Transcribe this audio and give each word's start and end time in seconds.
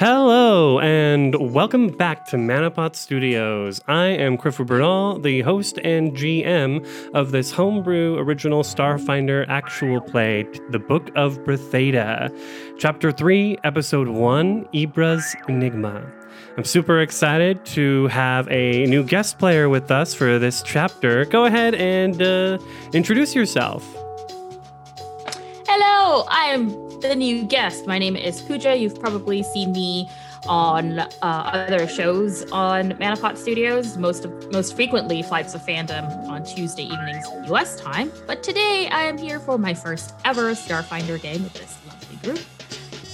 Hello, 0.00 0.80
and 0.80 1.52
welcome 1.52 1.86
back 1.88 2.26
to 2.28 2.36
Manapot 2.36 2.96
Studios. 2.96 3.80
I 3.86 4.06
am 4.06 4.36
Clifford 4.36 4.66
Bernal, 4.66 5.20
the 5.20 5.42
host 5.42 5.78
and 5.84 6.16
GM 6.16 6.84
of 7.14 7.30
this 7.30 7.52
homebrew 7.52 8.16
original 8.18 8.64
Starfinder 8.64 9.46
actual 9.48 10.00
play, 10.00 10.48
The 10.70 10.80
Book 10.80 11.10
of 11.14 11.38
Bretheda, 11.44 12.36
Chapter 12.78 13.12
3, 13.12 13.58
Episode 13.62 14.08
1, 14.08 14.68
Ibra's 14.74 15.36
Enigma. 15.46 16.10
I'm 16.56 16.64
super 16.64 17.02
excited 17.02 17.64
to 17.66 18.08
have 18.08 18.48
a 18.48 18.84
new 18.86 19.04
guest 19.04 19.38
player 19.38 19.68
with 19.68 19.92
us 19.92 20.12
for 20.12 20.40
this 20.40 20.62
chapter. 20.62 21.24
Go 21.26 21.44
ahead 21.44 21.76
and 21.76 22.20
uh, 22.20 22.58
introduce 22.92 23.34
yourself. 23.34 23.99
Hello, 25.82 26.26
I'm 26.28 26.68
the 27.00 27.14
new 27.16 27.42
guest. 27.44 27.86
My 27.86 27.98
name 27.98 28.14
is 28.14 28.42
Pooja. 28.42 28.76
You've 28.76 29.00
probably 29.00 29.42
seen 29.42 29.72
me 29.72 30.10
on 30.46 30.98
uh, 30.98 31.08
other 31.22 31.88
shows 31.88 32.42
on 32.52 32.92
Manapot 32.98 33.38
Studios, 33.38 33.96
most 33.96 34.26
of, 34.26 34.52
most 34.52 34.76
frequently 34.76 35.22
Flights 35.22 35.54
of 35.54 35.62
Fandom 35.62 36.06
on 36.28 36.44
Tuesday 36.44 36.82
evenings 36.82 37.26
US 37.46 37.80
time. 37.80 38.12
But 38.26 38.42
today 38.42 38.90
I 38.92 39.04
am 39.04 39.16
here 39.16 39.40
for 39.40 39.56
my 39.56 39.72
first 39.72 40.12
ever 40.26 40.50
Starfinder 40.50 41.18
game 41.18 41.44
with 41.44 41.54
this 41.54 41.78
lovely 41.86 42.16
group, 42.28 42.44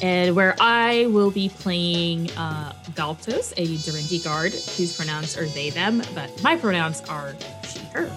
and 0.02 0.34
where 0.34 0.56
I 0.58 1.06
will 1.06 1.30
be 1.30 1.48
playing 1.48 2.33
uh, 2.33 2.72
Galtos, 2.94 3.52
a 3.56 3.64
Durindi 3.64 4.24
guard 4.24 4.52
whose 4.77 4.96
pronouns 4.96 5.38
are 5.38 5.46
they 5.46 5.70
them, 5.70 6.02
but 6.16 6.42
my 6.42 6.56
pronouns 6.56 7.00
are 7.02 7.36
she 7.62 7.78
her. 7.94 8.10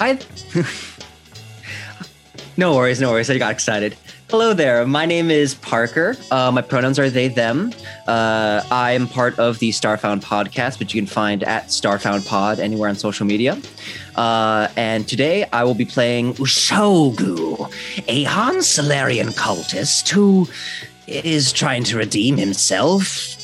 Hi. 0.00 0.18
no 2.58 2.74
worries, 2.74 3.00
no 3.00 3.12
worries. 3.12 3.30
I 3.30 3.38
got 3.38 3.52
excited. 3.52 3.96
Hello 4.28 4.52
there. 4.52 4.84
My 4.84 5.06
name 5.06 5.30
is 5.30 5.54
Parker. 5.54 6.16
Uh, 6.32 6.50
my 6.50 6.60
pronouns 6.60 6.98
are 6.98 7.08
they, 7.08 7.28
them. 7.28 7.72
Uh, 8.08 8.64
I 8.68 8.92
am 8.92 9.06
part 9.06 9.38
of 9.38 9.60
the 9.60 9.70
Starfound 9.70 10.22
podcast, 10.22 10.80
which 10.80 10.92
you 10.92 11.00
can 11.00 11.06
find 11.06 11.44
at 11.44 11.68
Starfound 11.68 12.26
Pod 12.26 12.58
anywhere 12.58 12.88
on 12.88 12.96
social 12.96 13.26
media. 13.26 13.56
Uh, 14.16 14.66
and 14.76 15.06
today 15.06 15.46
I 15.52 15.62
will 15.62 15.76
be 15.76 15.84
playing 15.84 16.34
Ushogu, 16.34 17.72
a 18.08 18.24
Haan 18.24 18.60
Solarian 18.60 19.28
cultist 19.28 20.08
who 20.08 20.48
is 21.06 21.52
trying 21.52 21.84
to 21.84 21.96
redeem 21.96 22.36
himself 22.36 23.36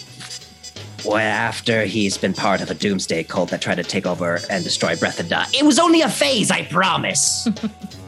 after 1.06 1.84
he's 1.84 2.18
been 2.18 2.34
part 2.34 2.60
of 2.60 2.68
a 2.68 2.74
doomsday 2.74 3.22
cult 3.22 3.50
that 3.50 3.60
tried 3.60 3.76
to 3.76 3.84
take 3.84 4.06
over 4.06 4.40
and 4.50 4.64
destroy 4.64 4.96
Bretheda. 4.96 5.46
It 5.54 5.64
was 5.64 5.78
only 5.78 6.00
a 6.00 6.08
phase, 6.08 6.50
I 6.50 6.64
promise. 6.64 7.46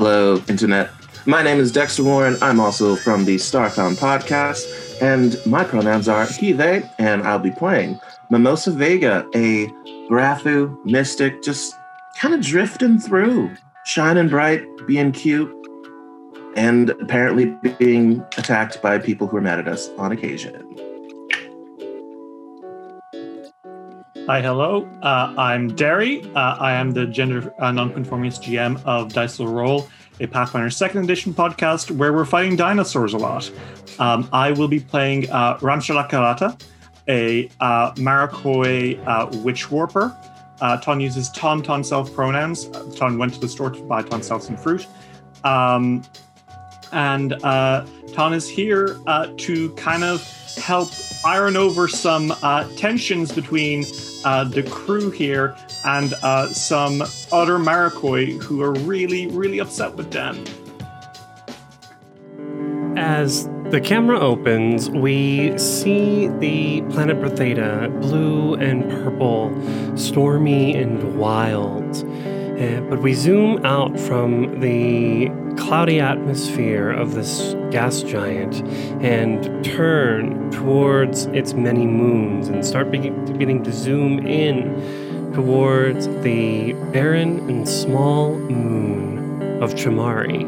Hello, 0.00 0.42
Internet. 0.48 0.88
My 1.26 1.42
name 1.42 1.58
is 1.58 1.70
Dexter 1.70 2.02
Warren. 2.02 2.38
I'm 2.40 2.58
also 2.58 2.96
from 2.96 3.26
the 3.26 3.36
Starfound 3.36 3.96
podcast, 3.96 4.64
and 5.02 5.36
my 5.44 5.62
pronouns 5.62 6.08
are 6.08 6.24
he, 6.24 6.52
they, 6.52 6.88
and 6.98 7.22
I'll 7.22 7.38
be 7.38 7.50
playing 7.50 8.00
Mimosa 8.30 8.70
Vega, 8.70 9.28
a 9.34 9.66
Barathu 10.08 10.82
mystic, 10.86 11.42
just 11.42 11.74
kind 12.18 12.32
of 12.32 12.40
drifting 12.40 12.98
through, 12.98 13.54
shining 13.84 14.30
bright, 14.30 14.64
being 14.86 15.12
cute, 15.12 15.54
and 16.56 16.88
apparently 16.88 17.54
being 17.78 18.24
attacked 18.38 18.80
by 18.80 18.98
people 18.98 19.26
who 19.26 19.36
are 19.36 19.42
mad 19.42 19.58
at 19.58 19.68
us 19.68 19.90
on 19.98 20.12
occasion. 20.12 20.69
Hi, 24.30 24.40
hello. 24.40 24.88
Uh, 25.02 25.34
I'm 25.36 25.74
Derry. 25.74 26.22
Uh, 26.36 26.56
I 26.60 26.74
am 26.74 26.92
the 26.92 27.04
gender 27.04 27.52
uh, 27.58 27.72
nonconformist 27.72 28.44
GM 28.44 28.80
of 28.84 29.12
Dice 29.12 29.40
Roll, 29.40 29.88
a 30.20 30.28
Pathfinder 30.28 30.70
Second 30.70 31.02
Edition 31.02 31.34
podcast 31.34 31.90
where 31.90 32.12
we're 32.12 32.24
fighting 32.24 32.54
dinosaurs 32.54 33.12
a 33.12 33.18
lot. 33.18 33.50
Um, 33.98 34.28
I 34.32 34.52
will 34.52 34.68
be 34.68 34.78
playing 34.78 35.28
uh, 35.30 35.58
Ramshalakarata, 35.58 36.62
a 37.08 37.50
uh, 37.58 37.90
Maraquoi 37.96 39.04
uh, 39.04 39.36
witch 39.38 39.68
warper. 39.68 40.16
Uh, 40.60 40.76
Ton 40.76 41.00
uses 41.00 41.28
Ton 41.30 41.60
Ton 41.60 41.82
self 41.82 42.14
pronouns. 42.14 42.68
Ton 42.94 43.18
went 43.18 43.34
to 43.34 43.40
the 43.40 43.48
store 43.48 43.70
to 43.70 43.82
buy 43.82 44.02
Ton 44.02 44.22
self 44.22 44.44
some 44.44 44.56
fruit. 44.56 44.86
Um, 45.42 46.04
and 46.92 47.32
uh, 47.42 47.84
Ton 48.12 48.32
is 48.32 48.48
here 48.48 48.96
uh, 49.08 49.32
to 49.38 49.70
kind 49.74 50.04
of 50.04 50.22
help 50.56 50.90
iron 51.24 51.56
over 51.56 51.88
some 51.88 52.32
uh, 52.44 52.68
tensions 52.76 53.32
between 53.32 53.84
uh, 54.24 54.44
the 54.44 54.62
crew 54.64 55.10
here 55.10 55.56
and 55.84 56.14
uh, 56.22 56.46
some 56.48 57.02
other 57.32 57.58
Maraquoi 57.58 58.38
who 58.38 58.62
are 58.62 58.72
really, 58.80 59.26
really 59.26 59.58
upset 59.58 59.94
with 59.94 60.10
Dan. 60.10 60.44
As 62.96 63.48
the 63.70 63.80
camera 63.80 64.18
opens, 64.18 64.90
we 64.90 65.56
see 65.56 66.26
the 66.26 66.82
planet 66.90 67.20
Bretheda, 67.20 67.88
blue 68.00 68.54
and 68.54 68.82
purple, 68.90 69.52
stormy 69.96 70.74
and 70.74 71.18
wild. 71.18 72.04
Uh, 72.60 72.78
but 72.90 73.00
we 73.00 73.14
zoom 73.14 73.64
out 73.64 73.98
from 73.98 74.60
the 74.60 75.30
cloudy 75.56 75.98
atmosphere 75.98 76.90
of 76.90 77.14
this 77.14 77.54
gas 77.70 78.02
giant 78.02 78.60
and 79.02 79.64
turn 79.64 80.50
towards 80.50 81.24
its 81.26 81.54
many 81.54 81.86
moons 81.86 82.48
and 82.48 82.62
start 82.62 82.90
beginning 82.90 83.64
to 83.64 83.72
zoom 83.72 84.26
in 84.26 85.32
towards 85.32 86.06
the 86.22 86.74
barren 86.92 87.38
and 87.48 87.66
small 87.66 88.34
moon 88.34 89.62
of 89.62 89.72
Chamari. 89.72 90.44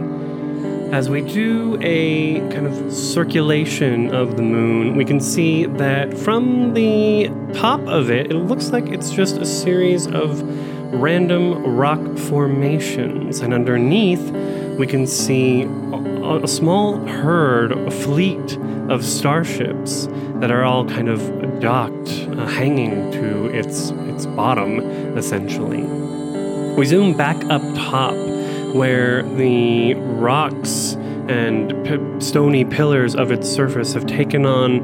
As 0.92 1.08
we 1.08 1.22
do 1.22 1.78
a 1.80 2.40
kind 2.50 2.66
of 2.66 2.92
circulation 2.92 4.14
of 4.14 4.36
the 4.36 4.42
moon, 4.42 4.96
we 4.96 5.06
can 5.06 5.18
see 5.18 5.64
that 5.64 6.12
from 6.18 6.74
the 6.74 7.30
top 7.54 7.80
of 7.86 8.10
it, 8.10 8.30
it 8.30 8.34
looks 8.34 8.68
like 8.68 8.88
it's 8.88 9.10
just 9.10 9.38
a 9.38 9.46
series 9.46 10.06
of 10.06 10.42
random 10.92 11.76
rock 11.76 12.00
formations, 12.18 13.40
and 13.40 13.52
underneath 13.54 14.30
we 14.78 14.86
can 14.86 15.06
see 15.06 15.62
a, 15.62 16.40
a 16.42 16.48
small 16.48 16.98
herd, 17.06 17.72
a 17.72 17.90
fleet 17.90 18.58
of 18.88 19.04
starships 19.04 20.08
that 20.36 20.50
are 20.50 20.64
all 20.64 20.84
kind 20.84 21.08
of 21.08 21.60
docked, 21.60 22.10
uh, 22.36 22.46
hanging 22.46 23.10
to 23.12 23.46
its 23.46 23.90
its 23.90 24.26
bottom, 24.26 24.80
essentially. 25.16 25.82
We 26.76 26.84
zoom 26.84 27.16
back 27.16 27.42
up 27.46 27.62
top, 27.74 28.14
where 28.74 29.22
the 29.22 29.94
rocks 29.94 30.96
and 31.28 31.72
p- 31.86 32.24
stony 32.24 32.64
pillars 32.64 33.14
of 33.14 33.30
its 33.30 33.48
surface 33.48 33.94
have 33.94 34.06
taken 34.06 34.44
on 34.44 34.80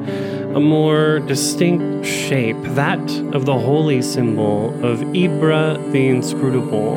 a 0.54 0.60
more 0.60 1.20
distinct 1.20 2.06
shape, 2.06 2.56
that 2.62 3.00
of 3.34 3.44
the 3.44 3.58
holy 3.58 4.02
symbol 4.02 4.68
of 4.84 5.00
Ibra 5.00 5.92
the 5.92 6.08
Inscrutable, 6.08 6.96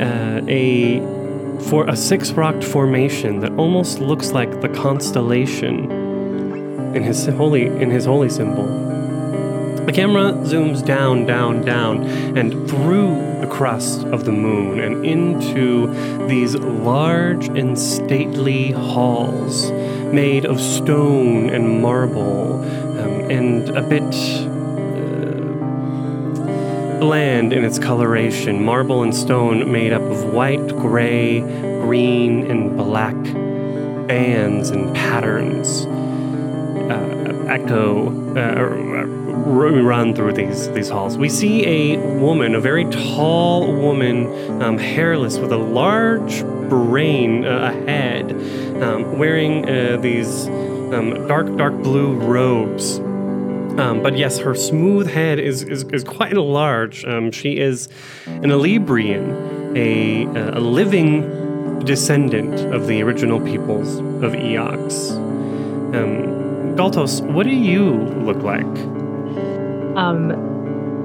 uh, 0.00 0.40
a 0.48 1.00
for 1.68 1.86
a 1.88 1.96
six-rocked 1.96 2.64
formation 2.64 3.40
that 3.40 3.52
almost 3.52 4.00
looks 4.00 4.32
like 4.32 4.60
the 4.60 4.68
constellation 4.68 5.90
in 6.94 7.02
his 7.02 7.26
holy 7.26 7.66
in 7.66 7.90
his 7.90 8.06
holy 8.06 8.28
symbol. 8.28 8.66
The 9.86 9.92
camera 9.92 10.32
zooms 10.44 10.84
down, 10.84 11.26
down, 11.26 11.62
down, 11.62 12.04
and 12.38 12.52
through 12.70 13.16
the 13.40 13.46
crust 13.46 14.04
of 14.04 14.24
the 14.24 14.32
moon 14.32 14.80
and 14.80 15.04
into 15.04 15.88
these 16.26 16.54
large 16.56 17.48
and 17.48 17.78
stately 17.78 18.72
halls 18.72 19.70
made 20.14 20.44
of 20.44 20.60
stone 20.60 21.50
and 21.50 21.82
marble 21.82 22.62
um, 23.00 23.30
and 23.30 23.68
a 23.70 23.82
bit 23.82 24.02
uh, 24.02 24.44
bland 27.00 27.52
in 27.52 27.64
its 27.64 27.78
coloration. 27.78 28.64
Marble 28.64 29.02
and 29.02 29.14
stone 29.14 29.70
made 29.72 29.92
up 29.92 30.02
of 30.02 30.32
white, 30.32 30.68
gray, 30.68 31.40
green, 31.40 32.48
and 32.50 32.76
black 32.76 33.16
bands 34.06 34.70
and 34.70 34.94
patterns. 34.94 35.86
Uh, 35.86 37.46
echo 37.48 38.08
uh, 38.36 39.04
run 39.44 40.14
through 40.14 40.32
these 40.32 40.70
these 40.72 40.88
halls. 40.88 41.18
We 41.18 41.28
see 41.28 41.66
a 41.66 41.96
woman, 42.18 42.54
a 42.54 42.60
very 42.60 42.84
tall 42.84 43.74
woman, 43.74 44.62
um, 44.62 44.78
hairless, 44.78 45.38
with 45.38 45.52
a 45.52 45.58
large 45.58 46.44
brain, 46.68 47.44
uh, 47.44 47.72
a 47.73 47.73
um, 48.84 49.18
wearing 49.18 49.68
uh, 49.68 49.96
these 50.00 50.46
um, 50.46 51.26
dark 51.26 51.56
dark 51.56 51.74
blue 51.82 52.14
robes. 52.14 52.98
Um, 53.78 54.02
but 54.02 54.16
yes, 54.16 54.38
her 54.38 54.54
smooth 54.54 55.08
head 55.08 55.38
is 55.38 55.62
is, 55.62 55.84
is 55.84 56.04
quite 56.04 56.34
large. 56.34 57.04
Um, 57.04 57.32
she 57.32 57.58
is 57.58 57.88
an 58.26 58.50
Elebrian, 58.50 59.76
a 59.76 60.24
a 60.56 60.60
living 60.60 61.80
descendant 61.84 62.60
of 62.72 62.86
the 62.86 63.02
original 63.02 63.40
peoples 63.40 63.96
of 63.96 64.32
Eox. 64.32 65.12
Um, 65.94 66.76
Galtos, 66.76 67.20
what 67.32 67.44
do 67.44 67.54
you 67.54 67.92
look 68.28 68.42
like? 68.42 68.64
Um, 69.96 70.28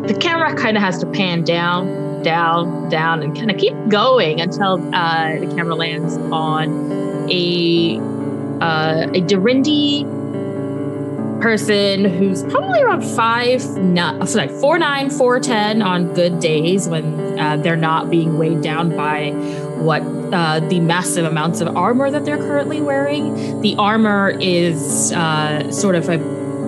the 0.08 0.18
camera 0.20 0.56
kind 0.56 0.78
of 0.78 0.84
has 0.84 1.00
to 1.00 1.06
pan 1.06 1.44
down 1.44 2.00
down, 2.24 2.90
down, 2.90 3.24
and 3.24 3.34
kind 3.34 3.50
of 3.50 3.58
keep 3.58 3.74
going 3.88 4.42
until 4.42 4.74
uh, 4.94 5.40
the 5.40 5.48
camera 5.56 5.76
lands 5.76 6.18
on 6.18 7.09
a 7.32 7.98
uh, 8.62 9.08
a 9.14 9.22
Dorindy 9.22 10.06
person 11.42 12.04
who's 12.04 12.44
probably 12.44 12.82
around 12.82 13.04
five, 13.04 13.64
not 13.78 14.28
sorry, 14.28 14.50
four 14.50 14.78
nine, 14.78 15.10
four 15.10 15.40
ten 15.40 15.82
on 15.82 16.14
good 16.14 16.40
days 16.40 16.88
when 16.88 17.40
uh, 17.40 17.58
they're 17.58 17.76
not 17.76 18.10
being 18.10 18.38
weighed 18.38 18.62
down 18.62 18.96
by 18.96 19.32
what 19.80 20.02
uh, 20.34 20.60
the 20.60 20.80
massive 20.80 21.26
amounts 21.26 21.62
of 21.62 21.76
armor 21.76 22.12
that 22.12 22.26
they're 22.26 22.38
currently 22.38 22.82
wearing. 22.82 23.62
The 23.62 23.76
armor 23.78 24.36
is 24.40 25.12
uh, 25.14 25.72
sort 25.72 25.96
of 25.96 26.10
a, 26.10 26.20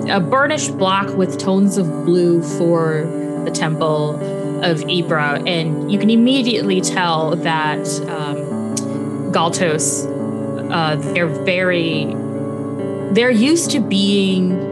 a 0.10 0.20
burnished 0.20 0.78
black 0.78 1.10
with 1.18 1.38
tones 1.38 1.78
of 1.78 1.88
blue 2.06 2.42
for 2.58 3.02
the 3.44 3.52
temple 3.52 4.16
of 4.64 4.78
Ibra, 4.82 5.48
and 5.48 5.92
you 5.92 6.00
can 6.00 6.10
immediately 6.10 6.82
tell 6.82 7.36
that 7.36 7.80
um, 8.08 8.38
Galtos, 9.32 10.06
uh, 10.72 10.96
they're 10.96 11.28
very, 11.28 12.06
they're 13.14 13.32
used 13.32 13.72
to 13.72 13.80
being 13.80 14.72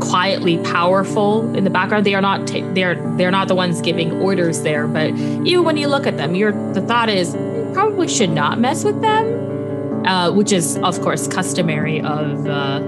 quietly 0.00 0.58
powerful 0.58 1.54
in 1.54 1.64
the 1.64 1.70
background. 1.70 2.06
They 2.06 2.14
are 2.14 2.20
not 2.20 2.46
ta- 2.46 2.68
they're 2.72 2.94
they're 3.16 3.30
not 3.30 3.48
the 3.48 3.54
ones 3.54 3.80
giving 3.80 4.12
orders 4.20 4.62
there, 4.62 4.86
but 4.86 5.10
even 5.10 5.64
when 5.64 5.76
you 5.76 5.88
look 5.88 6.06
at 6.06 6.16
them, 6.16 6.34
your 6.34 6.52
the 6.72 6.80
thought 6.80 7.08
is 7.08 7.34
you 7.34 7.70
probably 7.72 8.08
should 8.08 8.30
not 8.30 8.58
mess 8.58 8.84
with 8.84 9.00
them, 9.00 10.06
uh, 10.06 10.32
which 10.32 10.52
is 10.52 10.76
of 10.78 11.00
course 11.00 11.26
customary 11.28 12.00
of 12.00 12.46
uh, 12.46 12.82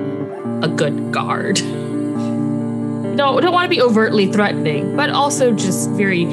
a 0.63 0.69
good 0.69 1.13
guard. 1.13 1.57
don't 1.57 3.17
don't 3.17 3.53
want 3.53 3.65
to 3.65 3.71
be 3.71 3.83
overtly 3.83 4.31
threatening, 4.31 4.97
but 4.97 5.11
also 5.11 5.53
just 5.53 5.91
very 5.91 6.25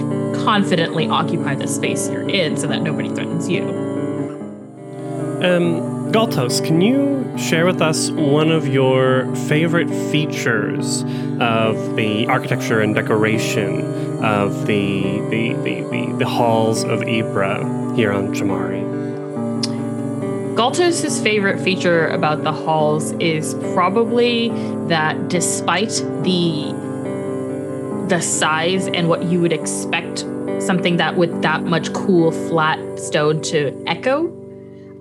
confidently 0.44 1.08
occupy 1.08 1.56
the 1.56 1.68
space 1.68 2.10
you're 2.10 2.30
in 2.30 2.58
so 2.58 2.68
that 2.68 2.82
nobody 2.82 3.10
threatens 3.10 3.50
you. 3.50 3.85
Um, 5.44 6.14
Galtos, 6.14 6.66
can 6.66 6.80
you 6.80 7.38
share 7.38 7.66
with 7.66 7.82
us 7.82 8.10
one 8.10 8.52
of 8.52 8.70
your 8.70 9.36
favorite 9.36 9.90
features 10.10 11.04
of 11.42 11.98
the 11.98 12.26
architecture 12.28 12.80
and 12.80 12.96
decoration 12.96 13.82
of 14.24 14.66
the 14.66 15.02
the, 15.30 15.54
the, 15.56 15.82
the, 15.82 16.16
the 16.20 16.26
halls 16.26 16.86
of 16.86 17.02
Ibra 17.02 17.96
here 17.98 18.14
on 18.14 18.34
Chamari? 18.34 18.86
Galtos' 20.56 21.22
favorite 21.22 21.60
feature 21.60 22.08
about 22.08 22.46
the 22.46 22.54
halls 22.54 23.12
is 23.14 23.56
probably 23.74 24.50
that 24.88 25.28
despite 25.28 26.02
the 26.24 26.74
the 28.08 28.22
size 28.22 28.88
and 28.88 29.10
what 29.10 29.24
you 29.24 29.42
would 29.42 29.52
expect 29.52 30.20
something 30.60 30.96
that 30.96 31.18
with 31.18 31.42
that 31.42 31.64
much 31.64 31.92
cool 31.92 32.32
flat 32.32 32.80
stone 32.98 33.42
to 33.42 33.84
echo, 33.86 34.45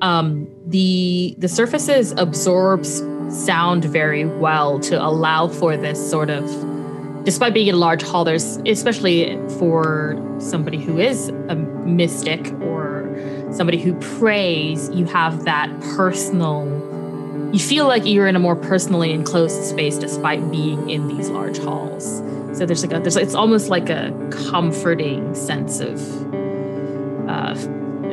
um, 0.04 0.46
the 0.66 1.34
the 1.38 1.48
surfaces 1.48 2.12
absorbs 2.18 3.02
sound 3.30 3.86
very 3.86 4.26
well 4.26 4.78
to 4.78 5.02
allow 5.02 5.48
for 5.48 5.78
this 5.78 6.10
sort 6.10 6.28
of 6.28 6.44
despite 7.24 7.54
being 7.54 7.68
in 7.68 7.74
a 7.74 7.78
large 7.78 8.02
hall 8.02 8.22
there's 8.22 8.58
especially 8.66 9.34
for 9.58 10.14
somebody 10.38 10.78
who 10.78 10.98
is 10.98 11.28
a 11.48 11.54
mystic 11.54 12.52
or 12.60 13.08
somebody 13.50 13.78
who 13.78 13.94
prays 14.18 14.90
you 14.90 15.06
have 15.06 15.44
that 15.44 15.70
personal 15.96 16.68
you 17.54 17.60
feel 17.60 17.86
like 17.86 18.04
you're 18.04 18.26
in 18.26 18.36
a 18.36 18.40
more 18.40 18.56
personally 18.56 19.12
enclosed 19.12 19.62
space 19.64 19.96
despite 19.96 20.50
being 20.50 20.90
in 20.90 21.06
these 21.06 21.30
large 21.30 21.56
halls. 21.58 22.18
So 22.58 22.66
there's 22.66 22.84
like 22.84 22.92
a 22.92 22.98
there's 22.98 23.16
it's 23.16 23.36
almost 23.36 23.68
like 23.68 23.88
a 23.88 24.12
comforting 24.32 25.36
sense 25.36 25.78
of 25.78 26.00
uh, 27.28 27.54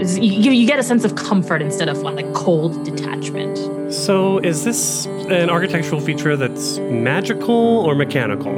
you, 0.02 0.52
you 0.52 0.66
get 0.66 0.80
a 0.80 0.84
sense 0.84 1.04
of 1.04 1.16
comfort 1.16 1.62
instead 1.62 1.88
of 1.88 2.00
like 2.00 2.34
cold 2.34 2.84
detachment. 2.84 3.94
So, 3.94 4.40
is 4.40 4.64
this 4.64 5.06
an 5.06 5.50
architectural 5.50 6.02
feature 6.02 6.36
that's 6.36 6.80
magical 6.80 7.56
or 7.56 7.94
mechanical? 7.94 8.54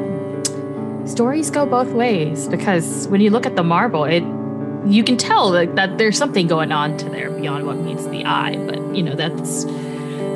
Stories 1.06 1.50
go 1.50 1.66
both 1.66 1.92
ways 1.92 2.48
because 2.48 3.08
when 3.10 3.20
you 3.20 3.30
look 3.30 3.46
at 3.46 3.56
the 3.56 3.64
marble, 3.64 4.06
it 4.06 4.24
you 4.86 5.04
can 5.04 5.18
tell 5.18 5.52
that, 5.52 5.76
that 5.76 5.98
there's 5.98 6.18
something 6.18 6.48
going 6.48 6.72
on 6.72 6.98
to 6.98 7.10
there 7.10 7.30
beyond 7.30 7.66
what 7.66 7.78
meets 7.78 8.06
the 8.08 8.26
eye. 8.26 8.56
But 8.66 8.96
you 8.96 9.04
know 9.04 9.16
that's 9.16 9.66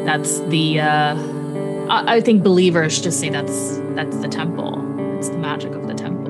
that's 0.05 0.39
the 0.41 0.81
uh, 0.81 1.15
I, 1.89 2.17
I 2.17 2.21
think 2.21 2.43
believers 2.43 3.01
just 3.01 3.19
say 3.19 3.29
that's 3.29 3.77
that's 3.95 4.17
the 4.17 4.27
temple. 4.27 4.83
It's 5.17 5.29
the 5.29 5.37
magic 5.37 5.71
of 5.71 5.87
the 5.87 5.93
temple. 5.93 6.27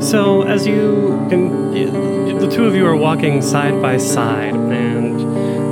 So, 0.00 0.42
as 0.42 0.66
you 0.66 1.26
can, 1.30 2.23
two 2.54 2.66
of 2.66 2.76
you 2.76 2.86
are 2.86 2.94
walking 2.94 3.42
side 3.42 3.82
by 3.82 3.96
side, 3.96 4.54
and 4.54 5.18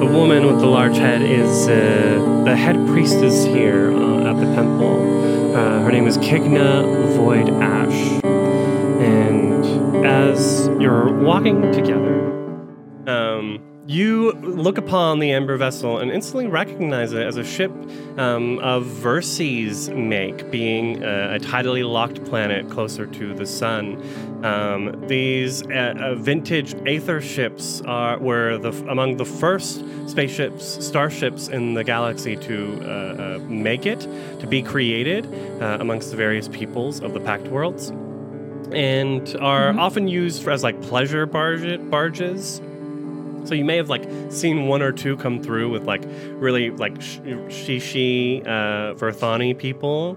the 0.03 0.05
woman 0.05 0.45
with 0.45 0.59
the 0.59 0.67
large 0.67 0.97
head 0.97 1.23
is 1.23 1.69
uh, 1.69 2.43
the 2.45 2.57
head 2.57 2.75
priestess 2.89 3.45
here 3.45 3.93
uh, 3.93 4.29
at 4.29 4.35
the 4.41 4.53
temple. 4.57 5.55
Uh, 5.55 5.79
her 5.83 5.93
name 5.93 6.09
is 6.09 6.19
Kigna 6.19 6.83
Voidash. 7.17 8.25
And 9.01 10.05
as 10.05 10.67
you're 10.81 11.13
walking 11.23 11.71
together, 11.71 12.33
um, 13.07 13.61
you 13.87 14.33
look 14.33 14.79
upon 14.79 15.19
the 15.19 15.33
amber 15.33 15.57
vessel 15.57 15.99
and 15.99 16.11
instantly 16.11 16.47
recognize 16.47 17.13
it 17.13 17.23
as 17.23 17.37
a 17.37 17.45
ship 17.45 17.73
um, 18.17 18.59
of 18.61 18.85
Verces 18.85 19.95
make, 19.95 20.51
being 20.53 21.03
a, 21.03 21.35
a, 21.35 21.39
tidally 21.41 21.89
locked 21.89 22.25
planet 22.25 22.71
closer 22.71 23.07
to 23.07 23.35
the 23.35 23.45
sun. 23.45 24.01
Um, 24.45 25.05
these 25.09 25.67
uh, 25.67 25.95
uh, 25.99 26.15
vintage 26.15 26.75
Aether 26.87 27.21
ships 27.21 27.81
are 27.83 28.19
were 28.19 28.59
the, 28.59 28.71
among 28.89 29.17
the 29.17 29.25
first 29.25 29.85
spaceships, 30.09 30.85
starships 30.85 31.49
in 31.49 31.75
the 31.75 31.83
galaxy 31.83 32.37
to 32.37 32.81
uh, 32.83 32.87
uh 32.87 33.39
make 33.49 33.85
it, 33.87 34.01
to 34.41 34.47
be 34.47 34.63
created 34.63 35.27
uh, 35.61 35.79
amongst 35.81 36.11
the 36.11 36.17
various 36.17 36.47
peoples 36.49 37.01
of 37.01 37.15
the 37.15 37.21
Pact 37.21 37.49
Worlds, 37.49 37.89
and 38.73 39.37
are 39.41 39.71
mm-hmm. 39.71 39.81
often 39.81 40.07
used 40.07 40.47
as 40.47 40.63
like 40.63 40.81
pleasure 40.83 41.27
barge- 41.27 41.91
barges 41.91 42.61
so 43.45 43.55
you 43.55 43.65
may 43.65 43.77
have 43.77 43.89
like 43.89 44.09
seen 44.31 44.67
one 44.67 44.83
or 44.83 44.93
two 44.93 45.17
come 45.17 45.43
through 45.43 45.71
with 45.71 45.85
like 45.85 46.03
really 46.35 46.71
like 46.71 46.95
shishi 46.99 48.47
uh, 48.47 48.95
Verthani 48.95 49.57
people, 49.57 50.17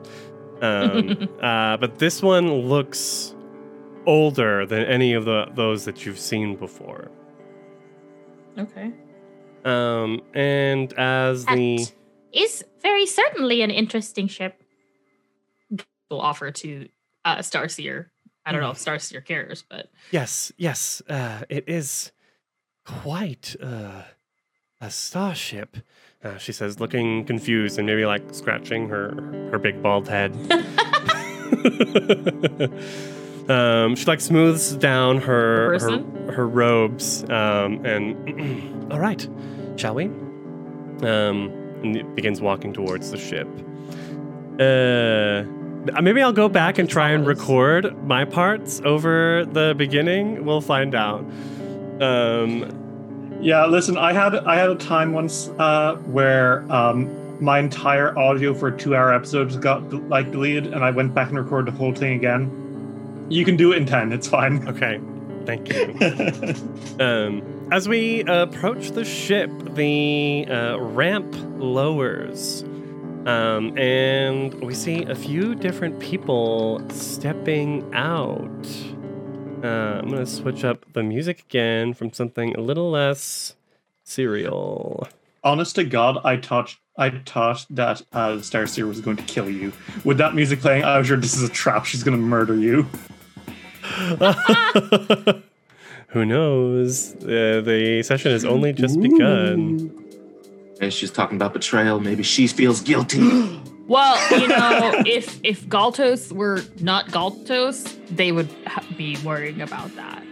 um, 0.61 1.29
uh, 1.41 1.77
but 1.77 1.99
this 1.99 2.21
one 2.21 2.51
looks 2.51 3.35
older 4.05 4.65
than 4.65 4.83
any 4.83 5.13
of 5.13 5.25
the 5.25 5.47
those 5.53 5.85
that 5.85 6.05
you've 6.05 6.19
seen 6.19 6.55
before. 6.55 7.09
Okay. 8.57 8.91
Um, 9.63 10.21
and 10.33 10.93
as 10.93 11.45
that 11.45 11.55
the 11.55 11.87
is 12.31 12.63
very 12.81 13.05
certainly 13.05 13.61
an 13.61 13.71
interesting 13.71 14.27
ship. 14.27 14.61
Will 16.11 16.21
offer 16.21 16.51
to 16.51 16.87
uh, 17.25 17.37
Starseer. 17.37 18.07
I 18.45 18.51
don't 18.51 18.61
know 18.61 18.69
if 18.69 18.77
Starseer 18.77 19.25
cares, 19.25 19.63
but 19.67 19.87
yes, 20.11 20.51
yes, 20.55 21.01
uh, 21.09 21.41
it 21.49 21.67
is 21.67 22.11
quite 22.85 23.55
uh, 23.61 24.03
a 24.79 24.89
starship. 24.89 25.77
Uh, 26.23 26.37
she 26.37 26.51
says, 26.51 26.79
looking 26.79 27.25
confused 27.25 27.77
and 27.77 27.85
maybe 27.85 28.05
like 28.05 28.23
scratching 28.31 28.89
her 28.89 29.13
her 29.51 29.59
big 29.59 29.81
bald 29.81 30.07
head. 30.07 30.33
um, 33.49 33.95
she 33.95 34.05
like 34.05 34.21
smooths 34.21 34.75
down 34.75 35.17
her 35.17 35.79
her, 35.79 36.31
her, 36.31 36.47
robes 36.47 37.23
um, 37.25 37.85
and 37.85 38.87
all 38.91 38.99
right, 38.99 39.27
shall 39.75 39.95
we? 39.95 40.05
Um, 40.05 41.51
and 41.83 42.15
begins 42.15 42.41
walking 42.41 42.73
towards 42.73 43.11
the 43.11 43.17
ship. 43.17 43.47
Uh, 44.59 45.43
maybe 46.01 46.21
I'll 46.21 46.33
go 46.33 46.49
back 46.49 46.77
and 46.77 46.89
try 46.89 47.11
and 47.11 47.27
record 47.27 47.95
my 48.03 48.25
parts 48.25 48.81
over 48.85 49.45
the 49.45 49.75
beginning. 49.77 50.45
We'll 50.45 50.61
find 50.61 50.95
out. 50.95 51.25
Um, 52.01 53.37
yeah, 53.41 53.65
listen, 53.65 53.97
I 53.97 54.13
had 54.13 54.35
I 54.35 54.55
had 54.55 54.69
a 54.69 54.75
time 54.75 55.13
once 55.13 55.49
uh, 55.59 55.95
where 56.05 56.69
um, 56.71 57.43
my 57.43 57.59
entire 57.59 58.17
audio 58.17 58.53
for 58.53 58.69
a 58.69 58.77
two-hour 58.77 59.13
episodes 59.13 59.57
got 59.57 59.93
like 60.09 60.31
deleted, 60.31 60.67
and 60.73 60.83
I 60.83 60.91
went 60.91 61.13
back 61.13 61.29
and 61.29 61.37
recorded 61.37 61.73
the 61.73 61.77
whole 61.77 61.93
thing 61.93 62.13
again. 62.13 63.27
You 63.29 63.45
can 63.45 63.55
do 63.55 63.71
it 63.71 63.77
in 63.77 63.85
ten; 63.85 64.11
it's 64.11 64.27
fine. 64.27 64.67
Okay, 64.75 64.99
thank 65.45 65.71
you. 65.71 65.95
um, 66.99 67.69
as 67.71 67.87
we 67.87 68.23
approach 68.23 68.91
the 68.91 69.05
ship, 69.05 69.51
the 69.75 70.45
uh, 70.49 70.77
ramp 70.79 71.35
lowers. 71.57 72.63
Um, 73.25 73.75
and 73.75 74.53
we 74.61 74.75
see 74.75 75.03
a 75.05 75.15
few 75.15 75.55
different 75.55 75.99
people 75.99 76.79
stepping 76.91 77.91
out. 77.91 78.67
Uh, 79.65 79.99
I'm 79.99 80.09
gonna 80.09 80.27
switch 80.27 80.63
up 80.63 80.85
the 80.93 81.01
music 81.01 81.39
again 81.39 81.95
from 81.95 82.13
something 82.13 82.55
a 82.55 82.61
little 82.61 82.91
less 82.91 83.55
serial. 84.03 85.07
Honest 85.43 85.75
to 85.75 85.83
God, 85.83 86.19
I 86.23 86.37
thought 86.37 86.75
I 86.97 87.09
thought 87.09 87.65
that 87.71 88.03
uh, 88.13 88.33
Starseer 88.33 88.87
was 88.87 89.01
going 89.01 89.17
to 89.17 89.23
kill 89.23 89.49
you. 89.49 89.73
With 90.03 90.19
that 90.19 90.35
music 90.35 90.59
playing, 90.59 90.83
I 90.83 90.99
was 90.99 91.07
sure 91.07 91.17
this 91.17 91.35
is 91.35 91.41
a 91.41 91.49
trap. 91.49 91.85
She's 91.85 92.03
gonna 92.03 92.17
murder 92.17 92.55
you. 92.55 92.87
Who 96.09 96.25
knows? 96.25 97.15
Uh, 97.23 97.61
the 97.65 98.03
session 98.05 98.31
has 98.33 98.45
only 98.45 98.71
just 98.71 99.01
begun. 99.01 99.91
And 100.79 100.93
she's 100.93 101.09
talking 101.11 101.37
about 101.37 101.53
betrayal. 101.53 101.99
Maybe 101.99 102.21
she 102.21 102.45
feels 102.47 102.81
guilty. 102.81 103.19
Well, 103.87 104.39
you 104.39 104.47
know, 104.47 105.03
if 105.05 105.39
if 105.43 105.67
Galtos 105.67 106.31
were 106.31 106.61
not 106.79 107.07
Galtos, 107.09 107.95
they 108.15 108.31
would 108.31 108.49
ha- 108.65 108.83
be 108.97 109.17
worrying 109.23 109.61
about 109.61 109.95
that. 109.95 110.23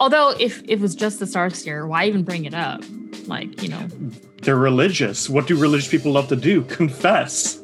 Although, 0.00 0.30
if, 0.40 0.62
if 0.62 0.70
it 0.70 0.80
was 0.80 0.94
just 0.94 1.18
the 1.18 1.24
Starseer, 1.24 1.86
why 1.86 2.06
even 2.06 2.24
bring 2.24 2.44
it 2.46 2.54
up? 2.54 2.82
Like, 3.26 3.62
you 3.62 3.68
know, 3.68 3.86
They're 4.42 4.56
religious. 4.56 5.28
What 5.30 5.46
do 5.46 5.56
religious 5.58 5.88
people 5.88 6.12
love 6.12 6.28
to 6.28 6.36
do? 6.36 6.62
Confess. 6.62 7.60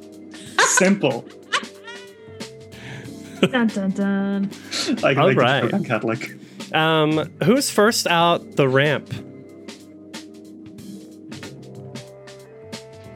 Simple. 0.60 1.26
dun 3.40 3.66
dun 3.66 3.90
dun. 3.90 4.50
I 5.02 5.14
All 5.14 5.26
like 5.26 5.36
right. 5.36 5.70
Catholic. 5.84 6.36
Um, 6.72 7.30
who's 7.42 7.68
first 7.70 8.06
out 8.06 8.56
the 8.56 8.68
ramp? 8.68 9.12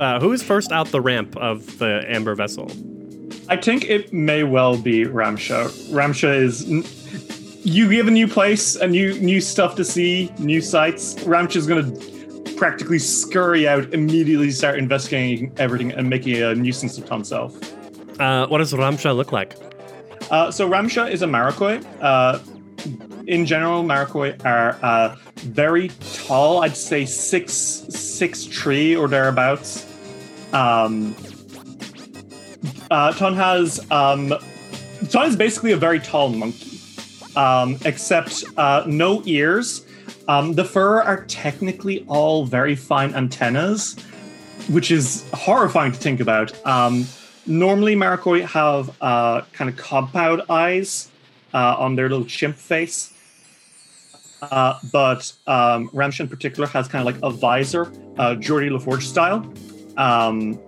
Uh, 0.05 0.21
who's 0.21 0.43
first 0.43 0.71
out 0.71 0.89
the 0.89 1.01
ramp 1.01 1.35
of 1.39 1.79
the 1.79 2.05
amber 2.07 2.35
vessel? 2.35 2.71
I 3.49 3.57
think 3.57 3.85
it 3.89 4.13
may 4.13 4.43
well 4.43 4.77
be 4.77 5.05
Ramsha. 5.07 5.69
Ramsha 5.91 6.35
is. 6.37 6.69
n- 6.71 6.85
You 7.67 7.89
give 7.89 8.07
a 8.07 8.11
new 8.11 8.29
place, 8.29 8.77
a 8.77 8.87
new 8.87 9.19
new 9.21 9.41
stuff 9.41 9.77
to 9.77 9.85
see, 9.85 10.31
new 10.39 10.61
sights. 10.61 11.15
Ramsha's 11.25 11.67
gonna 11.67 11.91
practically 12.59 12.99
scurry 12.99 13.67
out, 13.67 13.95
immediately 13.95 14.51
start 14.51 14.79
investigating 14.79 15.51
everything 15.57 15.91
and 15.93 16.11
making 16.11 16.37
a 16.43 16.55
nuisance 16.55 16.99
of 16.99 17.09
himself. 17.09 17.57
Uh, 18.21 18.47
what 18.49 18.59
does 18.59 18.75
Ramsha 18.75 19.17
look 19.17 19.33
like? 19.33 19.57
Uh, 20.31 20.51
so 20.51 20.69
Ramsha 20.69 21.11
is 21.11 21.23
a 21.23 21.27
Maraquoi. 21.27 21.81
Uh, 22.03 22.39
in 23.27 23.47
general, 23.47 23.83
Maraquoi 23.83 24.37
are 24.45 24.79
uh, 24.83 25.17
very 25.37 25.89
tall. 26.27 26.63
I'd 26.63 26.77
say 26.77 27.07
six 27.07 27.55
six 27.89 28.45
tree 28.45 28.95
or 28.95 29.09
thereabouts. 29.09 29.87
Um, 30.55 31.15
uh, 32.91 33.13
Ton 33.13 33.35
has 33.35 33.81
um, 33.91 34.33
Ton 35.11 35.27
is 35.27 35.37
basically 35.37 35.73
a 35.73 35.77
very 35.77 35.99
tall 35.99 36.29
monkey, 36.29 36.81
um, 37.37 37.77
except 37.85 38.45
uh, 38.57 38.85
no 38.87 39.23
ears. 39.27 39.85
Um, 40.29 40.55
the 40.55 40.65
fur 40.65 41.03
are 41.03 41.25
technically 41.25 42.05
all 42.09 42.47
very 42.47 42.75
fine 42.75 43.15
antennas, 43.15 43.97
which 44.71 44.91
is 44.91 45.29
horrifying 45.35 45.93
to 45.93 45.99
think 45.99 46.21
about. 46.21 46.55
Um, 46.67 47.07
normally, 47.47 47.95
Maraquoi 47.95 48.47
have 48.47 48.97
uh, 49.03 49.43
kind 49.53 49.69
of 49.69 49.77
compound 49.77 50.43
eyes 50.49 51.11
uh, 51.53 51.77
on 51.79 51.97
their 51.97 52.09
little 52.09 52.27
chimp 52.27 52.57
face. 52.57 53.13
Uh, 54.41 54.79
but 54.93 55.33
um, 55.47 55.89
Ramsha 55.91 56.21
in 56.21 56.29
particular 56.29 56.69
has 56.69 56.87
kind 56.87 57.07
of 57.07 57.15
like 57.15 57.23
a 57.23 57.31
visor, 57.35 57.87
uh, 58.19 58.35
Geordi 58.35 58.71
La 58.71 58.79
Forge 58.79 59.07
style. 59.07 59.53
Um, 59.97 60.59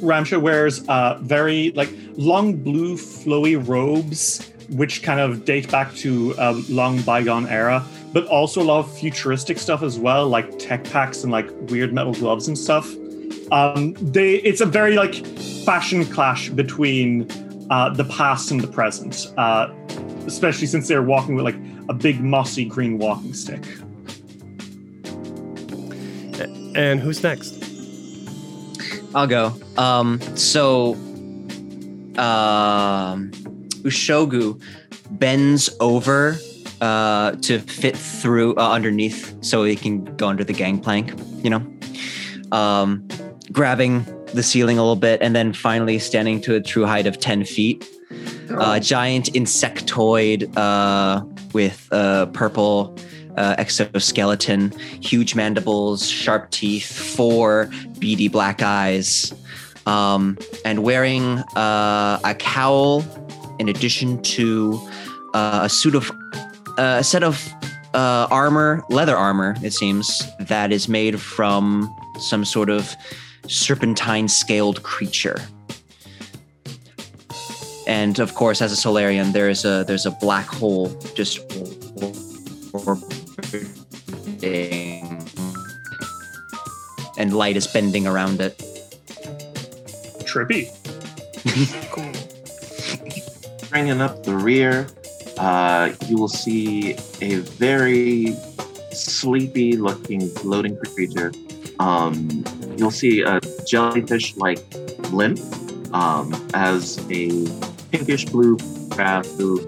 Ramsha 0.00 0.40
wears 0.40 0.86
uh, 0.88 1.18
very 1.22 1.72
like 1.72 1.90
long 2.16 2.56
blue 2.56 2.96
flowy 2.96 3.56
robes, 3.66 4.52
which 4.70 5.02
kind 5.02 5.20
of 5.20 5.44
date 5.44 5.70
back 5.70 5.94
to 5.96 6.34
a 6.38 6.52
long 6.68 7.00
bygone 7.02 7.46
era, 7.48 7.84
but 8.12 8.26
also 8.26 8.62
a 8.62 8.64
lot 8.64 8.78
of 8.80 8.98
futuristic 8.98 9.58
stuff 9.58 9.82
as 9.82 9.98
well, 9.98 10.28
like 10.28 10.58
tech 10.58 10.84
packs 10.84 11.22
and 11.22 11.32
like 11.32 11.48
weird 11.70 11.92
metal 11.92 12.12
gloves 12.12 12.48
and 12.48 12.56
stuff. 12.56 12.88
Um, 13.50 13.94
they 13.94 14.36
it's 14.36 14.60
a 14.60 14.66
very 14.66 14.94
like 14.94 15.26
fashion 15.64 16.04
clash 16.04 16.48
between 16.50 17.26
uh, 17.70 17.90
the 17.90 18.04
past 18.04 18.50
and 18.50 18.60
the 18.60 18.68
present, 18.68 19.32
uh, 19.36 19.72
especially 20.26 20.66
since 20.66 20.86
they're 20.86 21.02
walking 21.02 21.34
with 21.34 21.44
like 21.44 21.56
a 21.88 21.94
big 21.94 22.20
mossy 22.20 22.64
green 22.64 22.98
walking 22.98 23.34
stick. 23.34 23.64
And 26.74 27.00
who's 27.00 27.22
next? 27.24 27.57
I'll 29.14 29.26
go. 29.26 29.54
Um, 29.76 30.20
so, 30.36 30.94
um, 32.18 33.30
Ushogu 33.82 34.60
bends 35.10 35.70
over 35.80 36.36
uh, 36.80 37.32
to 37.32 37.58
fit 37.60 37.96
through 37.96 38.54
uh, 38.56 38.70
underneath 38.70 39.36
so 39.44 39.64
he 39.64 39.76
can 39.76 40.04
go 40.16 40.28
under 40.28 40.44
the 40.44 40.52
gangplank, 40.52 41.12
you 41.42 41.50
know, 41.50 41.66
um, 42.52 43.06
grabbing 43.50 44.04
the 44.34 44.42
ceiling 44.42 44.78
a 44.78 44.82
little 44.82 44.96
bit 44.96 45.22
and 45.22 45.34
then 45.34 45.52
finally 45.52 45.98
standing 45.98 46.40
to 46.42 46.54
a 46.54 46.60
true 46.60 46.86
height 46.86 47.06
of 47.06 47.18
10 47.18 47.44
feet. 47.44 47.86
Uh, 48.50 48.80
giant 48.80 49.26
insectoid 49.34 50.50
uh, 50.56 51.22
with 51.52 51.86
uh, 51.92 52.26
purple 52.26 52.96
uh, 53.38 53.54
exoskeleton, 53.56 54.72
huge 55.00 55.34
mandibles, 55.34 56.08
sharp 56.08 56.50
teeth, 56.50 56.92
four 56.92 57.70
beady 57.98 58.28
black 58.28 58.62
eyes, 58.62 59.32
um, 59.86 60.36
and 60.64 60.82
wearing 60.82 61.38
uh, 61.56 62.18
a 62.24 62.34
cowl 62.34 63.04
in 63.58 63.68
addition 63.68 64.20
to 64.22 64.78
uh, 65.34 65.60
a 65.62 65.68
suit 65.68 65.94
of 65.94 66.10
uh, 66.78 66.98
a 66.98 67.04
set 67.04 67.22
of 67.22 67.48
uh, 67.94 68.26
armor, 68.30 68.82
leather 68.90 69.16
armor, 69.16 69.56
it 69.62 69.72
seems, 69.72 70.22
that 70.40 70.72
is 70.72 70.88
made 70.88 71.20
from 71.20 71.92
some 72.20 72.44
sort 72.44 72.68
of 72.68 72.94
serpentine 73.46 74.28
scaled 74.28 74.82
creature. 74.82 75.40
And 77.86 78.18
of 78.18 78.34
course, 78.34 78.60
as 78.60 78.70
a 78.70 78.76
Solarian, 78.76 79.32
there 79.32 79.48
is 79.48 79.64
a 79.64 79.84
there's 79.86 80.04
a 80.04 80.10
black 80.10 80.46
hole 80.46 80.88
just 81.14 81.40
orbiting, 84.38 85.28
and 87.18 87.34
light 87.34 87.56
is 87.56 87.66
bending 87.66 88.06
around 88.06 88.40
it. 88.40 88.58
Trippy. 90.24 90.70
Bringing 93.70 94.00
up 94.00 94.22
the 94.22 94.36
rear, 94.36 94.86
uh, 95.38 95.92
you 96.06 96.16
will 96.16 96.28
see 96.28 96.92
a 97.20 97.36
very 97.36 98.34
sleepy 98.90 99.76
looking 99.76 100.28
floating 100.28 100.76
creature. 100.76 101.32
Um, 101.78 102.44
you'll 102.76 102.90
see 102.90 103.22
a 103.22 103.40
jellyfish 103.66 104.36
like 104.36 104.58
limp 105.12 105.38
um, 105.94 106.34
as 106.54 106.98
a 107.10 107.46
pinkish 107.90 108.24
blue 108.26 108.56
crab 108.90 109.24
who 109.26 109.60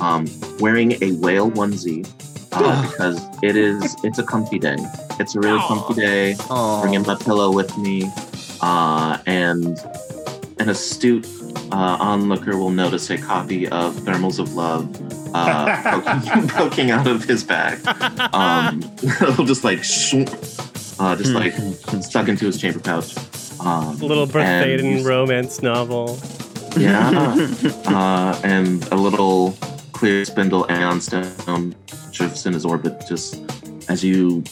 um, 0.00 0.26
wearing 0.58 0.92
a 1.02 1.12
whale 1.12 1.50
onesie 1.50 2.06
uh, 2.52 2.90
because 2.90 3.20
it 3.42 3.56
is 3.56 3.96
it's 4.04 4.18
a 4.18 4.22
comfy 4.24 4.58
day. 4.58 4.76
It's 5.18 5.34
a 5.34 5.40
really 5.40 5.60
comfy 5.60 5.94
day. 5.94 6.36
Bringing 6.80 7.02
my 7.02 7.14
pillow 7.16 7.52
with 7.52 7.76
me, 7.78 8.10
uh, 8.60 9.18
and 9.26 9.78
an 10.58 10.68
astute 10.68 11.26
uh, 11.72 11.96
onlooker 12.00 12.56
will 12.56 12.70
notice 12.70 13.10
a 13.10 13.18
copy 13.18 13.66
of 13.68 13.94
Thermals 13.96 14.38
of 14.38 14.54
Love 14.54 14.88
uh, 15.34 15.82
poking, 16.02 16.48
poking 16.48 16.90
out 16.90 17.06
of 17.06 17.24
his 17.24 17.42
bag. 17.44 17.80
Um, 18.34 18.82
it'll 19.22 19.44
just 19.44 19.64
like 19.64 19.82
shoop, 19.82 20.28
uh, 20.98 21.16
just 21.16 21.32
like 21.32 21.54
stuck 22.02 22.28
into 22.28 22.46
his 22.46 22.60
chamber 22.60 22.80
pouch. 22.80 23.16
Um, 23.60 24.00
A 24.00 24.04
little 24.04 24.24
and 24.24 24.32
Brethedan 24.32 25.04
romance 25.04 25.62
novel. 25.62 26.18
yeah, 26.76 27.34
uh, 27.86 28.40
and 28.44 28.86
a 28.88 28.96
little 28.96 29.56
clear 30.02 30.24
spindle 30.24 30.66
aeon 30.68 31.00
stone 31.00 31.76
drifts 32.10 32.44
in 32.44 32.52
his 32.52 32.64
orbit 32.64 32.92
just 33.08 33.40
as 33.88 34.02
you 34.02 34.42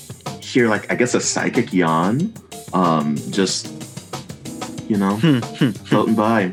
hear 0.40 0.68
like 0.68 0.88
I 0.92 0.94
guess 0.94 1.12
a 1.12 1.20
psychic 1.20 1.72
yawn, 1.72 2.32
um, 2.72 3.16
just 3.30 3.66
you 4.88 4.96
know 4.96 5.16
floating 5.86 6.14
by. 6.14 6.52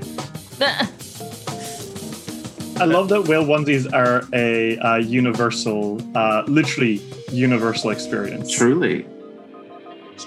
I 2.80 2.86
love 2.86 3.10
that 3.10 3.28
whale 3.28 3.46
onesies 3.46 3.86
are 3.94 4.28
a 4.34 4.80
uh, 4.80 4.96
universal, 4.96 6.02
uh, 6.18 6.44
literally 6.48 7.00
universal 7.32 7.92
experience. 7.92 8.52
Truly. 8.52 9.06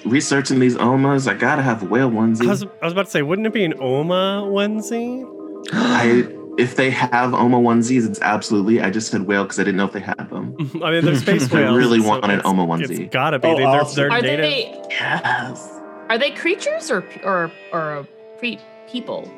Researching 0.04 0.60
these 0.60 0.76
omas, 0.76 1.26
I 1.26 1.34
gotta 1.34 1.62
have 1.62 1.90
whale 1.90 2.16
I 2.16 2.26
was. 2.28 2.40
I 2.40 2.84
was 2.84 2.92
about 2.92 3.06
to 3.06 3.10
say, 3.10 3.22
wouldn't 3.22 3.48
it 3.48 3.52
be 3.52 3.64
an 3.64 3.74
Oma 3.80 4.44
onesie? 4.46 5.26
I 5.72 6.36
if 6.59 6.76
they 6.76 6.90
have 6.90 7.33
oma 7.35 7.59
onesies, 7.59 8.07
it's 8.09 8.21
absolutely. 8.21 8.80
I 8.80 8.90
just 8.90 9.11
said 9.11 9.23
whale 9.23 9.45
because 9.45 9.59
I 9.59 9.64
didn't 9.64 9.76
know 9.78 9.85
if 9.87 9.92
they 9.92 10.00
had 10.00 10.28
them. 10.30 10.54
I 10.85 10.90
mean, 10.90 11.04
they're 11.04 11.14
space 11.16 11.50
whales. 11.50 11.71
I 11.73 11.76
really 11.76 12.00
so 12.00 12.09
want 12.09 12.25
an 12.30 12.40
Oma 12.45 12.66
onesie. 12.66 13.00
It's 13.00 13.12
gotta 13.14 13.38
be. 13.38 13.49
Oh, 13.49 13.57
They're, 13.57 13.66
awesome. 13.66 13.97
they're 13.97 14.12
Are 14.12 14.21
native. 14.21 14.40
they 14.45 14.87
Yes. 14.90 15.80
are 16.09 16.19
they 16.19 16.30
creatures 16.33 16.90
or 16.90 17.04
or 17.25 17.50
or 17.73 17.99
uh, 17.99 18.04
pre- 18.38 18.59
people? 18.90 19.30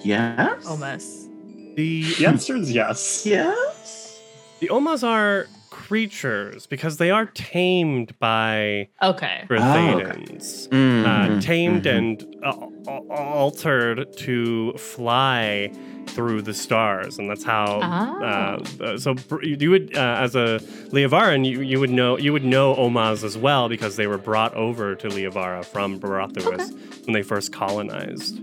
Yes. 0.00 0.64
Almost. 0.66 1.28
The 1.76 2.14
The 2.14 2.26
answer 2.26 2.56
is 2.56 2.70
yes. 2.72 3.26
Yes. 3.26 4.20
the 4.60 4.68
Omas 4.70 5.02
are 5.02 5.46
creatures 5.86 6.66
because 6.66 6.96
they 6.96 7.10
are 7.10 7.26
tamed 7.26 8.18
by 8.18 8.88
Okay. 9.02 9.44
Brethedans. 9.48 10.68
Mm, 10.68 11.04
uh, 11.04 11.28
mhm, 11.28 11.40
tamed 11.42 11.84
mhm. 11.84 11.96
and 11.96 12.36
uh, 12.44 12.96
altered 13.14 14.16
to 14.18 14.72
fly 14.74 15.70
through 16.08 16.42
the 16.42 16.54
stars, 16.54 17.18
and 17.18 17.28
that's 17.30 17.44
how. 17.44 17.80
Ah. 17.82 18.16
Uh, 18.20 18.84
uh, 18.84 18.98
so 18.98 19.14
you 19.42 19.56
you 19.60 19.70
would, 19.70 19.96
uh, 19.96 20.16
as 20.24 20.34
a 20.34 20.58
Liavaran, 20.90 21.44
you, 21.44 21.60
you 21.60 21.78
would 21.80 21.90
know 21.90 22.16
you 22.18 22.32
would 22.32 22.44
know 22.44 22.74
Omas 22.74 23.22
as 23.24 23.36
well 23.36 23.68
because 23.68 23.96
they 23.96 24.06
were 24.06 24.18
brought 24.18 24.54
over 24.54 24.94
to 24.94 25.08
Liavara 25.08 25.64
from 25.64 26.00
Barathuras 26.00 26.72
when 27.04 27.12
they 27.12 27.22
first 27.22 27.52
colonized. 27.52 28.38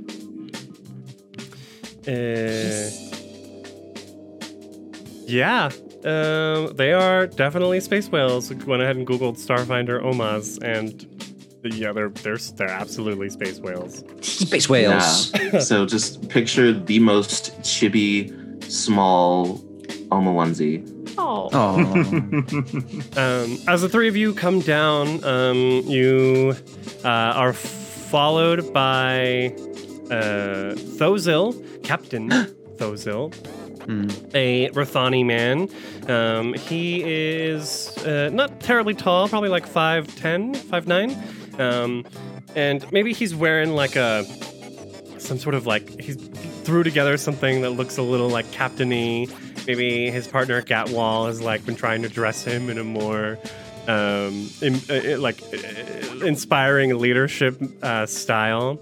Uh, 2.07 2.89
yeah, 5.25 5.69
um, 6.05 6.75
they 6.75 6.93
are 6.93 7.27
definitely 7.27 7.79
space 7.79 8.09
whales. 8.09 8.53
Went 8.53 8.81
ahead 8.81 8.95
and 8.95 9.07
googled 9.07 9.37
Starfinder 9.37 10.03
Omas, 10.03 10.57
and 10.61 11.05
yeah, 11.63 11.91
they're 11.93 12.09
they're 12.09 12.37
they're 12.37 12.69
absolutely 12.69 13.29
space 13.29 13.59
whales. 13.59 14.03
Space 14.21 14.67
whales. 14.69 15.31
Yeah. 15.33 15.59
so 15.59 15.85
just 15.85 16.27
picture 16.29 16.73
the 16.73 16.99
most 16.99 17.59
chibi, 17.61 18.63
small 18.63 19.63
Oma 20.11 20.31
onesie. 20.31 20.89
Oh. 21.17 21.49
Oh, 21.53 21.77
Um, 23.17 23.57
as 23.67 23.81
the 23.81 23.89
three 23.89 24.07
of 24.07 24.15
you 24.15 24.33
come 24.33 24.59
down, 24.61 25.23
um, 25.23 25.57
you 25.85 26.55
uh, 27.03 27.07
are 27.07 27.53
followed 27.53 28.73
by 28.73 29.47
uh, 30.09 30.73
Thozil, 30.97 31.53
Captain 31.83 32.29
Thozil, 32.77 33.33
Hmm. 33.85 34.07
a 34.33 34.69
Rathani 34.69 35.25
man. 35.25 35.69
Um, 36.09 36.53
he 36.53 37.03
is 37.03 37.97
uh, 37.99 38.29
not 38.31 38.59
terribly 38.59 38.93
tall, 38.93 39.27
probably 39.27 39.49
like 39.49 39.67
5'10, 39.67 40.55
5'9. 40.55 41.59
Um, 41.59 42.05
and 42.55 42.89
maybe 42.91 43.13
he's 43.13 43.35
wearing 43.35 43.75
like 43.75 43.95
a 43.95 44.25
some 45.19 45.37
sort 45.37 45.55
of 45.55 45.65
like 45.65 45.99
he 45.99 46.13
threw 46.13 46.83
together 46.83 47.17
something 47.17 47.61
that 47.61 47.71
looks 47.71 47.97
a 47.97 48.01
little 48.01 48.29
like 48.29 48.45
captainy. 48.47 49.31
Maybe 49.65 50.11
his 50.11 50.27
partner 50.27 50.61
Gatwall 50.61 51.27
has 51.27 51.41
like 51.41 51.65
been 51.65 51.75
trying 51.75 52.01
to 52.03 52.09
dress 52.09 52.43
him 52.43 52.69
in 52.69 52.77
a 52.77 52.83
more 52.83 53.37
um, 53.87 54.49
in, 54.61 54.75
uh, 54.89 55.17
like 55.19 55.41
uh, 55.41 56.25
inspiring 56.25 56.97
leadership 56.97 57.61
uh, 57.81 58.05
style. 58.05 58.79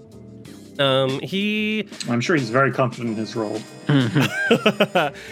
Um, 0.82 1.20
he 1.20 1.86
I'm 2.08 2.20
sure 2.20 2.36
he's 2.36 2.50
very 2.50 2.72
confident 2.72 3.10
in 3.10 3.16
his 3.16 3.36
role. 3.36 3.60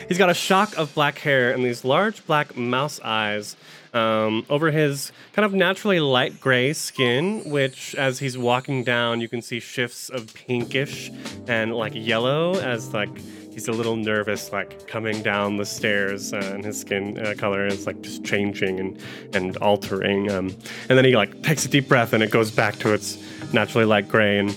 he's 0.08 0.18
got 0.18 0.30
a 0.30 0.34
shock 0.34 0.76
of 0.76 0.94
black 0.94 1.18
hair 1.18 1.52
and 1.52 1.64
these 1.64 1.84
large 1.84 2.24
black 2.26 2.56
mouse 2.56 3.00
eyes 3.02 3.56
um, 3.92 4.46
over 4.48 4.70
his 4.70 5.12
kind 5.32 5.44
of 5.44 5.52
naturally 5.52 6.00
light 6.00 6.40
gray 6.40 6.72
skin, 6.72 7.42
which, 7.50 7.94
as 7.96 8.18
he's 8.18 8.38
walking 8.38 8.84
down, 8.84 9.20
you 9.20 9.28
can 9.28 9.42
see 9.42 9.60
shifts 9.60 10.08
of 10.08 10.32
pinkish 10.34 11.10
and 11.48 11.74
like 11.74 11.92
yellow 11.94 12.54
as 12.60 12.94
like 12.94 13.10
he's 13.52 13.68
a 13.68 13.72
little 13.72 13.96
nervous, 13.96 14.52
like 14.52 14.86
coming 14.86 15.22
down 15.22 15.56
the 15.56 15.66
stairs, 15.66 16.32
uh, 16.32 16.52
and 16.54 16.64
his 16.64 16.80
skin 16.80 17.18
uh, 17.18 17.34
color 17.36 17.66
is 17.66 17.86
like 17.86 18.00
just 18.02 18.24
changing 18.24 18.78
and 18.78 18.98
and 19.34 19.56
altering. 19.58 20.30
Um, 20.30 20.50
and 20.88 20.96
then 20.96 21.04
he 21.04 21.16
like 21.16 21.42
takes 21.42 21.64
a 21.64 21.68
deep 21.68 21.88
breath, 21.88 22.12
and 22.12 22.22
it 22.22 22.30
goes 22.30 22.50
back 22.50 22.76
to 22.76 22.92
its 22.92 23.18
naturally 23.52 23.84
light 23.86 24.08
gray, 24.08 24.38
and 24.38 24.56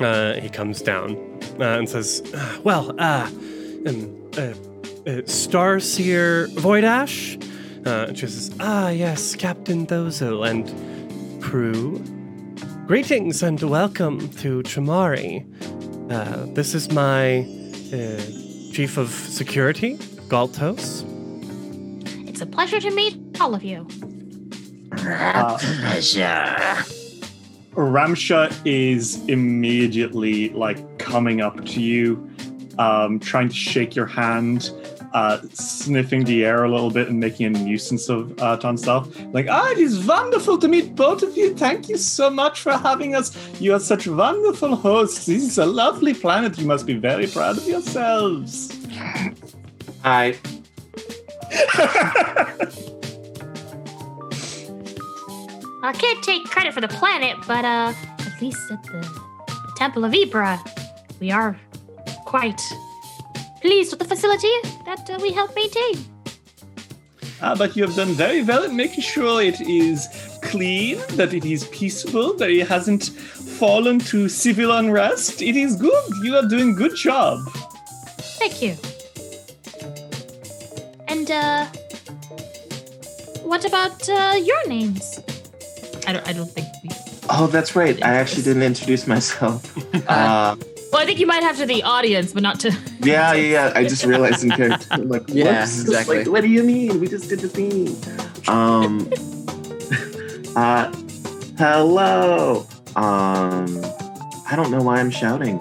uh, 0.00 0.34
he 0.34 0.48
comes 0.48 0.82
down 0.82 1.16
uh, 1.60 1.78
and 1.78 1.88
says, 1.88 2.22
"Ah, 2.34 2.58
"Well, 2.64 2.94
uh, 2.98 3.28
um, 3.86 4.30
uh, 4.36 4.40
uh, 4.40 5.22
Starseer 5.26 6.48
Voidash." 6.56 7.42
Uh, 7.86 8.06
and 8.08 8.18
she 8.18 8.26
says, 8.26 8.54
"Ah, 8.60 8.90
yes, 8.90 9.34
Captain 9.34 9.86
Thozil 9.86 10.48
and 10.48 11.42
crew. 11.42 12.02
Greetings 12.86 13.42
and 13.42 13.60
welcome 13.62 14.28
to 14.40 14.62
Chamari. 14.62 15.44
Uh, 16.10 16.46
this 16.54 16.74
is 16.74 16.90
my 16.90 17.40
uh, 17.92 18.20
chief 18.72 18.96
of 18.96 19.10
security, 19.10 19.96
Galtos. 20.28 21.04
It's 22.28 22.40
a 22.40 22.46
pleasure 22.46 22.80
to 22.80 22.90
meet 22.90 23.18
all 23.40 23.54
of 23.54 23.62
you. 23.62 23.86
Ramsha 27.78 28.52
is 28.64 29.24
immediately 29.28 30.50
like 30.50 30.98
coming 30.98 31.40
up 31.40 31.64
to 31.64 31.80
you, 31.80 32.28
um, 32.78 33.20
trying 33.20 33.48
to 33.48 33.54
shake 33.54 33.94
your 33.94 34.06
hand, 34.06 34.70
uh, 35.14 35.38
sniffing 35.52 36.24
the 36.24 36.44
air 36.44 36.64
a 36.64 36.70
little 36.70 36.90
bit 36.90 37.08
and 37.08 37.20
making 37.20 37.46
a 37.46 37.50
nuisance 37.50 38.08
of 38.08 38.36
uh, 38.42 38.56
to 38.56 38.66
himself. 38.66 39.08
Like, 39.32 39.46
ah, 39.48 39.70
it 39.70 39.78
is 39.78 40.04
wonderful 40.04 40.58
to 40.58 40.66
meet 40.66 40.96
both 40.96 41.22
of 41.22 41.36
you. 41.36 41.54
Thank 41.54 41.88
you 41.88 41.96
so 41.96 42.28
much 42.28 42.60
for 42.60 42.72
having 42.72 43.14
us. 43.14 43.36
You 43.60 43.74
are 43.74 43.80
such 43.80 44.08
wonderful 44.08 44.74
hosts. 44.74 45.26
This 45.26 45.44
is 45.44 45.58
a 45.58 45.66
lovely 45.66 46.14
planet. 46.14 46.58
You 46.58 46.66
must 46.66 46.84
be 46.84 46.94
very 46.94 47.28
proud 47.28 47.58
of 47.58 47.66
yourselves. 47.68 48.76
I 50.04 50.36
I 55.88 55.92
can't 55.92 56.22
take 56.22 56.44
credit 56.44 56.74
for 56.74 56.82
the 56.82 56.88
planet, 56.88 57.38
but 57.46 57.64
uh, 57.64 57.94
at 58.18 58.42
least 58.42 58.70
at 58.70 58.82
the, 58.82 59.00
the 59.46 59.72
Temple 59.78 60.04
of 60.04 60.12
Ibra, 60.12 60.60
we 61.18 61.30
are 61.30 61.58
quite 62.26 62.60
pleased 63.62 63.92
with 63.92 64.00
the 64.00 64.04
facility 64.04 64.52
that 64.84 65.08
uh, 65.08 65.18
we 65.22 65.32
help 65.32 65.56
maintain. 65.56 65.94
Ah, 67.40 67.54
but 67.56 67.74
you 67.74 67.86
have 67.86 67.96
done 67.96 68.08
very 68.08 68.42
well 68.42 68.64
in 68.64 68.76
making 68.76 69.00
sure 69.00 69.40
it 69.40 69.62
is 69.62 70.06
clean, 70.42 70.98
that 71.16 71.32
it 71.32 71.46
is 71.46 71.66
peaceful, 71.68 72.34
that 72.34 72.50
it 72.50 72.68
hasn't 72.68 73.04
fallen 73.58 73.98
to 73.98 74.28
civil 74.28 74.72
unrest. 74.72 75.40
It 75.40 75.56
is 75.56 75.76
good. 75.76 76.04
You 76.22 76.36
are 76.36 76.46
doing 76.46 76.74
good 76.74 76.96
job. 76.96 77.38
Thank 78.36 78.60
you. 78.60 78.76
And 81.08 81.30
uh, 81.30 81.64
what 83.42 83.64
about 83.64 84.06
uh, 84.06 84.34
your 84.38 84.68
names? 84.68 85.18
I 86.08 86.12
don't. 86.14 86.26
I 86.28 86.32
don't 86.32 86.50
think 86.50 86.66
we. 86.82 86.88
oh, 87.30 87.46
that's 87.48 87.76
right. 87.76 88.02
I 88.02 88.14
actually 88.14 88.42
didn't 88.42 88.62
introduce 88.62 89.06
myself. 89.06 89.60
Uh, 90.08 90.56
Well, 90.90 91.02
I 91.02 91.04
think 91.04 91.18
you 91.20 91.26
might 91.26 91.42
have 91.42 91.58
to 91.58 91.66
the 91.66 91.82
audience, 91.82 92.32
but 92.32 92.42
not 92.42 92.58
to. 92.60 92.70
yeah, 93.00 93.34
yeah, 93.34 93.68
yeah. 93.68 93.72
I 93.74 93.82
just 93.84 94.06
realized 94.06 94.42
in 94.42 94.50
character. 94.50 94.86
I'm 94.90 95.06
like, 95.10 95.24
Yeah, 95.28 95.60
whoops. 95.60 95.82
exactly. 95.82 96.18
Like, 96.20 96.28
what 96.28 96.40
do 96.40 96.48
you 96.48 96.62
mean? 96.62 96.98
We 96.98 97.08
just 97.08 97.28
did 97.28 97.40
the 97.40 97.48
theme. 97.50 97.92
Um. 98.48 99.04
uh. 100.56 100.90
Hello. 101.58 102.66
Um. 102.96 103.66
I 104.50 104.54
don't 104.56 104.70
know 104.70 104.80
why 104.82 104.98
I'm 104.98 105.10
shouting. 105.10 105.60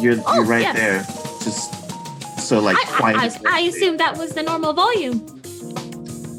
You're 0.00 0.16
Oh, 0.26 0.34
you're 0.34 0.44
right 0.44 0.62
yes. 0.62 0.76
there. 0.76 0.98
Just 1.44 1.70
so 2.48 2.58
like 2.58 2.76
I, 2.76 2.80
I, 2.82 2.96
quiet. 2.98 3.38
I, 3.46 3.58
I 3.58 3.60
assumed 3.70 4.00
that 4.00 4.16
was 4.18 4.30
the 4.32 4.42
normal 4.42 4.72
volume. 4.72 5.35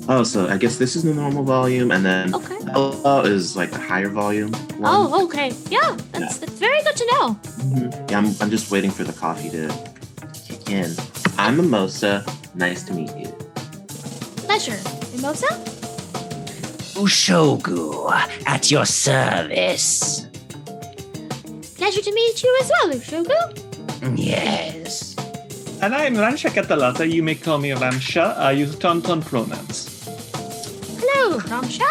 Oh, 0.09 0.23
so 0.23 0.47
I 0.47 0.57
guess 0.57 0.77
this 0.77 0.95
is 0.95 1.03
the 1.03 1.13
normal 1.13 1.43
volume, 1.43 1.91
and 1.91 2.05
then 2.05 2.33
Okay. 2.33 2.57
hello 2.73 3.21
is 3.23 3.57
like 3.57 3.71
the 3.71 3.79
higher 3.79 4.07
volume. 4.09 4.51
one. 4.79 4.81
Oh, 4.85 5.25
okay. 5.25 5.51
Yeah, 5.69 5.97
that's 6.13 6.37
that's 6.37 6.53
very 6.53 6.81
good 6.83 6.95
to 6.95 7.05
know. 7.11 7.25
Mhm. 7.59 8.11
Yeah, 8.11 8.17
I'm, 8.19 8.27
I'm 8.39 8.49
just 8.49 8.71
waiting 8.71 8.91
for 8.91 9.03
the 9.03 9.11
coffee 9.13 9.49
to 9.49 9.67
kick 10.47 10.69
in. 10.69 10.95
I'm 11.37 11.57
Mimosa. 11.57 12.23
Nice 12.55 12.83
to 12.83 12.93
meet 12.93 13.11
you. 13.17 13.27
Pleasure, 14.47 14.79
Mimosa. 15.13 15.47
Ushogu, 16.95 18.09
at 18.45 18.71
your 18.71 18.85
service. 18.85 20.25
Pleasure 21.77 22.01
to 22.01 22.13
meet 22.13 22.41
you 22.43 22.57
as 22.61 22.71
well, 22.73 22.87
Ushogu. 22.95 23.39
Yes. 24.17 25.15
And 25.81 25.93
I 25.93 26.05
am 26.05 26.15
Ransha 26.15 26.49
Katalata. 26.49 27.03
You 27.11 27.21
may 27.23 27.35
call 27.35 27.57
me 27.59 27.69
Ramsha. 27.69 28.35
I 28.37 28.51
use 28.51 28.73
Tonton 28.77 29.21
pronouns. 29.21 29.96
Hello, 31.19 31.39
Ramsha. 31.39 31.81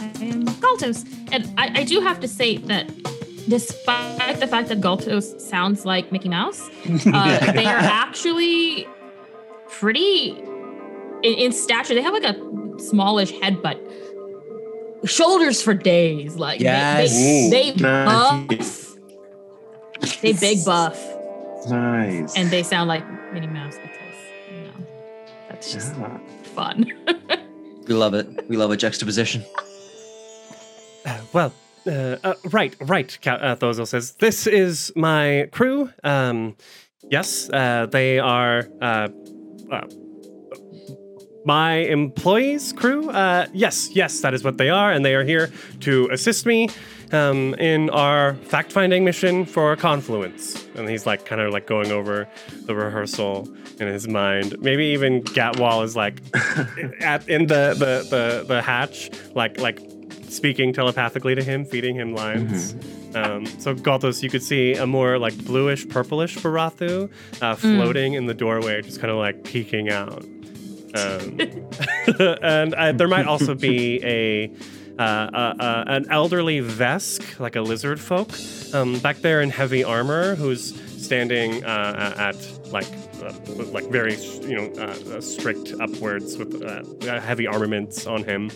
I 0.00 0.24
am 0.24 0.44
Galtos. 0.46 1.04
And 1.30 1.52
I, 1.58 1.80
I 1.80 1.84
do 1.84 2.00
have 2.00 2.20
to 2.20 2.28
say 2.28 2.56
that 2.56 2.88
despite 3.46 4.40
the 4.40 4.46
fact 4.46 4.68
that 4.70 4.80
Galtos 4.80 5.38
sounds 5.40 5.84
like 5.84 6.10
Mickey 6.10 6.30
Mouse, 6.30 6.60
uh, 7.12 7.52
they 7.52 7.66
are 7.66 7.76
actually 7.76 8.86
pretty 9.68 10.30
in, 10.30 11.34
in 11.34 11.52
stature. 11.52 11.94
They 11.94 12.00
have 12.00 12.14
like 12.14 12.24
a 12.24 12.78
smallish 12.78 13.30
head, 13.40 13.62
but 13.62 13.78
shoulders 15.04 15.60
for 15.60 15.74
days. 15.74 16.36
Like 16.36 16.58
they- 16.60 16.64
Yes. 16.64 17.12
they, 17.50 17.72
they, 17.72 17.82
Nice. 17.82 18.94
buff. 20.00 20.20
They 20.22 20.32
big 20.32 20.64
buff, 20.64 20.98
Nice. 21.68 22.34
and 22.36 22.50
they 22.50 22.62
sound 22.62 22.88
like 22.88 23.04
Minnie 23.34 23.46
Mouse 23.48 23.74
because 23.76 24.16
you 24.50 24.62
know 24.62 24.86
that's 25.50 25.70
just 25.72 25.94
Yeah. 25.94 26.18
fun. 26.54 26.90
We 27.92 27.98
love 27.98 28.14
it. 28.14 28.48
We 28.48 28.56
love 28.56 28.70
a 28.70 28.76
juxtaposition. 28.78 29.44
Well, 31.34 31.52
uh, 31.86 32.16
uh, 32.24 32.34
right, 32.44 32.74
right, 32.80 33.18
uh, 33.26 33.84
says. 33.84 34.12
This 34.12 34.46
is 34.46 34.90
my 34.96 35.50
crew. 35.52 35.90
Um, 36.02 36.56
yes, 37.10 37.50
uh, 37.50 37.84
they 37.92 38.18
are 38.18 38.66
uh, 38.80 39.08
uh, 39.70 39.86
my 41.44 41.74
employees, 41.74 42.72
crew? 42.72 43.10
Yes, 43.52 43.90
yes, 43.94 44.22
that 44.22 44.32
is 44.32 44.42
what 44.42 44.56
they 44.56 44.70
are, 44.70 44.90
and 44.90 45.04
they 45.04 45.14
are 45.14 45.24
here 45.24 45.52
to 45.80 46.08
assist 46.10 46.46
me 46.46 46.70
um, 47.12 47.52
in 47.56 47.90
our 47.90 48.36
fact 48.36 48.72
finding 48.72 49.04
mission 49.04 49.44
for 49.44 49.76
Confluence. 49.76 50.66
And 50.76 50.88
he's 50.88 51.04
like, 51.04 51.26
kind 51.26 51.42
of 51.42 51.52
like 51.52 51.66
going 51.66 51.92
over 51.92 52.26
the 52.64 52.74
rehearsal 52.74 53.54
in 53.80 53.88
his 53.88 54.08
mind. 54.08 54.56
Maybe 54.60 54.86
even 54.86 55.22
Gatwall 55.22 55.84
is 55.84 55.96
like 55.96 56.20
at 57.00 57.28
in 57.28 57.46
the, 57.46 57.74
the, 57.78 58.06
the, 58.08 58.44
the 58.46 58.62
hatch, 58.62 59.10
like, 59.34 59.58
like 59.58 59.78
speaking 60.28 60.72
telepathically 60.72 61.34
to 61.34 61.42
him, 61.42 61.64
feeding 61.64 61.94
him 61.94 62.14
lines. 62.14 62.74
Um, 63.14 63.44
so 63.44 63.74
Galtos, 63.74 64.22
you 64.22 64.30
could 64.30 64.42
see 64.42 64.74
a 64.74 64.86
more 64.86 65.18
like 65.18 65.36
bluish, 65.44 65.86
purplish 65.88 66.36
Barathu 66.36 67.10
uh, 67.42 67.54
floating 67.54 68.14
in 68.14 68.26
the 68.26 68.34
doorway, 68.34 68.80
just 68.82 69.00
kind 69.00 69.10
of 69.10 69.18
like 69.18 69.44
peeking 69.44 69.90
out. 69.90 70.24
Um, 70.94 71.38
and 72.42 72.74
uh, 72.74 72.92
there 72.92 73.08
might 73.08 73.26
also 73.26 73.54
be 73.54 74.02
a 74.04 74.50
uh, 74.98 75.02
uh, 75.02 75.54
uh, 75.58 75.84
an 75.86 76.06
elderly 76.10 76.60
Vesk, 76.60 77.40
like 77.40 77.56
a 77.56 77.62
lizard 77.62 77.98
folk, 77.98 78.30
um, 78.74 78.98
back 78.98 79.16
there 79.18 79.40
in 79.40 79.50
heavy 79.50 79.82
armor, 79.82 80.34
who's 80.34 80.74
standing 81.02 81.64
uh, 81.64 82.14
at 82.18 82.36
like 82.70 82.86
with, 82.86 83.11
like 83.72 83.84
very 83.90 84.14
you 84.42 84.56
know 84.56 84.72
uh, 84.78 85.16
uh, 85.16 85.20
strict 85.20 85.72
upwards 85.80 86.36
with 86.36 86.62
uh, 86.62 87.20
heavy 87.20 87.46
armaments 87.46 88.06
on 88.06 88.24
him. 88.24 88.50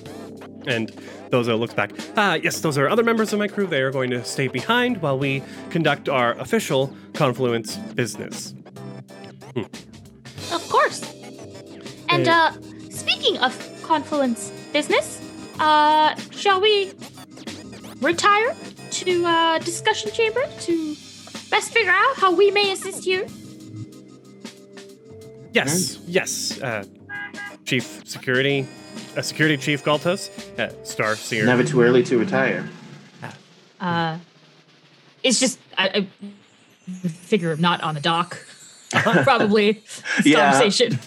And 0.67 0.91
Dozo 1.31 1.57
looks 1.59 1.75
back. 1.75 1.93
Ah, 2.17 2.35
yes, 2.35 2.61
those 2.61 2.77
are 2.77 2.89
other 2.89 3.05
members 3.05 3.33
of 3.33 3.39
my 3.39 3.47
crew. 3.47 3.69
They 3.69 3.83
are 3.83 3.93
going 3.93 4.11
to 4.11 4.25
stay 4.25 4.49
behind 4.49 5.01
while 5.01 5.17
we 5.17 5.43
conduct 5.71 6.09
our 6.09 6.33
official 6.41 6.93
confluence 7.15 7.77
business. 7.95 8.53
Of 10.53 10.69
course. 10.69 11.03
And 12.09 12.27
Uh, 12.27 12.33
uh, 12.33 12.53
speaking 12.91 13.39
of 13.39 13.53
confluence 13.83 14.51
business, 14.73 15.21
uh, 15.61 16.15
shall 16.31 16.61
we 16.61 16.93
retire 18.01 18.55
to 18.91 19.25
uh, 19.25 19.59
discussion 19.59 20.11
chamber 20.13 20.45
to 20.63 20.97
best 21.51 21.73
figure 21.73 21.93
out 21.93 22.17
how 22.17 22.33
we 22.35 22.51
may 22.51 22.73
assist 22.73 23.07
you? 23.07 23.27
Yes, 25.57 25.99
yes, 26.07 26.61
uh, 26.61 26.85
Chief 27.65 28.03
Security, 28.07 28.67
uh, 29.17 29.23
Security 29.23 29.57
Chief 29.57 29.83
Galtos, 29.83 30.29
uh, 30.59 30.71
Star 30.85 31.17
Seer. 31.17 31.47
Never 31.47 31.65
too 31.65 31.81
early 31.81 32.03
to 32.05 32.19
retire. 32.19 32.69
Uh, 33.81 34.19
it's 35.23 35.41
just 35.41 35.59
I, 35.79 36.07
I 37.05 37.09
figure 37.09 37.57
not 37.57 37.81
on 37.83 37.95
the 37.95 38.01
dock. 38.03 38.39
Probably 38.93 39.83
Yeah. 40.25 40.53
conversation. 40.53 40.99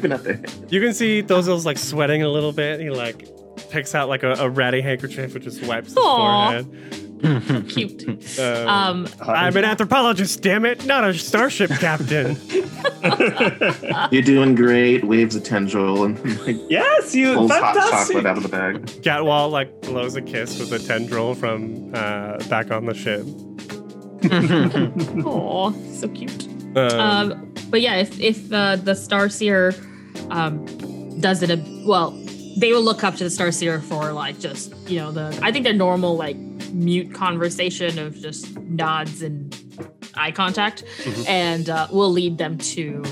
Been 0.00 0.12
up 0.12 0.22
there. 0.22 0.42
You 0.68 0.80
can 0.82 0.92
see 0.92 1.22
Dozo's 1.22 1.64
like 1.66 1.78
sweating 1.78 2.22
a 2.22 2.28
little 2.28 2.52
bit. 2.52 2.80
He 2.80 2.90
like 2.90 3.26
picks 3.70 3.94
out 3.94 4.08
like 4.10 4.22
a, 4.22 4.32
a 4.34 4.48
ratty 4.50 4.82
handkerchief 4.82 5.34
and 5.34 5.42
just 5.42 5.62
wipes 5.64 5.88
his 5.88 5.96
Aw. 5.96 6.62
forehead. 6.62 7.03
Cute. 7.68 8.38
Um, 8.38 8.68
Um, 8.68 9.08
I'm 9.22 9.56
an 9.56 9.64
anthropologist, 9.64 10.42
damn 10.42 10.64
it, 10.64 10.84
not 10.84 11.04
a 11.04 11.14
starship 11.14 11.70
captain. 11.70 12.36
You're 14.10 14.22
doing 14.22 14.54
great. 14.54 15.04
Waves 15.04 15.34
a 15.36 15.40
tendril 15.40 16.04
and 16.04 16.18
like, 16.46 16.56
Yes, 16.68 17.14
you 17.14 17.34
pulls 17.34 17.50
hot 17.50 17.74
chocolate 17.74 18.26
out 18.26 18.36
of 18.36 18.42
the 18.42 18.48
bag. 18.48 18.84
Gatwall 19.02 19.50
like 19.50 19.80
blows 19.82 20.16
a 20.16 20.22
kiss 20.22 20.58
with 20.58 20.72
a 20.72 20.78
tendril 20.78 21.34
from 21.34 21.90
uh, 21.94 22.38
back 22.48 22.70
on 22.70 22.86
the 22.86 22.94
ship. 22.94 23.24
Oh, 25.26 25.72
so 25.92 26.08
cute. 26.08 26.46
Um, 26.76 27.00
Um, 27.00 27.54
but 27.70 27.80
yeah, 27.80 27.96
if 27.96 28.18
if 28.20 28.52
uh, 28.52 28.76
the 28.76 28.92
Starseer 28.92 29.74
um, 30.30 30.64
does 31.20 31.42
it, 31.42 31.50
a, 31.50 31.84
well, 31.86 32.10
they 32.56 32.72
will 32.72 32.82
look 32.82 33.02
up 33.04 33.16
to 33.16 33.24
the 33.24 33.30
Star 33.30 33.50
Seer 33.52 33.80
for 33.80 34.12
like 34.12 34.38
just 34.38 34.74
you 34.88 34.98
know 34.98 35.10
the 35.12 35.38
I 35.42 35.50
think 35.52 35.64
their 35.64 35.72
normal 35.74 36.16
like 36.16 36.36
mute 36.72 37.12
conversation 37.14 37.98
of 37.98 38.14
just 38.20 38.56
nods 38.58 39.22
and 39.22 39.54
eye 40.14 40.30
contact, 40.32 40.84
Mhm. 41.04 41.28
and 41.28 41.70
uh, 41.70 41.88
we'll 41.90 42.10
lead 42.12 42.38
them 42.38 42.58
to 42.58 43.02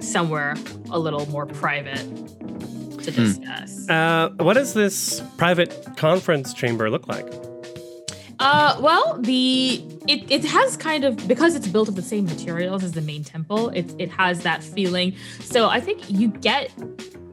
somewhere 0.00 0.54
a 0.90 0.98
little 0.98 1.26
more 1.30 1.46
private 1.46 2.04
to 3.02 3.10
discuss. 3.10 3.88
uh, 3.88 4.30
what 4.38 4.54
does 4.54 4.74
this 4.74 5.22
private 5.38 5.86
conference 5.96 6.52
chamber 6.54 6.90
look 6.90 7.06
like? 7.08 7.26
Uh, 8.38 8.76
well, 8.80 9.18
the 9.22 9.82
it, 10.06 10.30
it 10.30 10.44
has 10.44 10.76
kind 10.76 11.04
of 11.04 11.26
because 11.26 11.54
it's 11.56 11.66
built 11.66 11.88
of 11.88 11.94
the 11.96 12.02
same 12.02 12.24
materials 12.26 12.84
as 12.84 12.92
the 12.92 13.00
main 13.00 13.24
temple. 13.24 13.70
It 13.70 13.86
it 13.98 14.10
has 14.10 14.42
that 14.42 14.62
feeling. 14.62 15.14
So 15.40 15.68
I 15.68 15.80
think 15.80 16.10
you 16.10 16.28
get 16.28 16.70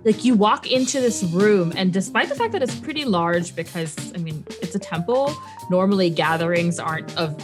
like 0.05 0.25
you 0.25 0.35
walk 0.35 0.69
into 0.69 0.99
this 0.99 1.23
room, 1.23 1.71
and 1.75 1.93
despite 1.93 2.29
the 2.29 2.35
fact 2.35 2.51
that 2.53 2.61
it's 2.63 2.75
pretty 2.79 3.05
large, 3.05 3.55
because 3.55 3.95
I 4.13 4.17
mean 4.17 4.43
it's 4.61 4.75
a 4.75 4.79
temple. 4.79 5.33
Normally 5.69 6.09
gatherings 6.09 6.79
aren't 6.79 7.15
of 7.17 7.35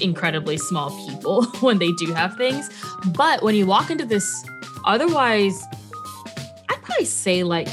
incredibly 0.00 0.56
small 0.56 0.90
people 1.06 1.44
when 1.60 1.78
they 1.78 1.92
do 1.92 2.12
have 2.14 2.36
things, 2.36 2.68
but 3.16 3.42
when 3.42 3.54
you 3.54 3.66
walk 3.66 3.90
into 3.90 4.04
this, 4.04 4.44
otherwise, 4.84 5.62
I'd 6.68 6.82
probably 6.82 7.04
say 7.04 7.42
like 7.44 7.68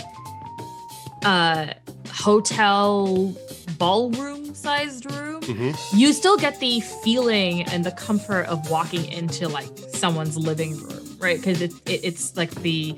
uh 1.23 1.67
hotel 2.10 3.34
ballroom 3.78 4.54
sized 4.56 5.10
room 5.12 5.38
Mm-hmm. 5.47 5.97
you 5.97 6.12
still 6.12 6.36
get 6.36 6.60
the 6.60 6.82
feeling 6.82 7.63
and 7.69 7.86
the 7.86 7.91
comfort 7.91 8.47
of 8.47 8.69
walking 8.69 9.06
into 9.06 9.47
like 9.47 9.69
someone's 9.93 10.36
living 10.36 10.78
room 10.78 11.17
right 11.19 11.38
because 11.38 11.62
it, 11.62 11.71
it, 11.86 12.02
it's 12.04 12.36
like 12.36 12.52
the 12.63 12.91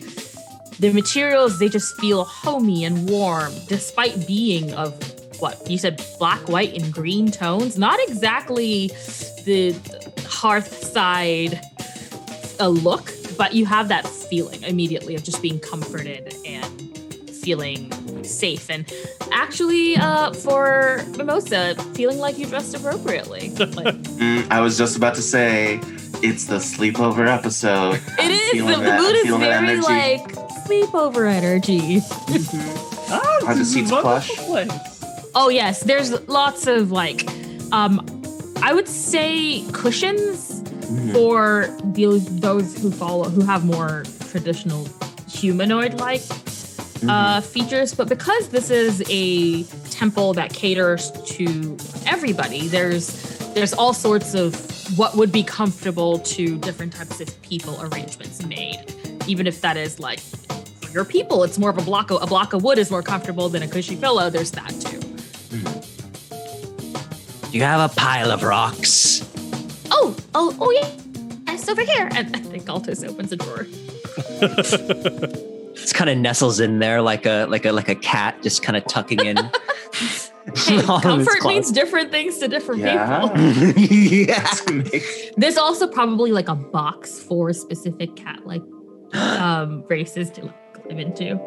the 0.79 0.91
materials 0.93 1.59
they 1.59 1.69
just 1.69 1.95
feel 1.99 2.23
homey 2.23 2.83
and 2.85 3.09
warm 3.09 3.51
despite 3.67 4.25
being 4.27 4.73
of 4.73 4.93
what 5.41 5.69
you 5.69 5.77
said 5.77 6.01
black 6.19 6.47
white 6.49 6.73
and 6.73 6.93
green 6.93 7.29
tones 7.31 7.77
not 7.77 7.99
exactly 8.07 8.87
the 9.45 9.73
hearth 10.27 10.83
side 10.83 11.59
a 12.59 12.69
look 12.69 13.11
but 13.37 13.53
you 13.53 13.65
have 13.65 13.87
that 13.87 14.05
feeling 14.07 14.61
immediately 14.63 15.15
of 15.15 15.23
just 15.23 15.41
being 15.41 15.59
comforted 15.59 16.33
and 16.45 16.97
feeling 17.29 17.91
safe 18.23 18.69
and 18.69 18.91
actually 19.31 19.95
uh 19.95 20.31
for 20.33 21.01
mimosa 21.17 21.73
feeling 21.93 22.19
like 22.19 22.37
you 22.37 22.45
dressed 22.45 22.75
appropriately 22.75 23.49
like, 23.59 23.95
Mm, 24.19 24.45
I 24.51 24.59
was 24.59 24.77
just 24.77 24.97
about 24.97 25.15
to 25.15 25.21
say 25.21 25.79
it's 26.21 26.45
the 26.45 26.57
sleepover 26.57 27.25
episode. 27.27 28.01
it 28.19 28.29
is 28.31 28.51
the, 28.51 28.57
feeling 28.57 28.79
the 28.79 28.85
that- 28.85 29.01
mood 29.01 29.15
is 29.15 29.23
feeling 29.23 29.41
that 29.41 29.61
very 29.61 29.77
energy. 29.77 29.87
like 29.87 30.48
sleepover 30.69 31.27
energy 31.31 32.01
Ah, 33.11 33.47
Are 33.47 33.55
the 33.55 33.65
seats 33.65 33.89
plush? 33.89 34.29
place. 34.45 34.69
oh 35.35 35.49
yes 35.49 35.81
there's 35.83 36.11
lots 36.27 36.67
of 36.67 36.91
like 36.91 37.27
um 37.71 38.05
i 38.61 38.73
would 38.73 38.87
say 38.87 39.63
cushions 39.73 40.61
Mhm. 40.89 41.13
for 41.13 41.67
those 41.93 42.25
those 42.39 42.75
who 42.81 42.89
follow 42.91 43.29
who 43.29 43.41
have 43.41 43.63
more 43.63 44.03
traditional 44.31 44.87
humanoid 45.27 45.99
like 45.99 46.21
Mm-hmm. 46.99 47.09
uh, 47.11 47.39
features, 47.39 47.95
but 47.95 48.09
because 48.09 48.49
this 48.49 48.69
is 48.69 49.01
a 49.09 49.63
temple 49.89 50.33
that 50.33 50.51
caters 50.51 51.11
to 51.37 51.77
everybody, 52.05 52.67
there's 52.67 53.05
there's 53.55 53.71
all 53.71 53.93
sorts 53.93 54.33
of 54.35 54.53
what 54.97 55.15
would 55.15 55.31
be 55.31 55.41
comfortable 55.41 56.19
to 56.35 56.57
different 56.57 56.91
types 56.91 57.21
of 57.21 57.41
people 57.41 57.79
arrangements 57.81 58.43
made. 58.45 58.83
Even 59.27 59.47
if 59.47 59.61
that 59.61 59.77
is 59.77 59.97
like 60.01 60.19
for 60.19 60.35
your 60.93 61.05
people, 61.05 61.43
it's 61.43 61.57
more 61.57 61.69
of 61.69 61.77
a 61.77 61.81
block 61.81 62.11
of 62.11 62.21
a 62.21 62.27
block 62.27 62.53
of 62.53 62.63
wood 62.63 62.77
is 62.77 62.89
more 62.91 63.03
comfortable 63.03 63.49
than 63.49 63.63
a 63.63 63.67
cushy 63.67 63.95
pillow. 63.95 64.29
There's 64.29 64.51
that 64.51 64.69
too. 64.79 64.99
Do 67.51 67.57
You 67.57 67.63
have 67.63 67.91
a 67.91 67.93
pile 67.95 68.31
of 68.31 68.43
rocks. 68.43 69.27
Oh, 69.91 70.15
oh, 70.35 70.55
oh 70.59 70.71
yeah. 70.71 70.89
It's 71.53 71.67
over 71.67 71.81
here. 71.81 72.09
And 72.13 72.35
I 72.35 72.39
think 72.39 72.65
Altus 72.65 73.07
opens 73.07 73.31
a 73.31 73.37
drawer. 73.37 73.65
It's 75.73 75.93
kind 75.93 76.09
of 76.09 76.17
nestles 76.17 76.59
in 76.59 76.79
there 76.79 77.01
like 77.01 77.25
a 77.25 77.45
like 77.45 77.65
a 77.65 77.71
like 77.71 77.89
a 77.89 77.95
cat, 77.95 78.41
just 78.43 78.61
kind 78.63 78.77
of 78.77 78.85
tucking 78.85 79.19
in. 79.25 79.37
Hey, 80.55 80.81
all 80.87 80.95
of 80.97 81.19
its 81.19 81.29
comfort 81.29 81.47
means 81.47 81.71
different 81.71 82.09
things 82.09 82.39
to 82.39 82.47
different 82.47 82.81
Yeah. 82.81 83.27
people. 83.27 83.83
yeah. 83.83 84.51
There's 85.37 85.57
also 85.57 85.87
probably 85.87 86.31
like 86.31 86.47
a 86.49 86.55
box 86.55 87.19
for 87.19 87.53
specific 87.53 88.15
cat 88.15 88.39
like 88.47 88.63
um 89.13 89.83
races 89.87 90.31
to 90.31 90.45
like, 90.45 90.55
live 90.89 90.99
into. 90.99 91.39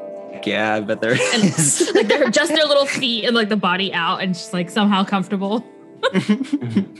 Yeah, 0.44 0.74
I 0.76 0.80
bet 0.80 1.00
there 1.00 1.12
And 1.12 1.20
is. 1.44 1.90
like 1.94 2.08
they're 2.08 2.30
just 2.30 2.52
their 2.54 2.64
little 2.64 2.86
feet 2.86 3.24
and 3.26 3.34
like 3.36 3.48
the 3.48 3.56
body 3.56 3.92
out 3.92 4.22
and 4.22 4.34
just 4.34 4.52
like 4.52 4.70
somehow 4.70 5.04
comfortable. 5.04 5.64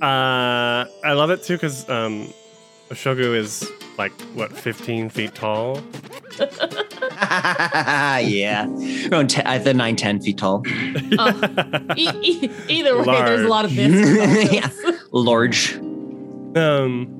Uh, 0.00 0.86
I 1.02 1.12
love 1.14 1.30
it 1.30 1.42
too 1.42 1.54
because 1.54 1.88
um, 1.90 2.32
Shogu 2.90 3.34
is 3.34 3.68
like 3.98 4.12
what 4.34 4.52
15 4.56 5.08
feet 5.10 5.34
tall. 5.34 5.82
yeah. 7.18 8.64
Around 9.10 9.30
10, 9.30 9.44
either 9.48 9.74
9, 9.74 9.96
10 9.96 10.20
feet 10.22 10.38
tall. 10.38 10.62
Oh, 11.18 11.84
e- 11.96 12.10
e- 12.22 12.50
either 12.68 12.96
way, 12.98 13.04
there's 13.06 13.42
a 13.42 13.48
lot 13.48 13.64
of 13.64 13.74
this. 13.74 14.52
Yeah. 14.52 14.70
Large. 15.10 15.74
Um, 15.78 17.17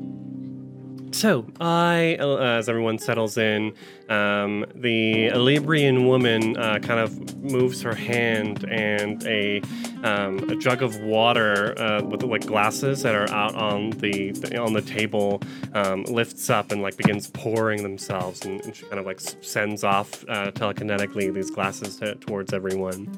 So, 1.10 1.46
I, 1.60 2.16
uh, 2.20 2.36
as 2.36 2.68
everyone 2.68 2.98
settles 2.98 3.38
in, 3.38 3.72
um, 4.08 4.64
the 4.74 5.28
Elebrian 5.28 6.06
woman 6.06 6.56
uh, 6.56 6.78
kind 6.78 7.00
of 7.00 7.36
moves 7.42 7.82
her 7.82 7.94
hand, 7.94 8.64
and 8.68 9.24
a, 9.26 9.60
um, 10.04 10.38
a 10.50 10.56
jug 10.56 10.82
of 10.82 11.00
water 11.00 11.78
uh, 11.78 12.02
with 12.02 12.22
like 12.22 12.46
glasses 12.46 13.02
that 13.02 13.14
are 13.14 13.28
out 13.30 13.54
on 13.54 13.90
the 13.90 14.32
on 14.58 14.72
the 14.72 14.82
table 14.82 15.42
um, 15.74 16.04
lifts 16.04 16.50
up 16.50 16.72
and 16.72 16.82
like 16.82 16.96
begins 16.96 17.30
pouring 17.30 17.82
themselves, 17.82 18.44
and, 18.44 18.60
and 18.62 18.76
she 18.76 18.84
kind 18.84 18.98
of 18.98 19.06
like 19.06 19.20
sends 19.20 19.84
off 19.84 20.24
uh, 20.28 20.50
telekinetically 20.52 21.32
these 21.32 21.50
glasses 21.50 21.96
to, 21.96 22.14
towards 22.16 22.52
everyone. 22.52 23.08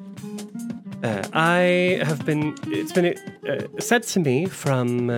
Uh, 1.03 1.23
I 1.33 2.03
have 2.05 2.25
been. 2.25 2.55
It's 2.67 2.93
been 2.93 3.17
uh, 3.49 3.67
said 3.79 4.03
to 4.05 4.21
me 4.21 4.47
from 4.47 5.11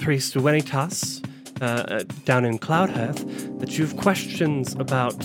Priest 0.00 0.34
Wenitas 0.34 1.24
uh, 1.60 1.64
uh, 1.64 2.02
down 2.24 2.44
in 2.44 2.58
Cloudhearth 2.58 3.58
that 3.60 3.78
you've 3.78 3.96
questions 3.96 4.74
about 4.74 5.18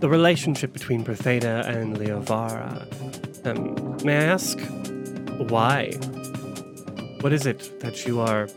the 0.00 0.08
relationship 0.08 0.72
between 0.72 1.04
Bretheda 1.04 1.66
and 1.66 1.96
Liavara. 1.96 2.86
Um, 3.46 3.98
may 4.04 4.16
I 4.16 4.24
ask 4.24 4.58
why? 5.50 5.92
What 7.20 7.32
is 7.32 7.46
it 7.46 7.80
that 7.80 8.06
you 8.06 8.20
are 8.20 8.48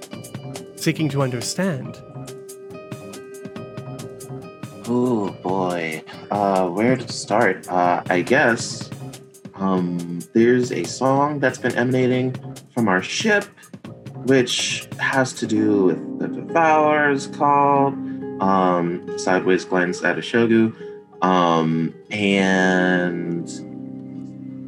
seeking 0.75 1.09
to 1.09 1.21
understand? 1.21 1.97
Oh 4.87 5.35
boy, 5.43 6.03
uh, 6.31 6.67
where 6.69 6.95
to 6.95 7.11
start? 7.11 7.67
Uh, 7.67 8.03
I 8.09 8.21
guess 8.21 8.89
um, 9.55 10.19
there's 10.33 10.71
a 10.71 10.83
song 10.83 11.39
that's 11.39 11.57
been 11.57 11.75
emanating 11.75 12.35
from 12.73 12.87
our 12.87 13.01
ship, 13.01 13.45
which 14.25 14.87
has 14.99 15.33
to 15.33 15.47
do 15.47 15.85
with 15.85 16.19
the 16.19 16.27
Devourers 16.27 17.27
called 17.27 17.93
um, 18.41 19.17
Sideways 19.17 19.65
Glance 19.65 20.03
at 20.03 20.17
a 20.17 20.21
Shogu, 20.21 20.75
um, 21.23 21.93
and 22.11 23.47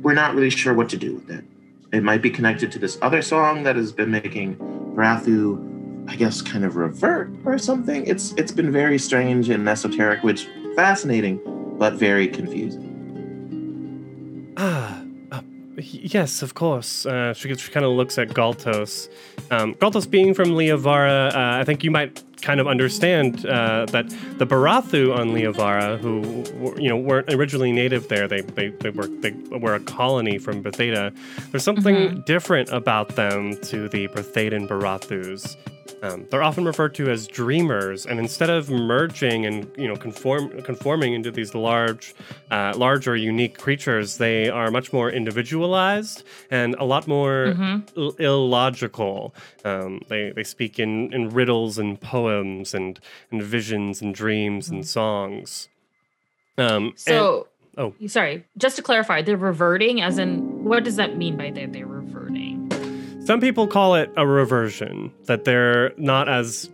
we're 0.03 0.13
not 0.13 0.35
really 0.35 0.49
sure 0.49 0.73
what 0.73 0.89
to 0.89 0.97
do 0.97 1.15
with 1.15 1.29
it. 1.29 1.43
It 1.91 2.03
might 2.03 2.21
be 2.21 2.29
connected 2.29 2.71
to 2.73 2.79
this 2.79 2.97
other 3.01 3.21
song 3.21 3.63
that 3.63 3.75
has 3.75 3.91
been 3.91 4.11
making 4.11 4.57
Rathu 4.95 5.67
I 6.07 6.15
guess 6.15 6.41
kind 6.41 6.63
of 6.63 6.77
revert 6.77 7.29
or 7.43 7.57
something. 7.57 8.05
It's 8.07 8.33
it's 8.33 8.51
been 8.51 8.71
very 8.71 8.97
strange 8.97 9.49
and 9.49 9.67
esoteric, 9.67 10.23
which 10.23 10.47
fascinating, 10.75 11.41
but 11.77 11.93
very 11.95 12.27
confusing. 12.27 12.85
Ah, 14.57 14.96
uh, 14.96 14.96
y- 14.96 14.96
yes, 15.77 16.41
of 16.41 16.53
course. 16.53 17.05
Uh, 17.05 17.33
she, 17.33 17.53
she 17.55 17.71
kind 17.71 17.85
of 17.85 17.91
looks 17.91 18.17
at 18.17 18.29
Galtos. 18.29 19.09
Um, 19.51 19.75
Galtos 19.75 20.09
being 20.09 20.33
from 20.33 20.49
Liavara, 20.49 21.33
uh, 21.33 21.59
I 21.59 21.63
think 21.63 21.83
you 21.83 21.91
might 21.91 22.23
kind 22.41 22.59
of 22.59 22.67
understand 22.67 23.45
uh, 23.45 23.85
that 23.87 24.09
the 24.37 24.45
Barathu 24.45 25.15
on 25.15 25.29
Liavara, 25.29 25.99
who 25.99 26.43
you 26.79 26.89
know 26.89 26.97
weren't 26.97 27.33
originally 27.33 27.71
native 27.71 28.07
there, 28.07 28.27
they 28.27 28.41
they, 28.41 28.69
they 28.69 28.89
were 28.89 29.07
they 29.07 29.31
were 29.57 29.75
a 29.75 29.79
colony 29.79 30.37
from 30.37 30.63
Bretheda. 30.63 31.15
There's 31.51 31.63
something 31.63 32.23
different 32.25 32.69
about 32.69 33.15
them 33.15 33.57
to 33.63 33.89
the 33.89 34.07
Brethedan 34.09 34.67
Barathus. 34.67 35.55
Um, 36.03 36.27
they're 36.29 36.43
often 36.43 36.63
referred 36.65 36.93
to 36.95 37.09
as 37.09 37.27
dreamers, 37.27 38.05
and 38.05 38.19
instead 38.19 38.49
of 38.51 38.69
merging 38.69 39.45
and 39.47 39.67
you 39.75 39.87
know 39.87 39.95
conform 39.95 40.61
conforming 40.61 41.13
into 41.13 41.31
these 41.31 41.55
large, 41.55 42.13
uh, 42.51 42.73
larger, 42.75 43.15
unique 43.15 43.57
creatures, 43.57 44.17
they 44.17 44.47
are 44.49 44.69
much 44.69 44.93
more 44.93 45.09
individualized 45.09 46.23
and 46.51 46.75
a 46.75 46.83
lot 46.83 47.07
more 47.07 47.81
Ill- 47.95 48.15
illogical. 48.19 49.33
Um, 49.65 50.01
they 50.07 50.31
they 50.35 50.43
speak 50.43 50.77
in, 50.79 51.11
in 51.13 51.29
riddles 51.29 51.77
and 51.79 51.99
poems 51.99 52.73
and 52.75 52.99
and 53.31 53.41
visions 53.41 54.01
and 54.01 54.13
dreams 54.13 54.69
and 54.69 54.85
songs. 54.85 55.67
Um, 56.59 56.83
and- 56.87 56.99
So, 56.99 57.47
oh. 57.77 57.93
sorry. 58.07 58.45
Just 58.57 58.75
to 58.77 58.81
clarify, 58.81 59.21
they're 59.23 59.37
reverting, 59.37 60.01
as 60.01 60.17
in, 60.19 60.63
what 60.63 60.83
does 60.83 60.95
that 60.97 61.17
mean 61.17 61.37
by 61.37 61.49
that 61.51 61.73
they're 61.73 61.85
reverting? 61.87 62.36
Some 63.27 63.41
people 63.41 63.67
call 63.67 63.95
it 63.95 64.09
a 64.15 64.25
reversion, 64.25 65.11
that 65.25 65.43
they're 65.43 65.91
not 65.97 66.29
as 66.29 66.69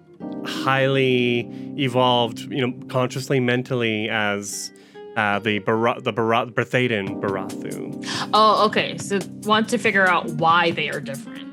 highly 0.45 1.49
evolved, 1.79 2.41
you 2.41 2.67
know, 2.67 2.73
consciously, 2.89 3.39
mentally 3.39 4.07
as 4.07 4.71
uh, 5.17 5.39
the 5.39 5.57
Bara- 5.57 5.99
the 5.99 6.11
Bara- 6.13 6.45
Brethedan 6.45 7.19
Barathu. 7.19 8.05
Oh, 8.35 8.67
okay. 8.67 8.99
So, 8.99 9.17
want 9.45 9.67
to 9.69 9.79
figure 9.79 10.07
out 10.07 10.29
why 10.33 10.69
they 10.69 10.89
are 10.89 10.99
different. 10.99 11.49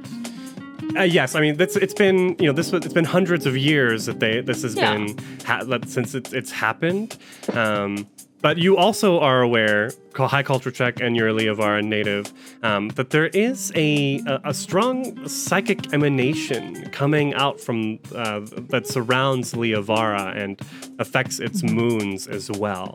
Uh, 0.94 1.04
yes, 1.04 1.34
I 1.34 1.40
mean 1.40 1.56
that's 1.56 1.76
it's 1.76 1.94
been 1.94 2.36
you 2.38 2.46
know 2.46 2.52
this 2.52 2.70
it's 2.70 2.92
been 2.92 3.04
hundreds 3.06 3.46
of 3.46 3.56
years 3.56 4.04
that 4.04 4.20
they 4.20 4.42
this 4.42 4.62
has 4.64 4.74
Yeah. 4.74 4.92
been 4.92 5.16
ha- 5.46 5.62
since 5.86 6.14
it's 6.14 6.34
it's 6.34 6.50
happened. 6.50 7.16
Um, 7.54 8.06
but 8.42 8.58
you 8.58 8.76
also 8.76 9.20
are 9.20 9.42
aware, 9.42 9.90
high 10.14 10.42
culture 10.42 10.70
check, 10.70 11.00
and 11.00 11.16
you're 11.16 11.28
a 11.28 11.32
Liavara 11.32 11.84
native, 11.84 12.32
um, 12.62 12.88
that 12.90 13.10
there 13.10 13.28
is 13.28 13.72
a, 13.74 14.20
a 14.26 14.40
a 14.44 14.54
strong 14.54 15.28
psychic 15.28 15.92
emanation 15.92 16.90
coming 16.90 17.34
out 17.34 17.60
from 17.60 17.98
uh, 18.14 18.40
that 18.68 18.86
surrounds 18.86 19.54
Liavara 19.54 20.36
and 20.36 20.60
affects 20.98 21.38
its 21.38 21.62
moons 21.62 22.26
as 22.26 22.50
well. 22.50 22.94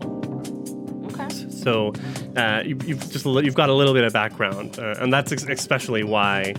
Okay. 1.05 1.29
So 1.49 1.93
uh, 2.35 2.61
you, 2.65 2.77
you've 2.85 3.11
just 3.11 3.25
you've 3.25 3.55
got 3.55 3.69
a 3.69 3.73
little 3.73 3.93
bit 3.93 4.03
of 4.03 4.13
background, 4.13 4.79
uh, 4.79 4.95
and 4.99 5.13
that's 5.13 5.31
ex- 5.31 5.45
especially 5.47 6.03
why 6.03 6.55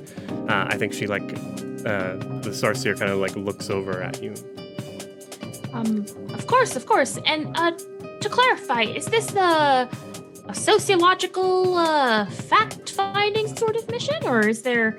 uh, 0.48 0.66
I 0.68 0.76
think 0.76 0.92
she 0.92 1.06
like 1.06 1.22
uh, 1.22 2.16
the 2.42 2.50
Starseer 2.52 2.98
kind 2.98 3.10
of 3.10 3.18
like 3.18 3.36
looks 3.36 3.68
over 3.70 4.02
at 4.02 4.22
you. 4.22 4.34
Um, 5.72 6.06
of 6.32 6.46
course, 6.46 6.74
of 6.74 6.86
course. 6.86 7.18
And 7.26 7.54
uh, 7.56 7.72
to 8.20 8.28
clarify, 8.28 8.82
is 8.82 9.06
this 9.06 9.26
the 9.26 9.88
a 10.48 10.54
sociological 10.54 11.76
uh, 11.76 12.24
fact-finding 12.26 13.48
sort 13.56 13.74
of 13.74 13.90
mission, 13.90 14.14
or 14.26 14.46
is 14.46 14.62
there 14.62 14.92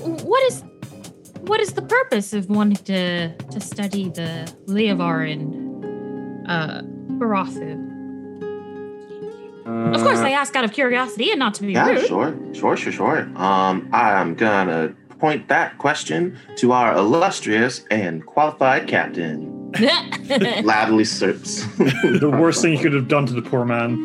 what 0.00 0.42
is 0.44 0.64
what 1.42 1.60
is 1.60 1.72
the 1.74 1.82
purpose 1.82 2.32
of 2.32 2.50
wanting 2.50 2.76
to 2.84 3.32
to 3.36 3.60
study 3.60 4.08
the 4.08 4.52
Liavaran 4.66 6.44
uh, 6.48 6.82
Barathu? 7.18 7.88
Of 9.94 10.02
course, 10.02 10.18
I 10.18 10.30
ask 10.30 10.56
out 10.56 10.64
of 10.64 10.72
curiosity 10.72 11.30
and 11.30 11.38
not 11.38 11.54
to 11.54 11.62
be 11.62 11.76
Uh, 11.76 11.86
Yeah, 11.86 11.92
rude. 11.94 12.06
sure, 12.08 12.34
sure, 12.52 12.76
sure, 12.76 12.92
sure. 12.92 13.18
Um, 13.36 13.88
I'm 13.92 14.34
gonna 14.34 14.94
point 15.20 15.46
that 15.48 15.78
question 15.78 16.36
to 16.56 16.72
our 16.72 16.96
illustrious 16.96 17.84
and 17.90 18.26
qualified 18.26 18.88
captain. 18.88 19.38
Loudly 20.64 21.04
sips. 21.04 21.66
The 21.78 22.30
worst 22.30 22.62
thing 22.62 22.72
you 22.72 22.78
could 22.78 22.92
have 22.92 23.08
done 23.08 23.26
to 23.26 23.32
the 23.32 23.42
poor 23.42 23.64
man. 23.64 24.04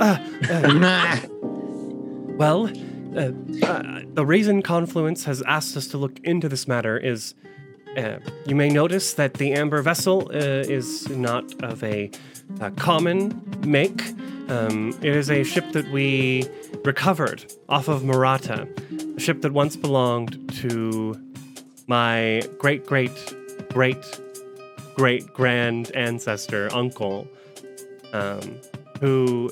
Well, 2.38 2.68
uh, 3.16 3.32
uh, 3.66 4.02
the 4.14 4.26
reason 4.26 4.62
Confluence 4.62 5.24
has 5.26 5.42
asked 5.44 5.78
us 5.78 5.88
to 5.88 5.98
look 5.98 6.20
into 6.24 6.50
this 6.50 6.68
matter 6.68 6.98
is. 6.98 7.34
Uh, 7.98 8.20
you 8.46 8.56
may 8.56 8.68
notice 8.68 9.14
that 9.14 9.36
the 9.36 9.54
amber 9.54 9.82
vessel 9.82 10.30
uh, 10.34 10.38
is 10.68 11.08
not 11.08 11.46
of 11.64 11.82
a, 11.82 12.12
uh 12.60 12.70
common 12.72 13.42
make. 13.66 14.04
Um, 14.50 14.90
it 15.02 15.16
is 15.16 15.32
a 15.32 15.46
ship 15.46 15.72
that 15.72 15.90
we 15.92 16.46
recovered 16.84 17.46
off 17.70 17.88
of 17.88 18.04
Murata, 18.04 18.68
a 19.16 19.20
ship 19.20 19.42
that 19.44 19.54
once 19.54 19.78
belonged 19.78 20.54
to 20.56 21.16
my 21.88 22.42
great, 22.60 22.86
great, 22.86 23.12
great, 23.70 24.04
great 24.96 25.34
grand 25.34 25.92
ancestor, 25.96 26.70
uncle, 26.74 27.28
um, 28.14 28.60
who 29.00 29.52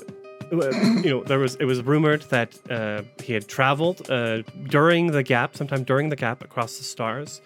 you 0.50 1.10
know, 1.10 1.24
there 1.24 1.38
was 1.38 1.56
it 1.56 1.64
was 1.64 1.82
rumored 1.82 2.22
that 2.30 2.58
uh, 2.70 3.02
he 3.22 3.32
had 3.32 3.46
traveled 3.48 4.10
uh, 4.10 4.42
during 4.68 5.08
the 5.08 5.22
gap, 5.22 5.56
sometime 5.56 5.84
during 5.84 6.08
the 6.08 6.16
gap 6.16 6.42
across 6.42 6.78
the 6.78 6.84
stars, 6.84 7.40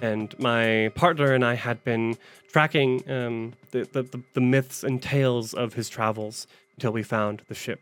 and 0.00 0.38
my 0.38 0.90
partner 0.94 1.32
and 1.32 1.44
I 1.44 1.54
had 1.54 1.82
been 1.84 2.16
tracking 2.50 3.08
um, 3.10 3.54
the, 3.70 3.88
the, 3.92 4.02
the 4.02 4.22
the 4.34 4.40
myths 4.40 4.84
and 4.84 5.02
tales 5.02 5.54
of 5.54 5.74
his 5.74 5.88
travels 5.88 6.46
until 6.76 6.92
we 6.92 7.02
found 7.02 7.42
the 7.48 7.54
ship. 7.54 7.80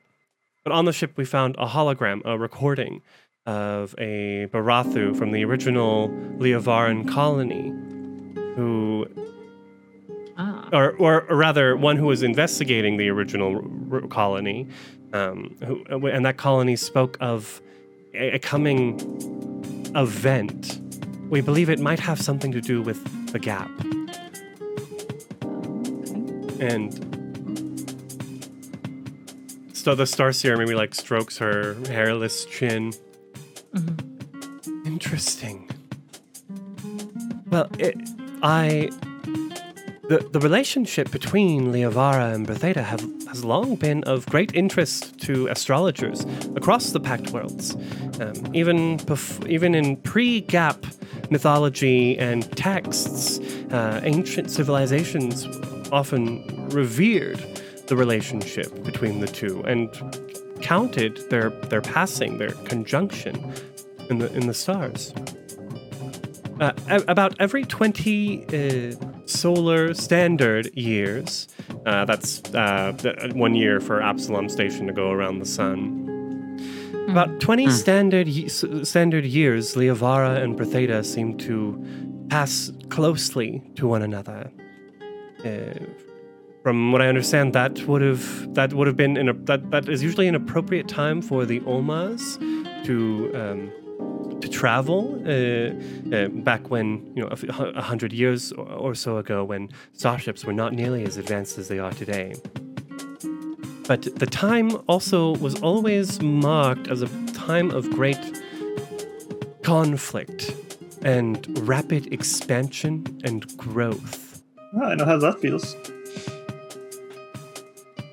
But 0.65 0.73
on 0.73 0.85
the 0.85 0.93
ship, 0.93 1.13
we 1.17 1.25
found 1.25 1.57
a 1.59 1.67
hologram, 1.67 2.23
a 2.25 2.39
recording 2.39 3.03
of 3.47 3.95
a 3.99 4.47
Barathu 4.53 5.17
from 5.17 5.33
the 5.33 5.45
original 5.45 6.09
Liavaran 6.39 7.09
colony, 7.09 7.71
who 8.55 9.07
Ah. 10.43 10.69
or, 10.73 10.93
or, 10.93 11.27
or 11.29 11.37
rather, 11.37 11.77
one 11.77 11.99
who 11.99 12.07
was 12.07 12.23
investigating 12.23 12.97
the 12.97 13.11
original 13.11 13.57
r- 13.57 14.01
r- 14.01 14.09
colony, 14.09 14.69
um, 15.13 15.55
who, 15.67 15.85
and 16.07 16.25
that 16.25 16.39
colony 16.39 16.77
spoke 16.77 17.19
of 17.21 17.61
a, 18.15 18.37
a 18.37 18.39
coming 18.39 18.99
event. 19.95 20.81
We 21.29 21.43
believe 21.43 21.69
it 21.69 21.79
might 21.79 22.01
have 22.01 22.23
something 22.23 22.53
to 22.53 22.63
do 22.63 22.81
with 22.81 23.05
the 23.33 23.39
gap. 23.39 23.71
And 26.59 26.95
so 29.75 29.95
the 29.95 30.05
Starseer 30.05 30.57
maybe 30.57 30.75
like 30.75 30.95
strokes 30.95 31.37
her 31.37 31.75
hairless 31.87 32.47
chin. 32.47 32.95
Interesting. 34.87 35.69
Well, 37.51 37.69
it, 37.79 37.97
I 38.43 38.89
the, 40.11 40.19
the 40.33 40.41
relationship 40.41 41.13
between 41.13 41.73
Liavara 41.73 42.35
and 42.35 42.45
Bretheda 42.45 42.83
have, 42.83 43.01
has 43.29 43.45
long 43.45 43.77
been 43.77 44.03
of 44.05 44.27
great 44.27 44.53
interest 44.57 45.17
to 45.21 45.47
astrologers 45.47 46.27
across 46.57 46.91
the 46.91 46.99
Pact 46.99 47.31
worlds. 47.31 47.77
Um, 48.21 48.35
even, 48.53 48.99
bef- 48.99 49.49
even 49.49 49.73
in 49.73 49.97
pre 49.99 50.41
gap 50.41 50.85
mythology 51.31 52.19
and 52.19 52.43
texts, 52.57 53.39
uh, 53.71 54.01
ancient 54.03 54.51
civilizations 54.51 55.47
often 55.93 56.45
revered 56.71 57.39
the 57.87 57.95
relationship 57.95 58.83
between 58.83 59.21
the 59.21 59.29
two 59.29 59.63
and 59.63 59.89
counted 60.61 61.19
their, 61.31 61.51
their 61.71 61.83
passing, 61.83 62.39
their 62.39 62.51
conjunction 62.65 63.55
in 64.09 64.19
the, 64.19 64.33
in 64.33 64.49
the 64.49 64.55
stars. 64.55 65.15
Uh, 66.59 66.73
about 67.07 67.35
every 67.39 67.65
20 67.65 68.45
uh, 68.49 69.10
solar 69.31 69.95
standard 69.95 70.75
years, 70.77 71.49
uh, 71.87 72.05
that's 72.05 72.43
uh, 72.55 72.93
one 73.35 73.55
year 73.55 73.81
for 73.81 74.03
Absalom 74.03 74.49
Station 74.49 74.87
to 74.87 74.93
go 74.93 75.11
around 75.11 75.39
the 75.39 75.47
sun. 75.47 76.07
About 77.09 77.41
20 77.41 77.71
standard 77.71 78.29
ye- 78.29 78.49
standard 78.49 79.25
years, 79.25 79.75
Liavara 79.75 80.43
and 80.43 80.57
Bretheda 80.57 81.05
seem 81.05 81.37
to 81.39 81.83
pass 82.29 82.71
closely 82.89 83.63
to 83.77 83.89
one 83.89 84.03
another. 84.03 84.51
Uh, 85.45 85.75
from 86.63 86.93
what 86.93 87.01
I 87.01 87.09
understand, 87.09 87.53
that 87.55 87.87
would 87.87 88.03
have 88.03 88.55
that 88.55 88.75
would 88.75 88.87
have 88.87 88.97
been 88.97 89.17
in 89.17 89.29
a, 89.29 89.33
that 89.33 89.71
that 89.71 89.89
is 89.89 90.03
usually 90.03 90.29
an 90.29 90.35
appropriate 90.35 90.89
time 90.89 91.23
for 91.23 91.47
the 91.47 91.61
Omas 91.61 92.39
to 92.85 93.33
um, 93.35 93.73
to 94.41 94.49
travel. 94.49 95.21
Uh, 95.27 96.15
uh, 96.15 96.29
back 96.29 96.71
when 96.71 97.13
you 97.15 97.23
know 97.23 97.29
a, 97.29 97.33
f- 97.33 97.45
a 97.49 97.83
hundred 97.83 98.13
years 98.13 98.53
or, 98.53 98.67
or 98.67 98.95
so 98.95 99.19
ago, 99.19 99.45
when 99.45 99.69
starships 99.93 100.45
were 100.45 100.53
not 100.53 100.73
nearly 100.73 101.05
as 101.05 101.17
advanced 101.17 101.59
as 101.59 101.69
they 101.69 101.79
are 101.79 101.93
today. 101.93 102.35
But 103.87 104.03
the 104.19 104.27
time 104.27 104.71
also 104.87 105.37
was 105.39 105.61
always 105.63 106.23
marked 106.23 106.89
as 106.89 107.03
a 107.03 107.09
time 107.33 107.71
of 107.73 107.91
great 107.91 108.21
conflict 109.63 110.55
and 111.03 111.47
rapid 111.69 112.13
expansion 112.13 113.05
and 113.25 113.57
growth. 113.57 114.43
Oh, 114.75 114.85
I 114.85 114.95
know 114.95 115.05
how 115.05 115.19
that 115.19 115.41
feels. 115.41 115.75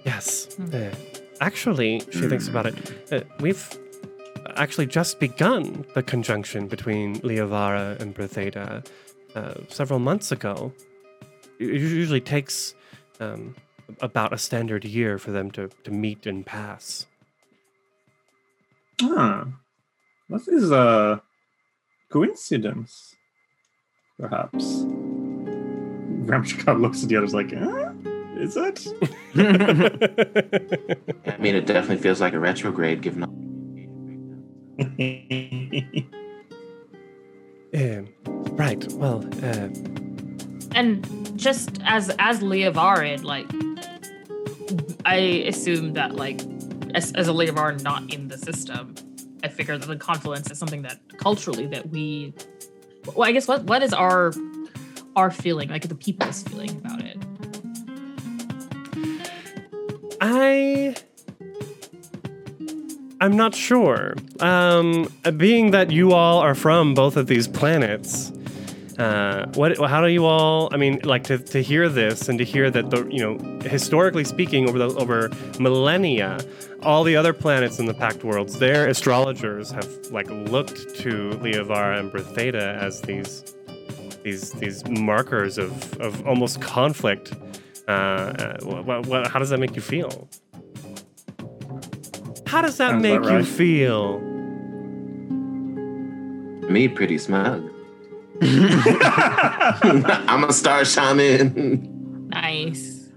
Yes. 0.04 0.58
Uh, 0.60 0.96
actually, 1.42 2.00
she 2.12 2.28
thinks 2.28 2.48
about 2.48 2.66
it. 2.66 3.12
Uh, 3.12 3.22
we've 3.40 3.78
actually 4.56 4.86
just 4.88 5.20
begun 5.20 5.86
the 5.94 6.04
conjunction 6.04 6.68
between 6.68 7.20
Liavara 7.22 8.00
and 8.00 8.16
Bretheda 8.16 8.86
uh, 9.36 9.54
several 9.70 10.00
months 10.00 10.32
ago. 10.32 10.72
It 11.60 11.68
usually 11.68 12.22
takes 12.22 12.76
um, 13.20 13.56
about 14.02 14.34
a 14.34 14.38
standard 14.38 14.86
year 14.86 15.18
for 15.18 15.32
them 15.32 15.52
to, 15.52 15.70
to 15.84 15.92
meet 15.92 16.26
and 16.26 16.46
pass. 16.46 17.08
Ah, 19.02 19.46
that 20.30 20.48
is 20.48 20.72
a 20.72 21.22
coincidence, 22.12 23.16
perhaps. 24.20 24.84
Ramsh 26.26 26.64
kind 26.66 26.82
looks 26.84 27.04
at 27.04 27.10
the 27.10 27.18
others 27.18 27.34
like, 27.34 27.54
eh? 27.54 27.92
is 28.38 28.58
it? 28.58 28.88
I 31.28 31.38
mean, 31.38 31.56
it 31.56 31.66
definitely 31.66 31.98
feels 31.98 32.22
like 32.22 32.34
a 32.34 32.40
retrograde 32.40 33.02
given 33.02 33.24
all 33.24 33.47
Um, 37.74 38.08
right. 38.54 38.92
Well, 38.94 39.24
uh, 39.44 39.70
And 40.72 41.38
just 41.38 41.80
as 41.84 42.10
as 42.18 42.40
Leovarid, 42.40 43.24
like 43.24 43.46
I 45.06 45.16
assume 45.48 45.94
that 45.94 46.16
like 46.16 46.42
as, 46.96 47.12
as 47.14 47.28
a 47.28 47.32
Leovar 47.32 47.82
not 47.84 48.14
in 48.14 48.30
the 48.30 48.38
system, 48.38 48.96
I 49.44 49.50
figure 49.50 49.78
that 49.78 49.86
the 49.86 49.98
confluence 49.98 50.50
is 50.50 50.58
something 50.58 50.82
that 50.84 51.00
culturally 51.18 51.68
that 51.68 51.90
we 51.90 52.34
well, 53.16 53.28
I 53.28 53.32
guess 53.32 53.48
what 53.48 53.64
what 53.64 53.84
is 53.84 53.94
our 53.94 54.34
our 55.16 55.30
feeling, 55.30 55.70
like 55.70 55.88
the 55.88 55.96
people's 55.96 56.44
feeling 56.44 56.72
about 56.72 57.02
it? 57.04 57.18
I 60.22 60.96
I'm 63.20 63.36
not 63.36 63.56
sure. 63.56 64.16
Um, 64.40 65.12
being 65.38 65.72
that 65.72 65.92
you 65.92 66.14
all 66.14 66.40
are 66.40 66.56
from 66.56 66.94
both 66.94 67.18
of 67.18 67.28
these 67.28 67.48
planets, 67.48 68.32
uh, 68.98 69.46
what? 69.54 69.78
How 69.78 70.02
do 70.02 70.08
you 70.08 70.26
all? 70.26 70.70
I 70.72 70.78
mean, 70.78 71.00
like 71.04 71.24
to, 71.26 71.38
to 71.38 71.62
hear 71.62 71.88
this 71.88 72.30
and 72.30 72.40
to 72.40 72.46
hear 72.46 72.72
that 72.72 72.90
the 72.90 73.06
you 73.06 73.20
know 73.20 73.60
historically 73.62 74.24
speaking 74.24 74.68
over 74.68 74.78
the 74.78 74.90
over 74.90 75.30
millennia, 75.60 76.40
all 76.82 77.04
the 77.04 77.16
other 77.16 77.34
planets 77.34 77.80
in 77.80 77.86
the 77.86 77.94
Pact 77.94 78.24
worlds, 78.24 78.58
their 78.60 78.88
astrologers 78.88 79.72
have 79.72 79.88
like 80.12 80.28
looked 80.30 80.96
to 81.00 81.30
Liavara 81.42 82.00
and 82.00 82.12
Bretheda 82.12 82.76
as 82.78 83.02
these 83.02 83.56
these 84.24 84.52
these 84.54 84.88
markers 84.88 85.58
of 85.58 86.00
of 86.02 86.26
almost 86.28 86.62
conflict. 86.62 87.34
Uh, 87.88 87.92
uh, 87.92 89.30
how 89.30 89.40
does 89.40 89.50
that 89.50 89.60
make 89.60 89.76
you 89.76 89.82
feel? 89.82 90.28
How 92.58 92.64
does 92.64 92.78
that 92.78 92.90
Sounds 92.90 93.04
make 93.04 93.20
about 93.20 93.30
you 93.30 93.38
right. 93.38 93.46
feel? 93.48 94.20
me 96.72 96.88
pretty 96.88 97.20
smug. 97.20 97.70
I'm 98.42 100.44
a 100.44 100.52
star 100.52 100.84
shaman. 100.84 102.30
Nice. 102.30 103.10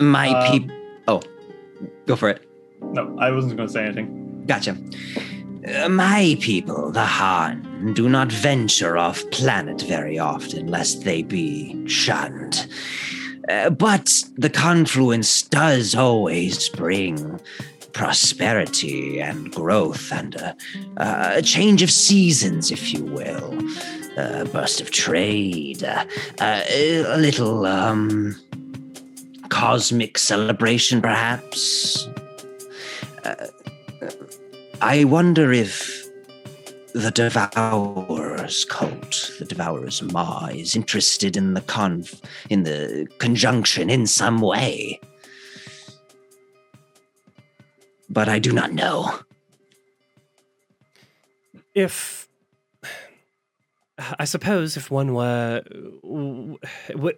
My 0.00 0.28
Um, 0.30 0.50
peop. 0.50 0.70
Oh, 1.06 1.20
go 2.06 2.16
for 2.16 2.30
it. 2.30 2.48
no, 2.80 3.14
I 3.18 3.30
wasn't 3.30 3.58
going 3.58 3.66
to 3.68 3.72
say 3.74 3.84
anything. 3.84 4.44
Gotcha. 4.46 4.74
Uh, 5.84 5.90
My 5.90 6.38
people, 6.40 6.90
the 6.92 7.04
Haan, 7.04 7.92
do 7.92 8.08
not 8.08 8.32
venture 8.32 8.96
off 8.96 9.22
planet 9.32 9.82
very 9.82 10.18
often, 10.18 10.68
lest 10.68 11.04
they 11.04 11.20
be 11.22 11.86
shunned. 11.86 12.66
Uh, 13.50 13.68
but 13.68 14.24
the 14.38 14.48
confluence 14.48 15.42
does 15.42 15.94
always 15.94 16.70
bring 16.70 17.38
prosperity 17.96 19.22
and 19.22 19.50
growth 19.52 20.12
and 20.12 20.34
a, 20.34 20.54
a 20.98 21.40
change 21.40 21.80
of 21.82 21.90
seasons, 21.90 22.70
if 22.70 22.92
you 22.92 23.02
will. 23.02 23.58
A 24.18 24.44
burst 24.44 24.82
of 24.82 24.90
trade, 24.90 25.82
uh, 25.82 26.04
uh, 26.38 26.62
a 26.68 27.16
little 27.16 27.64
um, 27.66 28.36
cosmic 29.48 30.18
celebration, 30.18 31.00
perhaps. 31.00 32.06
I 34.82 35.04
wonder 35.04 35.52
if 35.52 36.06
the 36.92 37.10
Devourer's 37.10 38.66
cult, 38.66 39.32
the 39.38 39.46
Devourer's 39.46 40.02
Ma, 40.02 40.46
is 40.46 40.76
interested 40.76 41.36
in 41.36 41.54
the 41.54 41.62
conf 41.62 42.20
in 42.50 42.64
the 42.64 43.06
conjunction 43.18 43.88
in 43.88 44.06
some 44.06 44.40
way. 44.40 45.00
But 48.16 48.30
I 48.30 48.38
do 48.38 48.50
not 48.50 48.72
know. 48.72 49.20
if 51.74 52.28
I 54.18 54.24
suppose 54.24 54.78
if 54.78 54.90
one 54.90 55.12
were 55.12 55.62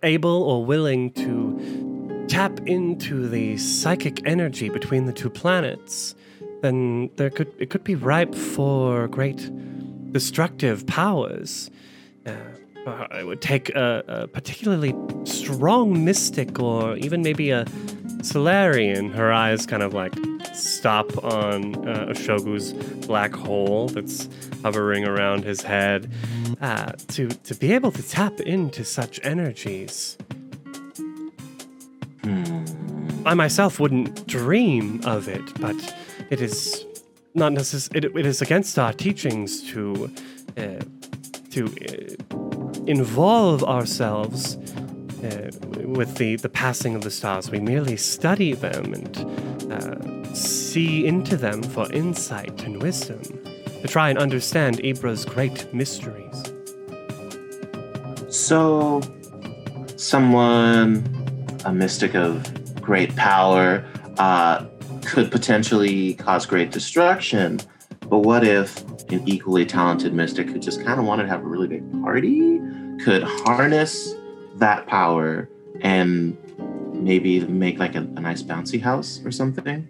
able 0.03 0.43
or 0.43 0.65
willing 0.65 1.13
to 1.13 2.25
tap 2.27 2.59
into 2.67 3.29
the 3.29 3.57
psychic 3.59 4.27
energy 4.27 4.69
between 4.69 5.07
the 5.07 5.13
two 5.13 5.31
planets, 5.31 6.17
then 6.63 7.11
there 7.15 7.31
could 7.31 7.53
it 7.61 7.71
could 7.71 7.85
be 7.85 7.95
ripe 7.95 8.35
for 8.35 9.07
great 9.07 9.51
destructive 10.11 10.85
powers. 10.89 11.71
Uh, 12.27 13.07
it 13.13 13.25
would 13.25 13.41
take 13.41 13.71
a, 13.71 14.03
a 14.09 14.27
particularly 14.27 14.97
strong 15.25 16.05
mystic, 16.05 16.59
or 16.59 16.97
even 16.97 17.23
maybe 17.23 17.51
a 17.51 17.65
Solarian. 18.23 19.13
Her 19.13 19.33
eyes 19.33 19.67
kind 19.67 19.83
of 19.83 19.95
like 19.95 20.15
stop 20.55 21.25
on 21.25 21.89
uh, 21.89 22.15
black 23.07 23.33
hole 23.35 23.89
that's 23.89 24.29
hovering 24.63 25.07
around 25.07 25.45
his 25.45 25.63
head. 25.63 26.11
Uh, 26.61 26.93
to 27.09 27.29
to 27.29 27.55
be 27.55 27.73
able 27.73 27.93
to 27.93 28.03
tap 28.03 28.41
into 28.41 28.85
such 28.85 29.21
energies, 29.23 30.19
I 33.25 33.35
myself 33.35 33.79
wouldn't 33.79 34.27
dream 34.27 35.01
of 35.05 35.29
it, 35.29 35.61
but 35.61 35.77
it 36.31 36.41
is 36.41 36.85
not 37.35 37.53
necess- 37.53 37.95
it, 37.95 38.05
it 38.05 38.27
is 38.27 38.43
against 38.43 38.79
our 38.79 38.93
teachings 38.93 39.63
to 39.71 40.11
uh, 40.57 40.81
to 41.51 41.67
uh, 41.67 42.85
involve 42.87 43.63
ourselves 43.65 44.57
uh, 45.25 45.51
with 45.87 46.17
the, 46.17 46.37
the 46.37 46.49
passing 46.49 46.95
of 46.95 47.03
the 47.03 47.11
stars. 47.11 47.51
We 47.51 47.61
merely 47.61 47.97
study 47.97 48.55
them 48.55 48.95
and 48.95 49.73
uh, 49.73 50.35
see 50.35 51.07
into 51.07 51.37
them 51.37 51.63
for 51.63 51.91
insight 51.93 52.63
and 52.65 52.83
wisdom 52.83 53.23
to 53.81 53.89
try 53.89 54.11
and 54.11 54.19
understand 54.19 54.81
Ibra's 54.85 55.25
great 55.25 55.73
mysteries. 55.73 56.53
So, 58.29 59.01
someone, 59.97 61.05
a 61.65 61.73
mystic 61.73 62.15
of 62.15 62.81
great 62.81 63.15
power, 63.17 63.85
uh, 64.19 64.67
could 65.05 65.31
potentially 65.31 66.15
cause 66.15 66.45
great 66.45 66.71
destruction. 66.71 67.61
But 68.09 68.19
what 68.19 68.45
if 68.45 68.85
an 69.11 69.27
equally 69.27 69.65
talented 69.65 70.13
mystic 70.13 70.49
who 70.49 70.59
just 70.59 70.85
kind 70.85 71.01
of 71.01 71.07
wanted 71.07 71.25
to 71.25 71.29
have 71.31 71.41
a 71.41 71.47
really 71.47 71.69
big 71.69 71.91
party 72.03 72.61
could 73.03 73.23
harness 73.23 74.15
that 74.59 74.87
power 74.87 75.49
and 75.81 76.37
maybe 76.93 77.41
make 77.41 77.79
like 77.79 77.95
a, 77.95 78.01
a 78.01 78.21
nice 78.21 78.43
bouncy 78.43 78.81
house 78.81 79.21
or 79.25 79.31
something? 79.31 79.89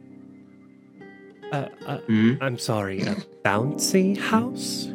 Uh, 1.52 1.68
uh, 1.86 1.98
Hmm? 1.98 2.34
I'm 2.40 2.58
sorry, 2.58 3.02
a 3.02 3.14
bouncy 3.44 4.16
house? 4.18 4.88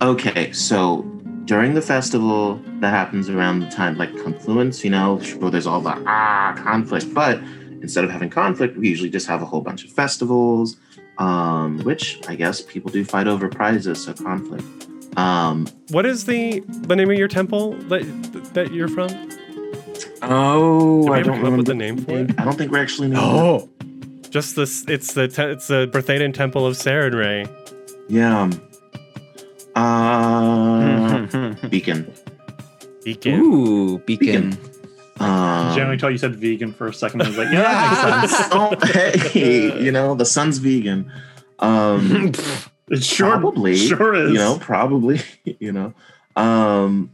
Okay, 0.00 0.52
so 0.52 1.02
during 1.44 1.74
the 1.74 1.82
festival 1.82 2.60
that 2.80 2.90
happens 2.90 3.28
around 3.28 3.60
the 3.60 3.70
time 3.70 3.96
like 3.96 4.10
confluence, 4.22 4.82
you 4.84 4.90
know, 4.90 5.20
sure 5.20 5.50
there's 5.50 5.66
all 5.66 5.80
the 5.80 5.94
ah 6.06 6.54
conflict, 6.56 7.12
but 7.14 7.38
instead 7.82 8.04
of 8.04 8.10
having 8.10 8.30
conflict, 8.30 8.76
we 8.76 8.88
usually 8.88 9.10
just 9.10 9.26
have 9.26 9.42
a 9.42 9.44
whole 9.44 9.60
bunch 9.60 9.84
of 9.84 9.90
festivals, 9.90 10.76
um, 11.18 11.78
which 11.84 12.20
I 12.28 12.34
guess 12.34 12.60
people 12.60 12.90
do 12.90 13.04
fight 13.04 13.28
over 13.28 13.48
prizes, 13.48 14.04
so 14.04 14.12
conflict. 14.12 14.88
Um, 15.16 15.66
What 15.90 16.06
is 16.06 16.24
the 16.26 16.60
the 16.68 16.96
name 16.96 17.10
of 17.10 17.18
your 17.18 17.28
temple 17.28 17.72
that 17.88 18.02
that 18.54 18.72
you're 18.72 18.88
from? 18.88 19.08
oh, 20.22 21.12
I 21.12 21.22
don't 21.22 21.40
come 21.40 21.52
up 21.52 21.56
with 21.58 21.58
remember. 21.58 21.62
the 21.64 21.74
name 21.74 21.98
for 21.98 22.12
it? 22.18 22.40
I 22.40 22.44
don't 22.44 22.56
think 22.56 22.70
we're 22.72 22.82
actually 22.82 23.08
named 23.08 23.68
Just 24.30 24.56
this. 24.56 24.84
It's 24.88 25.14
the 25.14 25.28
te- 25.28 25.42
it's 25.42 25.66
the 25.68 25.88
Brethedan 25.92 26.32
Temple 26.32 26.64
of 26.66 26.74
Sarenrae. 26.76 27.48
Yeah. 28.08 28.50
Uh, 29.74 31.26
Beacon. 31.68 32.12
Beacon. 33.04 33.40
Ooh, 33.40 33.98
beacon. 33.98 34.56
Um, 35.18 35.74
Generally 35.74 35.98
thought 35.98 36.08
you 36.12 36.18
said 36.18 36.36
vegan 36.36 36.72
for 36.72 36.88
a 36.88 36.94
second. 36.94 37.22
I 37.22 37.28
was 37.28 37.38
like, 37.38 37.50
yeah, 37.52 37.62
that 37.62 38.20
makes 38.22 38.36
sense. 38.38 38.52
oh, 38.52 39.28
hey, 39.30 39.82
you 39.82 39.90
know 39.92 40.14
the 40.14 40.24
sun's 40.24 40.58
vegan. 40.58 41.10
Um, 41.58 42.32
It 42.92 43.02
sure, 43.02 43.30
probably, 43.30 43.76
sure 43.76 44.14
is. 44.14 44.32
You 44.32 44.38
know, 44.38 44.58
probably. 44.60 45.20
You 45.58 45.72
know, 45.72 45.94
um, 46.36 47.10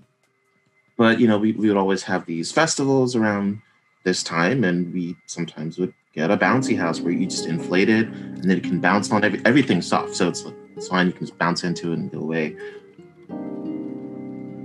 but 0.97 1.21
you 1.21 1.27
know, 1.29 1.39
we, 1.39 1.53
we 1.53 1.69
would 1.69 1.77
always 1.77 2.03
have 2.03 2.27
these 2.27 2.53
festivals 2.53 3.15
around 3.15 3.63
this 4.05 4.23
time, 4.23 4.65
and 4.65 4.93
we 4.93 5.17
sometimes 5.27 5.79
would 5.79 5.95
get 6.13 6.31
a 6.31 6.37
bouncy 6.37 6.77
house 6.77 7.01
where 7.01 7.13
you 7.13 7.27
just 7.27 7.47
inflate 7.47 7.89
it, 7.89 8.09
and 8.09 8.43
then 8.45 8.59
it 8.59 8.65
can 8.65 8.81
bounce 8.81 9.11
on 9.13 9.25
every, 9.25 9.41
everything's 9.45 9.87
soft, 9.87 10.15
so 10.15 10.29
it's 10.29 10.45
it's 10.77 10.89
fine. 10.89 11.07
You 11.07 11.13
can 11.13 11.27
just 11.27 11.39
bounce 11.39 11.65
into 11.65 11.93
it 11.93 11.99
and 11.99 12.11
go 12.11 12.19
away. 12.19 12.57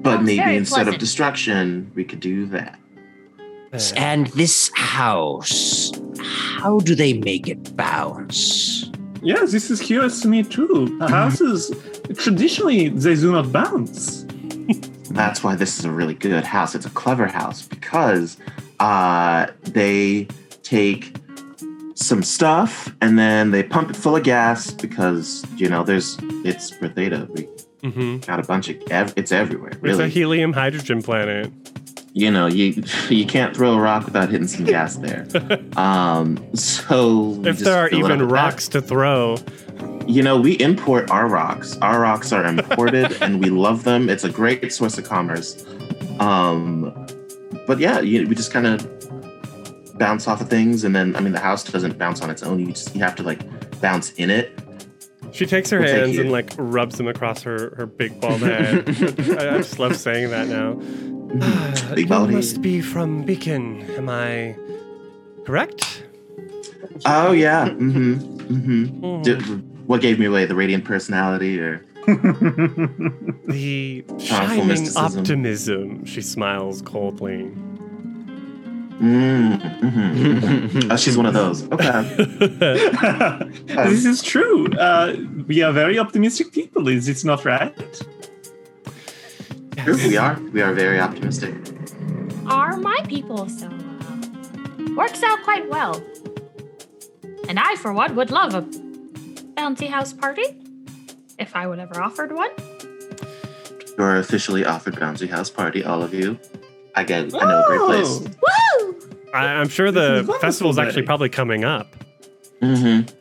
But 0.02 0.16
Sounds 0.16 0.26
maybe 0.26 0.44
very 0.44 0.58
instead 0.58 0.88
of 0.88 0.98
destruction, 0.98 1.92
we 1.96 2.04
could 2.04 2.20
do 2.20 2.48
that. 2.48 2.80
And 3.96 4.28
this 4.28 4.72
house, 4.76 5.92
how 6.20 6.80
do 6.80 6.96
they 6.96 7.14
make 7.14 7.48
it 7.48 7.76
bounce? 7.76 8.92
Yes, 9.24 9.52
this 9.52 9.72
is 9.72 9.80
curious 9.80 10.22
to 10.22 10.28
me 10.28 10.44
too. 10.44 11.00
Houses 11.00 11.72
traditionally 12.18 12.90
they 12.90 13.16
do 13.16 13.32
not 13.32 13.52
bounce. 13.52 14.26
That's 15.12 15.44
why 15.44 15.56
this 15.56 15.80
is 15.80 15.86
a 15.86 15.92
really 15.92 16.14
good 16.14 16.44
house. 16.44 16.76
It's 16.76 16.86
a 16.86 16.90
clever 16.90 17.28
house 17.28 17.62
because 17.62 18.38
uh, 18.80 19.48
they 19.64 20.28
take 20.64 21.16
some 21.96 22.24
stuff 22.24 22.94
and 23.02 23.18
then 23.18 23.52
they 23.52 23.64
pump 23.64 23.90
it 23.90 23.96
full 23.96 24.16
of 24.16 24.24
gas 24.24 24.72
because 24.72 25.46
you 25.56 25.70
know 25.70 25.84
there's 25.84 26.18
it's 26.44 26.74
Earth 26.82 26.96
Theta. 26.96 27.28
We 27.32 27.48
mhm. 27.84 28.26
got 28.26 28.40
a 28.40 28.44
bunch 28.44 28.70
of 28.70 28.82
ev- 28.90 29.14
it's 29.16 29.32
everywhere. 29.32 29.72
It's 29.84 30.00
a 30.00 30.08
helium 30.08 30.54
hydrogen 30.54 31.02
planet. 31.02 31.52
You 32.14 32.30
know 32.32 32.48
you 32.48 32.84
you 33.10 33.26
can't 33.26 33.56
throw 33.56 33.74
a 33.74 33.80
rock 33.80 34.06
without 34.06 34.30
hitting 34.30 34.48
some 34.48 34.66
gas 34.66 34.96
there. 34.98 35.28
Um, 35.78 36.38
so 36.56 37.42
If 37.46 37.60
there 37.60 37.76
are 37.78 37.90
fill 37.90 38.00
it 38.00 38.04
up 38.04 38.10
even 38.12 38.20
with 38.20 38.30
that. 38.30 38.34
rocks 38.36 38.68
to 38.70 38.82
throw, 38.82 39.38
You 40.08 40.22
know, 40.22 40.40
we 40.40 40.54
import 40.60 41.10
our 41.10 41.28
rocks. 41.28 41.78
Our 41.82 42.00
rocks 42.02 42.32
are 42.32 42.46
imported 42.46 43.18
and 43.22 43.40
we 43.42 43.50
love 43.50 43.84
them. 43.84 44.10
It's 44.10 44.24
a 44.24 44.30
great 44.30 44.72
source 44.72 44.98
of 45.00 45.04
commerce. 45.06 45.66
Um, 46.20 46.94
but 47.68 47.80
yeah, 47.80 48.00
you, 48.02 48.28
we 48.28 48.36
just 48.36 48.52
kind 48.54 48.68
of 48.68 49.98
bounce 49.98 50.28
off 50.28 50.42
of 50.42 50.50
things. 50.50 50.84
And 50.84 50.96
then, 50.96 51.16
I 51.16 51.20
mean, 51.22 51.34
the 51.34 51.40
house 51.40 51.64
doesn't 51.64 51.98
bounce 51.98 52.22
on 52.22 52.30
its 52.30 52.44
own. 52.44 52.60
You 52.60 52.68
just, 52.68 52.96
you 52.96 53.02
have 53.02 53.16
to 53.16 53.24
like 53.24 53.42
bounce 53.82 54.12
in 54.14 54.30
it. 54.30 54.52
she 55.32 55.46
takes 55.48 55.70
her 55.72 55.80
We'll 55.80 55.88
hands 55.96 56.16
you. 56.16 56.22
and 56.22 56.32
like 56.32 56.52
rubs 56.58 56.98
them 56.98 57.08
across 57.08 57.42
her, 57.44 57.74
her 57.78 57.86
big 57.88 58.20
bald 58.22 58.42
head. 58.42 58.88
I, 59.40 59.56
I 59.56 59.58
just 59.58 59.80
love 59.80 59.96
saying 59.96 60.30
that 60.30 60.48
now. 60.48 60.80
Big 61.96 62.10
you 62.10 62.28
must 62.28 62.62
be 62.62 62.82
from 62.82 63.24
Beacon. 63.24 63.82
Am 63.98 64.10
I 64.10 64.56
correct? 65.46 66.04
Oh, 67.06 67.32
yeah. 67.32 67.70
Mm-hmm. 67.70 68.14
Mm-hmm. 68.54 68.86
Hmm. 69.02 69.22
D- 69.24 69.36
what 69.88 70.02
gave 70.02 70.20
me 70.20 70.26
away? 70.28 70.46
The 70.46 70.56
radiant 70.56 70.86
personality 70.86 71.60
or? 71.60 71.84
The 73.48 74.04
shining 74.20 74.68
mysticism. 74.68 75.20
optimism. 75.20 76.06
She 76.06 76.22
smiles 76.22 76.82
coldly. 76.82 77.52
Mm, 79.02 79.60
mhm, 79.82 80.70
mhm. 80.70 80.92
Oh, 80.92 80.96
she's 80.96 81.18
one 81.18 81.26
of 81.26 81.34
those. 81.34 81.64
Okay. 81.72 82.04
this 83.90 84.06
is 84.06 84.22
true. 84.22 84.68
Uh, 84.74 85.16
we 85.48 85.62
are 85.62 85.74
very 85.74 85.98
optimistic 86.00 86.52
people. 86.54 86.88
Is 86.88 87.08
it 87.10 87.26
not 87.26 87.44
right? 87.44 87.76
True, 89.78 89.96
we 89.96 90.18
are. 90.18 90.40
We 90.52 90.62
are 90.62 90.74
very 90.74 91.00
optimistic. 91.00 91.56
Are 92.48 92.78
my 92.78 92.98
people 93.08 93.48
so 93.50 93.68
uh, 93.68 94.96
works 94.96 95.24
out 95.24 95.42
quite 95.44 95.70
well. 95.70 96.02
And 97.48 97.60
I, 97.60 97.76
for 97.76 97.94
one, 97.94 98.16
would 98.16 98.32
love 98.32 98.54
a 98.54 98.62
bouncy 98.62 99.90
house 99.90 100.14
party 100.14 100.44
if 101.40 101.56
I 101.56 101.68
would 101.68 101.80
ever 101.80 102.02
offered 102.02 102.32
one. 102.34 102.52
You're 103.98 104.18
officially 104.18 104.66
offered 104.66 104.96
Bouncy 104.96 105.30
House 105.30 105.50
Party, 105.50 105.84
all 105.84 106.02
of 106.02 106.14
you. 106.14 106.40
I 106.96 107.04
get. 107.04 107.34
I 107.36 107.46
know 107.46 107.64
a 107.64 107.68
great 107.68 107.82
place. 107.82 108.20
Woo! 108.20 109.00
I, 109.34 109.46
I'm 109.46 109.70
sure 109.70 109.92
the 109.92 110.38
festival 110.42 110.72
is 110.72 110.80
actually 110.80 111.04
probably 111.04 111.30
coming 111.30 111.64
up. 111.64 111.96
Mm-hmm. 112.62 113.14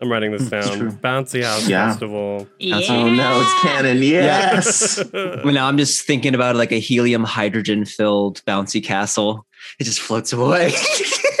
I'm 0.00 0.10
writing 0.12 0.30
this 0.32 0.48
down. 0.50 0.92
Bouncy 0.98 1.42
House 1.42 1.66
Yeah. 1.68 1.88
Festival. 1.88 2.46
Yeah. 2.58 2.80
Oh 2.90 3.08
no, 3.08 3.40
it's 3.40 3.62
canon. 3.62 4.02
Yes. 4.02 5.02
Well, 5.12 5.46
now 5.54 5.66
I'm 5.68 5.78
just 5.78 6.02
thinking 6.06 6.34
about 6.34 6.54
like 6.56 6.70
a 6.72 6.78
helium 6.78 7.24
hydrogen 7.24 7.84
filled 7.86 8.42
bouncy 8.46 8.82
castle. 8.84 9.46
It 9.78 9.84
just 9.84 10.00
floats 10.00 10.32
away. 10.34 10.72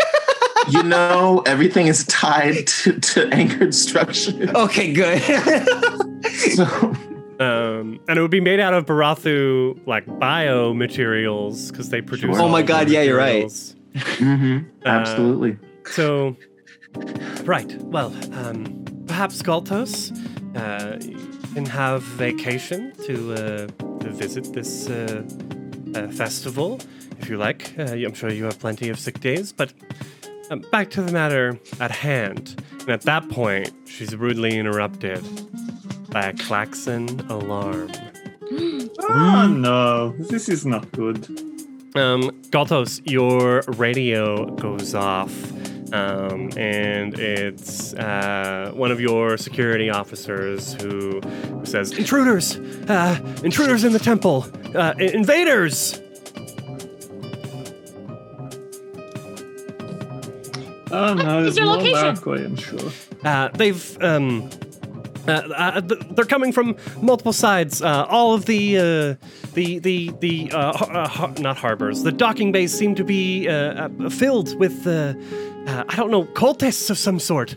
you 0.70 0.82
know, 0.82 1.42
everything 1.46 1.86
is 1.86 2.04
tied 2.06 2.66
to, 2.66 2.98
to 2.98 3.28
anchored 3.28 3.74
structure. 3.74 4.50
okay, 4.54 4.92
good. 4.92 5.22
So, 6.54 6.64
Um, 7.38 8.00
and 8.08 8.18
it 8.18 8.22
would 8.22 8.30
be 8.30 8.40
made 8.40 8.58
out 8.60 8.72
of 8.72 8.86
Barathu 8.86 9.78
like 9.86 10.06
biomaterials 10.06 11.70
because 11.70 11.90
they 11.90 12.00
produce. 12.00 12.34
Sure. 12.36 12.44
Oh 12.46 12.48
my 12.48 12.62
God, 12.62 12.88
yeah, 12.88 13.02
you're 13.02 13.16
right. 13.18 13.44
materials. 13.44 13.76
mhm, 13.94 14.66
absolutely. 14.86 15.58
So, 15.84 16.36
right. 17.44 17.80
Well, 17.82 18.12
um, 18.32 18.84
perhaps 19.06 19.42
Galtos 19.42 20.12
uh, 20.56 20.98
can 21.54 21.66
have 21.66 22.02
vacation 22.02 22.92
to 23.04 23.32
uh, 23.32 23.66
to 24.00 24.10
visit 24.10 24.52
this 24.52 24.88
uh, 24.88 25.22
uh, 25.94 26.08
festival 26.08 26.80
if 27.18 27.28
you 27.28 27.38
like. 27.38 27.78
Uh, 27.78 27.92
I'm 27.92 28.14
sure 28.14 28.30
you 28.30 28.44
have 28.44 28.58
plenty 28.58 28.88
of 28.88 28.98
sick 28.98 29.20
days, 29.20 29.52
but. 29.52 29.72
Um, 30.48 30.60
back 30.70 30.90
to 30.90 31.02
the 31.02 31.10
matter 31.10 31.58
at 31.80 31.90
hand. 31.90 32.62
And 32.82 32.90
at 32.90 33.02
that 33.02 33.28
point, 33.30 33.72
she's 33.84 34.14
rudely 34.14 34.56
interrupted 34.56 35.24
by 36.10 36.26
a 36.26 36.32
klaxon 36.34 37.20
alarm. 37.28 37.90
Oh 38.52 39.48
no, 39.58 40.14
this 40.30 40.48
is 40.48 40.64
not 40.64 40.90
good. 40.92 41.28
Um, 41.96 42.30
Galtos, 42.50 43.00
your 43.04 43.62
radio 43.76 44.46
goes 44.56 44.94
off, 44.94 45.32
um, 45.92 46.50
and 46.56 47.18
it's 47.18 47.94
uh, 47.94 48.70
one 48.74 48.90
of 48.90 49.00
your 49.00 49.36
security 49.36 49.90
officers 49.90 50.74
who 50.74 51.20
says, 51.64 51.92
"Intruders! 51.92 52.56
Uh, 52.88 53.18
intruders 53.44 53.84
in 53.84 53.92
the 53.92 53.98
temple! 53.98 54.46
Uh, 54.74 54.94
i- 54.98 55.02
invaders!" 55.02 56.00
Oh 60.92 61.14
no, 61.14 61.42
What's 61.42 61.56
there's 61.56 61.56
your 61.56 61.66
more 61.66 61.76
location? 61.76 62.14
dark 62.14 62.26
I'm 62.26 62.56
sure. 62.56 62.92
Uh, 63.24 63.48
they've 63.48 64.02
um, 64.02 64.48
uh, 65.26 65.30
uh, 65.32 65.80
th- 65.80 66.00
they're 66.12 66.24
coming 66.24 66.52
from 66.52 66.76
multiple 67.02 67.32
sides. 67.32 67.82
Uh, 67.82 68.06
all 68.08 68.34
of 68.34 68.46
the 68.46 68.78
uh, 68.78 68.82
the 69.54 69.80
the 69.80 70.12
the 70.20 70.50
uh, 70.52 70.72
har- 70.76 70.96
uh, 70.96 71.08
har- 71.08 71.34
not 71.40 71.56
harbors. 71.56 72.04
The 72.04 72.12
docking 72.12 72.52
bays 72.52 72.72
seem 72.72 72.94
to 72.94 73.04
be 73.04 73.48
uh, 73.48 73.88
uh, 73.88 74.08
filled 74.10 74.56
with 74.60 74.86
uh, 74.86 75.14
uh, 75.66 75.84
I 75.88 75.96
don't 75.96 76.10
know 76.10 76.24
cultists 76.24 76.90
of 76.90 76.98
some 76.98 77.18
sort. 77.18 77.56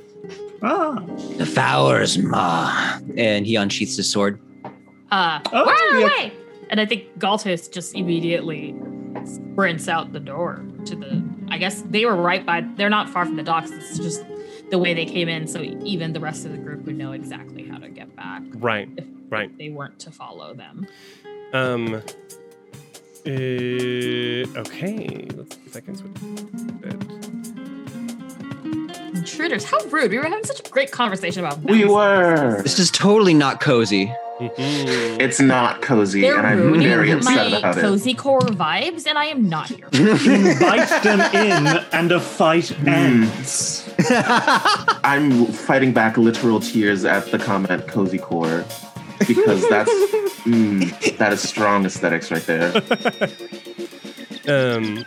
Ah, 0.61 1.01
the 1.37 1.45
Fowers, 1.45 2.17
ma. 2.17 2.99
And 3.15 3.45
he 3.45 3.55
unsheaths 3.55 3.95
his 3.97 4.11
sword. 4.11 4.39
Uh, 5.11 5.39
Oh, 5.53 5.65
where 5.65 5.99
yeah. 5.99 6.05
away? 6.05 6.33
And 6.69 6.79
I 6.79 6.85
think 6.85 7.17
Galtos 7.17 7.71
just 7.71 7.95
immediately 7.95 8.75
sprints 9.25 9.87
out 9.87 10.11
the 10.13 10.19
door 10.19 10.63
to 10.85 10.95
the. 10.95 11.23
I 11.49 11.57
guess 11.57 11.81
they 11.89 12.05
were 12.05 12.15
right 12.15 12.45
by. 12.45 12.61
They're 12.75 12.89
not 12.91 13.09
far 13.09 13.25
from 13.25 13.37
the 13.37 13.43
docks. 13.43 13.71
It's 13.71 13.97
just 13.97 14.23
the 14.69 14.77
way 14.77 14.93
they 14.93 15.05
came 15.05 15.27
in, 15.29 15.47
so 15.47 15.61
even 15.63 16.13
the 16.13 16.19
rest 16.19 16.45
of 16.45 16.51
the 16.51 16.59
group 16.59 16.85
would 16.85 16.95
know 16.97 17.13
exactly 17.13 17.63
how 17.67 17.77
to 17.79 17.89
get 17.89 18.15
back. 18.15 18.43
Right. 18.55 18.87
If 18.97 19.05
Right. 19.29 19.55
they 19.57 19.69
weren't 19.69 19.97
to 19.99 20.11
follow 20.11 20.53
them. 20.53 20.85
Um. 21.53 21.95
Uh, 23.25 23.29
okay. 24.59 25.27
Let's 25.35 25.55
see 25.55 25.61
if 25.65 25.75
I 25.75 25.79
can 25.81 25.95
switch. 25.95 27.18
It. 29.23 29.31
Intruders, 29.31 29.65
how 29.65 29.79
rude! 29.85 30.11
We 30.11 30.17
were 30.17 30.23
having 30.25 30.43
such 30.43 30.59
a 30.65 30.69
great 30.69 30.91
conversation 30.91 31.43
about. 31.45 31.59
We 31.61 31.83
bouncing. 31.83 31.91
were. 31.93 32.61
This 32.63 32.79
is 32.79 32.91
totally 32.91 33.33
not 33.33 33.59
cozy. 33.61 34.13
Mhm. 34.39 35.19
It's 35.19 35.41
not 35.41 35.81
cozy, 35.81 36.21
They're 36.21 36.37
and 36.37 36.47
I'm 36.47 36.61
ruining 36.61 36.87
very 36.87 37.11
upset 37.11 37.51
my 37.51 37.57
about 37.57 37.77
it. 37.77 37.81
cozy 37.81 38.13
core 38.13 38.39
vibes, 38.39 39.05
and 39.05 39.17
I 39.17 39.25
am 39.25 39.49
not 39.49 39.67
here. 39.67 39.87
Invite 39.91 41.03
them 41.03 41.19
in, 41.35 41.67
and 41.91 42.11
a 42.13 42.21
fight 42.21 42.69
Hmm. 42.69 42.87
ends. 42.87 43.83
I'm 45.03 45.45
fighting 45.47 45.91
back 45.91 46.17
literal 46.17 46.61
tears 46.61 47.03
at 47.03 47.29
the 47.31 47.37
comment 47.37 47.85
"cozy 47.87 48.17
core" 48.17 48.63
because 49.27 49.67
that's 49.69 49.91
mm, 50.45 51.17
that 51.17 51.33
is 51.33 51.41
strong 51.41 51.85
aesthetics 51.85 52.31
right 52.31 52.45
there. 52.45 52.71
Um, 54.47 55.05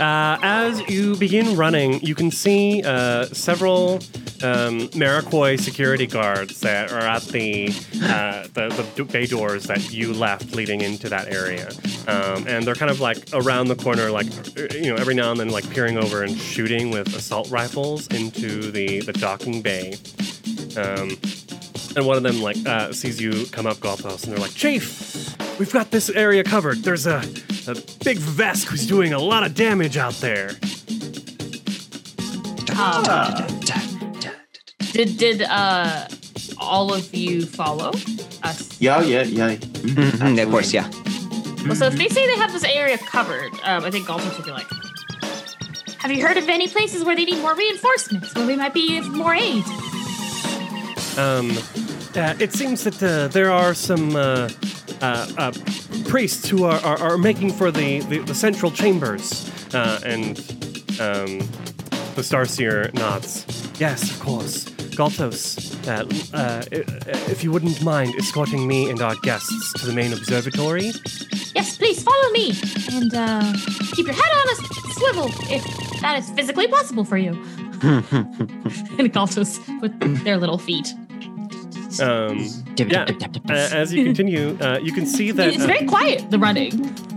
uh, 0.00 0.38
as 0.42 0.80
you 0.88 1.16
begin 1.16 1.56
running, 1.56 2.00
you 2.02 2.14
can 2.14 2.30
see 2.30 2.82
uh, 2.84 3.26
several 3.26 4.00
um, 4.42 4.88
security 5.56 6.06
guards 6.06 6.60
that 6.60 6.92
are 6.92 7.00
at 7.00 7.22
the, 7.24 7.68
uh, 8.02 8.46
the 8.52 8.90
the 8.96 9.04
bay 9.04 9.26
doors 9.26 9.64
that 9.64 9.92
you 9.92 10.12
left 10.12 10.54
leading 10.54 10.82
into 10.82 11.08
that 11.08 11.32
area, 11.32 11.68
um, 12.08 12.46
and 12.46 12.66
they're 12.66 12.74
kind 12.74 12.90
of 12.90 13.00
like 13.00 13.18
around 13.32 13.68
the 13.68 13.76
corner, 13.76 14.10
like 14.10 14.26
uh, 14.58 14.74
you 14.74 14.90
know, 14.90 14.96
every 14.96 15.14
now 15.14 15.30
and 15.30 15.40
then, 15.40 15.48
like 15.48 15.68
peering 15.70 15.96
over 15.96 16.22
and 16.22 16.36
shooting 16.36 16.90
with 16.90 17.14
assault 17.14 17.50
rifles 17.50 18.06
into 18.08 18.70
the 18.70 19.00
the 19.00 19.12
docking 19.14 19.62
bay. 19.62 19.94
Um, 20.76 21.16
and 21.96 22.06
one 22.06 22.16
of 22.16 22.22
them 22.22 22.40
like 22.42 22.56
uh, 22.66 22.92
sees 22.92 23.20
you 23.20 23.46
come 23.46 23.66
up 23.66 23.78
Galtos, 23.78 24.24
and 24.24 24.32
they're 24.32 24.38
like, 24.40 24.54
"Chief, 24.54 25.36
we've 25.58 25.72
got 25.72 25.90
this 25.90 26.10
area 26.10 26.44
covered. 26.44 26.78
There's 26.82 27.06
a 27.06 27.18
a 27.68 27.74
big 28.04 28.18
Vesk 28.18 28.66
who's 28.66 28.86
doing 28.86 29.12
a 29.12 29.18
lot 29.18 29.44
of 29.44 29.54
damage 29.54 29.96
out 29.96 30.14
there." 30.14 30.50
Um, 32.78 33.04
did 34.92 35.16
did 35.16 35.42
uh 35.42 36.06
all 36.58 36.92
of 36.92 37.14
you 37.14 37.46
follow 37.46 37.90
us? 38.42 38.80
Yeah, 38.80 39.00
yeah, 39.02 39.22
yeah. 39.22 39.56
Mhm, 39.56 40.10
Mhm, 40.10 40.42
of 40.42 40.50
course, 40.50 40.72
yeah. 40.72 40.88
Well, 41.66 41.74
so 41.74 41.86
if 41.86 41.94
they 41.94 42.08
say 42.08 42.26
they 42.26 42.36
have 42.36 42.52
this 42.52 42.64
area 42.64 42.98
covered, 42.98 43.52
um, 43.64 43.84
I 43.84 43.90
think 43.90 44.06
Galtos 44.06 44.36
will 44.38 44.44
be 44.44 44.50
like, 44.52 44.66
"Have 45.98 46.12
you 46.12 46.24
heard 46.26 46.36
of 46.36 46.48
any 46.48 46.68
places 46.68 47.04
where 47.04 47.16
they 47.16 47.24
need 47.24 47.40
more 47.40 47.54
reinforcements, 47.54 48.34
where 48.34 48.46
we 48.46 48.54
might 48.56 48.74
be 48.74 48.98
of 48.98 49.08
more 49.08 49.34
aid?" 49.34 49.64
Um, 51.18 51.50
uh, 52.16 52.34
it 52.38 52.52
seems 52.52 52.84
that 52.84 53.02
uh, 53.02 53.28
there 53.28 53.50
are 53.50 53.74
some 53.74 54.16
uh, 54.16 54.48
uh, 55.00 55.28
uh, 55.36 55.52
priests 56.08 56.48
who 56.48 56.64
are, 56.64 56.80
are, 56.80 56.98
are 56.98 57.18
making 57.18 57.52
for 57.52 57.70
the, 57.70 58.00
the, 58.00 58.18
the 58.18 58.34
central 58.34 58.70
chambers, 58.70 59.50
uh, 59.74 60.00
and 60.04 60.38
um, 61.00 61.38
the 62.14 62.22
Starseer 62.22 62.92
nods. 62.94 63.44
Yes, 63.78 64.10
of 64.10 64.20
course. 64.20 64.64
Galtos, 64.96 65.76
uh, 65.86 66.04
uh, 66.34 66.62
if 67.30 67.44
you 67.44 67.52
wouldn't 67.52 67.82
mind 67.82 68.14
escorting 68.16 68.66
me 68.66 68.88
and 68.88 69.02
our 69.02 69.14
guests 69.16 69.74
to 69.74 69.86
the 69.86 69.92
main 69.92 70.12
observatory. 70.14 70.92
Yes, 71.54 71.76
please 71.76 72.02
follow 72.02 72.30
me 72.30 72.54
and 72.92 73.14
uh, 73.14 73.52
keep 73.94 74.06
your 74.06 74.14
head 74.14 74.32
on 74.32 74.48
a 74.48 74.54
swivel 74.94 75.26
if 75.50 76.00
that 76.00 76.18
is 76.18 76.30
physically 76.30 76.66
possible 76.66 77.04
for 77.04 77.18
you. 77.18 77.32
and 77.82 79.12
Galtos 79.12 79.60
with 79.82 80.24
their 80.24 80.38
little 80.38 80.56
feet. 80.56 80.94
Um, 82.00 82.46
yeah, 82.76 83.06
uh, 83.48 83.52
as 83.52 83.92
you 83.92 84.04
continue, 84.04 84.56
uh, 84.60 84.78
you 84.82 84.92
can 84.92 85.06
see 85.06 85.30
that 85.30 85.48
it's 85.48 85.62
uh, 85.64 85.66
very 85.66 85.86
quiet, 85.86 86.30
the 86.30 86.38
running. 86.38 86.72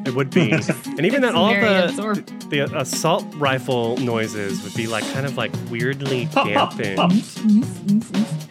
it 0.05 0.13
would 0.15 0.29
be, 0.29 0.51
and 0.51 1.05
even 1.05 1.21
that 1.21 1.35
all 1.35 1.49
very 1.49 1.65
the 1.65 1.85
absorbed. 1.89 2.49
the 2.49 2.61
assault 2.77 3.25
rifle 3.35 3.97
noises 3.97 4.63
would 4.63 4.73
be 4.73 4.87
like 4.87 5.03
kind 5.13 5.25
of 5.25 5.37
like 5.37 5.51
weirdly 5.69 6.25
Pop, 6.31 6.47
pop, 6.53 6.77
dampened 6.77 7.23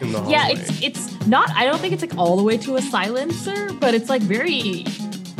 in 0.01 0.11
the 0.11 0.19
hallway. 0.19 0.31
Yeah, 0.31 0.49
it's 0.49 0.81
it's 0.81 1.27
not. 1.27 1.49
I 1.55 1.65
don't 1.65 1.79
think 1.79 1.93
it's 1.93 2.01
like 2.01 2.15
all 2.17 2.37
the 2.37 2.43
way 2.43 2.57
to 2.57 2.75
a 2.75 2.81
silencer, 2.81 3.71
but 3.73 3.93
it's 3.93 4.09
like 4.09 4.21
very. 4.21 4.85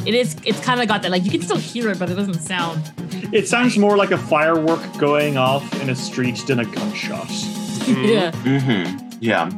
It 0.06 0.16
is. 0.16 0.36
It's 0.46 0.60
kind 0.62 0.82
of 0.82 0.88
got 0.88 1.02
that. 1.04 1.12
Like 1.12 1.24
you 1.26 1.32
can 1.32 1.42
still 1.42 1.58
hear 1.58 1.90
it, 1.90 2.00
but 2.00 2.10
it 2.10 2.16
doesn't 2.16 2.42
sound. 2.42 2.92
It 3.34 3.48
sounds 3.48 3.78
more 3.78 3.96
like 3.98 4.12
a 4.12 4.18
firework 4.18 4.82
going 4.98 5.38
off 5.38 5.64
in 5.82 5.90
a 5.90 5.96
street 5.96 6.38
than 6.48 6.60
a 6.60 6.66
gunshot. 6.66 7.30
Yeah. 7.90 8.32
Mm-hmm. 8.44 9.18
Yeah. 9.20 9.50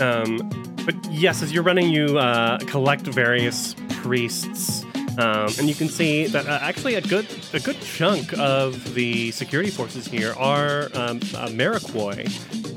Um, 0.00 0.50
but 0.84 0.94
yes, 1.10 1.42
as 1.42 1.52
you're 1.52 1.62
running, 1.62 1.90
you 1.90 2.18
uh, 2.18 2.58
collect 2.60 3.02
various 3.02 3.74
priests, 4.02 4.84
um, 5.18 5.48
and 5.58 5.68
you 5.68 5.74
can 5.74 5.88
see 5.88 6.26
that 6.26 6.46
uh, 6.46 6.58
actually 6.62 6.94
a 6.94 7.00
good 7.02 7.26
a 7.52 7.60
good 7.60 7.80
chunk 7.80 8.32
of 8.38 8.94
the 8.94 9.30
security 9.32 9.70
forces 9.70 10.06
here 10.06 10.32
are 10.38 10.88
um, 10.94 11.20
uh. 11.34 12.24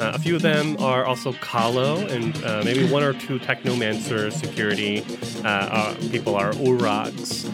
Uh, 0.02 0.14
a 0.16 0.20
few 0.20 0.36
of 0.36 0.42
them 0.42 0.76
are 0.80 1.06
also 1.06 1.32
Kalo, 1.34 1.98
and 2.08 2.44
uh, 2.44 2.64
maybe 2.66 2.86
one 2.90 3.04
or 3.04 3.14
two 3.14 3.38
Technomancer 3.40 4.32
security 4.34 5.06
uh, 5.46 5.48
uh, 5.48 5.96
people 6.10 6.36
are 6.36 6.54
Urags, 6.54 7.46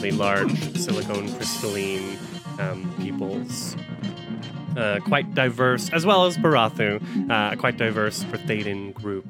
the 0.00 0.10
large 0.10 0.76
silicone 0.76 1.32
crystalline 1.36 2.18
um, 2.58 2.92
peoples. 3.00 3.76
Uh, 4.76 4.98
quite 5.00 5.34
diverse, 5.34 5.90
as 5.92 6.06
well 6.06 6.24
as 6.24 6.38
Barathu, 6.38 7.00
uh, 7.30 7.50
a 7.52 7.56
quite 7.56 7.76
diverse 7.76 8.24
Brethedan 8.24 8.94
group. 8.94 9.26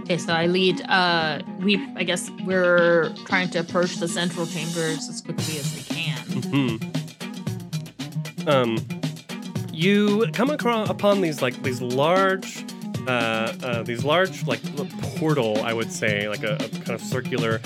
Okay, 0.00 0.18
so 0.18 0.32
I 0.32 0.46
lead. 0.46 0.80
Uh, 0.88 1.40
we. 1.60 1.76
I 1.96 2.02
guess 2.02 2.30
we're 2.44 3.12
trying 3.26 3.50
to 3.50 3.60
approach 3.60 3.96
the 3.96 4.08
central 4.08 4.46
chambers 4.46 5.08
as 5.08 5.20
quickly 5.20 5.58
as 5.58 5.74
we 5.74 5.82
can. 5.82 6.16
Hmm. 6.50 8.48
Um, 8.48 8.78
you 9.72 10.26
come 10.32 10.50
across 10.50 10.88
upon 10.88 11.20
these 11.20 11.42
like 11.42 11.62
these 11.62 11.80
large, 11.80 12.64
uh, 13.06 13.52
uh, 13.62 13.82
these 13.82 14.04
large 14.04 14.46
like 14.46 14.60
portal, 15.16 15.62
I 15.62 15.72
would 15.72 15.92
say, 15.92 16.28
like 16.28 16.42
a, 16.42 16.54
a 16.54 16.68
kind 16.68 16.90
of 16.90 17.00
circular 17.02 17.60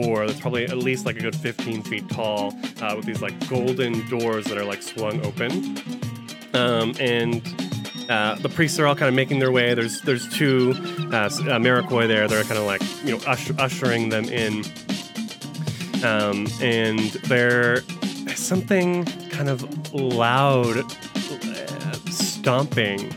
door 0.00 0.26
that's 0.26 0.40
probably 0.40 0.64
at 0.64 0.78
least 0.78 1.06
like 1.06 1.16
a 1.16 1.20
good 1.20 1.36
15 1.36 1.82
feet 1.82 2.08
tall, 2.08 2.54
uh, 2.80 2.94
with 2.96 3.06
these 3.06 3.22
like 3.22 3.34
golden 3.48 4.06
doors 4.08 4.44
that 4.46 4.58
are 4.58 4.64
like 4.64 4.82
swung 4.82 5.24
open. 5.24 5.78
Um, 6.54 6.94
and 7.00 7.42
uh, 8.08 8.36
the 8.36 8.48
priests 8.48 8.78
are 8.78 8.86
all 8.86 8.94
kind 8.94 9.08
of 9.08 9.14
making 9.14 9.38
their 9.38 9.52
way. 9.52 9.74
There's 9.74 10.00
there's 10.02 10.28
two 10.28 10.74
uh, 11.12 11.30
uh, 11.48 11.58
there. 12.06 12.28
They're 12.28 12.44
kind 12.44 12.58
of 12.58 12.64
like 12.64 12.82
you 13.04 13.12
know 13.12 13.24
usher- 13.26 13.56
ushering 13.58 14.08
them 14.10 14.24
in. 14.26 14.64
Um, 16.04 16.46
and 16.60 17.10
there 17.28 17.82
is 18.28 18.38
something 18.38 19.04
kind 19.30 19.48
of 19.48 19.92
loud 19.94 20.78
uh, 20.78 21.92
stomping 22.10 23.12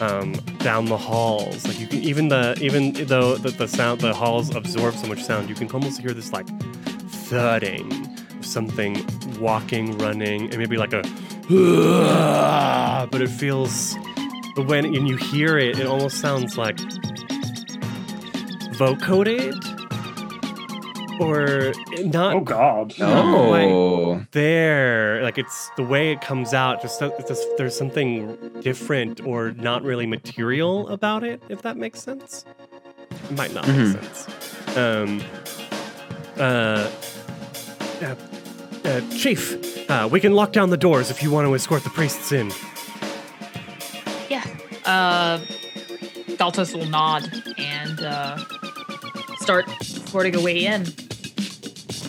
um, 0.00 0.32
down 0.58 0.86
the 0.86 0.96
halls. 0.96 1.66
Like 1.66 1.78
you 1.78 1.86
can 1.86 2.00
even 2.00 2.28
the 2.28 2.58
even 2.60 2.92
though 3.06 3.36
the, 3.36 3.50
the 3.50 3.68
sound 3.68 4.00
the 4.00 4.14
halls 4.14 4.54
absorb 4.54 4.94
so 4.94 5.06
much 5.06 5.22
sound, 5.22 5.48
you 5.48 5.54
can 5.54 5.70
almost 5.70 6.00
hear 6.00 6.12
this 6.12 6.32
like 6.32 6.46
thudding 7.08 7.90
of 8.38 8.46
something 8.46 9.04
walking, 9.38 9.96
running, 9.98 10.48
and 10.50 10.58
maybe 10.58 10.76
like 10.76 10.92
a 10.92 11.02
but 13.10 13.22
it 13.22 13.30
feels 13.30 13.96
when 14.56 14.84
and 14.84 15.08
you 15.08 15.16
hear 15.16 15.56
it, 15.56 15.78
it 15.78 15.86
almost 15.86 16.18
sounds 16.18 16.58
like 16.58 16.76
vocoded 18.76 19.77
or 21.20 21.72
not 22.04 22.34
Oh 22.36 22.40
God. 22.40 22.94
Oh. 23.00 24.20
there. 24.32 25.22
Like 25.22 25.38
it's 25.38 25.70
the 25.76 25.82
way 25.82 26.12
it 26.12 26.20
comes 26.20 26.54
out. 26.54 26.80
Just, 26.82 27.00
it's 27.02 27.28
just 27.28 27.46
there's 27.56 27.76
something 27.76 28.36
different 28.60 29.20
or 29.24 29.52
not 29.52 29.82
really 29.82 30.06
material 30.06 30.88
about 30.88 31.24
it. 31.24 31.42
If 31.48 31.62
that 31.62 31.76
makes 31.76 32.00
sense, 32.02 32.44
it 33.10 33.30
might 33.36 33.52
not 33.54 33.64
Mhm. 33.64 33.94
make 33.94 34.02
sense. 34.14 34.76
Um. 34.76 35.22
Uh. 36.38 36.88
uh, 38.02 38.14
uh, 38.84 39.00
Chief, 39.16 39.90
uh, 39.90 40.08
we 40.10 40.20
can 40.20 40.32
lock 40.34 40.52
down 40.52 40.70
the 40.70 40.76
doors 40.76 41.10
if 41.10 41.22
you 41.22 41.30
want 41.32 41.46
to 41.48 41.54
escort 41.54 41.82
the 41.82 41.90
priests 41.90 42.30
in. 42.32 42.50
Yeah. 44.30 44.44
Uh, 44.84 45.38
Galtos 46.38 46.74
will 46.76 46.86
nod 46.86 47.28
and 47.58 48.00
uh, 48.00 48.36
start 49.40 49.68
escorting 49.80 50.36
away 50.36 50.64
in. 50.64 50.86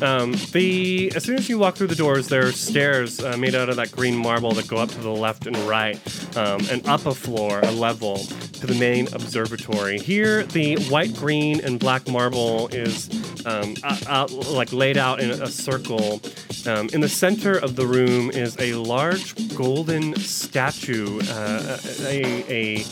Um, 0.01 0.33
the 0.51 1.11
as 1.15 1.23
soon 1.23 1.37
as 1.37 1.49
you 1.49 1.57
walk 1.59 1.75
through 1.75 1.87
the 1.87 1.95
doors, 1.95 2.27
there 2.27 2.47
are 2.47 2.51
stairs 2.51 3.19
uh, 3.21 3.35
made 3.37 3.55
out 3.55 3.69
of 3.69 3.75
that 3.75 3.91
green 3.91 4.15
marble 4.15 4.51
that 4.53 4.67
go 4.67 4.77
up 4.77 4.89
to 4.89 4.99
the 4.99 5.09
left 5.09 5.45
and 5.47 5.55
right, 5.57 5.97
um, 6.37 6.61
and 6.71 6.87
up 6.87 7.05
a 7.05 7.13
floor, 7.13 7.59
a 7.59 7.71
level. 7.71 8.17
to 8.59 8.67
the 8.67 8.75
main 8.75 9.07
observatory. 9.13 9.99
Here, 9.99 10.43
the 10.43 10.75
white, 10.89 11.15
green, 11.15 11.61
and 11.61 11.79
black 11.79 12.07
marble 12.09 12.67
is 12.69 13.09
um, 13.45 13.75
out, 13.83 14.07
out- 14.07 14.31
like 14.49 14.73
laid 14.73 14.97
out 14.97 15.21
in 15.21 15.31
a 15.31 15.47
circle. 15.47 16.21
Um, 16.67 16.89
in 16.91 16.99
the 16.99 17.07
center 17.09 17.57
of 17.57 17.77
the 17.77 17.87
room 17.87 18.29
is 18.31 18.57
a 18.59 18.73
large 18.73 19.55
golden 19.55 20.13
statue, 20.17 21.21
uh, 21.29 21.77
a, 22.01 22.43
a 22.49 22.83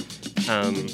um, 0.49 0.88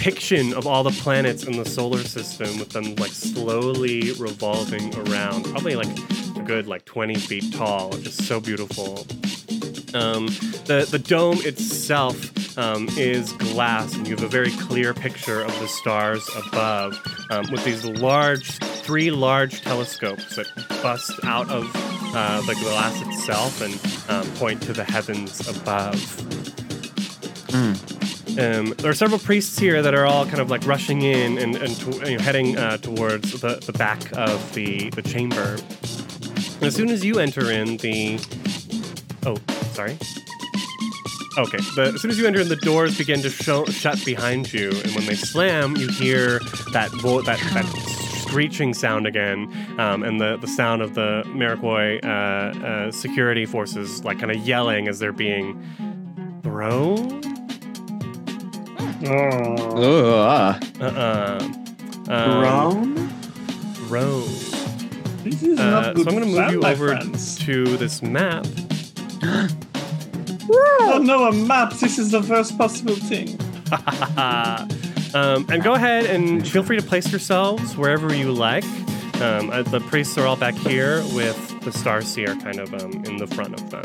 depiction 0.00 0.54
of 0.54 0.66
all 0.66 0.82
the 0.82 0.90
planets 1.02 1.44
in 1.44 1.58
the 1.58 1.64
solar 1.66 1.98
system, 1.98 2.58
with 2.58 2.70
them 2.70 2.94
like 2.94 3.10
slowly 3.10 4.12
revolving 4.12 4.94
around, 4.94 5.44
probably 5.44 5.76
like 5.76 5.90
a 6.36 6.42
good 6.42 6.66
like 6.66 6.86
20 6.86 7.16
feet 7.16 7.52
tall, 7.52 7.90
just 7.98 8.24
so 8.24 8.40
beautiful. 8.40 9.06
Um, 9.92 10.28
the 10.64 10.88
the 10.90 10.98
dome 10.98 11.40
itself 11.42 12.16
um, 12.56 12.88
is 12.96 13.34
glass, 13.34 13.94
and 13.94 14.08
you 14.08 14.16
have 14.16 14.24
a 14.24 14.28
very 14.28 14.52
clear 14.52 14.94
picture 14.94 15.42
of 15.42 15.60
the 15.60 15.68
stars 15.68 16.26
above, 16.46 16.98
um, 17.28 17.44
with 17.52 17.62
these 17.64 17.84
large, 17.84 18.52
three 18.82 19.10
large 19.10 19.60
telescopes 19.60 20.36
that 20.36 20.46
bust 20.82 21.12
out 21.24 21.50
of 21.50 21.70
uh, 22.14 22.40
the 22.46 22.54
glass 22.54 23.02
itself 23.02 23.60
and 23.60 23.74
um, 24.08 24.26
point 24.36 24.62
to 24.62 24.72
the 24.72 24.84
heavens 24.84 25.46
above. 25.46 26.00
Um, 28.38 28.74
there 28.78 28.90
are 28.90 28.94
several 28.94 29.18
priests 29.18 29.58
here 29.58 29.82
that 29.82 29.94
are 29.94 30.06
all 30.06 30.24
kind 30.24 30.40
of 30.40 30.50
like 30.50 30.66
rushing 30.66 31.02
in 31.02 31.36
and, 31.38 31.56
and 31.56 31.76
to, 31.76 32.10
you 32.10 32.16
know, 32.16 32.22
heading 32.22 32.56
uh, 32.56 32.76
towards 32.78 33.40
the, 33.40 33.56
the 33.66 33.72
back 33.72 34.00
of 34.16 34.54
the, 34.54 34.90
the 34.90 35.02
chamber. 35.02 35.58
And 36.54 36.64
as 36.64 36.74
soon 36.74 36.90
as 36.90 37.04
you 37.04 37.18
enter 37.18 37.50
in, 37.50 37.76
the 37.78 38.18
oh, 39.26 39.36
sorry. 39.72 39.98
Okay, 41.38 41.58
the, 41.74 41.92
as 41.94 42.02
soon 42.02 42.10
as 42.10 42.18
you 42.18 42.26
enter 42.26 42.40
in, 42.40 42.48
the 42.48 42.56
doors 42.56 42.98
begin 42.98 43.20
to 43.22 43.30
show, 43.30 43.64
shut 43.66 44.04
behind 44.04 44.52
you, 44.52 44.70
and 44.70 44.94
when 44.94 45.06
they 45.06 45.14
slam, 45.14 45.76
you 45.76 45.88
hear 45.88 46.40
that 46.72 46.90
vo- 47.00 47.22
that 47.22 47.38
that 47.52 47.64
screeching 48.26 48.74
sound 48.74 49.06
again, 49.06 49.52
um, 49.78 50.02
and 50.02 50.20
the, 50.20 50.36
the 50.38 50.46
sound 50.46 50.82
of 50.82 50.94
the 50.94 51.22
Maraquoi 51.28 51.98
uh, 52.02 52.06
uh, 52.06 52.92
security 52.92 53.46
forces 53.46 54.04
like 54.04 54.18
kind 54.18 54.30
of 54.30 54.36
yelling 54.38 54.86
as 54.86 54.98
they're 54.98 55.12
being 55.12 55.60
thrown. 56.42 57.29
Oh. 59.06 60.56
Ugh. 60.56 60.64
Uh-uh. 60.80 61.38
Um, 62.08 62.40
Grown? 62.40 63.08
thrown. 63.88 64.22
This 65.24 65.42
is 65.42 65.58
Uh, 65.60 65.70
not 65.70 65.94
good 65.94 66.04
so 66.04 66.10
I'm 66.10 66.16
going 66.18 66.28
to 66.34 66.40
move 66.40 66.50
you 66.52 66.62
over 66.62 66.88
friends. 66.88 67.38
to 67.44 67.76
this 67.76 68.02
map. 68.02 68.46
Oh 70.52 70.98
no, 71.00 71.26
a 71.28 71.32
map. 71.32 71.74
This 71.74 71.96
is 71.98 72.10
the 72.10 72.22
first 72.24 72.58
possible 72.58 72.96
thing. 72.96 73.38
um, 75.14 75.46
and 75.48 75.62
go 75.62 75.74
ahead 75.74 76.06
and 76.06 76.46
feel 76.48 76.64
free 76.64 76.76
to 76.76 76.82
place 76.84 77.12
yourselves 77.12 77.76
wherever 77.76 78.12
you 78.12 78.32
like. 78.32 78.64
Um, 79.20 79.50
uh, 79.50 79.62
the 79.62 79.78
priests 79.88 80.18
are 80.18 80.26
all 80.26 80.34
back 80.36 80.54
here 80.54 81.02
with 81.14 81.36
the 81.60 81.70
Starseer 81.70 82.42
kind 82.42 82.58
of 82.58 82.74
um, 82.74 83.04
in 83.04 83.18
the 83.18 83.28
front 83.28 83.54
of 83.60 83.70
them. 83.70 83.84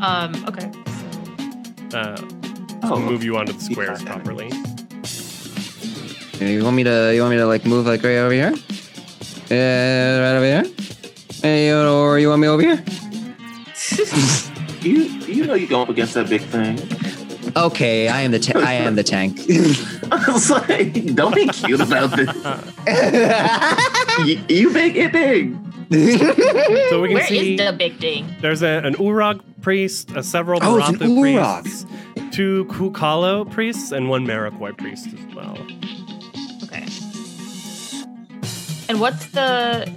Um, 0.00 0.44
okay. 0.48 0.70
Uh, 1.92 2.16
Oh, 2.90 2.96
to 2.96 3.00
move 3.00 3.22
you 3.24 3.36
onto 3.36 3.52
the 3.52 3.60
squares 3.60 4.02
Yeah. 4.02 4.12
properly. 4.12 4.50
You 6.40 6.64
want 6.64 6.76
me 6.76 6.84
to? 6.84 7.12
You 7.14 7.20
want 7.22 7.30
me 7.32 7.36
to 7.38 7.46
like 7.46 7.64
move 7.64 7.86
like 7.86 8.02
right 8.02 8.16
over 8.18 8.32
here? 8.32 8.52
Uh, 9.50 10.20
right 10.20 10.36
over 10.36 10.44
here. 10.44 10.64
Hey, 11.42 11.72
or 11.72 12.18
you 12.18 12.28
want 12.28 12.40
me 12.40 12.48
over 12.48 12.62
here? 12.62 12.82
You 14.84 15.04
you 15.24 15.46
know 15.46 15.54
you 15.54 15.66
go 15.66 15.80
up 15.80 15.88
against 15.88 16.12
that 16.12 16.28
big 16.28 16.42
thing. 16.42 16.78
Okay, 17.56 18.08
I 18.08 18.20
am 18.20 18.32
the 18.32 18.38
ta- 18.38 18.58
I 18.60 18.74
am 18.74 18.96
the 18.96 19.02
tank. 19.02 19.40
I 20.12 20.30
was 20.30 20.50
like, 20.50 20.92
don't 21.14 21.34
be 21.34 21.48
cute 21.48 21.80
about 21.80 22.10
this. 22.14 22.28
you, 24.26 24.44
you 24.54 24.70
big, 24.74 24.96
it 24.98 25.10
big. 25.12 25.56
So 26.90 27.00
we 27.00 27.08
can 27.08 27.14
Where 27.14 27.26
see 27.26 27.54
is 27.54 27.60
the 27.64 27.72
big 27.72 27.98
thing? 27.98 28.26
there's 28.42 28.60
a, 28.62 28.82
an 28.84 28.94
Urag 28.96 29.40
priest, 29.62 30.10
a 30.14 30.22
several 30.22 30.60
Oh, 30.62 30.76
it's 30.76 30.88
an 30.90 30.96
Barathu 30.96 31.16
Urag. 31.34 31.62
priests, 31.62 31.86
two 32.34 32.64
Kukalo 32.66 33.48
priests, 33.50 33.92
and 33.92 34.08
one 34.08 34.26
Maraquoi 34.26 34.72
priest 34.76 35.06
as 35.08 35.34
well. 35.34 35.56
Okay. 36.64 36.84
And 38.88 39.00
what's 39.00 39.26
the? 39.26 39.88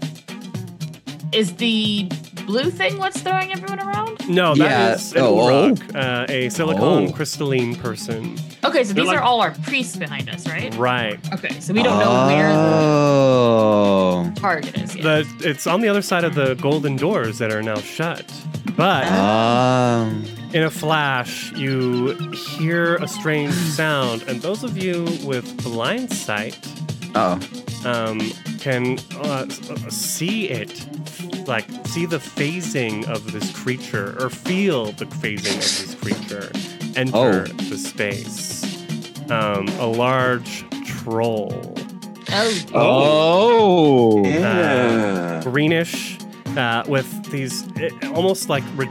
Is 1.34 1.56
the 1.56 2.10
blue 2.46 2.70
thing 2.72 2.98
what's 3.00 3.20
throwing 3.22 3.52
everyone 3.52 3.80
around? 3.82 4.30
No, 4.30 4.54
Yeah, 4.56 4.68
that 4.68 5.00
is 5.00 5.12
an 5.14 5.22
oh, 5.22 5.36
Urag, 5.36 5.96
uh, 5.96 6.26
a 6.30 6.48
silicon 6.50 7.10
Oh. 7.10 7.12
crystalline 7.12 7.76
person. 7.76 8.38
Okay, 8.64 8.84
so 8.86 8.94
They're 8.94 9.04
these 9.04 9.08
like- 9.08 9.18
are 9.18 9.22
all 9.22 9.42
our 9.42 9.52
priests 9.64 9.98
behind 9.98 10.30
us, 10.30 10.48
right? 10.48 10.74
Right. 10.76 11.20
Okay, 11.34 11.60
so 11.60 11.74
we 11.74 11.84
don't 11.84 12.00
know 12.00 12.28
where 12.28 12.50
Oh. 12.54 14.32
the 14.34 14.40
target 14.40 14.78
is 14.78 14.96
yet. 14.96 15.04
The 15.04 15.50
it's 15.50 15.68
on 15.68 15.82
the 15.82 15.90
other 15.90 16.02
side 16.02 16.24
of 16.24 16.36
the 16.36 16.54
golden 16.56 16.96
doors 16.96 17.40
that 17.40 17.52
are 17.52 17.62
now 17.62 17.76
shut. 17.82 18.32
But 18.78 19.06
Um. 19.12 20.24
In 20.54 20.64
a 20.64 20.70
flash, 20.70 21.52
you 21.54 22.16
hear 22.32 22.96
a 22.96 23.08
strange 23.08 23.54
sound, 23.54 24.24
and 24.24 24.42
those 24.42 24.64
of 24.64 24.78
you 24.78 25.04
with 25.26 25.64
blind 25.64 26.12
sight 26.12 26.58
Oh. 27.16 27.40
um, 27.86 28.20
can 28.60 28.98
uh, 29.16 29.46
uh, 29.70 29.90
see 29.90 30.50
it, 30.50 30.86
like 31.48 31.66
see 31.88 32.06
the 32.06 32.18
phasing 32.18 33.08
of 33.08 33.32
this 33.32 33.52
creature, 33.54 34.16
or 34.20 34.30
feel 34.30 34.92
the 34.94 35.06
phasing 35.06 35.56
of 35.56 35.88
this 35.88 35.96
creature 35.96 36.52
enter 36.96 37.48
Oh. 37.50 37.54
the 37.70 37.78
space. 37.78 38.64
Um, 39.30 39.68
a 39.80 39.86
large 39.88 40.64
troll. 40.86 41.76
oh, 42.30 42.54
Oh. 42.74 44.26
Yeah. 44.26 45.42
greenish 45.44 46.17
uh, 46.58 46.84
with 46.88 47.08
these 47.32 47.66
eh, 47.78 47.90
almost 48.14 48.50
like 48.50 48.64
re- 48.76 48.90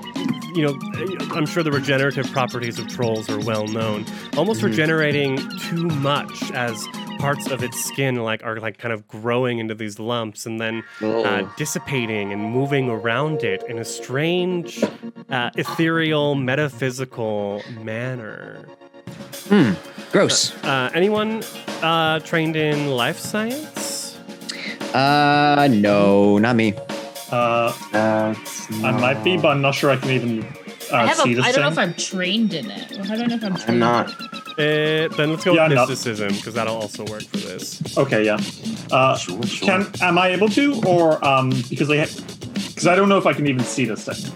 you 0.54 0.62
know 0.62 0.74
eh, 0.96 1.26
i'm 1.36 1.44
sure 1.46 1.62
the 1.62 1.70
regenerative 1.72 2.30
properties 2.32 2.78
of 2.78 2.86
trolls 2.88 3.28
are 3.28 3.40
well 3.40 3.66
known 3.66 4.04
almost 4.36 4.60
Mhm. 4.60 4.64
regenerating 4.70 5.36
too 5.68 5.84
much 6.10 6.50
as 6.52 6.86
parts 7.18 7.50
of 7.50 7.62
its 7.62 7.82
skin 7.84 8.16
like 8.16 8.42
are 8.44 8.58
like 8.60 8.78
kind 8.78 8.92
of 8.92 9.06
growing 9.08 9.58
into 9.58 9.74
these 9.74 9.98
lumps 9.98 10.46
and 10.46 10.60
then 10.60 10.82
uh, 11.02 11.06
Oh. 11.06 11.52
dissipating 11.56 12.32
and 12.32 12.42
moving 12.42 12.88
around 12.90 13.42
it 13.42 13.62
in 13.68 13.78
a 13.78 13.84
strange 13.84 14.82
uh, 15.30 15.50
ethereal 15.56 16.34
metaphysical 16.34 17.62
manner 17.82 18.64
Hmm. 19.48 19.72
Gross. 20.12 20.52
uh, 20.64 20.90
anyone 20.94 21.42
uh, 21.82 22.18
trained 22.20 22.56
in 22.56 22.90
life 22.90 23.18
science 23.18 24.16
Uh, 24.94 25.68
no, 25.70 26.38
not 26.38 26.56
me. 26.56 26.72
Uh, 27.30 27.72
That's 27.92 28.72
I 28.84 28.92
might 28.92 29.22
be, 29.24 29.36
but 29.36 29.48
I'm 29.48 29.60
not 29.62 29.74
sure 29.74 29.90
I 29.90 29.96
can 29.96 30.10
even 30.10 30.44
uh, 30.92 30.96
I 30.96 31.06
have 31.06 31.16
see 31.16 31.32
a. 31.32 31.36
this 31.36 31.44
I 31.46 31.52
don't 31.52 31.62
know 31.62 31.70
thing. 31.70 31.72
if 31.72 31.78
I'm 31.78 31.94
trained 31.94 32.54
in 32.54 32.70
it. 32.70 32.92
I 33.10 33.16
don't 33.16 33.28
know 33.28 33.34
if 33.34 33.44
I'm 33.44 33.56
trained. 33.56 33.70
I'm 33.70 33.78
not. 33.78 34.10
Uh, 34.58 35.08
then 35.16 35.30
let's 35.32 35.44
go 35.44 35.52
Yeah, 35.54 35.68
with 35.68 35.76
no. 35.76 35.86
mysticism 35.86 36.28
because 36.34 36.54
that'll 36.54 36.76
also 36.76 37.04
work 37.06 37.22
for 37.24 37.36
this. 37.38 37.96
Okay, 37.98 38.24
yeah. 38.24 38.38
Uh, 38.90 39.16
Sure, 39.16 39.42
sure. 39.42 39.66
can 39.66 39.86
am 40.00 40.18
I 40.18 40.28
able 40.28 40.48
to, 40.50 40.80
or 40.86 41.22
um, 41.24 41.50
because 41.68 41.88
they, 41.88 42.04
because 42.68 42.86
I 42.86 42.94
don't 42.94 43.08
know 43.08 43.18
if 43.18 43.26
I 43.26 43.32
can 43.32 43.46
even 43.48 43.64
see 43.64 43.84
this 43.84 44.04
thing. 44.04 44.32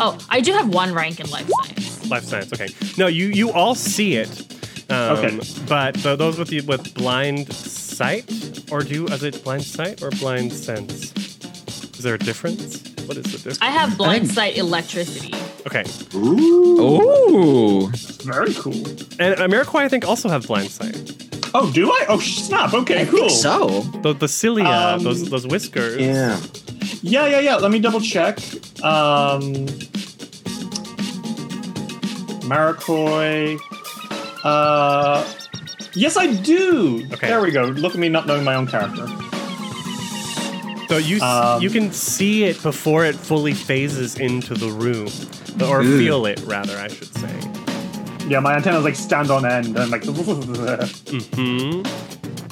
Oh, 0.00 0.16
I 0.30 0.40
do 0.40 0.52
have 0.52 0.72
one 0.72 0.94
rank 0.94 1.18
in 1.20 1.28
life 1.30 1.48
science. 1.48 2.08
Life 2.08 2.24
science. 2.24 2.52
Okay. 2.52 2.68
No, 2.96 3.06
you 3.08 3.26
you 3.26 3.50
all 3.52 3.74
see 3.74 4.14
it. 4.14 4.30
Um, 4.88 5.18
Okay. 5.18 5.40
But 5.68 5.94
th- 5.96 6.16
those 6.18 6.38
with 6.38 6.52
you 6.52 6.62
with 6.62 6.94
blind 6.94 7.52
sight, 7.52 8.30
or 8.72 8.82
do 8.82 9.08
as 9.08 9.22
it 9.24 9.42
blind 9.44 9.64
sight 9.64 10.02
or 10.02 10.10
blind 10.10 10.52
sense? 10.52 11.12
Is 12.00 12.04
there 12.04 12.14
a 12.14 12.18
difference? 12.18 12.82
What 13.04 13.18
is 13.18 13.24
the 13.24 13.32
difference? 13.32 13.58
I 13.60 13.66
have 13.66 13.98
blind 13.98 14.22
think- 14.22 14.32
sight 14.32 14.56
electricity. 14.56 15.34
okay. 15.66 15.84
Ooh. 16.14 16.80
Ooh. 16.80 17.88
Very 18.24 18.54
cool. 18.54 18.72
And 19.20 19.36
Ameriquai, 19.36 19.80
I 19.80 19.88
think, 19.90 20.08
also 20.08 20.30
have 20.30 20.46
blind 20.46 20.70
sight. 20.70 20.96
Oh, 21.52 21.70
do 21.70 21.90
I? 21.90 22.06
Oh, 22.08 22.18
snap. 22.18 22.72
Okay, 22.72 23.02
I 23.02 23.04
cool. 23.04 23.28
think 23.28 23.32
so. 23.32 23.80
The 24.00 24.14
the 24.14 24.28
cilia, 24.28 24.64
Um, 24.64 25.02
those 25.04 25.28
those 25.28 25.46
whiskers. 25.46 26.00
Yeah. 26.00 26.40
Yeah, 27.02 27.26
yeah, 27.26 27.40
yeah. 27.40 27.56
Let 27.56 27.70
me 27.70 27.80
double 27.80 28.00
check. 28.00 28.38
Um, 28.82 29.66
Maraquoi. 32.48 33.58
Uh, 34.42 35.22
yes, 35.94 36.16
I 36.16 36.32
do. 36.32 37.06
Okay. 37.12 37.28
There 37.28 37.42
we 37.42 37.50
go. 37.50 37.64
Look 37.64 37.92
at 37.92 37.98
me 38.00 38.08
not 38.08 38.26
knowing 38.26 38.42
my 38.44 38.54
own 38.54 38.66
character. 38.66 39.06
So 40.90 40.96
you 40.96 41.20
Um, 41.20 41.62
you 41.62 41.70
can 41.70 41.92
see 41.92 42.42
it 42.44 42.60
before 42.64 43.04
it 43.04 43.14
fully 43.14 43.54
phases 43.54 44.16
into 44.18 44.54
the 44.54 44.70
room, 44.72 45.06
or 45.70 45.82
Ooh. 45.82 45.98
feel 45.98 46.26
it 46.26 46.40
rather, 46.46 46.76
I 46.76 46.88
should 46.88 47.14
say. 47.16 47.32
Yeah, 48.28 48.40
my 48.40 48.56
antennas 48.56 48.82
like 48.82 48.96
stand 48.96 49.30
on 49.30 49.46
end 49.46 49.78
and 49.78 49.88
like. 49.92 50.04
hmm 51.36 51.82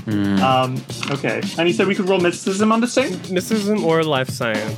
Hmm. 0.09 0.41
um, 0.41 0.81
okay. 1.11 1.43
And 1.59 1.69
you 1.69 1.75
said 1.75 1.89
we 1.89 1.97
could 1.97 2.09
roll 2.09 2.21
mysticism 2.21 2.71
on 2.71 2.81
this 2.81 2.95
thing. 2.95 3.11
Mysticism 3.35 3.85
or 3.85 4.05
life 4.05 4.31
science. 4.31 4.77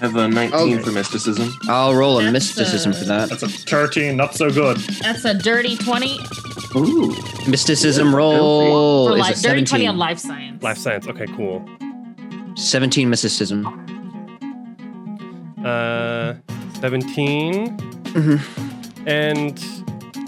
I 0.00 0.06
have 0.06 0.14
a 0.16 0.28
19 0.28 0.54
Okay. 0.54 0.78
for 0.82 0.92
mysticism. 0.92 1.52
I'll 1.68 1.94
roll 1.94 2.18
a 2.20 2.22
That's, 2.22 2.32
mysticism 2.32 2.92
uh, 2.92 2.94
for 2.94 3.04
that. 3.06 3.28
That's 3.28 3.42
a 3.42 3.48
13, 3.48 4.16
not 4.16 4.36
so 4.36 4.50
good. 4.50 4.76
That's 5.02 5.24
a 5.24 5.34
dirty 5.34 5.76
twenty. 5.76 6.18
Ooh. 6.76 7.12
Mysticism 7.48 8.14
roll. 8.14 9.08
For 9.08 9.14
is 9.16 9.20
life, 9.20 9.36
it 9.36 9.42
dirty 9.42 9.64
20 9.64 9.86
on 9.88 9.98
life 9.98 10.20
science. 10.20 10.62
Life 10.62 10.78
science. 10.78 11.08
Okay, 11.08 11.26
cool. 11.36 11.68
17 12.60 13.08
mysticism. 13.08 13.66
Uh, 15.64 16.34
17. 16.80 17.76
Mhm. 17.76 18.40
And 19.06 19.58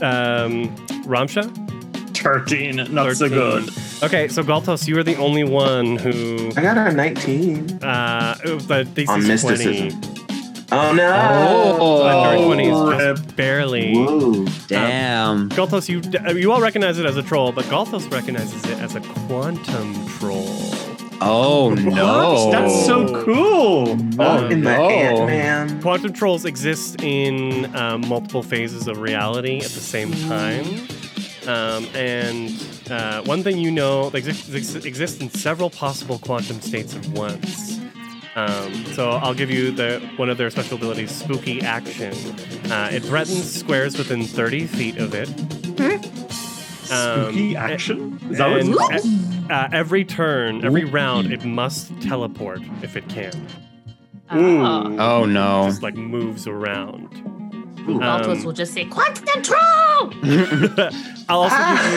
um, 0.02 0.74
Ramsha? 1.06 1.50
13, 2.16 2.92
not 2.94 3.16
so 3.16 3.28
good. 3.28 3.68
Okay, 4.02 4.28
so 4.28 4.42
Galtos, 4.44 4.86
you 4.86 4.96
are 4.98 5.02
the 5.02 5.16
only 5.16 5.42
one 5.44 5.96
who. 5.96 6.50
I 6.56 6.62
got 6.62 6.76
a 6.76 6.92
19 6.92 7.82
Uh, 7.82 8.36
it 8.44 8.50
was 8.54 8.66
the 8.68 8.84
DC's 8.84 9.08
on 9.08 9.16
20. 9.20 9.28
mysticism. 9.28 10.00
Oh 10.74 10.92
no! 10.94 11.76
Oh. 11.80 12.24
Dirty 12.24 12.44
20 12.44 12.68
is 13.20 13.22
barely. 13.34 13.94
Whoa. 13.94 14.46
Damn. 14.68 15.50
Galtos, 15.50 15.88
you 15.88 16.00
uh, 16.26 16.32
you 16.32 16.50
all 16.52 16.62
recognize 16.62 16.98
it 16.98 17.04
as 17.04 17.16
a 17.16 17.22
troll, 17.22 17.52
but 17.52 17.64
Galtos 17.66 18.10
recognizes 18.10 18.64
it 18.64 18.78
as 18.78 18.94
a 18.94 19.00
quantum 19.00 20.06
troll. 20.18 20.48
Oh 21.24 21.74
no. 21.74 22.50
That's 22.50 22.84
so 22.86 23.22
cool. 23.24 23.96
Oh, 24.18 24.46
in 24.48 24.62
the. 24.64 24.70
Ant 24.70 25.26
Man. 25.26 25.82
Quantum 25.82 26.12
trolls 26.12 26.44
exist 26.44 27.02
in 27.02 27.74
um, 27.76 28.06
multiple 28.08 28.42
phases 28.42 28.88
of 28.88 28.98
reality 28.98 29.58
at 29.58 29.70
the 29.70 29.80
same 29.80 30.12
time. 30.12 30.66
Um, 31.46 31.86
and 31.94 32.50
uh, 32.90 33.22
one 33.22 33.42
thing 33.42 33.58
you 33.58 33.70
know, 33.70 34.10
they 34.10 34.18
exist, 34.18 34.54
exist, 34.54 34.86
exist 34.86 35.20
in 35.20 35.30
several 35.30 35.70
possible 35.70 36.18
quantum 36.18 36.60
states 36.60 36.94
at 36.94 37.06
once. 37.08 37.80
Um, 38.34 38.84
so 38.86 39.10
I'll 39.10 39.34
give 39.34 39.50
you 39.50 39.72
the 39.72 40.00
one 40.16 40.30
of 40.30 40.38
their 40.38 40.50
special 40.50 40.76
abilities, 40.76 41.10
Spooky 41.10 41.60
Action. 41.60 42.14
Uh, 42.70 42.88
it 42.92 43.00
threatens 43.00 43.52
squares 43.52 43.98
within 43.98 44.24
30 44.24 44.66
feet 44.66 44.96
of 44.98 45.14
it. 45.14 45.28
Um, 45.80 46.00
Spooky 46.84 47.56
action? 47.56 48.18
Is 48.30 48.38
that 48.38 48.48
what 48.48 48.58
it's 48.58 48.68
and 48.68 48.76
called? 48.78 49.04
e- 49.04 49.52
uh, 49.52 49.68
every 49.72 50.04
turn, 50.04 50.64
every 50.64 50.84
round, 50.84 51.32
it 51.32 51.44
must 51.44 51.92
teleport 52.00 52.60
if 52.82 52.96
it 52.96 53.08
can. 53.08 53.32
Oh. 54.30 54.96
Oh 54.98 55.24
no. 55.26 55.64
Just 55.66 55.82
like 55.82 55.94
moves 55.94 56.46
around. 56.46 57.08
Galtos 57.86 58.38
Um, 58.38 58.44
will 58.44 58.52
just 58.52 58.72
say, 58.72 58.84
Quantum 58.84 59.24
Control! 59.26 59.58
I'll 61.28 61.40
also 61.40 61.56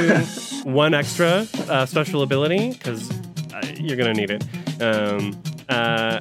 give 0.10 0.52
you 0.66 0.72
one 0.72 0.94
extra 0.96 1.46
uh, 1.70 1.86
special 1.86 2.24
ability 2.24 2.72
because 2.74 3.10
uh, 3.54 3.62
you're 3.78 3.96
gonna 3.98 4.14
need 4.14 4.32
it. 4.32 4.44
Um, 4.82 5.40
uh, 5.70 6.20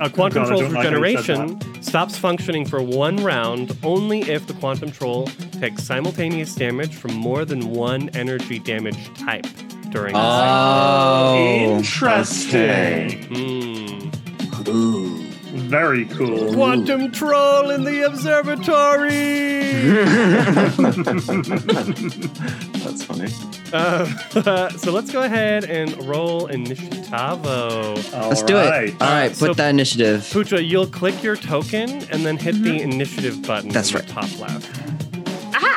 a 0.00 0.10
quantum 0.10 0.42
God, 0.42 0.48
troll's 0.48 0.62
don't 0.62 0.72
like 0.72 0.86
how 0.86 0.90
you 0.96 1.16
said 1.18 1.38
regeneration 1.38 1.82
stops 1.82 2.16
functioning 2.18 2.64
for 2.66 2.82
one 2.82 3.16
round 3.16 3.76
only 3.82 4.20
if 4.22 4.46
the 4.46 4.54
quantum 4.54 4.90
troll 4.90 5.26
takes 5.52 5.82
simultaneous 5.84 6.54
damage 6.54 6.94
from 6.94 7.14
more 7.14 7.44
than 7.44 7.70
one 7.70 8.08
energy 8.10 8.58
damage 8.58 9.12
type 9.18 9.46
during 9.90 10.12
the 10.14 10.20
Oh. 10.20 11.76
Interesting. 11.76 12.60
Okay. 12.60 13.20
cycle. 13.22 14.72
Hmm. 14.72 15.27
Ooh. 15.68 15.70
Very 15.70 16.04
cool. 16.06 16.52
Quantum 16.54 17.12
troll 17.12 17.70
in 17.70 17.84
the 17.84 18.06
observatory. 18.06 19.68
That's 22.82 23.04
funny. 23.04 23.28
uh, 23.72 24.68
so 24.78 24.92
let's 24.92 25.10
go 25.10 25.22
ahead 25.22 25.64
and 25.64 25.96
roll 26.06 26.48
initiativo. 26.48 27.96
Let's 28.28 28.42
do 28.42 28.56
it. 28.56 28.94
All 29.00 29.08
right, 29.08 29.30
put 29.30 29.38
So- 29.38 29.54
that 29.54 29.70
initiative. 29.70 30.20
Pucha, 30.22 30.66
you'll 30.66 30.86
click 30.86 31.22
your 31.22 31.36
token 31.36 31.90
and 32.10 32.24
then 32.24 32.36
hit 32.38 32.62
the 32.62 32.80
initiative 32.80 33.42
button 33.46 33.70
That's 33.70 33.92
right. 33.94 34.06
top 34.06 34.28
left. 34.40 34.66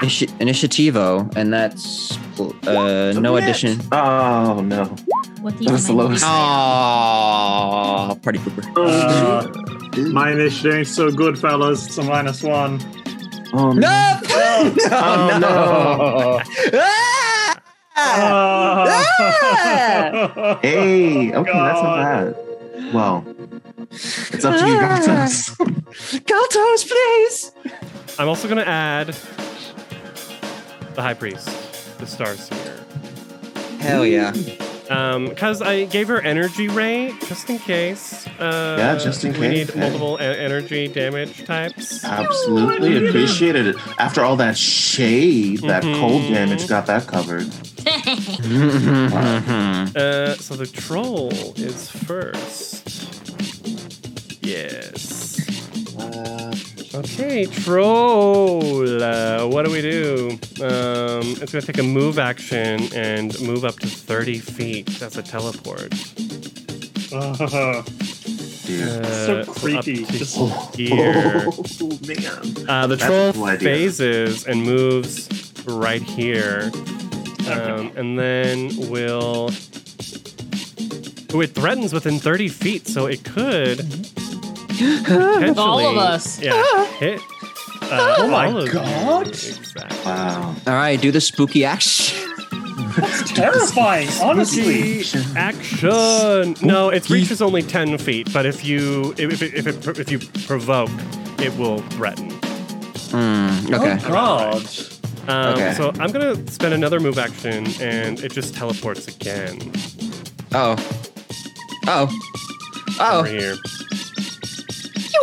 Initi- 0.02 0.30
initiativo, 0.40 1.32
and 1.36 1.54
that's 1.54 2.18
uh, 2.68 3.14
no 3.20 3.36
addition. 3.38 3.80
Oh 3.92 4.62
no. 4.62 4.86
What 5.42 5.58
do 5.58 5.64
you 5.64 5.70
That's 5.70 5.84
the 5.86 5.90
mean? 5.94 5.98
lowest. 5.98 6.24
Oh, 6.26 8.18
party 8.24 8.40
pooper. 8.40 8.64
Uh, 8.76 9.48
my 9.98 10.32
initiative 10.32 10.74
ain't 10.74 10.88
so 10.88 11.12
good, 11.12 11.38
fellas. 11.38 11.86
It's 11.88 11.98
a 11.98 12.04
minus 12.04 12.42
one. 12.44 12.80
Oh 13.54 13.74
No! 13.74 14.20
Oh, 14.64 15.38
no. 15.42 16.40
Ah! 16.74 17.58
Oh. 17.98 18.86
Hey, 20.62 21.34
okay, 21.34 21.52
that's 21.52 21.82
not 21.82 21.96
bad. 21.98 22.36
Well, 22.94 23.26
it's 23.90 24.46
up 24.46 24.60
to 24.60 24.68
you, 24.68 24.80
Gatos. 24.80 25.50
Galtos, 26.26 26.88
please! 26.88 27.52
I'm 28.20 28.28
also 28.28 28.48
going 28.48 28.64
to 28.64 28.68
add 28.68 29.16
the 30.96 31.02
High 31.02 31.14
Priest, 31.14 31.46
the 31.98 32.06
Starseer. 32.06 32.78
Hell 33.80 34.06
yeah. 34.06 34.34
Because 35.30 35.62
I 35.62 35.86
gave 35.86 36.08
her 36.10 36.20
Energy 36.22 36.68
Ray, 36.68 37.14
just 37.28 37.50
in 37.50 37.60
case. 37.60 38.28
Uh, 38.40 38.76
Yeah, 38.78 38.98
just 38.98 39.24
in 39.24 39.32
We 39.34 39.38
case, 39.40 39.42
We 39.42 39.48
need 39.56 39.70
hey. 39.70 39.80
multiple 39.80 40.18
e- 40.20 40.24
energy 40.26 40.88
damage 40.90 41.46
types. 41.46 42.04
Absolutely 42.04 43.08
appreciated 43.08 43.68
it. 43.68 43.76
After 43.98 44.22
all 44.26 44.36
that 44.38 44.58
shade, 44.58 45.60
that 45.62 45.84
cold 45.84 46.24
damage 46.34 46.68
got 46.68 46.86
that 46.88 47.08
covered. 47.08 47.48
Uh, 49.94 50.36
so 50.36 50.56
the 50.56 50.66
troll 50.68 51.32
is 51.58 51.90
first. 51.90 52.88
Yes. 54.44 55.40
Okay, 56.94 57.46
troll. 57.46 59.02
Uh, 59.02 59.48
what 59.48 59.64
do 59.66 59.72
we 59.72 59.82
do? 59.82 60.32
Um, 60.62 61.24
it's 61.42 61.52
gonna 61.52 61.62
take 61.66 61.78
a 61.78 61.84
move 61.84 62.20
action 62.20 62.90
and 62.94 63.40
move 63.42 63.64
up 63.64 63.80
to 63.80 63.88
30 63.88 64.40
feet. 64.40 64.88
That's 65.00 65.18
a 65.18 65.24
teleport. 65.24 65.94
Uh, 68.74 69.04
So 69.26 69.44
creepy. 69.46 70.06
Just- 70.06 70.38
here. 70.78 71.44
Oh, 71.82 72.00
man. 72.08 72.70
Uh, 72.70 72.88
the 72.88 72.96
That's 72.96 73.04
troll 73.04 73.34
cool 73.34 73.58
phases 73.58 74.46
and 74.46 74.64
moves 74.64 75.28
right 75.68 76.02
here. 76.02 76.72
Um, 77.52 77.92
and 77.98 78.18
then 78.18 78.70
we'll. 78.90 79.50
Oh, 81.34 81.42
it 81.42 81.54
threatens 81.54 81.92
within 81.92 82.18
30 82.18 82.48
feet, 82.48 82.88
so 82.88 83.08
it 83.08 83.26
could 83.26 83.80
potentially. 83.80 84.21
With 84.82 85.58
all 85.58 85.80
of 85.80 85.98
us. 85.98 86.40
Yeah, 86.42 86.86
hit. 86.98 87.22
Uh, 87.84 88.16
Oh 88.20 88.28
my 88.30 88.48
all 88.48 88.58
of 88.58 88.66
you. 88.68 88.72
God. 88.74 89.28
Exactly. 89.28 89.98
Wow. 90.06 90.56
All 90.68 90.74
right, 90.74 91.00
do 91.00 91.12
the 91.12 91.22
spooky 91.22 91.66
action. 91.66 92.18
That's 92.98 93.32
terrifying, 93.32 94.10
honestly. 94.22 95.04
Action! 95.38 96.56
No, 96.62 96.90
its 96.90 97.10
reach 97.10 97.32
is 97.32 97.42
only 97.42 97.62
10 97.64 97.98
feet, 97.98 98.32
but 98.34 98.46
if 98.46 98.66
you 98.66 99.14
if, 99.18 99.42
if, 99.42 99.68
if, 99.68 99.88
it, 99.88 100.00
if 100.00 100.12
you 100.12 100.20
provoke, 100.46 100.90
it 101.40 101.56
will 101.58 101.80
threaten. 101.94 102.30
Hmm, 103.12 103.74
okay. 103.74 103.98
Oh 104.06 104.10
God. 104.10 104.66
Um, 105.28 105.54
Okay. 105.54 105.74
So 105.76 105.92
I'm 106.00 106.12
gonna 106.12 106.36
spend 106.50 106.74
another 106.74 107.00
move 107.00 107.18
action, 107.20 107.68
and 107.80 108.20
it 108.22 108.32
just 108.32 108.56
teleports 108.56 109.08
again 109.08 109.72
Oh. 110.54 110.76
Oh. 111.88 112.10
Oh. 113.00 113.20
over 113.20 113.30
Oh. 113.30 113.58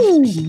Here. 0.01 0.49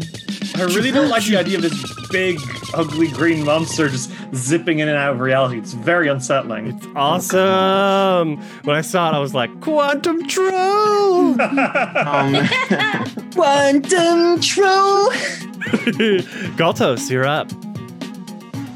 I 0.56 0.64
really 0.64 0.92
don't 0.92 1.10
like 1.10 1.26
the 1.26 1.38
idea 1.38 1.58
of 1.58 1.62
this 1.62 2.10
big, 2.10 2.40
ugly 2.74 3.08
green 3.10 3.46
monster 3.46 3.88
just 3.88 4.12
zipping 4.34 4.80
in 4.80 4.88
and 4.88 4.98
out 4.98 5.14
of 5.14 5.20
reality. 5.20 5.58
It's 5.58 5.74
very 5.74 6.08
unsettling. 6.08 6.68
It's 6.68 6.88
awesome. 6.96 8.42
When 8.64 8.76
I 8.76 8.82
saw 8.82 9.10
it, 9.12 9.16
I 9.16 9.20
was 9.20 9.34
like, 9.34 9.62
"Quantum 9.62 10.28
troll!" 10.28 11.40
Um, 11.42 12.34
Quantum 13.34 14.40
troll. 14.42 15.12
Galtos, 16.58 17.10
you're 17.10 17.26
up. 17.26 17.52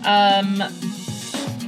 Um, 0.06 0.64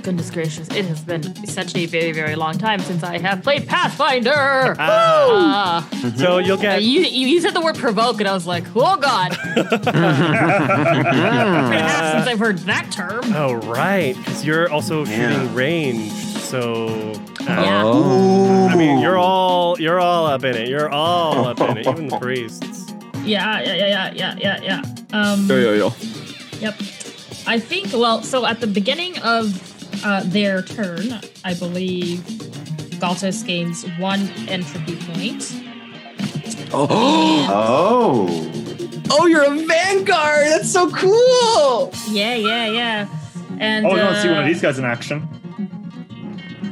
goodness 0.06 0.30
gracious, 0.30 0.68
it 0.70 0.86
has 0.86 1.01
been 1.01 1.24
such 1.47 1.76
a 1.76 1.88
very, 1.88 2.12
very 2.12 2.36
long 2.36 2.56
time 2.60 2.80
since 2.80 3.01
I 3.03 3.18
have 3.18 3.41
played 3.41 3.68
Pathfinder. 3.68 4.76
Ah. 4.78 5.89
Ah, 5.91 6.14
So 6.16 6.38
you'll 6.38 6.60
uh, 6.60 6.62
get 6.62 6.84
you, 6.84 7.01
you 7.01 7.41
said 7.41 7.56
the 7.56 7.62
word 7.62 7.76
provoke, 7.76 8.20
and 8.20 8.30
I 8.30 8.34
was 8.34 8.45
like, 8.45 8.64
oh 8.76 8.97
god, 8.97 9.32
it's 9.56 9.86
been 9.86 9.95
a 9.95 12.12
since 12.14 12.28
I've 12.28 12.38
heard 12.39 12.60
that 12.60 12.91
term. 12.91 13.22
Oh 13.34 13.56
right, 13.56 14.16
because 14.16 14.45
you're 14.45 14.72
also 14.72 15.03
Yeah. 15.06 15.32
shooting 15.34 15.56
range, 15.56 16.12
So 16.12 17.14
uh, 17.41 17.45
Yeah. 17.47 17.82
Oh. 17.84 18.68
I 18.70 18.76
mean, 18.76 18.99
you're 18.99 19.18
all 19.18 19.80
you're 19.80 19.99
all 19.99 20.28
up 20.28 20.43
in 20.43 20.56
it. 20.56 20.68
You're 20.70 20.89
all 20.89 21.47
up 21.47 21.60
in 21.62 21.78
it. 21.80 21.88
Even 21.88 22.08
the 22.08 22.18
priests. 22.22 22.91
Yeah, 23.24 23.60
yeah, 23.62 23.74
yeah, 23.74 24.14
yeah, 24.14 24.36
yeah, 24.38 24.60
yeah, 24.62 24.82
Um. 25.14 25.47
yeah. 25.49 25.86
Um, 25.86 25.93
Yep. 26.62 26.76
I 27.47 27.60
think, 27.60 27.93
well, 27.93 28.24
so 28.24 28.45
at 28.45 28.60
the 28.60 28.66
beginning 28.68 29.18
of 29.20 29.53
uh, 30.04 30.22
their 30.26 30.62
turn, 30.62 31.20
I 31.43 31.54
believe 31.54 32.20
Galtos 33.00 33.46
gains 33.46 33.84
one 34.00 34.30
entropy 34.48 34.96
point. 34.98 35.54
Oh. 36.74 36.88
oh. 37.50 38.52
oh, 39.12 39.26
you're 39.28 39.46
a 39.46 39.66
vanguard. 39.66 40.48
That's 40.48 40.72
so 40.72 40.89
cool. 40.89 41.91
Yeah, 42.10 42.36
yeah, 42.36 42.68
yeah. 42.68 43.08
And 43.60 43.86
oh, 43.86 43.91
I 43.91 44.04
want 44.04 44.16
to 44.16 44.22
see 44.22 44.28
one 44.28 44.38
uh, 44.38 44.41
of 44.41 44.48
these 44.48 44.62
guys 44.62 44.80
in 44.80 44.86
action. 44.86 45.28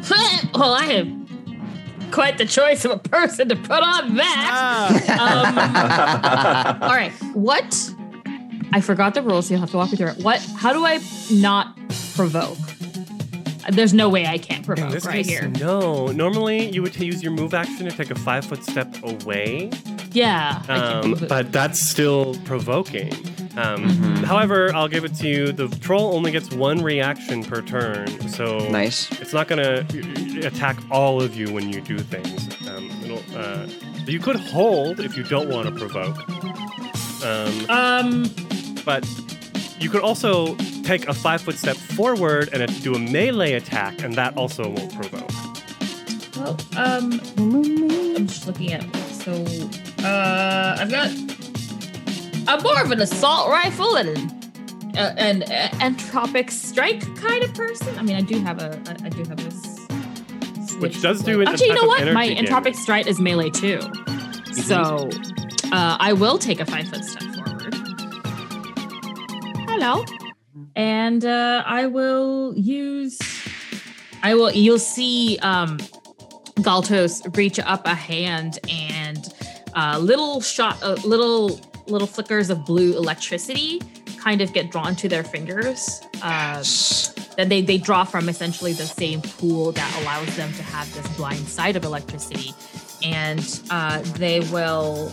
well, 0.54 0.74
I 0.74 0.86
have 0.86 2.12
quite 2.12 2.38
the 2.38 2.46
choice 2.46 2.86
of 2.86 2.92
a 2.92 2.98
person 2.98 3.50
to 3.50 3.56
put 3.56 3.72
on 3.84 4.16
that. 4.16 5.00
Um, 5.10 6.82
all 6.90 6.96
right, 6.96 7.12
what? 7.34 7.94
I 8.74 8.82
forgot 8.82 9.14
the 9.14 9.22
rules. 9.22 9.48
So 9.48 9.54
you'll 9.54 9.62
have 9.62 9.72
to 9.72 9.78
walk 9.78 9.92
me 9.92 9.98
through 9.98 10.10
it. 10.10 10.24
What? 10.24 10.40
How 10.58 10.74
do 10.74 10.86
I 10.86 11.00
not 11.32 11.78
provoke? 12.16 12.58
There's 13.70 13.94
no 13.94 14.10
way 14.10 14.26
I 14.28 14.38
can't 14.38 14.66
provoke 14.66 14.92
this 14.92 15.06
right 15.06 15.16
case, 15.26 15.28
here. 15.30 15.48
no. 15.60 16.08
Normally, 16.08 16.70
you 16.70 16.82
would 16.82 16.96
use 16.96 17.24
your 17.24 17.32
move 17.32 17.54
action 17.54 17.86
to 17.90 17.92
take 17.92 18.12
a 18.12 18.16
five 18.16 18.44
foot 18.46 18.64
step 18.64 18.94
away, 19.04 19.72
Yeah, 20.12 20.62
um, 20.68 21.16
but 21.30 21.52
that's 21.52 21.80
still 21.80 22.36
provoking. 22.46 23.14
Um, 23.56 23.84
Mm-hmm. 23.86 24.24
However, 24.24 24.74
I'll 24.74 24.88
give 24.88 25.06
it 25.06 25.14
to 25.16 25.28
you. 25.28 25.52
The 25.52 25.68
troll 25.80 26.16
only 26.16 26.32
gets 26.32 26.50
one 26.52 26.82
reaction 26.82 27.44
per 27.44 27.62
turn, 27.62 28.08
so 28.30 28.58
Nice. 28.70 29.12
it's 29.22 29.32
not 29.34 29.48
gonna 29.48 29.86
attack 30.44 30.78
all 30.90 31.22
of 31.22 31.36
you 31.36 31.52
when 31.54 31.72
you 31.72 31.80
do 31.82 32.00
things. 32.00 32.48
Um, 32.68 32.90
it'll, 33.04 33.24
uh, 33.38 33.68
you 34.08 34.20
could 34.20 34.38
hold 34.38 35.00
if 35.00 35.16
you 35.18 35.24
don't 35.24 35.50
want 35.50 35.68
to 35.68 35.72
provoke, 35.74 36.18
um, 37.24 37.70
um, 37.70 38.36
but 38.86 39.06
you 39.84 39.90
could 39.90 40.02
also 40.02 40.56
take 40.84 41.08
a 41.10 41.14
five 41.14 41.42
foot 41.42 41.56
step 41.56 41.76
forward 41.76 42.50
and 42.54 42.82
do 42.84 42.96
a 42.96 43.00
melee 43.00 43.54
attack, 43.54 44.02
and 44.02 44.16
that 44.16 44.36
also 44.38 44.70
won't 44.70 44.96
provoke. 44.96 45.30
well, 46.38 46.58
um, 46.78 47.20
I'm 48.16 48.28
just 48.28 48.48
looking 48.48 48.72
at. 48.72 48.84
So, 49.12 49.34
uh, 50.04 50.78
I've 50.80 50.90
got. 50.90 51.10
I'm 52.48 52.64
more 52.64 52.82
of 52.82 52.92
an 52.92 53.02
assault 53.02 53.50
rifle 53.50 53.96
and 53.98 54.18
an, 54.96 54.98
uh, 54.98 55.16
an 55.18 55.44
uh, 55.44 55.70
entropic 55.80 56.50
strike 56.50 57.02
kind 57.18 57.44
of 57.44 57.54
person. 57.54 57.98
I 58.00 58.04
mean, 58.04 58.16
I 58.16 58.22
do 58.22 58.40
have 58.40 58.62
a. 58.62 58.80
I 58.88 59.06
I 59.06 59.10
do 59.10 59.24
have 59.26 59.38
this. 59.38 59.80
Which 60.80 61.02
does 61.02 61.22
do 61.22 61.42
an- 61.42 61.48
Actually, 61.50 61.68
you 61.68 61.76
know 61.76 61.88
what? 61.88 62.14
My 62.14 62.30
entropic 62.30 62.76
strike 62.76 63.08
is 63.08 63.20
melee 63.20 63.50
too. 63.50 63.82
So, 64.54 65.10
uh, 65.72 65.98
I 66.00 66.14
will 66.14 66.38
take 66.38 66.62
a 66.62 66.66
five 66.66 66.88
foot 66.88 67.04
step. 67.04 67.33
Hello. 69.76 70.06
And 70.76 71.26
uh, 71.26 71.64
I 71.66 71.88
will 71.88 72.54
use. 72.56 73.18
I 74.22 74.36
will. 74.36 74.52
You'll 74.52 74.78
see 74.78 75.40
um, 75.42 75.80
Galtos 76.60 77.36
reach 77.36 77.58
up 77.58 77.88
a 77.88 77.96
hand 77.96 78.60
and 78.70 79.34
uh, 79.74 79.98
little 80.00 80.42
shot, 80.42 80.78
uh, 80.84 80.94
little 81.04 81.60
little 81.88 82.08
flickers 82.08 82.52
of 82.52 82.64
blue 82.68 82.96
electricity 82.96 83.82
kind 84.20 84.42
of 84.42 84.54
get 84.54 84.70
drawn 84.70 84.96
to 84.98 85.10
their 85.10 85.24
fingers. 85.24 86.04
Uh, 86.22 86.64
that 87.36 87.48
they, 87.50 87.64
they 87.64 87.80
draw 87.80 88.04
from 88.04 88.30
essentially 88.30 88.74
the 88.74 88.86
same 88.86 89.24
pool 89.24 89.72
that 89.72 90.02
allows 90.04 90.36
them 90.36 90.54
to 90.54 90.62
have 90.62 90.94
this 90.94 91.18
blind 91.18 91.48
sight 91.48 91.76
of 91.76 91.84
electricity. 91.84 92.54
And 93.02 93.60
uh, 93.72 94.04
they 94.18 94.42
will 94.52 95.12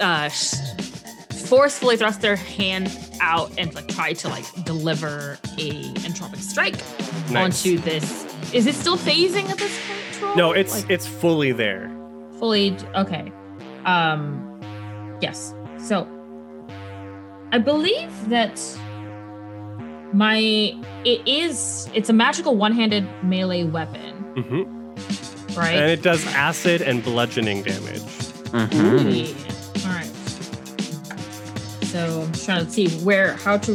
uh, 0.00 0.28
forcefully 1.50 1.96
thrust 1.96 2.20
their 2.20 2.36
hand 2.36 2.96
out 3.20 3.50
and 3.58 3.74
like 3.74 3.88
try 3.88 4.12
to 4.12 4.28
like 4.28 4.44
deliver 4.64 5.36
a 5.58 5.82
entropic 6.06 6.36
strike 6.38 6.76
Nice. 7.30 7.66
onto 7.66 7.78
this. 7.78 8.24
Is 8.54 8.66
it 8.68 8.74
still 8.76 8.96
phasing 8.96 9.48
at 9.50 9.58
this 9.58 9.76
point? 9.86 9.98
Troll? 10.12 10.36
No, 10.36 10.52
it's 10.52 10.74
Like, 10.82 10.90
it's 10.90 11.06
fully 11.06 11.50
there. 11.52 11.90
fully 12.38 12.76
okay. 12.94 13.32
Um, 13.84 14.60
yes. 15.20 15.52
So 15.78 16.06
I 17.52 17.58
believe 17.58 18.12
that 18.28 18.54
my 20.12 20.38
it 21.04 21.26
is 21.26 21.88
it's 21.94 22.08
a 22.08 22.12
magical 22.12 22.56
one-handed 22.56 23.06
melee 23.24 23.64
weapon, 23.64 24.14
hmm 24.36 24.62
right? 25.58 25.74
And 25.74 25.90
it 25.90 26.02
does 26.02 26.24
acid 26.28 26.80
and 26.80 27.02
bludgeoning 27.02 27.62
damage. 27.64 28.02
Mhm. 28.52 29.49
Yeah. 31.94 32.00
All 32.02 32.06
right. 32.08 32.16
So 32.16 32.22
I'm 32.22 32.32
just 32.32 32.44
trying 32.44 32.64
to 32.64 32.70
see 32.70 32.88
where 33.04 33.34
how 33.34 33.58
to. 33.58 33.72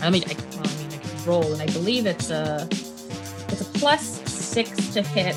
I 0.00 0.10
mean, 0.10 0.24
I, 0.26 0.34
well, 0.56 0.66
I 0.66 0.76
mean, 0.76 0.88
I 0.92 0.98
can 0.98 1.24
roll, 1.24 1.52
and 1.52 1.62
I 1.62 1.66
believe 1.66 2.06
it's 2.06 2.30
a 2.30 2.66
it's 2.70 3.60
a 3.60 3.78
plus 3.78 4.02
six 4.30 4.88
to 4.94 5.02
hit. 5.02 5.36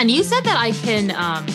And 0.00 0.10
you 0.10 0.22
said 0.22 0.44
that 0.44 0.56
I 0.58 0.72
can. 0.72 1.10
um 1.12 1.46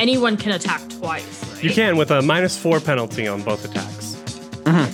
Anyone 0.00 0.36
can 0.36 0.52
attack 0.52 0.80
twice. 0.90 1.44
Right? 1.54 1.64
You 1.64 1.70
can 1.70 1.96
with 1.96 2.12
a 2.12 2.22
minus 2.22 2.56
four 2.56 2.78
penalty 2.78 3.26
on 3.26 3.42
both 3.42 3.64
attacks. 3.64 4.16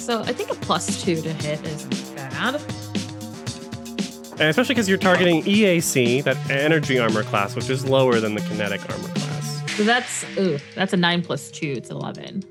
So 0.03 0.23
I 0.23 0.33
think 0.33 0.51
a 0.51 0.55
plus 0.55 1.03
two 1.03 1.21
to 1.21 1.31
hit 1.33 1.63
isn't 1.67 2.17
bad. 2.17 2.55
And 4.33 4.43
especially 4.49 4.75
because 4.75 4.89
you're 4.89 4.97
targeting 4.99 5.43
EAC, 5.43 6.23
that 6.25 6.39
energy 6.51 6.99
armor 6.99 7.23
class, 7.23 7.55
which 7.55 7.69
is 7.69 7.85
lower 7.85 8.19
than 8.21 8.35
the 8.35 8.41
kinetic 8.43 8.81
armor 8.91 9.09
class. 9.09 9.34
So 9.77 9.83
that's 9.85 10.25
ooh, 10.39 10.59
that's 10.75 10.93
a 10.93 10.97
nine 10.97 11.23
plus 11.23 11.51
two. 11.51 11.75
It's 11.77 11.91
eleven. 11.91 12.43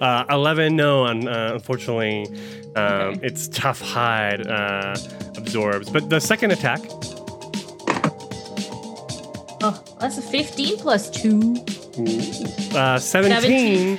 Uh, 0.00 0.24
11, 0.28 0.74
no, 0.74 1.04
un- 1.06 1.28
uh, 1.28 1.52
unfortunately, 1.54 2.26
um, 2.74 2.82
Okay. 3.14 3.20
it's 3.22 3.46
tough 3.48 3.80
hide 3.80 4.44
uh, 4.46 4.96
absorbs. 5.36 5.88
But 5.88 6.10
the 6.10 6.20
second 6.20 6.50
attack, 6.50 6.80
Oh, 9.62 9.82
that's 10.00 10.18
a 10.18 10.22
fifteen 10.22 10.76
plus 10.78 11.08
two. 11.10 11.54
uh, 12.76 12.98
17, 12.98 13.40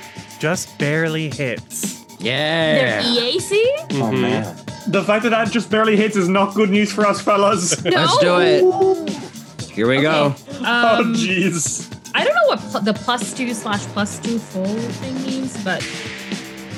just 0.38 0.78
barely 0.78 1.30
hits. 1.30 2.04
Yeah. 2.20 2.74
Their 2.74 3.00
Yeah. 3.00 3.20
EAC? 3.30 3.62
Oh 3.92 4.10
Mhm. 4.12 4.20
man. 4.20 4.56
The 4.88 5.02
fact 5.02 5.24
that 5.24 5.30
that 5.30 5.50
just 5.50 5.70
barely 5.70 5.96
hits 5.96 6.14
is 6.14 6.28
not 6.28 6.54
good 6.54 6.70
news 6.70 6.92
for 6.92 7.04
us, 7.06 7.20
fellas. 7.20 7.82
No. 7.84 7.90
Let's 7.96 8.18
do 8.18 8.36
it. 8.38 9.72
Here 9.72 9.88
we 9.88 10.00
go. 10.02 10.26
Okay. 10.26 10.42
oh, 10.64 10.96
Um, 11.00 11.14
jeez. 11.14 11.90
I 12.18 12.24
don't 12.24 12.34
know 12.34 12.46
what 12.46 12.58
pl- 12.70 12.80
the 12.80 12.94
plus 12.94 13.34
two 13.34 13.52
slash 13.52 13.80
plus 13.88 14.18
two 14.18 14.38
full 14.38 14.64
thing 14.64 15.14
means, 15.22 15.62
but 15.62 15.82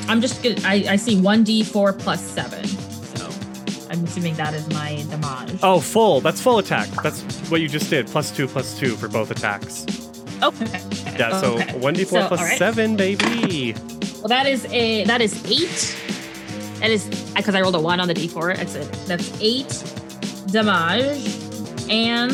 I'm 0.08 0.20
just 0.20 0.42
gonna. 0.42 0.56
I, 0.64 0.84
I 0.90 0.96
see 0.96 1.20
one 1.20 1.44
d 1.44 1.62
four 1.62 1.92
plus 1.92 2.20
seven, 2.22 2.64
so 2.66 3.30
I'm 3.90 4.02
assuming 4.04 4.34
that 4.34 4.52
is 4.54 4.68
my 4.70 5.04
damage. 5.10 5.60
Oh, 5.62 5.78
full. 5.80 6.20
That's 6.20 6.40
full 6.40 6.58
attack. 6.58 6.88
That's 7.02 7.22
what 7.50 7.60
you 7.60 7.68
just 7.68 7.88
did. 7.88 8.06
Plus 8.08 8.30
two, 8.36 8.48
plus 8.48 8.76
two 8.78 8.96
for 8.96 9.06
both 9.08 9.30
attacks. 9.30 9.86
okay. 10.42 10.66
Yeah, 11.18 11.40
so 11.40 11.54
Okay. 11.54 11.72
1d4 11.78 12.06
So, 12.06 12.28
plus 12.28 12.40
right. 12.40 12.58
7, 12.58 12.96
baby. 12.96 13.74
Well, 14.18 14.28
that 14.28 14.46
is 14.46 14.64
a 14.66 15.04
that 15.04 15.20
is 15.20 15.34
eight. 15.50 15.96
That 16.80 16.90
is 16.90 17.06
because 17.36 17.54
I 17.54 17.60
rolled 17.60 17.74
a 17.76 17.80
one 17.80 18.00
on 18.00 18.08
the 18.08 18.14
d4. 18.14 18.56
That's 18.56 18.74
it. 18.74 18.90
That's 19.06 19.40
eight 19.40 19.68
damage, 20.52 21.28
and 21.90 22.32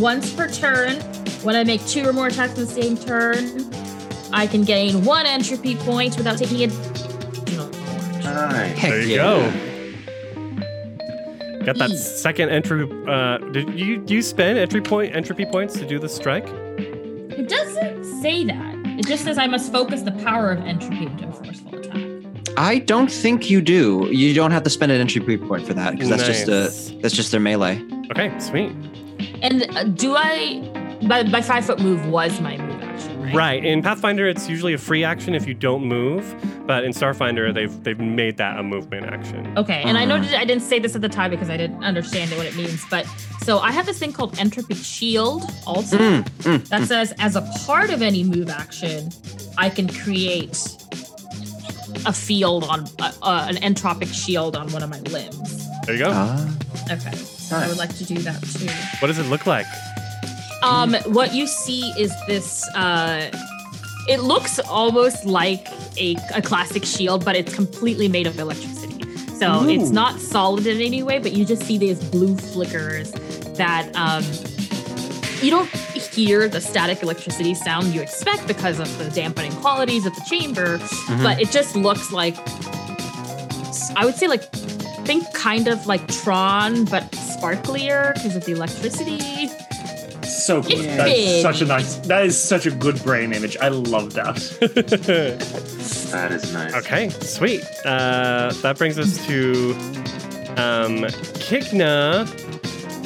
once 0.00 0.32
per 0.34 0.48
turn, 0.50 1.00
when 1.42 1.56
I 1.56 1.64
make 1.64 1.84
two 1.86 2.06
or 2.08 2.12
more 2.12 2.26
attacks 2.28 2.54
in 2.58 2.64
the 2.64 2.70
same 2.70 2.96
turn, 2.96 3.64
I 4.32 4.46
can 4.46 4.62
gain 4.64 5.04
one 5.04 5.26
entropy 5.26 5.76
point 5.76 6.16
without 6.16 6.38
taking 6.38 6.60
it. 6.60 6.72
Nice. 8.24 8.78
Heck 8.78 8.90
There 8.90 9.02
you 9.02 9.16
yeah. 9.16 9.16
go. 9.16 9.68
Got 11.64 11.76
that 11.78 11.90
second 11.90 12.50
entry. 12.50 12.88
Uh, 13.06 13.38
did 13.52 13.78
you 13.78 13.98
do 13.98 14.14
you 14.14 14.22
spend 14.22 14.58
entry 14.58 14.80
point 14.80 15.14
entropy 15.14 15.44
points 15.44 15.74
to 15.74 15.86
do 15.86 15.98
the 15.98 16.08
strike? 16.08 16.46
It 16.48 17.48
doesn't 17.48 18.04
say 18.22 18.44
that. 18.44 18.74
It 18.98 19.06
just 19.06 19.24
says 19.24 19.38
I 19.38 19.46
must 19.46 19.70
focus 19.70 20.02
the 20.02 20.12
power 20.12 20.50
of 20.52 20.64
entropy 20.64 21.06
into 21.06 21.28
a 21.28 21.32
forceful 21.32 21.78
attack. 21.78 22.02
I 22.56 22.78
don't 22.78 23.10
think 23.10 23.50
you 23.50 23.60
do. 23.60 24.08
You 24.10 24.34
don't 24.34 24.50
have 24.50 24.62
to 24.64 24.70
spend 24.70 24.92
an 24.92 25.00
entry 25.00 25.38
point 25.38 25.66
for 25.66 25.74
that 25.74 25.92
because 25.92 26.08
that's 26.08 26.26
just 26.26 26.48
a 26.48 26.70
that's 27.00 27.14
just 27.14 27.30
their 27.32 27.40
melee. 27.40 27.84
Okay, 28.10 28.36
sweet. 28.38 28.72
And 29.42 29.68
uh, 29.76 29.84
do 29.84 30.14
I? 30.16 30.77
My, 31.02 31.22
my 31.22 31.40
five 31.40 31.64
foot 31.64 31.80
move 31.80 32.06
was 32.08 32.40
my 32.40 32.56
move 32.56 32.82
action, 32.82 33.22
right? 33.22 33.34
Right. 33.34 33.64
In 33.64 33.82
Pathfinder, 33.82 34.26
it's 34.26 34.48
usually 34.48 34.74
a 34.74 34.78
free 34.78 35.04
action 35.04 35.34
if 35.34 35.46
you 35.46 35.54
don't 35.54 35.84
move, 35.84 36.34
but 36.66 36.82
in 36.84 36.92
Starfinder, 36.92 37.54
they've 37.54 37.82
they've 37.84 37.98
made 38.00 38.36
that 38.38 38.58
a 38.58 38.62
movement 38.62 39.06
action. 39.06 39.56
Okay, 39.56 39.82
and 39.84 39.96
I 39.96 40.04
know. 40.04 40.16
I 40.16 40.44
didn't 40.44 40.62
say 40.62 40.78
this 40.80 40.96
at 40.96 41.00
the 41.02 41.08
time 41.08 41.30
because 41.30 41.48
I 41.50 41.56
didn't 41.56 41.84
understand 41.84 42.32
what 42.32 42.46
it 42.46 42.56
means, 42.56 42.84
but 42.90 43.06
so 43.44 43.58
I 43.60 43.70
have 43.70 43.86
this 43.86 43.98
thing 43.98 44.12
called 44.12 44.38
Entropy 44.40 44.74
Shield 44.74 45.44
also 45.66 45.96
Mm, 45.98 46.22
mm, 46.40 46.68
that 46.68 46.86
says 46.88 47.14
as 47.18 47.36
a 47.36 47.42
part 47.64 47.90
of 47.90 48.02
any 48.02 48.24
move 48.24 48.50
action, 48.50 49.10
I 49.56 49.70
can 49.70 49.88
create 49.88 50.58
a 52.06 52.12
field 52.12 52.64
on 52.64 52.86
uh, 53.00 53.12
uh, 53.22 53.46
an 53.48 53.56
entropic 53.56 54.12
shield 54.12 54.56
on 54.56 54.70
one 54.72 54.82
of 54.82 54.90
my 54.90 55.00
limbs. 55.00 55.68
There 55.86 55.94
you 55.94 56.04
go. 56.04 56.10
ah. 56.12 56.54
Okay, 56.90 57.14
so 57.16 57.56
I 57.56 57.68
would 57.68 57.76
like 57.78 57.94
to 57.96 58.04
do 58.04 58.16
that 58.18 58.42
too. 58.42 58.66
what 59.00 59.08
does 59.08 59.18
it 59.18 59.26
look 59.26 59.46
like? 59.46 59.66
Um, 60.62 60.94
what 61.06 61.34
you 61.34 61.46
see 61.46 61.90
is 61.98 62.12
this. 62.26 62.66
Uh, 62.74 63.30
it 64.08 64.20
looks 64.20 64.58
almost 64.58 65.26
like 65.26 65.68
a, 65.98 66.16
a 66.34 66.40
classic 66.42 66.84
shield, 66.84 67.24
but 67.24 67.36
it's 67.36 67.54
completely 67.54 68.08
made 68.08 68.26
of 68.26 68.38
electricity. 68.38 69.04
So 69.38 69.62
Ooh. 69.64 69.68
it's 69.68 69.90
not 69.90 70.18
solid 70.18 70.66
in 70.66 70.80
any 70.80 71.02
way, 71.02 71.18
but 71.18 71.32
you 71.32 71.44
just 71.44 71.62
see 71.62 71.76
these 71.78 72.02
blue 72.10 72.34
flickers 72.36 73.12
that 73.56 73.88
um, 73.94 74.24
you 75.42 75.50
don't 75.50 75.68
hear 75.70 76.48
the 76.48 76.60
static 76.60 77.02
electricity 77.02 77.54
sound 77.54 77.88
you 77.94 78.00
expect 78.00 78.48
because 78.48 78.80
of 78.80 78.98
the 78.98 79.08
dampening 79.10 79.52
qualities 79.56 80.06
of 80.06 80.14
the 80.14 80.22
chamber, 80.28 80.78
Mhm. 80.78 81.22
but 81.22 81.40
it 81.40 81.50
just 81.50 81.76
looks 81.76 82.10
like 82.10 82.34
I 83.96 84.04
would 84.04 84.14
say 84.16 84.26
like 84.26 84.42
think 85.04 85.32
kind 85.34 85.68
of 85.68 85.86
like 85.86 86.06
Tron, 86.08 86.84
but 86.86 87.04
sparklier 87.12 88.14
because 88.14 88.34
of 88.36 88.44
the 88.46 88.52
electricity. 88.52 89.50
So 90.48 90.62
cool. 90.62 90.72
It's 90.72 90.86
That's 90.96 91.10
big. 91.10 91.42
such 91.42 91.60
a 91.60 91.66
nice. 91.66 91.96
That 92.06 92.24
is 92.24 92.34
such 92.40 92.64
a 92.64 92.70
good 92.70 93.02
brain 93.02 93.34
image. 93.34 93.58
I 93.58 93.68
love 93.68 94.14
that. 94.14 94.36
That 96.10 96.32
is 96.32 96.54
nice. 96.54 96.72
okay, 96.72 97.10
sweet. 97.10 97.62
Uh, 97.84 98.50
that 98.62 98.78
brings 98.78 98.98
us 98.98 99.26
to 99.26 99.72
um, 100.56 101.04
Kikna. 101.44 102.26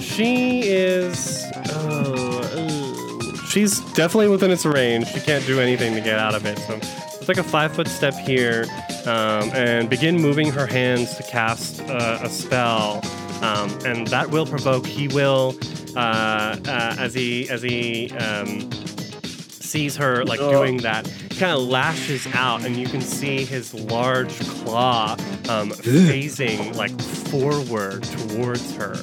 She 0.01 0.61
is. 0.61 1.45
Oh, 1.71 2.39
uh, 2.45 3.47
she's 3.49 3.81
definitely 3.95 4.29
within 4.29 4.53
its 4.53 4.65
range. 4.65 5.09
She 5.09 5.19
can't 5.19 5.45
do 5.45 5.59
anything 5.59 5.95
to 5.95 6.01
get 6.01 6.21
out 6.21 6.37
of 6.37 6.47
it. 6.47 6.59
So 6.61 6.75
it's 6.77 7.27
like 7.27 7.39
a 7.39 7.43
five 7.43 7.75
foot 7.75 7.89
step 7.89 8.15
here 8.15 8.67
um, 9.05 9.51
and 9.53 9.91
begin 9.91 10.15
moving 10.15 10.49
her 10.53 10.67
hands 10.69 11.17
to 11.17 11.25
cast 11.25 11.81
uh, 11.83 12.21
a 12.23 12.29
spell. 12.29 13.01
Um, 13.43 13.71
and 13.85 14.07
that 14.09 14.31
will 14.31 14.47
provoke. 14.47 14.87
He 14.87 15.09
will, 15.09 15.57
uh, 15.97 16.57
uh, 16.67 16.97
as 16.99 17.15
he 17.15 17.49
as 17.51 17.63
he 17.63 18.11
um, 18.13 18.71
sees 18.73 19.97
her 19.97 20.25
like 20.25 20.41
Ugh. 20.41 20.51
doing 20.51 20.77
that, 20.79 21.05
kind 21.39 21.53
of 21.53 21.63
lashes 21.63 22.27
out, 22.35 22.65
and 22.65 22.77
you 22.77 22.87
can 22.87 23.01
see 23.01 23.45
his 23.45 23.75
large 23.75 24.39
claw 24.49 25.13
um, 25.49 25.71
phasing 25.71 26.75
like 26.77 26.99
forward 27.01 28.05
towards 28.05 28.75
her. 28.77 28.95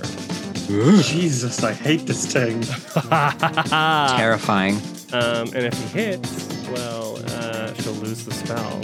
Jesus, 1.01 1.63
I 1.63 1.73
hate 1.73 2.05
this 2.05 2.31
thing. 2.31 2.61
Terrifying. 4.17 4.75
Um, 5.11 5.47
and 5.55 5.65
if 5.65 5.73
he 5.73 5.99
hits, 5.99 6.47
well, 6.69 7.17
uh, 7.29 7.73
she'll 7.73 7.93
lose 7.93 8.23
the 8.23 8.31
spell. 8.31 8.79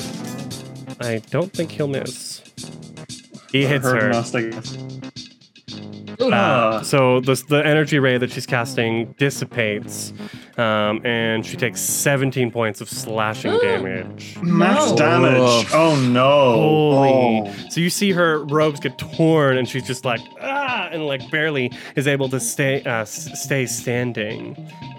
I 0.99 1.20
don't 1.30 1.53
think 1.53 1.70
he'll 1.70 1.88
miss. 1.88 2.41
He 3.51 3.66
hits 3.68 3.86
Her 3.86 4.12
her. 4.12 5.05
Must, 6.30 6.34
I 6.34 6.71
guess. 6.71 6.76
Uh, 6.76 6.78
Ah. 6.78 6.82
so 6.84 7.19
the 7.19 7.43
the 7.49 7.65
energy 7.65 7.99
ray 7.99 8.17
that 8.17 8.32
she's 8.32 8.45
casting 8.45 9.13
dissipates, 9.17 10.13
um, 10.57 11.05
and 11.05 11.45
she 11.45 11.57
takes 11.57 11.82
17 11.82 12.51
points 12.51 12.82
of 12.82 12.89
slashing 12.89 13.57
damage. 13.61 14.38
Max 14.41 14.91
No. 14.91 14.95
damage. 14.97 15.65
Oh 15.73 15.95
no. 15.95 16.51
Holy! 16.53 17.41
Oh. 17.49 17.53
So 17.69 17.82
you 17.82 17.89
see 17.89 18.11
her 18.11 18.43
robes 18.45 18.80
get 18.80 18.97
torn, 18.97 19.57
and 19.57 19.67
she's 19.67 19.86
just 19.86 20.05
like 20.05 20.21
ah, 20.41 20.89
and 20.91 21.05
like 21.07 21.30
barely 21.32 21.71
is 21.95 22.07
able 22.07 22.30
to 22.30 22.39
stay 22.39 22.82
uh, 22.84 23.01
s- 23.01 23.30
stay 23.43 23.65
standing. 23.65 24.55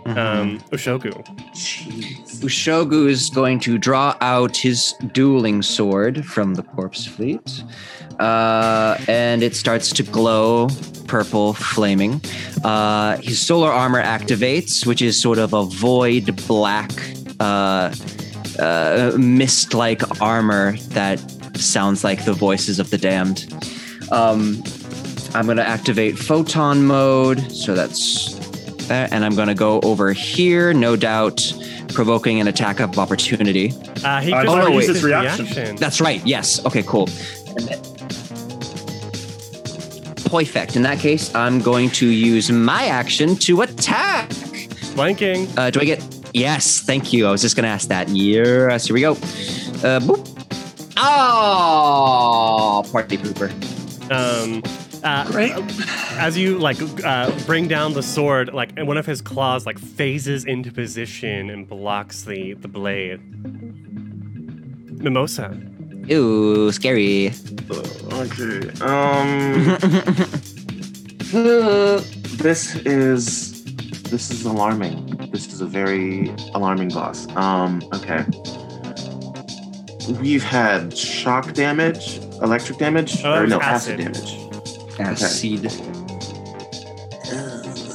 Um, 0.06 0.60
Ushogu. 0.70 1.12
Jeez. 1.52 2.40
Ushogu 2.40 3.08
is 3.08 3.30
going 3.30 3.58
to 3.60 3.78
draw 3.78 4.16
out 4.20 4.56
his 4.56 4.94
dueling 5.12 5.62
sword 5.62 6.24
from 6.24 6.54
the 6.54 6.62
corpse 6.62 7.06
fleet. 7.06 7.64
Uh, 8.20 8.96
and 9.08 9.42
it 9.42 9.54
starts 9.54 9.92
to 9.92 10.02
glow 10.02 10.68
purple, 11.06 11.52
flaming. 11.54 12.20
Uh, 12.64 13.16
his 13.18 13.40
solar 13.40 13.70
armor 13.70 14.02
activates, 14.02 14.86
which 14.86 15.02
is 15.02 15.20
sort 15.20 15.38
of 15.38 15.52
a 15.52 15.64
void 15.64 16.34
black, 16.46 16.90
uh, 17.40 17.94
uh, 18.58 19.12
mist 19.18 19.74
like 19.74 20.02
armor 20.20 20.76
that 20.90 21.18
sounds 21.56 22.04
like 22.04 22.24
the 22.24 22.32
voices 22.32 22.78
of 22.78 22.90
the 22.90 22.98
damned. 22.98 23.52
Um, 24.10 24.62
I'm 25.34 25.46
going 25.46 25.58
to 25.58 25.66
activate 25.66 26.18
photon 26.18 26.86
mode. 26.86 27.52
So 27.52 27.74
that's 27.74 28.35
that. 28.88 29.12
And 29.12 29.24
I'm 29.24 29.34
going 29.34 29.48
to 29.48 29.54
go 29.54 29.80
over 29.82 30.12
here, 30.12 30.72
no 30.72 30.96
doubt, 30.96 31.52
provoking 31.94 32.40
an 32.40 32.48
attack 32.48 32.80
of 32.80 32.98
opportunity. 32.98 33.72
Uh, 34.04 34.20
he 34.20 34.32
Uh, 34.32 34.44
just 34.44 34.54
oh, 34.56 34.58
no, 34.58 34.66
used 34.68 34.76
wait. 34.76 34.86
his 34.88 34.96
His 34.96 35.04
reaction. 35.04 35.44
reaction. 35.46 35.76
That's 35.76 36.00
right. 36.00 36.20
Yes. 36.26 36.64
Okay, 36.64 36.82
cool. 36.82 37.08
And 37.56 37.68
then- 37.68 37.80
Perfect. 40.30 40.74
In 40.76 40.82
that 40.82 40.98
case, 40.98 41.32
I'm 41.34 41.60
going 41.60 41.88
to 41.90 42.06
use 42.06 42.50
my 42.50 42.86
action 42.86 43.36
to 43.36 43.62
attack. 43.62 44.32
Flanking. 44.94 45.46
Uh, 45.56 45.70
do 45.70 45.80
I 45.80 45.84
get? 45.84 46.02
Yes. 46.34 46.80
Thank 46.80 47.12
you. 47.12 47.26
I 47.26 47.30
was 47.30 47.40
just 47.42 47.54
going 47.54 47.62
to 47.64 47.68
ask 47.70 47.88
that. 47.88 48.08
Yes. 48.08 48.86
Here 48.86 48.94
we 48.94 49.00
go. 49.02 49.12
Uh, 49.12 50.00
boop. 50.00 50.32
Oh, 50.98 52.82
party 52.90 53.18
pooper. 53.18 53.50
Um, 54.10 54.62
uh, 55.06 55.24
Great. 55.30 55.52
as 56.18 56.36
you 56.36 56.58
like 56.58 56.76
uh, 57.04 57.30
bring 57.46 57.68
down 57.68 57.92
the 57.94 58.02
sword, 58.02 58.52
like 58.52 58.70
and 58.76 58.86
one 58.88 58.96
of 58.96 59.06
his 59.06 59.20
claws 59.22 59.64
like 59.66 59.78
phases 59.78 60.44
into 60.44 60.70
position 60.72 61.48
and 61.50 61.68
blocks 61.68 62.24
the 62.24 62.54
the 62.54 62.68
blade. 62.68 63.20
Mimosa. 65.00 65.56
Ooh, 66.10 66.70
scary. 66.72 67.32
Okay. 68.12 68.68
Um. 68.80 69.68
uh, 71.34 72.00
this 72.42 72.76
is 72.86 73.64
this 74.04 74.30
is 74.30 74.44
alarming. 74.44 75.28
This 75.32 75.52
is 75.52 75.60
a 75.60 75.66
very 75.66 76.28
alarming 76.54 76.88
boss. 76.90 77.26
Um. 77.36 77.82
Okay. 77.94 78.24
We've 80.20 80.44
had 80.44 80.96
shock 80.96 81.52
damage, 81.52 82.18
electric 82.40 82.78
damage, 82.78 83.24
Oh, 83.24 83.42
or 83.42 83.46
no 83.48 83.60
acid. 83.60 83.98
acid, 84.00 84.14
damage. 84.14 84.45
Acid. 84.98 85.66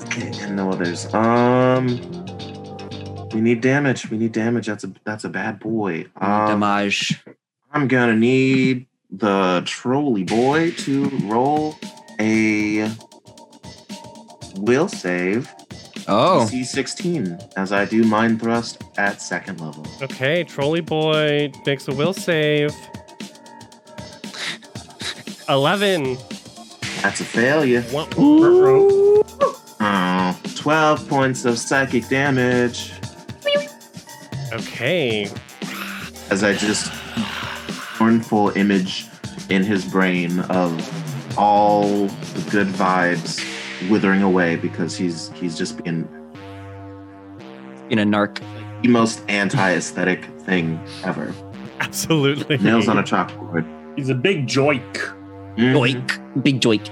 Okay, 0.05 0.31
and 0.41 0.55
no 0.55 0.71
others. 0.71 1.11
Um. 1.13 1.87
We 3.33 3.39
need 3.39 3.61
damage. 3.61 4.09
We 4.09 4.17
need 4.17 4.33
damage. 4.33 4.67
That's 4.67 4.83
a 4.83 4.91
that's 5.05 5.23
a 5.23 5.29
bad 5.29 5.59
boy. 5.59 6.05
Um, 6.17 6.59
Damage. 6.59 7.23
I'm 7.71 7.87
gonna 7.87 8.15
need 8.15 8.87
the 9.09 9.61
trolley 9.65 10.23
boy 10.25 10.71
to 10.71 11.07
roll 11.23 11.75
a 12.19 12.91
will 14.57 14.89
save 14.89 15.49
Oh. 16.09 16.45
C16 16.51 17.53
as 17.55 17.71
I 17.71 17.85
do 17.85 18.03
mind 18.03 18.41
thrust 18.41 18.83
at 18.97 19.21
second 19.21 19.61
level. 19.61 19.85
Okay, 20.01 20.43
trolley 20.43 20.81
boy 20.81 21.51
makes 21.65 21.87
a 21.87 21.93
will 21.95 22.13
save. 22.13 22.75
Eleven. 25.47 26.17
That's 27.01 27.21
a 27.21 27.25
failure. 27.25 27.83
Wah- 27.91 28.07
Oh, 28.17 29.23
12 30.55 31.09
points 31.09 31.45
of 31.45 31.57
psychic 31.57 32.07
damage 32.07 32.93
Okay. 34.53 35.27
as 36.29 36.43
I 36.43 36.53
just 36.53 36.91
mournful 37.99 38.49
image 38.55 39.07
in 39.49 39.63
his 39.63 39.83
brain 39.85 40.39
of 40.41 41.37
all 41.37 42.07
the 42.07 42.47
good 42.51 42.67
vibes 42.67 43.39
withering 43.89 44.21
away 44.21 44.55
because 44.55 44.95
he's 44.97 45.31
he's 45.35 45.57
just 45.57 45.83
been 45.83 46.07
In 47.89 47.99
a 47.99 48.05
narc. 48.05 48.39
the 48.83 48.89
most 48.89 49.23
anti-aesthetic 49.29 50.25
thing 50.41 50.79
ever. 51.03 51.33
Absolutely. 51.79 52.57
Nails 52.59 52.87
on 52.87 52.99
a 52.99 53.03
chalkboard. 53.03 53.65
He's 53.97 54.09
a 54.09 54.15
big 54.15 54.45
joik. 54.47 55.17
Mhm. 55.57 55.73
Joik. 55.73 56.43
Big 56.43 56.59
joik. 56.61 56.89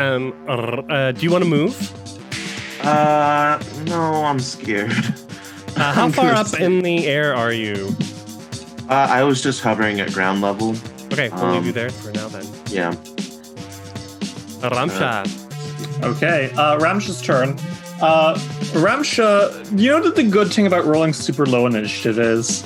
Um. 0.00 0.32
Uh, 0.48 1.12
do 1.12 1.20
you 1.24 1.30
want 1.30 1.44
to 1.44 1.50
move? 1.50 1.74
Uh, 2.82 3.58
no, 3.86 4.24
I'm 4.24 4.40
scared. 4.40 4.92
Uh, 5.76 5.92
how 5.92 6.04
I'm 6.06 6.12
far 6.12 6.32
up 6.32 6.46
say- 6.48 6.64
in 6.64 6.82
the 6.82 7.06
air 7.06 7.34
are 7.34 7.52
you? 7.52 7.94
Uh, 8.88 9.06
I 9.10 9.22
was 9.24 9.42
just 9.42 9.60
hovering 9.62 10.00
at 10.00 10.12
ground 10.12 10.40
level. 10.40 10.74
Okay, 11.12 11.28
we'll 11.30 11.52
leave 11.52 11.62
you 11.64 11.68
Um, 11.70 11.74
there 11.74 11.90
for 11.90 12.10
now 12.12 12.28
then. 12.28 12.46
Yeah. 12.70 12.92
Ramsha. 14.62 15.26
Okay, 16.02 16.50
uh, 16.56 16.78
Ramsha's 16.78 17.20
turn. 17.20 17.50
Uh, 18.00 18.34
Ramsha, 18.72 19.52
you 19.78 19.90
know 19.90 20.02
that 20.02 20.16
the 20.16 20.22
good 20.24 20.52
thing 20.52 20.66
about 20.66 20.84
rolling 20.86 21.12
super 21.12 21.44
low 21.46 21.66
initiative 21.66 22.18
is? 22.18 22.62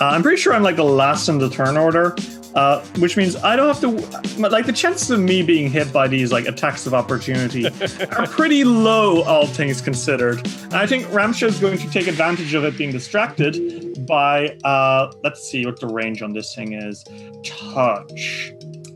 Uh, 0.00 0.06
I'm 0.06 0.22
pretty 0.22 0.36
sure 0.40 0.52
I'm 0.54 0.62
like 0.62 0.76
the 0.76 0.84
last 0.84 1.28
in 1.28 1.38
the 1.38 1.48
turn 1.50 1.76
order, 1.76 2.16
uh, 2.54 2.84
which 2.98 3.16
means 3.16 3.36
I 3.36 3.56
don't 3.56 3.68
have 3.68 3.80
to. 3.80 4.38
Like 4.48 4.66
the 4.66 4.72
chances 4.72 5.10
of 5.10 5.20
me 5.20 5.42
being 5.42 5.70
hit 5.70 5.92
by 5.92 6.08
these 6.08 6.32
like 6.32 6.46
attacks 6.46 6.86
of 6.86 6.94
opportunity 6.94 7.66
are 8.16 8.26
pretty 8.26 8.64
low, 8.64 9.22
all 9.22 9.46
things 9.46 9.80
considered. 9.80 10.44
And 10.64 10.74
I 10.74 10.86
think 10.86 11.04
Ramsha 11.06 11.46
is 11.48 11.58
going 11.60 11.78
to 11.78 11.90
take 11.90 12.06
advantage 12.06 12.54
of 12.54 12.64
it 12.64 12.76
being 12.76 12.92
distracted 12.92 14.06
by. 14.06 14.56
Uh, 14.64 15.12
let's 15.22 15.42
see 15.42 15.66
what 15.66 15.80
the 15.80 15.86
range 15.88 16.22
on 16.22 16.32
this 16.32 16.54
thing 16.54 16.72
is. 16.72 17.04
Touch. 17.44 18.52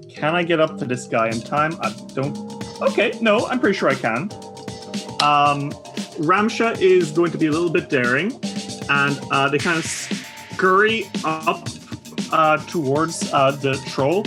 Can 0.09 0.35
I 0.35 0.43
get 0.45 0.61
up 0.61 0.79
to 0.79 0.85
this 0.85 1.07
guy 1.07 1.29
in 1.29 1.41
time? 1.41 1.77
I 1.81 1.93
don't 2.15 2.63
Okay, 2.83 3.13
no, 3.21 3.47
I'm 3.47 3.61
pretty 3.61 3.79
sure 3.79 3.89
I 3.89 3.95
can. 3.95 4.23
Um, 5.23 5.71
Ramsha 6.19 6.81
is 6.81 7.13
going 7.13 7.31
to 7.31 7.39
be 7.39 7.47
a 7.47 7.51
little 7.53 7.71
bit 7.71 7.89
daring, 7.89 8.33
and 8.91 9.21
uh, 9.31 9.49
they 9.49 9.59
kind 9.59 9.79
of 9.79 9.85
scurry 9.85 11.05
up 11.25 11.69
towards 12.67 13.33
uh, 13.33 13.53
the 13.53 13.75
troll 13.91 14.25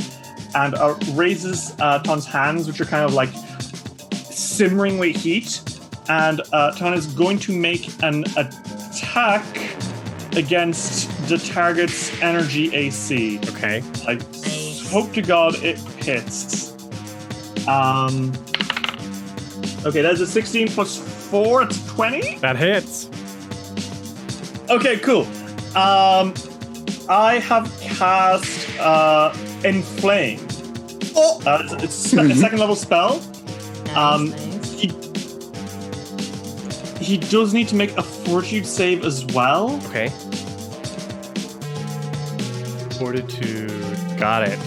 and 0.56 0.76
uh, 0.76 0.96
raises 1.14 1.76
uh, 1.80 2.00
Ton's 2.00 2.26
hands, 2.26 2.68
which 2.68 2.80
are 2.80 2.86
kind 2.86 3.04
of 3.04 3.14
like 3.14 3.30
simmering 4.24 4.98
with 4.98 5.16
heat. 5.16 5.62
And 6.08 6.42
uh, 6.54 6.72
Ton 6.72 6.94
is 6.94 7.08
going 7.08 7.40
to 7.40 7.58
make 7.58 7.92
an 8.04 8.24
attack 8.38 9.44
against 10.36 11.10
the 11.28 11.38
target's 11.38 12.22
energy 12.22 12.74
AC. 12.76 13.40
Okay. 13.50 13.84
I 14.08 14.20
hope 14.90 15.14
to 15.14 15.22
God 15.22 15.56
it 15.64 15.78
hits. 16.04 16.72
Um. 17.68 18.34
Okay, 19.86 20.02
that's 20.02 20.20
a 20.20 20.26
16 20.26 20.70
plus 20.70 20.98
4, 21.30 21.64
it's 21.64 21.94
20? 21.94 22.40
That 22.40 22.58
hits. 22.58 23.08
Okay, 24.68 24.98
cool. 24.98 25.28
Um, 25.78 26.34
I 27.10 27.40
have 27.40 27.72
cast 27.82 28.68
uh, 28.80 29.34
Inflame. 29.64 30.40
Oh. 31.16 31.42
Uh, 31.46 31.62
it's 31.64 31.84
it's 31.84 31.94
spe- 31.96 32.18
a 32.20 32.36
second 32.36 32.60
level 32.60 32.76
spell. 32.76 33.22
Um, 33.96 34.32
He, 34.76 34.88
he 37.04 37.18
does 37.18 37.54
need 37.54 37.68
to 37.70 37.76
make 37.76 37.96
a 37.98 38.04
fortitude 38.04 38.66
save 38.66 39.06
as 39.06 39.26
well. 39.28 39.80
Okay. 39.88 40.10
Fortitude. 42.98 43.72
Got 44.18 44.44
it. 44.48 44.60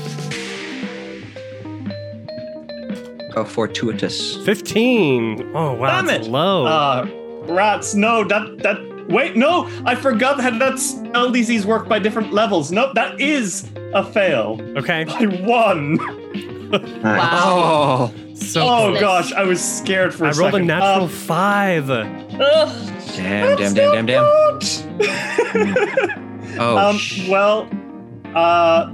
Oh, 3.36 3.44
fortuitous. 3.44 4.36
15. 4.44 5.52
Oh, 5.54 5.72
wow. 5.74 5.88
Damn 5.88 6.06
that's 6.06 6.26
it. 6.26 6.30
low. 6.30 6.66
Uh, 6.66 7.06
rats, 7.46 7.94
no, 7.94 8.24
that, 8.24 8.58
that, 8.58 8.76
wait, 9.08 9.36
no, 9.36 9.68
I 9.84 9.94
forgot 9.94 10.36
that 10.38 10.58
that's 10.58 10.94
LDCs 10.94 11.64
work 11.64 11.88
by 11.88 11.98
different 11.98 12.32
levels. 12.32 12.70
Nope, 12.72 12.94
that 12.94 13.20
is 13.20 13.68
a 13.94 14.04
fail 14.04 14.60
okay. 14.76 15.04
by 15.04 15.24
one. 15.44 15.98
Wow. 17.02 17.30
Oh, 18.12 18.14
So 18.34 18.60
Oh 18.62 18.92
Excellent. 18.94 19.00
gosh, 19.00 19.32
I 19.32 19.42
was 19.44 19.60
scared 19.60 20.14
for 20.14 20.24
a 20.26 20.28
I 20.28 20.32
rolled 20.32 20.50
a 20.50 20.52
second. 20.56 20.66
natural 20.66 21.04
Um, 21.04 21.08
five. 21.08 21.90
Ugh. 21.90 22.08
damn, 23.16 23.56
damn, 23.56 23.74
damn, 23.74 24.06
damn, 24.06 24.06
damn. 24.06 24.24
Oh, 26.60 26.76
um, 26.76 26.98
sh- 26.98 27.28
well, 27.28 27.68
uh, 28.34 28.92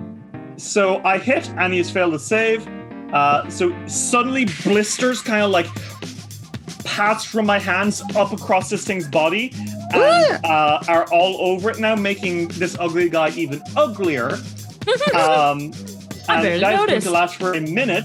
so 0.56 1.00
I 1.04 1.18
hit 1.18 1.48
and 1.56 1.72
he's 1.72 1.90
failed 1.90 2.12
to 2.12 2.18
save. 2.18 2.66
Uh, 3.12 3.48
so 3.48 3.72
suddenly 3.86 4.44
blisters 4.64 5.22
kind 5.22 5.42
of 5.42 5.50
like 5.50 5.66
pass 6.84 7.24
from 7.24 7.46
my 7.46 7.58
hands 7.58 8.02
up 8.14 8.32
across 8.32 8.70
this 8.70 8.84
thing's 8.84 9.08
body 9.08 9.52
and 9.92 10.44
uh, 10.44 10.82
are 10.88 11.10
all 11.12 11.36
over 11.40 11.70
it 11.70 11.78
now, 11.78 11.94
making 11.94 12.48
this 12.48 12.76
ugly 12.78 13.08
guy 13.08 13.30
even 13.30 13.62
uglier. 13.76 14.38
Um, 15.14 15.72
I 16.28 16.34
and 16.34 16.42
barely 16.42 16.60
that 16.60 16.74
is 16.74 16.86
going 16.86 17.00
to 17.00 17.10
last 17.10 17.36
for 17.36 17.54
a 17.54 17.60
minute 17.60 18.04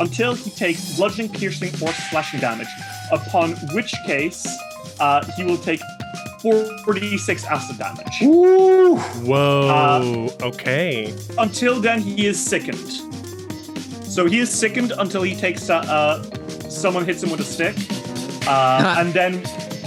until 0.00 0.34
he 0.34 0.48
takes 0.50 0.96
bludgeoning, 0.96 1.30
piercing, 1.32 1.70
or 1.82 1.92
slashing 1.92 2.40
damage. 2.40 2.68
Upon 3.12 3.52
which 3.74 3.94
case, 4.06 4.46
uh, 4.98 5.24
he 5.36 5.44
will 5.44 5.58
take 5.58 5.80
46 6.40 7.44
acid 7.44 7.78
damage. 7.78 8.22
Ooh, 8.22 8.96
Whoa. 8.96 10.28
okay. 10.40 11.14
Until 11.36 11.80
then, 11.80 12.00
he 12.00 12.26
is 12.26 12.42
sickened. 12.42 12.90
So 14.04 14.26
he 14.26 14.38
is 14.38 14.50
sickened 14.50 14.92
until 14.98 15.22
he 15.22 15.34
takes 15.34 15.68
uh, 15.68 15.78
uh 15.78 16.24
someone 16.68 17.04
hits 17.04 17.22
him 17.22 17.30
with 17.30 17.40
a 17.40 17.44
stick, 17.44 17.76
uh, 18.48 18.94
and 18.98 19.12
then 19.12 19.34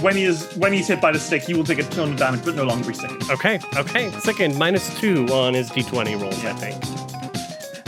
when 0.02 0.16
he 0.16 0.24
is 0.24 0.52
when 0.56 0.72
he's 0.72 0.88
hit 0.88 1.00
by 1.00 1.12
the 1.12 1.18
stick, 1.18 1.42
he 1.42 1.54
will 1.54 1.64
take 1.64 1.78
a 1.78 1.84
ton 1.84 2.12
of 2.12 2.18
damage, 2.18 2.44
but 2.44 2.54
no 2.54 2.64
longer 2.64 2.88
be 2.88 2.94
sickened. 2.94 3.22
Okay. 3.30 3.60
Okay. 3.76 4.10
Second, 4.20 4.58
minus 4.58 4.98
two 5.00 5.26
on 5.28 5.54
his 5.54 5.70
d20 5.70 6.20
rolls, 6.20 6.44
I 6.44 6.52
think. 6.54 6.82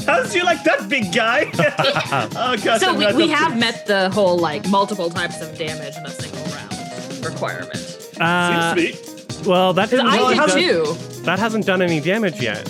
How's 0.07 0.34
you 0.34 0.45
like 0.45 0.62
that, 0.64 0.86
big 0.88 1.12
guy? 1.14 1.51
oh 2.36 2.57
gosh, 2.62 2.80
So 2.80 2.90
I'm 2.90 2.99
we, 2.99 3.24
we 3.26 3.28
have 3.30 3.59
met 3.59 3.86
the 3.86 4.11
whole 4.11 4.36
like 4.38 4.68
multiple 4.68 5.09
types 5.11 5.40
of 5.40 5.57
damage 5.57 5.97
in 5.97 6.05
a 6.05 6.11
single 6.11 6.45
round 6.53 7.24
requirement. 7.24 8.11
Uh, 8.20 8.74
Seems 8.74 8.99
to 8.99 9.42
be. 9.42 9.49
well, 9.49 9.72
that 9.72 9.88
didn't 9.90 10.07
I 10.09 10.16
really 10.18 10.34
did 10.34 10.47
done- 10.47 10.59
too. 10.59 11.22
That 11.22 11.38
hasn't 11.38 11.64
done 11.64 11.80
any 11.80 12.01
damage 12.01 12.38
yet. 12.40 12.64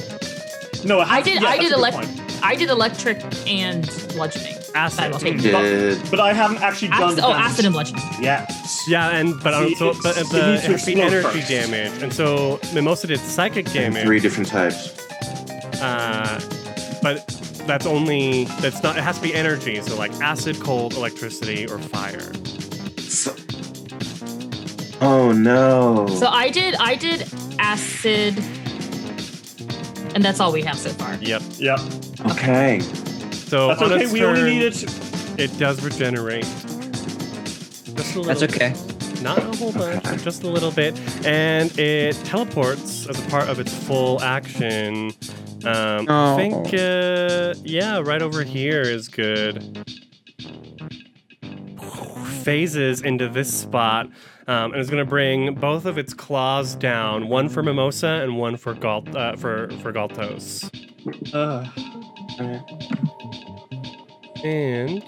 No, 0.85 1.01
it 1.01 1.09
I 1.09 1.23
did. 1.23 1.43
yeah, 1.43 1.49
I 1.49 1.59
did 1.59 1.73
a 1.73 1.75
good 1.75 1.79
elect. 1.79 2.09
I 2.43 2.55
did 2.55 2.71
electric 2.71 3.21
and 3.49 3.85
bludgeoning. 4.15 4.55
Acid. 4.75 4.99
simultaneously. 4.99 5.51
Did 5.53 6.11
But 6.11 6.21
I 6.21 6.33
haven't 6.33 6.63
actually 6.63 6.89
done 6.89 7.03
Acid, 7.05 7.19
the 7.19 7.25
oh, 7.27 7.29
damage 7.31 7.45
acid 7.47 7.65
and 7.67 7.73
bludgeoning. 7.75 8.03
Yeah. 8.21 8.47
Yeah, 8.89 9.11
and 9.17 9.41
but 9.43 9.55
See, 9.55 9.75
also 9.75 9.91
it's- 9.91 10.03
but 10.03 10.17
it 10.19 10.29
the, 10.31 10.51
needs 10.53 10.63
to 10.65 10.69
it 10.69 10.73
has 10.73 10.85
to 10.85 10.95
be 10.95 11.01
energy 11.03 11.23
first. 11.41 11.49
damage, 11.49 12.03
and 12.03 12.13
so 12.13 12.61
Mimosa 12.75 13.07
did 13.07 13.21
psychic 13.21 13.67
and 13.67 13.75
damage. 13.95 14.05
three 14.05 14.21
different 14.21 14.49
types. 14.49 14.99
Uh, 15.81 16.41
but 17.03 17.27
that's 17.67 17.87
only 17.87 18.45
that's 18.61 18.83
not. 18.83 18.97
It 18.97 19.03
has 19.05 19.17
to 19.17 19.23
be 19.23 19.35
energy, 19.35 19.81
so 19.81 19.97
like 19.97 20.13
acid, 20.21 20.61
cold, 20.61 20.95
electricity, 20.95 21.67
or 21.67 21.79
fire. 21.79 22.33
So- 22.99 23.35
oh 25.01 25.33
no. 25.33 26.07
So 26.09 26.27
I 26.27 26.51
did. 26.51 26.75
I 26.77 26.95
did 26.97 27.27
acid, 27.59 28.37
and 30.15 30.23
that's 30.25 30.41
all 30.41 30.53
we 30.53 30.63
have 30.63 30.79
so 30.79 30.91
far. 30.91 31.15
Yep. 31.21 31.43
Yep. 31.59 31.81
okay. 32.33 32.81
So 33.55 33.69
That's 33.69 33.83
on 33.83 33.93
okay. 33.93 34.03
its 34.03 34.13
We 34.13 34.25
only 34.25 34.43
need 34.43 34.63
it. 34.63 34.83
It 35.39 35.57
does 35.61 35.81
regenerate. 35.81 36.43
Just 36.43 38.17
a 38.17 38.21
little 38.21 38.25
that's 38.25 38.41
bit. 38.41 38.53
okay. 38.53 38.75
Not 39.23 39.39
a 39.39 39.57
whole 39.57 39.71
bunch, 39.71 40.03
but 40.03 40.19
just 40.19 40.43
a 40.43 40.49
little 40.49 40.73
bit. 40.73 40.99
And 41.25 41.71
it 41.79 42.17
teleports 42.25 43.07
as 43.07 43.25
a 43.25 43.31
part 43.31 43.49
of 43.49 43.61
its 43.61 43.73
full 43.73 44.21
action. 44.23 45.13
Um, 45.65 46.07
I 46.09 46.33
Oh. 46.33 46.37
think, 46.37 46.75
uh, 46.75 47.55
yeah, 47.63 48.01
right 48.01 48.23
over 48.23 48.43
here 48.43 48.81
is 48.81 49.07
good. 49.07 49.87
Phases 52.43 53.03
into 53.03 53.29
this 53.29 53.57
spot. 53.57 54.07
Um, 54.49 54.73
and 54.73 54.81
it's 54.81 54.91
going 54.91 54.99
to 55.05 55.09
bring 55.09 55.55
both 55.55 55.87
of 55.87 55.97
its 55.97 56.13
claws 56.13 56.75
down, 56.75 57.29
one 57.29 57.49
for 57.49 57.63
Mimosa 57.63 58.09
and 58.25 58.37
one 58.37 58.57
for 58.57 58.75
Galt 58.75 59.15
uh, 59.15 59.37
for 59.37 59.69
for 59.81 59.93
Galtos. 59.93 60.69
Uh, 61.33 61.65
And 64.45 65.03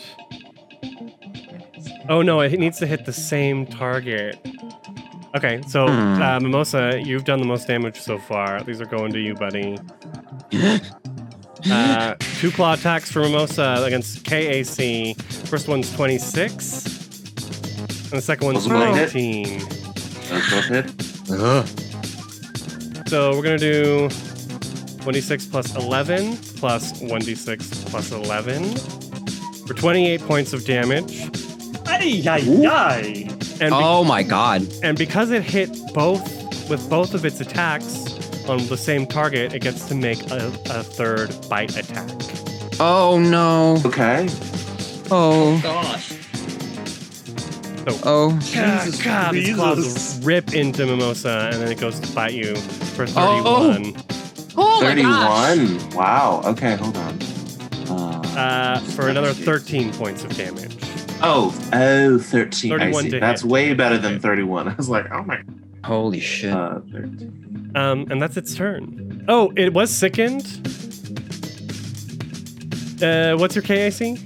oh 2.09 2.22
no, 2.22 2.41
it 2.41 2.59
needs 2.59 2.78
to 2.78 2.87
hit 2.87 3.05
the 3.05 3.12
same 3.12 3.66
target. 3.66 4.39
Okay, 5.37 5.61
so 5.68 5.87
Hmm. 5.87 6.22
uh, 6.22 6.41
Mimosa, 6.41 6.99
you've 7.05 7.24
done 7.24 7.41
the 7.41 7.47
most 7.47 7.68
damage 7.68 8.01
so 8.01 8.16
far. 8.18 8.62
These 8.62 8.80
are 8.80 8.87
going 8.87 9.12
to 9.12 9.20
you, 9.20 9.34
buddy. 9.34 9.76
Uh, 11.68 12.14
two 12.39 12.53
claw 12.53 12.74
attacks 12.74 13.11
for 13.11 13.22
Mimosa 13.22 13.82
against 13.84 14.22
KAC. 14.24 15.16
First 15.49 15.66
one's 15.66 15.91
26, 15.95 16.84
and 18.12 18.12
the 18.12 18.20
second 18.20 18.47
one's 18.47 18.66
Those 18.68 18.72
will 18.72 18.95
hit. 18.95 19.12
19. 19.14 19.59
Those 20.28 20.51
both 20.51 20.68
hit. 20.68 20.89
So 23.09 23.34
we're 23.34 23.43
gonna 23.43 23.59
do 23.59 24.09
26 25.01 25.47
plus 25.47 25.74
11 25.74 26.37
plus 26.37 26.93
1d6 27.03 27.87
plus 27.91 28.12
11 28.12 28.62
for 29.67 29.75
28 29.75 30.21
points 30.23 30.53
of 30.53 30.64
damage. 30.64 31.29
ay, 31.87 32.23
ay, 32.27 32.67
ay. 32.67 33.29
And, 33.61 33.71
be- 33.71 33.73
Oh 33.73 34.05
my 34.05 34.23
god. 34.23 34.67
and 34.83 34.97
because 34.99 35.31
it 35.31 35.43
hit 35.43 35.71
both 35.95 36.23
with 36.69 36.89
both 36.90 37.15
of 37.15 37.24
its 37.24 37.40
attacks 37.40 38.05
on 38.49 38.66
the 38.66 38.77
same 38.77 39.07
target, 39.07 39.55
it 39.55 39.62
gets 39.62 39.89
to 39.89 39.95
make 39.95 40.20
a, 40.31 40.47
a 40.70 40.82
third 40.82 41.35
bite 41.49 41.77
attack. 41.77 42.09
Oh 42.78 43.19
no. 43.19 43.81
Okay. 43.86 44.28
Oh. 45.11 45.59
Gosh. 45.62 46.12
Oh. 48.05 48.36
Jesus 48.40 49.01
God, 49.03 49.32
these 49.35 49.55
claws 49.55 50.24
rip 50.24 50.55
into 50.55 50.85
Mimosa, 50.86 51.51
and 51.53 51.62
then 51.62 51.70
it 51.70 51.78
goes 51.81 52.01
to 52.01 52.12
bite 52.15 52.35
you 52.35 52.57
for 52.57 53.05
Oh. 53.16 53.43
31. 53.45 53.95
Oh, 54.59 54.81
oh 54.81 54.81
my 54.82 54.95
gosh. 55.03 55.57
31. 55.57 55.90
Wow. 55.97 56.43
Okay, 56.47 56.77
hold 56.77 56.97
on. 56.97 57.19
Uh, 58.37 58.79
for 58.81 59.09
another 59.09 59.33
13 59.33 59.93
points 59.95 60.23
of 60.23 60.37
damage. 60.37 60.77
oh, 61.23 61.55
oh, 61.73 62.19
13. 62.19 62.73
I 62.81 62.93
see. 62.93 63.09
That's 63.19 63.43
hit. 63.43 63.51
way 63.51 63.73
better 63.75 63.97
than 63.99 64.21
31. 64.21 64.69
I 64.69 64.75
was 64.75 64.89
like, 64.89 65.11
oh 65.11 65.23
my. 65.23 65.43
Holy 65.85 66.21
shit. 66.21 66.53
Uh, 66.53 66.81
13. 66.93 67.73
Um, 67.75 68.07
and 68.11 68.21
that's 68.21 68.37
its 68.37 68.55
turn. 68.55 69.25
Oh, 69.29 69.53
it 69.57 69.73
was 69.73 69.91
sickened. 69.91 70.45
Uh, 73.03 73.37
what's 73.37 73.55
your 73.55 73.63
KAC? 73.63 74.19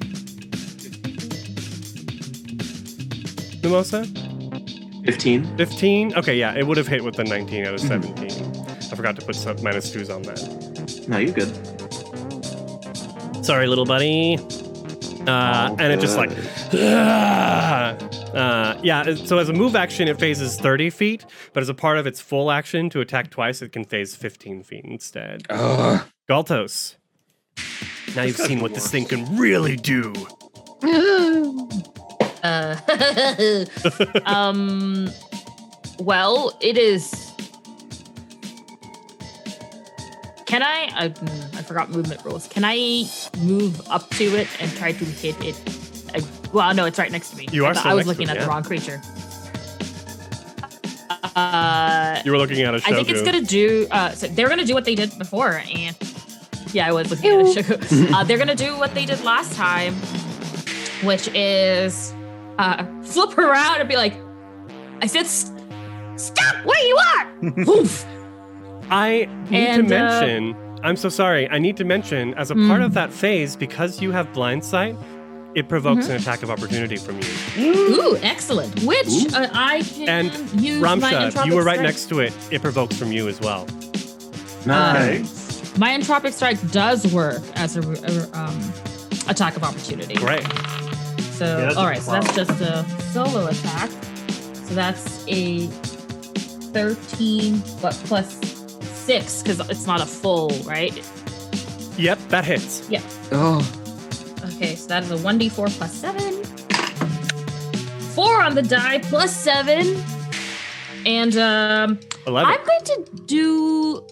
Mimosa? 3.62 4.05
15. 5.05 5.57
15? 5.57 6.15
Okay, 6.15 6.37
yeah, 6.37 6.55
it 6.55 6.66
would 6.66 6.77
have 6.77 6.87
hit 6.87 7.05
with 7.05 7.16
the 7.16 7.24
19 7.24 7.66
out 7.66 7.74
of 7.74 7.81
17. 7.81 8.31
I 8.91 8.97
forgot 8.97 9.16
to 9.16 9.24
put 9.24 9.35
some 9.35 9.62
minus 9.62 9.91
twos 9.93 10.11
on 10.11 10.23
that. 10.23 11.07
No, 11.09 11.19
you're 11.19 11.32
good. 11.32 11.80
Sorry, 13.42 13.66
little 13.66 13.84
buddy. 13.84 14.38
Uh, 15.26 15.68
Oh, 15.70 15.76
and 15.78 15.92
it 15.92 16.00
just 16.00 16.16
like, 16.16 16.30
uh, 16.74 18.76
yeah. 18.82 19.14
So 19.14 19.38
as 19.38 19.48
a 19.48 19.52
move 19.52 19.76
action, 19.76 20.08
it 20.08 20.18
phases 20.18 20.58
30 20.58 20.90
feet, 20.90 21.24
but 21.52 21.62
as 21.62 21.68
a 21.68 21.74
part 21.74 21.98
of 21.98 22.06
its 22.06 22.20
full 22.20 22.50
action 22.50 22.90
to 22.90 23.00
attack 23.00 23.30
twice, 23.30 23.62
it 23.62 23.72
can 23.72 23.84
phase 23.84 24.16
15 24.16 24.62
feet 24.62 24.84
instead. 24.84 25.42
Ugh. 25.50 26.02
Galtos. 26.28 26.96
Now 28.16 28.22
you've 28.22 28.36
seen 28.36 28.58
the 28.58 28.62
what 28.62 28.74
this 28.74 28.90
thing 28.90 29.04
can 29.04 29.36
really 29.36 29.76
do. 29.76 30.12
Uh, 32.42 32.74
um. 34.24 35.10
Well, 35.98 36.56
it 36.62 36.78
is. 36.78 37.30
Can 40.51 40.64
I? 40.64 40.90
I, 40.97 41.09
mm, 41.10 41.56
I 41.56 41.62
forgot 41.62 41.90
movement 41.90 42.24
rules. 42.24 42.48
Can 42.48 42.64
I 42.64 43.05
move 43.39 43.81
up 43.89 44.10
to 44.10 44.24
it 44.24 44.48
and 44.60 44.68
try 44.72 44.90
to 44.90 45.05
hit 45.05 45.36
it? 45.44 45.55
Uh, 46.12 46.20
well, 46.52 46.74
no, 46.74 46.86
it's 46.86 46.98
right 46.98 47.12
next 47.12 47.31
to 47.31 47.36
me. 47.36 47.47
You 47.52 47.66
are 47.66 47.70
I, 47.70 47.74
thought 47.74 47.86
I 47.86 47.94
was 47.94 48.09
looking 48.09 48.28
at 48.28 48.35
yeah. 48.35 48.43
the 48.43 48.48
wrong 48.48 48.64
creature. 48.64 49.01
Uh, 51.36 52.20
You 52.24 52.32
were 52.32 52.39
looking 52.39 52.62
at 52.62 52.74
a 52.74 52.81
show. 52.81 52.90
I 52.90 52.97
think 52.97 53.09
it's 53.10 53.22
gonna 53.22 53.43
do. 53.43 53.86
Uh, 53.93 54.10
so 54.10 54.27
they're 54.27 54.48
gonna 54.48 54.64
do 54.64 54.74
what 54.74 54.85
they 54.85 54.97
did 54.97 55.16
before, 55.18 55.62
and 55.72 55.97
yeah, 56.72 56.89
I 56.89 56.93
was 56.93 57.10
looking 57.10 57.31
at 57.31 57.56
a 57.56 57.62
show. 57.62 58.06
uh, 58.16 58.24
they're 58.24 58.39
gonna 58.39 58.56
do 58.56 58.77
what 58.77 58.93
they 58.93 59.06
did 59.06 59.22
last 59.22 59.55
time, 59.55 59.94
which 61.05 61.28
is 61.28 62.12
uh, 62.59 62.85
flip 63.05 63.39
around 63.39 63.78
and 63.78 63.89
be 63.89 63.97
like, 63.97 64.14
"I 65.01 65.06
said, 65.06 65.27
s- 65.27 65.52
stop 66.16 66.64
where 66.64 66.85
you 66.85 66.97
are." 66.97 67.40
Woof. 67.66 68.05
I 68.90 69.28
need 69.50 69.56
And, 69.66 69.88
to 69.88 69.96
uh, 69.96 70.20
mention. 70.20 70.56
I'm 70.82 70.96
so 70.96 71.08
sorry. 71.08 71.48
I 71.50 71.58
need 71.58 71.76
to 71.76 71.84
mention, 71.84 72.34
as 72.34 72.50
a 72.50 72.54
Hmm. 72.54 72.68
part 72.68 72.80
of 72.82 72.94
that 72.94 73.12
phase, 73.12 73.54
because 73.56 74.00
you 74.00 74.12
have 74.12 74.32
blind 74.32 74.64
sight, 74.64 74.96
it 75.54 75.68
provokes 75.68 76.04
Mm-hmm. 76.04 76.12
an 76.12 76.20
attack 76.22 76.42
of 76.42 76.50
opportunity 76.50 76.96
from 76.96 77.18
you. 77.18 77.74
Ooh, 77.74 78.16
excellent. 78.22 78.82
Which 78.84 79.08
Ooh. 79.08 79.26
uh, 79.34 79.48
I 79.52 79.82
can 79.82 80.08
And 80.08 80.60
use 80.60 80.80
my 80.80 80.96
Ramsha, 80.96 81.30
entropic 81.32 81.46
you 81.46 81.54
were 81.56 81.64
right 81.64 81.74
strike. 81.74 81.86
next 81.86 82.08
to 82.10 82.20
it. 82.20 82.32
It 82.50 82.62
provokes 82.62 82.96
from 82.96 83.12
you 83.12 83.28
as 83.28 83.40
well. 83.40 83.66
Nice. 84.66 85.76
My 85.78 85.90
entropic 85.90 86.32
strike 86.32 86.58
does 86.70 87.12
work 87.12 87.42
as 87.56 87.76
a, 87.76 87.80
a, 87.80 88.38
um, 88.38 88.72
attack 89.28 89.56
of 89.56 89.62
opportunity. 89.64 90.14
Great. 90.14 90.42
So, 91.32 91.46
Yeah, 91.58 91.72
that's 91.72 91.76
all 91.76 91.94
so 91.96 92.12
that's 92.12 92.34
just 92.36 92.60
a 92.60 92.84
solo 93.12 93.46
attack. 93.46 93.90
So 94.66 94.74
that's 94.74 95.24
a 95.28 95.66
13, 96.72 97.62
but 97.80 97.92
plus 98.04 98.38
six 99.01 99.43
because 99.43 99.60
it's 99.70 99.86
not 99.86 100.01
a 100.01 100.06
full, 100.06 100.51
right? 100.64 100.94
Yep, 101.98 102.18
that 102.28 102.44
hits. 102.44 102.89
Yep. 102.89 103.02
Oh, 103.32 103.77
Okay, 104.56 104.74
so 104.74 104.89
that 104.89 105.02
is 105.02 105.10
a 105.10 105.16
1d4 105.16 105.70
plus 105.70 105.93
seven. 105.94 106.44
Four 108.14 108.43
on 108.43 108.55
the 108.55 108.62
die 108.62 108.98
plus 108.98 109.35
seven. 109.35 110.02
And 111.06 111.36
um, 111.36 111.98
11. 112.27 112.51
I'm 112.52 112.66
going 112.66 112.85
to 112.85 113.22
do. 113.27 114.06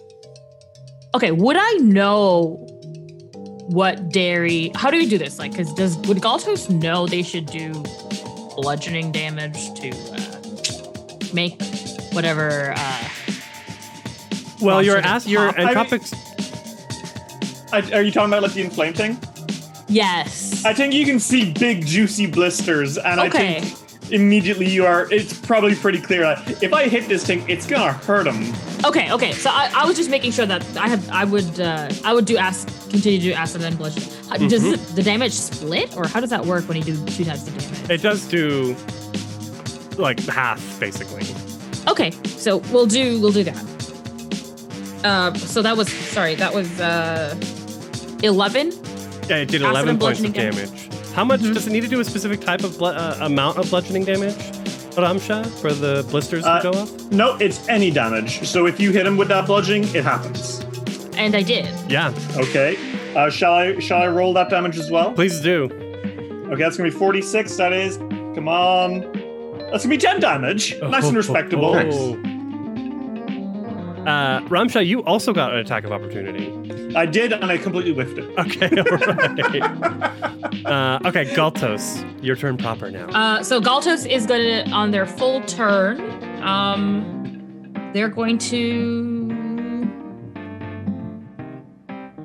Okay, 1.13 1.31
would 1.31 1.55
I 1.57 1.71
know 1.81 2.65
what 3.67 4.09
dairy? 4.09 4.71
How 4.75 4.89
do 4.89 4.97
we 4.97 5.07
do 5.07 5.17
this? 5.19 5.37
Like, 5.37 5.51
because 5.51 5.71
does 5.73 5.97
would 6.07 6.17
Galtos 6.17 6.69
know 6.69 7.05
they 7.05 7.21
should 7.21 7.45
do 7.45 7.73
bludgeoning 8.55 9.11
damage 9.11 9.73
to 9.81 9.89
uh, 9.91 11.33
make 11.33 11.61
whatever? 12.11 12.73
Uh, 12.75 13.08
well, 14.61 14.83
your 14.83 14.97
Ramsha 14.97 15.03
ass, 15.05 15.27
your 15.27 15.49
I 15.59 15.73
mean- 15.83 16.01
I, 17.71 17.97
are 17.97 18.01
you 18.01 18.11
talking 18.11 18.29
about 18.29 18.43
like 18.43 18.53
the 18.53 18.61
inflame 18.61 18.93
thing? 18.93 19.17
yes. 19.87 20.65
I 20.65 20.73
think 20.73 20.93
you 20.93 21.05
can 21.05 21.19
see 21.19 21.53
big 21.53 21.85
juicy 21.85 22.25
blisters, 22.25 22.97
and 22.97 23.19
I 23.19 23.29
think 23.29 24.11
immediately 24.11 24.67
you 24.67 24.85
are. 24.85 25.11
It's 25.11 25.33
probably 25.39 25.75
pretty 25.75 26.01
clear 26.01 26.21
that 26.21 26.63
if 26.63 26.73
I 26.73 26.87
hit 26.87 27.07
this 27.07 27.25
thing, 27.25 27.47
it's 27.47 27.65
gonna 27.67 27.93
hurt 27.93 28.27
him. 28.27 28.53
Okay, 28.85 29.11
okay. 29.11 29.31
So 29.33 29.49
I, 29.51 29.71
I 29.75 29.85
was 29.85 29.95
just 29.95 30.09
making 30.09 30.31
sure 30.31 30.45
that 30.45 30.65
I 30.77 30.87
have 30.87 31.09
I 31.11 31.25
would 31.25 31.59
uh, 31.59 31.89
I 32.03 32.13
would 32.13 32.25
do 32.25 32.37
acid 32.37 32.71
continue 32.89 33.19
to 33.19 33.25
do 33.25 33.33
acid 33.33 33.61
and 33.61 33.77
bludgeoning. 33.77 34.09
Uh, 34.31 34.37
Does 34.47 34.63
it, 34.65 34.79
the 34.95 35.03
damage 35.03 35.33
split 35.33 35.95
or 35.95 36.07
how 36.07 36.19
does 36.19 36.29
that 36.31 36.45
work 36.45 36.67
when 36.67 36.77
you 36.77 36.83
do 36.83 37.05
two 37.05 37.23
times 37.25 37.45
the 37.45 37.51
damage? 37.51 37.89
It 37.89 38.01
does 38.01 38.27
do 38.27 38.75
like 39.97 40.19
half, 40.21 40.79
basically. 40.79 41.23
Okay, 41.87 42.11
so 42.25 42.57
we'll 42.71 42.85
do 42.85 43.19
we'll 43.21 43.31
do 43.31 43.43
that. 43.43 43.78
Uh, 45.03 45.33
so 45.35 45.61
that 45.61 45.77
was 45.77 45.91
sorry 45.91 46.35
that 46.35 46.53
was 46.53 46.79
uh, 46.79 47.35
eleven. 48.23 48.71
Yeah, 49.29 49.37
it 49.37 49.49
did 49.49 49.61
Acid 49.61 49.71
11 49.87 49.99
points 49.99 50.19
of 50.19 50.25
bludgeoning 50.25 50.31
damage. 50.31 50.89
How 51.13 51.23
much 51.23 51.41
Mhm. 51.41 51.53
does 51.53 51.67
it 51.67 51.71
need 51.71 51.81
to 51.81 51.87
do 51.87 51.99
a 51.99 52.05
specific 52.05 52.41
type 52.41 52.63
of 52.63 52.77
blu- 52.77 52.89
uh, 52.89 53.17
amount 53.21 53.57
of 53.57 53.69
bludgeoning 53.69 54.03
damage, 54.05 54.33
Ramsha, 54.95 55.45
for 55.61 55.71
the 55.71 56.05
blisters 56.09 56.43
Uh, 56.45 56.59
to 56.61 56.71
go 56.71 56.77
off? 56.79 57.11
No, 57.11 57.35
it's 57.37 57.67
any 57.69 57.91
damage. 57.91 58.45
So 58.47 58.65
if 58.65 58.79
you 58.79 58.91
hit 58.91 59.05
him 59.05 59.17
with 59.17 59.27
that 59.27 59.45
bludgeoning, 59.45 59.83
it 59.95 60.03
happens. 60.03 60.65
And 61.17 61.35
I 61.35 61.43
did. 61.43 61.67
Yeah, 61.87 62.11
Okay. 62.37 62.77
Uh, 63.15 63.29
shall 63.29 63.53
I 63.53 63.79
shall 63.79 64.01
I 64.01 64.07
roll 64.07 64.33
that 64.33 64.49
damage 64.49 64.77
as 64.77 64.89
well? 64.91 65.11
please 65.11 65.39
do. 65.41 65.69
Okay, 66.51 66.61
that's 66.63 66.77
gonna 66.77 66.89
be 66.89 66.95
46. 66.95 67.55
That 67.57 67.71
is. 67.73 67.97
Come 68.35 68.47
on. 68.47 69.01
That's 69.71 69.83
gonna 69.83 69.95
be 69.95 69.97
10 69.97 70.19
damage. 70.19 70.75
Nice 70.81 71.05
and 71.07 71.17
respectable. 71.23 71.75
Oh. 71.75 72.15
Nice. 72.15 72.28
Uh, 74.09 74.41
Ramsha, 74.47 74.83
you 74.85 75.03
also 75.03 75.31
got 75.33 75.53
an 75.53 75.59
attack 75.59 75.83
of 75.83 75.91
opportunity. 75.91 76.95
I 76.95 77.05
did, 77.05 77.31
and 77.31 77.45
I 77.45 77.57
completely 77.59 77.93
whiffed 77.93 78.17
it. 78.17 78.25
Okay, 78.39 78.69
all 78.81 78.97
right. 78.97 80.65
uh, 80.65 81.07
okay, 81.07 81.25
Galtos, 81.35 82.03
your 82.23 82.35
turn 82.35 82.57
proper 82.57 82.89
now. 82.89 83.07
Uh, 83.09 83.43
so 83.43 83.61
Galtos 83.61 84.09
is 84.09 84.25
going 84.25 84.65
to 84.65 84.71
on 84.71 84.89
their 84.89 85.05
full 85.05 85.41
turn. 85.41 86.01
Um, 86.41 87.71
they're 87.93 88.09
going 88.09 88.39
to. 88.39 89.87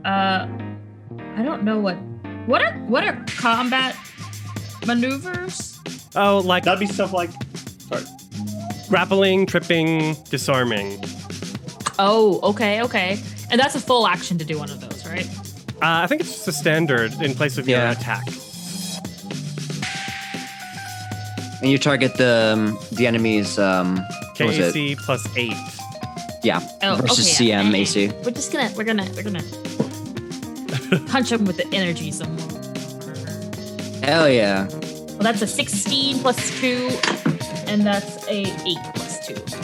Uh, 0.07 0.49
I 1.37 1.43
don't 1.43 1.65
know 1.65 1.79
what. 1.79 1.97
What 2.47 2.63
are 2.63 2.73
what 2.87 3.05
are 3.05 3.23
combat 3.27 3.95
maneuvers? 4.87 5.79
oh, 6.17 6.39
like 6.39 6.65
That'd 6.65 6.81
be 6.81 6.87
stuff 6.87 7.13
like. 7.13 7.31
Sorry. 7.79 8.05
grappling, 8.89 9.45
tripping, 9.45 10.15
disarming. 10.31 10.99
Oh, 11.99 12.41
okay, 12.51 12.83
okay. 12.83 13.19
And 13.51 13.61
that's 13.61 13.75
a 13.75 13.81
full 13.81 14.07
action 14.07 14.39
to 14.39 14.45
do 14.45 14.59
one 14.59 14.71
of 14.71 14.81
those, 14.81 15.07
right? 15.07 15.27
Uh, 15.77 16.03
I 16.03 16.07
think 16.07 16.21
it's 16.23 16.31
just 16.33 16.49
a 16.49 16.53
standard 16.53 17.13
in 17.23 17.35
place 17.35 17.59
of 17.59 17.69
your 17.69 17.87
attack. 17.87 18.25
and 21.63 21.71
you 21.71 21.79
target 21.79 22.15
the 22.17 22.53
um, 22.55 22.79
the 22.93 23.07
enemy's 23.07 23.59
um, 23.59 23.97
what 24.37 24.41
was? 24.49 24.57
KAC 24.59 24.97
plus 24.99 25.27
eight. 25.37 25.55
Yeah, 26.43 26.61
Oh, 26.83 26.97
versus 26.97 27.35
okay, 27.37 27.47
yeah. 27.47 27.63
CM 27.63 27.75
AC. 27.75 28.09
We're 28.25 28.31
just 28.33 28.53
gonna 28.53 28.71
we're 28.77 28.85
gonna 28.85 29.09
we're 29.17 29.23
gonna 29.23 29.43
punch 31.09 31.31
them 31.31 31.45
with 31.47 31.57
the 31.57 31.67
energy 31.73 32.11
some 32.13 32.37
more. 32.37 32.51
Hell 34.03 34.29
yeah! 34.29 34.69
Well, 34.69 35.21
that's 35.21 35.41
a 35.41 35.47
16 35.47 36.19
plus 36.19 36.61
two, 36.61 36.91
and 37.67 37.81
that's 37.87 38.27
a 38.29 38.41
eight 38.67 38.79
plus 38.95 38.99
two. 38.99 39.04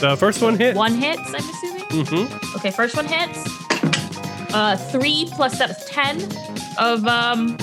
The 0.01 0.17
first 0.17 0.41
one 0.41 0.57
hit. 0.57 0.75
One 0.77 0.95
hits, 0.95 1.21
I'm 1.29 1.35
assuming. 1.35 1.85
Mm-hmm. 1.85 2.57
Okay, 2.57 2.71
first 2.71 2.97
one 2.97 3.07
hits. 3.07 3.45
Uh, 4.55 4.77
three 4.77 5.29
plus 5.33 5.59
that's 5.59 5.89
ten 5.91 6.17
of 6.79 7.07
um 7.07 7.57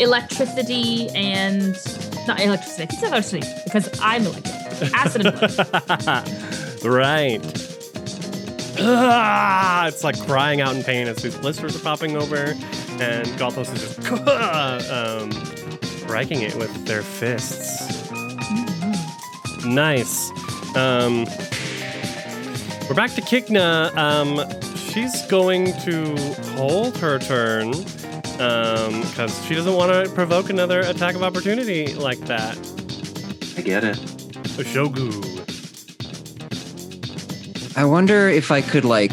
electricity 0.00 1.08
and 1.10 1.76
not 2.26 2.40
electricity. 2.40 2.84
It's 2.84 3.02
electricity 3.02 3.46
because 3.64 3.90
I'm 4.00 4.22
electric. 4.24 4.94
Acid 4.94 5.26
and 5.26 5.38
blood. 5.38 6.84
right. 6.84 7.40
Ah, 8.80 9.88
it's 9.88 10.04
like 10.04 10.18
crying 10.26 10.60
out 10.60 10.74
in 10.74 10.84
pain 10.84 11.06
as 11.08 11.16
these 11.16 11.36
blisters 11.36 11.76
are 11.76 11.80
popping 11.80 12.16
over, 12.16 12.54
and 13.00 13.26
Galtos 13.36 13.72
is 13.74 13.96
just 13.96 14.10
um, 14.90 15.30
striking 15.82 16.42
it 16.42 16.54
with 16.54 16.86
their 16.86 17.02
fists. 17.02 18.10
Nice. 19.66 20.30
Um, 20.76 21.26
we're 22.88 22.94
back 22.94 23.10
to 23.12 23.20
Kikna. 23.20 23.94
Um, 23.96 24.40
she's 24.76 25.22
going 25.26 25.72
to 25.82 26.16
hold 26.56 26.96
her 26.98 27.18
turn 27.18 27.72
because 27.72 29.44
she 29.44 29.54
doesn't 29.54 29.74
want 29.74 29.92
to 29.92 30.10
provoke 30.14 30.48
another 30.48 30.80
attack 30.80 31.14
of 31.14 31.22
opportunity 31.22 31.92
like 31.94 32.18
that. 32.20 32.56
I 33.56 33.60
get 33.60 33.84
it. 33.84 33.96
Shogu. 34.58 35.36
I 37.76 37.84
wonder 37.84 38.28
if 38.28 38.50
I 38.50 38.62
could 38.62 38.84
like. 38.84 39.12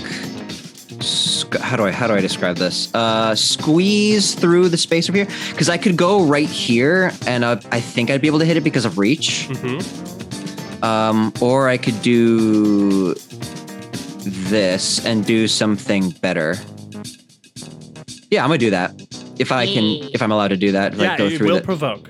How 1.61 1.77
do 1.77 1.85
I 1.85 1.91
how 1.91 2.07
do 2.07 2.13
I 2.13 2.21
describe 2.21 2.57
this? 2.57 2.93
Uh, 2.93 3.35
squeeze 3.35 4.33
through 4.35 4.69
the 4.69 4.77
space 4.77 5.09
over 5.09 5.17
here 5.17 5.27
because 5.51 5.69
I 5.69 5.77
could 5.77 5.97
go 5.97 6.25
right 6.25 6.49
here, 6.49 7.11
and 7.27 7.43
uh, 7.43 7.59
I 7.71 7.79
think 7.81 8.09
I'd 8.09 8.21
be 8.21 8.27
able 8.27 8.39
to 8.39 8.45
hit 8.45 8.57
it 8.57 8.61
because 8.61 8.85
of 8.85 8.97
reach. 8.97 9.47
Mm-hmm. 9.49 10.83
Um, 10.83 11.33
or 11.41 11.67
I 11.67 11.77
could 11.77 12.01
do 12.01 13.15
this 14.25 15.05
and 15.05 15.25
do 15.25 15.47
something 15.47 16.09
better. 16.21 16.55
Yeah, 18.31 18.43
I'm 18.43 18.49
gonna 18.49 18.57
do 18.57 18.71
that. 18.71 18.93
If 19.39 19.51
I 19.51 19.65
can, 19.65 19.85
if 20.13 20.21
I'm 20.21 20.31
allowed 20.31 20.49
to 20.49 20.57
do 20.57 20.71
that, 20.71 20.97
like 20.97 21.07
Yeah, 21.07 21.17
go 21.17 21.29
through 21.29 21.47
it 21.47 21.51
will 21.51 21.57
the, 21.59 21.63
provoke. 21.63 22.09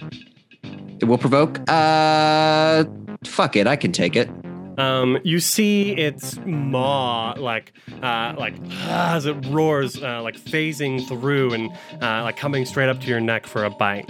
it 0.99 1.05
will 1.05 1.17
provoke. 1.17 1.59
Uh, 1.69 2.85
fuck 3.25 3.55
it, 3.55 3.67
I 3.67 3.75
can 3.75 3.91
take 3.91 4.15
it. 4.15 4.29
Um, 4.77 5.17
you 5.23 5.39
see 5.39 5.93
its 5.93 6.37
maw 6.45 7.33
like 7.37 7.71
uh, 8.03 8.33
like 8.37 8.55
as 8.83 9.25
it 9.25 9.33
roars, 9.47 10.01
uh, 10.01 10.21
like 10.21 10.37
phasing 10.37 11.05
through 11.07 11.53
and 11.53 11.71
uh, 12.01 12.23
like 12.23 12.37
coming 12.37 12.65
straight 12.65 12.89
up 12.89 12.99
to 13.01 13.07
your 13.07 13.21
neck 13.21 13.47
for 13.47 13.63
a 13.63 13.69
bite. 13.69 14.09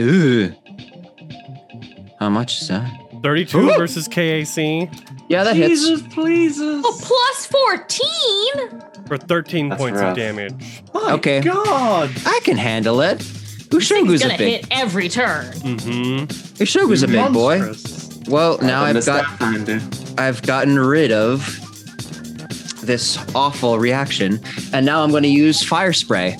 Ooh, 0.00 0.54
how 2.20 2.28
much 2.28 2.62
is 2.62 2.68
that? 2.68 2.99
32 3.22 3.58
Ooh. 3.58 3.76
versus 3.76 4.08
KAC 4.08 4.88
Yeah, 5.28 5.44
that 5.44 5.56
hits. 5.56 5.80
Jesus, 5.86 6.02
pleases. 6.14 6.82
Oh, 6.84 6.98
plus 7.02 7.46
14? 7.46 8.82
for 9.06 9.18
13 9.18 9.68
That's 9.70 9.80
points 9.80 10.00
of 10.00 10.14
damage. 10.16 10.82
My 10.94 11.12
Okay. 11.14 11.40
God. 11.40 12.10
I 12.26 12.40
can 12.44 12.56
handle 12.56 13.00
it. 13.00 13.20
He's 13.20 13.68
Ushogu's 13.90 14.22
gonna 14.22 14.34
a 14.34 14.38
big. 14.38 14.64
hit 14.64 14.66
every 14.70 15.08
turn. 15.08 15.46
Mm-hmm. 15.52 16.24
Ushogu's 16.62 17.02
a 17.02 17.08
big 17.08 17.32
boy. 17.32 17.58
Monstrous. 17.58 18.20
Well, 18.28 18.58
now 18.62 18.82
I've 18.82 19.00
to 19.00 19.06
got 19.06 20.20
I've 20.20 20.42
gotten 20.42 20.78
rid 20.78 21.10
of 21.12 21.44
this 22.84 23.18
awful 23.34 23.78
reaction, 23.78 24.40
and 24.72 24.84
now 24.86 25.02
I'm 25.02 25.10
going 25.10 25.22
to 25.24 25.28
use 25.28 25.62
fire 25.62 25.92
spray. 25.92 26.36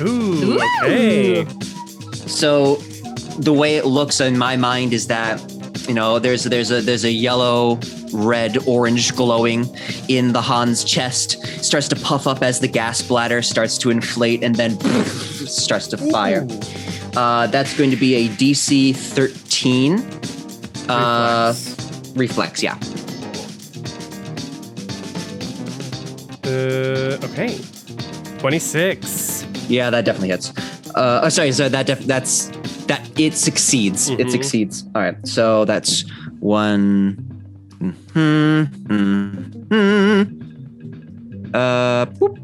Ooh, 0.00 0.04
Ooh. 0.54 0.60
okay. 0.82 1.46
So 2.26 2.76
the 3.38 3.52
way 3.52 3.76
it 3.76 3.86
looks 3.86 4.20
in 4.20 4.36
my 4.38 4.56
mind 4.56 4.92
is 4.92 5.06
that 5.08 5.40
you 5.90 5.94
know 5.94 6.20
there's 6.20 6.44
there's 6.44 6.70
a 6.70 6.80
there's 6.80 7.02
a 7.02 7.10
yellow 7.10 7.76
red 8.12 8.56
orange 8.68 9.16
glowing 9.16 9.66
in 10.06 10.32
the 10.32 10.40
Haan's 10.40 10.84
chest 10.84 11.44
starts 11.64 11.88
to 11.88 11.96
puff 11.96 12.28
up 12.28 12.44
as 12.44 12.60
the 12.60 12.68
gas 12.68 13.02
bladder 13.02 13.42
starts 13.42 13.76
to 13.78 13.90
inflate 13.90 14.44
and 14.44 14.54
then 14.54 14.78
starts 15.48 15.88
to 15.88 15.96
fire. 15.96 16.46
Uh, 17.16 17.48
that's 17.48 17.76
going 17.76 17.90
to 17.90 17.96
be 17.96 18.14
a 18.14 18.28
DC 18.28 18.94
13 18.94 19.98
uh, 20.88 21.52
Reflex. 22.14 22.62
reflex. 22.62 22.62
Yeah. 22.62 22.78
Uh, 26.44 27.18
okay. 27.32 27.58
26. 28.38 29.44
Yeah, 29.68 29.90
that 29.90 30.04
definitely 30.04 30.28
hits. 30.28 30.56
Uh, 30.94 31.22
oh, 31.24 31.28
sorry. 31.28 31.50
So 31.50 31.68
that 31.68 31.86
def- 31.86 32.06
that's 32.06 32.48
that 32.90 33.02
it 33.18 33.34
succeeds. 33.34 34.10
It 34.10 34.18
Mhm. 34.26 34.30
succeeds. 34.32 34.84
All 34.94 35.02
right. 35.02 35.16
So 35.26 35.64
that's 35.64 36.04
one. 36.40 37.14
Hmm. 37.78 38.64
Hmm. 39.70 40.22
Uh. 41.54 42.06
whoop. 42.18 42.38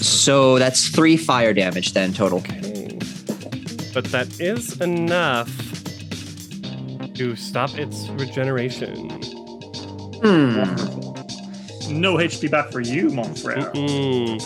So 0.00 0.58
that's 0.58 0.88
three 0.88 1.16
fire 1.16 1.52
damage 1.52 1.92
then 1.92 2.12
total. 2.14 2.38
Okay. 2.38 2.98
But 3.94 4.04
that 4.14 4.28
is 4.40 4.80
enough 4.80 5.50
to 7.14 7.34
stop 7.34 7.76
its 7.76 8.08
regeneration. 8.10 9.10
Hmm. 10.22 10.62
No 11.90 12.18
HP 12.18 12.48
back 12.50 12.70
for 12.70 12.80
you, 12.80 13.10
mon 13.10 13.34
frere. 13.34 13.70
Mm. 13.74 14.38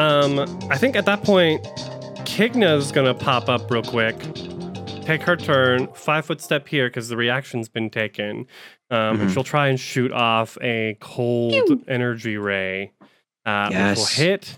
Um, 0.00 0.38
I 0.70 0.78
think 0.78 0.96
at 0.96 1.04
that 1.04 1.22
point, 1.24 1.62
Kigna's 2.24 2.90
gonna 2.90 3.12
pop 3.12 3.50
up 3.50 3.70
real 3.70 3.82
quick, 3.82 4.16
take 5.02 5.20
her 5.24 5.36
turn, 5.36 5.88
five 5.92 6.24
foot 6.24 6.40
step 6.40 6.66
here 6.66 6.88
because 6.88 7.10
the 7.10 7.18
reaction's 7.18 7.68
been 7.68 7.90
taken. 7.90 8.46
Um, 8.90 9.20
and 9.20 9.28
Mhm. 9.28 9.34
she'll 9.34 9.44
try 9.44 9.68
and 9.68 9.78
shoot 9.78 10.10
off 10.10 10.56
a 10.62 10.96
cold 11.00 11.84
energy 11.86 12.38
ray, 12.38 12.92
uh, 13.44 13.68
which 13.68 13.96
will 13.98 14.06
hit 14.06 14.56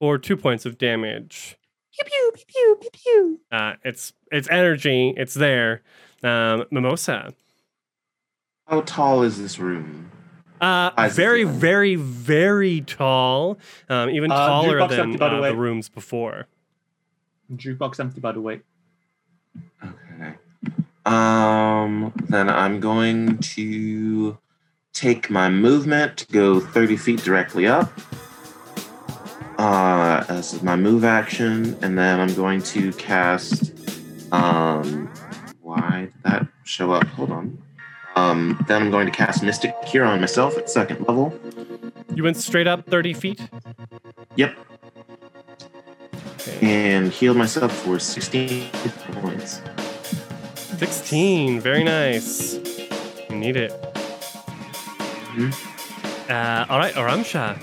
for 0.00 0.18
two 0.18 0.36
points 0.36 0.66
of 0.66 0.76
damage. 0.76 1.56
Pew, 1.94 2.04
pew, 2.04 2.32
pew, 2.34 2.44
pew, 2.48 2.76
pew, 2.80 2.90
pew. 2.92 3.40
Uh, 3.52 3.74
it's 3.84 4.12
it's 4.32 4.48
energy, 4.50 5.14
it's 5.16 5.34
there. 5.34 5.82
Um, 6.24 6.64
Mimosa, 6.72 7.32
How 8.66 8.80
tall 8.80 9.22
is 9.22 9.38
this 9.40 9.60
room? 9.60 10.10
Uh, 10.60 11.08
very, 11.12 11.44
very, 11.44 11.96
very 11.96 12.80
tall. 12.82 13.58
Um, 13.88 14.10
even 14.10 14.30
Uh, 14.30 14.46
taller 14.46 14.88
than 14.88 15.00
empty, 15.00 15.18
by 15.18 15.28
the 15.28 15.36
uh, 15.36 15.40
way. 15.42 15.50
the 15.50 15.56
rooms 15.56 15.88
before. 15.88 16.46
Jukebox 17.54 18.00
empty, 18.00 18.20
by 18.20 18.32
the 18.32 18.40
way. 18.40 18.60
Okay. 19.84 20.34
Um, 21.04 22.12
then 22.28 22.48
I'm 22.48 22.80
going 22.80 23.38
to 23.38 24.38
take 24.92 25.30
my 25.30 25.48
movement 25.48 26.16
to 26.16 26.26
go 26.32 26.58
30 26.58 26.96
feet 26.96 27.22
directly 27.22 27.66
up. 27.66 27.92
Uh, 29.58 30.24
as 30.28 30.62
my 30.62 30.76
move 30.76 31.02
action, 31.04 31.76
and 31.80 31.96
then 31.96 32.20
I'm 32.20 32.34
going 32.34 32.60
to 32.62 32.92
cast. 32.92 33.72
Um, 34.32 35.10
why 35.62 36.10
did 36.12 36.22
that 36.24 36.46
show 36.64 36.92
up? 36.92 37.06
Hold 37.06 37.30
on. 37.32 37.62
Um, 38.16 38.58
then 38.66 38.82
I'm 38.82 38.90
going 38.90 39.06
to 39.06 39.12
cast 39.12 39.42
Mystic 39.42 39.74
Cure 39.86 40.04
on 40.04 40.20
myself 40.20 40.56
at 40.56 40.70
second 40.70 41.06
level. 41.06 41.38
You 42.14 42.22
went 42.22 42.36
straight 42.38 42.66
up 42.66 42.86
30 42.86 43.12
feet. 43.12 43.40
Yep, 44.36 44.56
Okay. 46.40 46.58
and 46.94 47.10
heal 47.12 47.34
myself 47.34 47.72
for 47.84 47.98
16 47.98 48.70
points. 49.20 49.60
16. 50.78 51.60
Very 51.60 51.84
nice. 51.84 52.54
You 53.30 53.36
need 53.36 53.56
it. 53.56 53.72
Mhm. 55.34 55.52
Uh, 56.30 56.66
all 56.70 56.78
right, 56.78 56.94
Aramsha. 56.94 57.56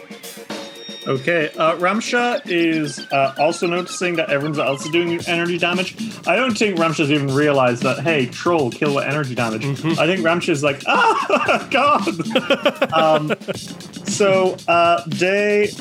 Okay, 1.05 1.49
uh, 1.57 1.75
Ramsha 1.75 2.41
is 2.45 2.99
uh, 3.11 3.35
also 3.37 3.67
noticing 3.67 4.15
that 4.15 4.29
everyone 4.29 4.59
else 4.59 4.85
is 4.85 4.91
doing 4.91 5.19
energy 5.27 5.57
damage. 5.57 5.95
I 6.25 6.35
don't 6.37 6.57
think 6.57 6.77
Ramsha's 6.79 7.11
even 7.11 7.27
realized 7.33 7.83
that, 7.83 7.99
hey, 7.99 8.27
troll, 8.27 8.71
kill 8.71 8.95
with 8.95 9.03
energy 9.03 9.35
damage. 9.35 9.63
Mhm. 9.63 9.97
I 9.97 10.07
think 10.07 10.25
Ramsha's 10.25 10.63
like, 10.63 10.81
ah, 10.87 11.67
God! 11.69 12.93
um, 12.93 13.33
so, 14.05 14.55
uh, 14.67 15.03
they. 15.07 15.71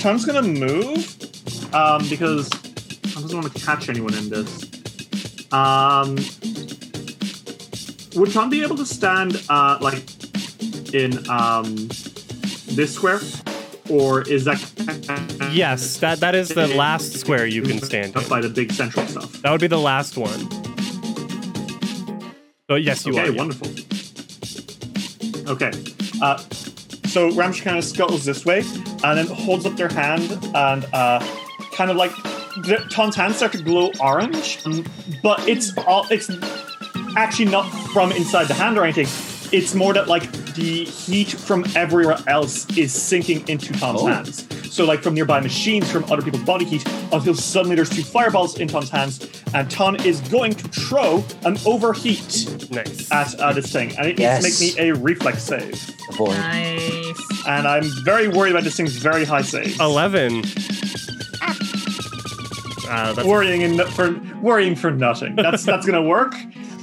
Tom's 0.00 0.24
gonna 0.24 0.42
move 0.42 1.74
um, 1.74 2.08
because 2.08 2.48
Tom 2.48 3.22
doesn't 3.22 3.36
want 3.36 3.52
to 3.52 3.60
catch 3.60 3.88
anyone 3.88 4.14
in 4.14 4.28
this. 4.28 4.62
Um, 5.52 6.16
would 8.14 8.32
Tom 8.32 8.48
be 8.48 8.62
able 8.62 8.76
to 8.76 8.86
stand, 8.86 9.42
uh, 9.48 9.78
like, 9.80 10.04
in 10.94 11.28
um, 11.28 11.88
this 12.68 12.94
square? 12.94 13.18
Or 13.90 14.22
is 14.22 14.44
that 14.44 14.58
Yes, 15.52 15.96
that, 15.98 16.20
that 16.20 16.34
is 16.34 16.48
the 16.50 16.66
last 16.68 17.12
square 17.14 17.46
you 17.46 17.62
can 17.62 17.80
stand 17.80 18.14
in. 18.16 18.28
by 18.28 18.40
the 18.40 18.48
big 18.48 18.72
central 18.72 19.06
stuff? 19.06 19.32
That 19.42 19.50
would 19.50 19.60
be 19.60 19.66
the 19.66 19.78
last 19.78 20.16
one. 20.16 20.40
So 22.68 22.74
yes, 22.74 23.06
you 23.06 23.12
okay, 23.12 23.22
are. 23.22 23.30
yeah. 23.30 23.38
wonderful. 23.38 23.68
Okay, 25.50 25.70
uh, 26.20 26.36
so 27.06 27.30
Ramsh 27.30 27.62
kind 27.62 27.78
of 27.78 27.84
scuttles 27.84 28.26
this 28.26 28.44
way 28.44 28.58
and 29.02 29.16
then 29.18 29.26
holds 29.28 29.64
up 29.64 29.76
their 29.76 29.88
hand 29.88 30.30
and 30.54 30.84
uh, 30.92 31.20
kind 31.72 31.90
of 31.90 31.96
like 31.96 32.10
the- 32.66 32.86
Tom's 32.90 33.16
hands 33.16 33.36
start 33.36 33.52
to 33.52 33.62
glow 33.62 33.90
orange, 34.00 34.58
but 35.22 35.48
it's 35.48 35.76
all 35.78 36.06
it's 36.10 36.30
actually 37.16 37.46
not 37.50 37.62
from 37.94 38.12
inside 38.12 38.48
the 38.48 38.54
hand 38.54 38.76
or 38.76 38.84
anything. 38.84 39.06
It's 39.50 39.74
more 39.74 39.94
that 39.94 40.06
like 40.08 40.30
the 40.58 40.84
heat 40.84 41.28
from 41.30 41.64
everywhere 41.76 42.18
else 42.26 42.66
is 42.76 42.92
sinking 42.92 43.46
into 43.48 43.72
Tom's 43.74 44.02
Oh. 44.02 44.06
hands. 44.06 44.44
So 44.74 44.84
like 44.84 45.02
from 45.02 45.14
nearby 45.14 45.40
machines, 45.40 45.90
from 45.90 46.04
other 46.10 46.20
people's 46.22 46.42
body 46.42 46.64
heat, 46.64 46.84
until 47.12 47.34
suddenly 47.34 47.76
there's 47.76 47.88
two 47.90 48.02
fireballs 48.02 48.58
in 48.58 48.66
Tom's 48.68 48.90
hands, 48.90 49.20
and 49.54 49.70
Tom 49.70 49.94
is 49.96 50.20
going 50.22 50.54
to 50.54 50.68
throw 50.68 51.24
an 51.44 51.56
overheat 51.64 52.48
Nice. 52.70 53.10
at 53.12 53.34
uh, 53.40 53.52
this 53.52 53.72
thing, 53.72 53.96
and 53.96 54.06
it 54.08 54.18
Yes. 54.18 54.42
needs 54.42 54.58
to 54.58 54.64
make 54.64 54.76
me 54.76 54.90
a 54.90 54.94
reflex 54.94 55.42
save. 55.44 55.90
Boy. 56.16 56.32
Nice. 56.34 57.20
And 57.46 57.66
I'm 57.66 57.84
very 58.04 58.26
worried 58.28 58.50
about 58.50 58.64
this 58.64 58.76
thing's 58.76 58.96
very 58.96 59.24
high 59.24 59.42
save. 59.42 59.78
11. 59.80 60.42
Uh, 62.90 63.12
that's 63.12 63.26
worrying 63.28 63.62
and 63.62 63.80
for 63.92 64.12
worrying 64.40 64.74
for 64.74 64.90
nothing. 64.90 65.36
That's 65.36 65.62
that's 65.62 65.84
gonna 65.86 66.02
work. 66.02 66.34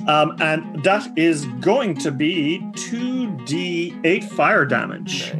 Um, 0.07 0.37
and 0.39 0.83
that 0.83 1.17
is 1.17 1.45
going 1.59 1.97
to 1.97 2.11
be 2.11 2.59
2d8 2.73 4.29
fire 4.31 4.65
damage. 4.65 5.33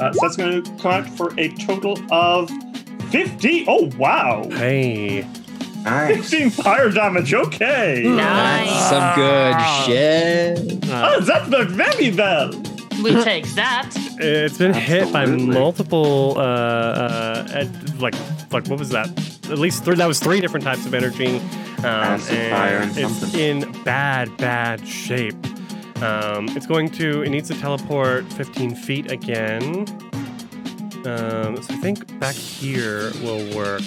Uh, 0.00 0.12
so 0.12 0.18
that's 0.22 0.36
going 0.36 0.62
to 0.62 0.70
come 0.78 0.92
out 0.92 1.08
for 1.10 1.32
a 1.38 1.48
total 1.56 1.98
of 2.12 2.50
50. 3.10 3.64
Oh, 3.68 3.90
wow. 3.98 4.48
Hey. 4.50 5.26
Nice. 5.82 6.30
15 6.30 6.50
fire 6.50 6.90
damage. 6.90 7.34
Okay. 7.34 8.04
Nice. 8.06 8.90
Some 8.90 9.14
good 9.14 9.56
shit. 9.84 10.84
Oh, 10.90 11.20
that's 11.20 11.48
the 11.48 11.64
very 11.64 12.10
well. 12.12 12.50
We 13.02 13.22
take 13.22 13.46
that. 13.54 13.90
It's 14.20 14.58
been 14.58 14.74
hit 14.74 15.12
by 15.12 15.26
multiple, 15.26 16.34
uh, 16.36 16.40
uh, 16.40 17.64
like, 17.98 18.14
like 18.50 18.66
what 18.66 18.78
was 18.78 18.90
that? 18.90 19.37
At 19.50 19.58
least 19.58 19.84
three. 19.84 19.96
That 19.96 20.06
was 20.06 20.20
three 20.20 20.40
different 20.40 20.64
types 20.64 20.84
of 20.86 20.94
energy, 20.94 21.36
um, 21.78 21.84
Acid, 21.84 22.50
fire, 22.50 22.78
and 22.78 22.96
it's 22.98 23.16
something. 23.18 23.40
in 23.40 23.82
bad, 23.82 24.36
bad 24.36 24.86
shape. 24.86 25.34
Um, 26.02 26.48
it's 26.50 26.66
going 26.66 26.90
to. 26.92 27.22
It 27.22 27.30
needs 27.30 27.48
to 27.48 27.54
teleport 27.60 28.30
15 28.34 28.74
feet 28.74 29.10
again. 29.10 29.86
Um, 31.06 31.62
so 31.62 31.72
I 31.74 31.76
think 31.80 32.18
back 32.20 32.34
here 32.34 33.10
will 33.22 33.44
work. 33.56 33.82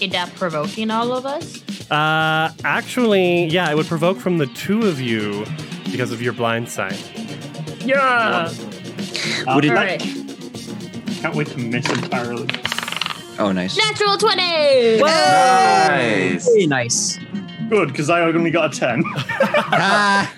Is 0.00 0.10
that 0.12 0.32
provoking 0.36 0.90
all 0.90 1.12
of 1.12 1.26
us? 1.26 1.62
Uh, 1.90 2.52
actually, 2.64 3.46
yeah, 3.46 3.70
it 3.70 3.74
would 3.76 3.86
provoke 3.86 4.18
from 4.18 4.38
the 4.38 4.46
two 4.46 4.86
of 4.86 5.00
you 5.00 5.44
because 5.90 6.10
of 6.12 6.22
your 6.22 6.32
blind 6.32 6.68
sight. 6.70 6.98
Yeah. 7.84 7.98
Uh, 7.98 8.52
Would 9.54 9.64
it- 9.64 9.68
All 9.70 9.74
right. 9.74 10.00
Can't 11.20 11.34
wait 11.34 11.48
to 11.48 11.58
miss 11.58 11.86
entirely. 11.90 12.46
Oh, 13.40 13.52
nice. 13.52 13.74
Natural 13.76 14.18
20! 14.18 15.00
Nice. 15.00 16.44
Very 16.44 16.66
nice. 16.66 17.18
Good, 17.70 17.88
because 17.88 18.10
I 18.10 18.20
only 18.20 18.50
got 18.50 18.74
a 18.74 18.78
10. 18.78 19.02
ah, 19.16 20.30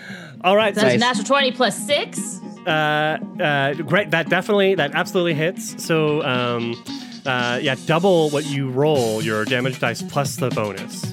All 0.45 0.55
right, 0.57 0.73
so 0.73 0.83
That's 0.83 0.95
Nice. 0.95 1.01
natural 1.01 1.25
20 1.25 1.53
plus 1.53 1.87
6. 1.87 2.41
uh, 2.65 2.71
uh, 2.71 3.75
great. 3.75 4.13
That 4.13 4.29
definitely, 4.29 4.77
that 4.77 4.95
absolutely 4.95 5.35
hits. 5.35 5.85
So, 5.85 6.23
um, 6.23 6.81
uh, 7.27 7.59
yeah, 7.61 7.75
double 7.87 8.31
what 8.31 8.47
you 8.47 8.71
roll 8.71 9.21
your 9.21 9.45
damage 9.47 9.81
dice 9.81 10.01
plus 10.03 10.37
the 10.37 10.51
bonus. 10.51 11.13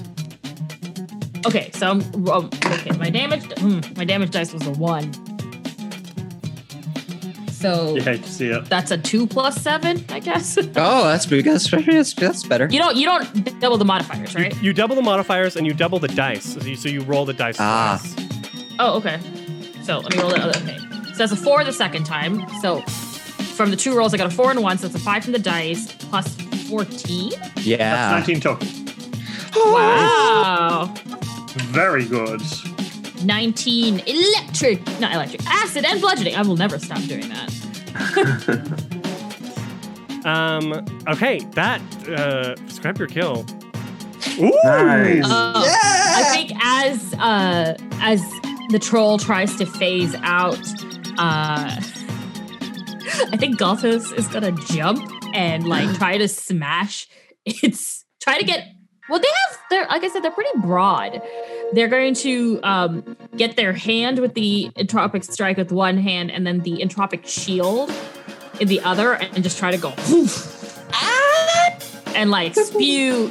Okay, 1.46 1.70
so 1.72 1.90
I'm 1.90 2.28
um, 2.28 2.50
okay. 2.66 2.90
My 2.98 3.10
damage, 3.10 3.44
hmm, 3.58 3.80
my 3.96 4.04
damage 4.04 4.30
dice 4.30 4.52
was 4.52 4.64
a 4.66 4.72
one. 4.72 5.10
So 7.60 7.94
You 7.94 8.00
hate 8.02 8.22
to 8.22 8.28
see 8.30 8.46
it. 8.48 8.64
that's 8.66 8.90
a 8.90 8.96
two 8.96 9.26
plus 9.26 9.60
seven, 9.60 10.02
I 10.08 10.18
guess. 10.18 10.56
oh, 10.76 11.04
that's 11.04 11.26
big. 11.26 11.44
That's, 11.44 11.70
that's, 11.70 12.14
that's 12.14 12.42
better. 12.44 12.66
don't 12.66 12.96
you 12.96 13.04
don't 13.04 13.60
double 13.60 13.76
the 13.76 13.84
modifiers, 13.84 14.34
right? 14.34 14.54
You 14.62 14.72
double 14.72 14.96
the 14.96 15.02
modifiers 15.02 15.56
and 15.56 15.66
you 15.66 15.74
double 15.74 15.98
the 15.98 16.08
dice. 16.08 16.54
So 16.54 16.60
you, 16.62 16.74
so 16.76 16.88
you 16.88 17.02
roll 17.02 17.26
the 17.26 17.34
dice 17.34 17.56
Ah. 17.60 18.00
twice. 18.02 18.28
Oh, 18.78 18.96
okay. 18.96 19.20
So 19.82 19.98
let 19.98 20.14
me 20.16 20.20
roll 20.22 20.30
the 20.30 20.38
other. 20.40 20.58
Okay, 20.60 20.78
so 21.12 21.14
that's 21.18 21.32
a 21.32 21.36
four 21.36 21.62
the 21.64 21.72
second 21.72 22.04
time. 22.04 22.48
So 22.62 22.80
from 22.80 23.70
the 23.70 23.76
two 23.76 23.94
rolls, 23.94 24.14
I 24.14 24.16
got 24.16 24.28
a 24.32 24.34
four 24.34 24.50
and 24.50 24.62
one, 24.62 24.78
so 24.78 24.86
it's 24.86 24.94
a 24.96 24.98
five 24.98 25.22
from 25.24 25.32
the 25.34 25.38
dice 25.38 25.92
plus 25.92 26.34
fourteen. 26.68 27.32
Yeah, 27.58 27.76
That's 28.16 28.26
19 28.28 28.40
total. 28.40 28.68
Wow. 29.54 30.94
Very 31.72 32.06
good. 32.06 32.40
19 33.24 34.02
electric, 34.06 35.00
not 35.00 35.12
electric, 35.14 35.44
acid 35.46 35.84
and 35.84 36.00
bludgeoning. 36.00 36.34
I 36.34 36.42
will 36.42 36.56
never 36.56 36.78
stop 36.78 37.02
doing 37.02 37.28
that. 37.28 38.86
Um, 40.24 40.84
okay, 41.08 41.38
that, 41.52 41.80
uh, 42.08 42.54
scrap 42.68 42.98
your 42.98 43.08
kill. 43.08 43.46
Ooh! 44.38 44.52
Nice. 44.64 45.24
Uh, 45.24 45.52
I 45.64 46.24
think 46.34 46.52
as 46.62 47.14
uh, 47.14 47.76
as 48.00 48.20
the 48.68 48.78
troll 48.78 49.18
tries 49.18 49.56
to 49.56 49.66
phase 49.66 50.14
out, 50.16 50.60
uh, 51.18 51.80
I 53.32 53.36
think 53.38 53.58
Galtos 53.58 54.16
is 54.16 54.28
gonna 54.28 54.52
jump 54.52 55.00
and 55.34 55.66
like 55.66 55.92
try 55.98 56.18
to 56.18 56.28
smash. 56.28 57.08
It's 57.46 58.04
try 58.20 58.38
to 58.38 58.44
get. 58.44 58.68
Well, 59.08 59.20
they 59.20 59.28
have. 59.28 59.58
They're 59.70 59.86
like 59.86 60.04
I 60.04 60.08
said, 60.08 60.22
they're 60.22 60.30
pretty 60.30 60.58
broad. 60.60 61.22
They're 61.72 61.88
going 61.88 62.14
to 62.14 62.60
um, 62.62 63.16
get 63.36 63.56
their 63.56 63.72
hand 63.72 64.18
with 64.18 64.34
the 64.34 64.70
entropic 64.76 65.24
strike 65.24 65.56
with 65.56 65.72
one 65.72 65.98
hand, 65.98 66.30
and 66.30 66.46
then 66.46 66.60
the 66.60 66.78
entropic 66.78 67.26
shield 67.26 67.92
in 68.60 68.68
the 68.68 68.80
other, 68.80 69.14
and 69.14 69.42
just 69.42 69.58
try 69.58 69.70
to 69.70 69.78
go 69.78 69.92
ah, 70.92 71.78
and 72.14 72.30
like 72.30 72.54
spew 72.54 73.28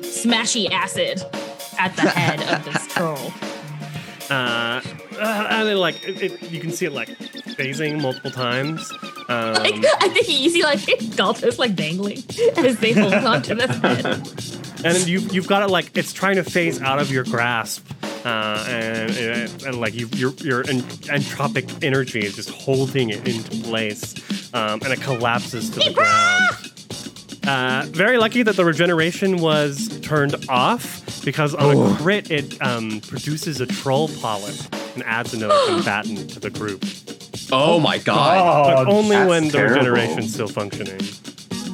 smashy 0.00 0.70
acid 0.70 1.22
at 1.78 1.94
the 1.96 2.02
head 2.02 2.40
of 2.42 2.64
this 2.64 2.86
troll. 2.94 3.32
Uh, 4.30 4.80
uh, 5.20 5.46
and 5.50 5.68
then, 5.68 5.76
like, 5.76 6.02
it, 6.08 6.22
it, 6.22 6.50
you 6.50 6.58
can 6.58 6.72
see 6.72 6.86
it, 6.86 6.92
like, 6.92 7.08
phasing 7.56 8.00
multiple 8.00 8.30
times. 8.30 8.90
Um, 9.28 9.54
Like, 9.54 9.74
I 10.00 10.08
think 10.08 10.28
you 10.28 10.50
see 10.50 10.62
like 10.62 10.80
Galtos 10.80 11.58
like 11.58 11.74
dangling 11.74 12.18
as 12.56 12.78
they 12.78 12.92
hold 12.92 13.14
on 13.14 13.42
to 13.42 13.54
the 13.54 13.68
head. 13.68 14.63
And 14.84 14.96
then 14.96 15.08
you, 15.08 15.20
you've 15.20 15.46
got 15.48 15.62
it, 15.62 15.70
like, 15.70 15.96
it's 15.96 16.12
trying 16.12 16.36
to 16.36 16.44
phase 16.44 16.80
out 16.80 16.98
of 17.00 17.10
your 17.10 17.24
grasp. 17.24 17.86
Uh, 18.24 18.64
and, 18.68 19.10
and, 19.16 19.62
and, 19.64 19.80
like, 19.80 19.94
you, 19.94 20.08
your, 20.14 20.30
your 20.34 20.62
entropic 20.64 21.84
energy 21.84 22.20
is 22.20 22.36
just 22.36 22.50
holding 22.50 23.10
it 23.10 23.26
into 23.28 23.62
place. 23.64 24.14
Um, 24.54 24.80
and 24.82 24.92
it 24.92 25.00
collapses 25.00 25.70
to 25.70 25.80
the 25.80 25.92
ground. 25.92 26.70
Uh, 27.46 27.84
very 27.90 28.16
lucky 28.16 28.42
that 28.42 28.56
the 28.56 28.64
regeneration 28.64 29.38
was 29.38 30.00
turned 30.00 30.34
off 30.48 31.22
because 31.24 31.54
on 31.54 31.76
a 31.76 31.96
crit 31.96 32.30
it 32.30 32.60
um, 32.62 33.00
produces 33.02 33.60
a 33.60 33.66
troll 33.66 34.08
polyp 34.20 34.56
and 34.94 35.02
adds 35.04 35.34
another 35.34 35.58
combatant 35.66 36.30
to 36.30 36.40
the 36.40 36.50
group. 36.50 36.82
Oh 37.52 37.78
my 37.78 37.98
god. 37.98 38.86
But 38.86 38.92
only 38.92 39.16
that's 39.16 39.28
when 39.28 39.44
the 39.46 39.50
terrible. 39.52 39.76
regeneration's 39.76 40.32
still 40.32 40.48
functioning. 40.48 41.00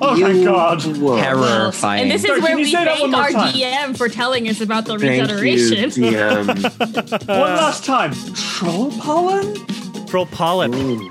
Oh, 0.03 0.17
my 0.19 0.45
God. 0.45 0.83
Whoa. 0.97 1.17
Terrifying. 1.19 2.03
And 2.03 2.11
this 2.11 2.23
is 2.25 2.29
Sorry, 2.29 2.41
where 2.41 2.57
we 2.57 2.73
thank 2.73 3.15
our 3.15 3.31
time? 3.31 3.53
DM 3.53 3.97
for 3.99 4.09
telling 4.09 4.49
us 4.49 4.61
about 4.63 4.87
the 4.87 4.99
Thank 4.99 5.21
regeneration. 5.23 5.79
you, 6.03 6.11
DM. 6.13 6.47
One 7.29 7.39
last 7.57 7.85
time. 7.85 8.13
Troll 8.35 8.91
pollen? 8.93 9.55
Troll 10.07 10.25
pollen. 10.27 10.75
Ooh. 10.75 11.11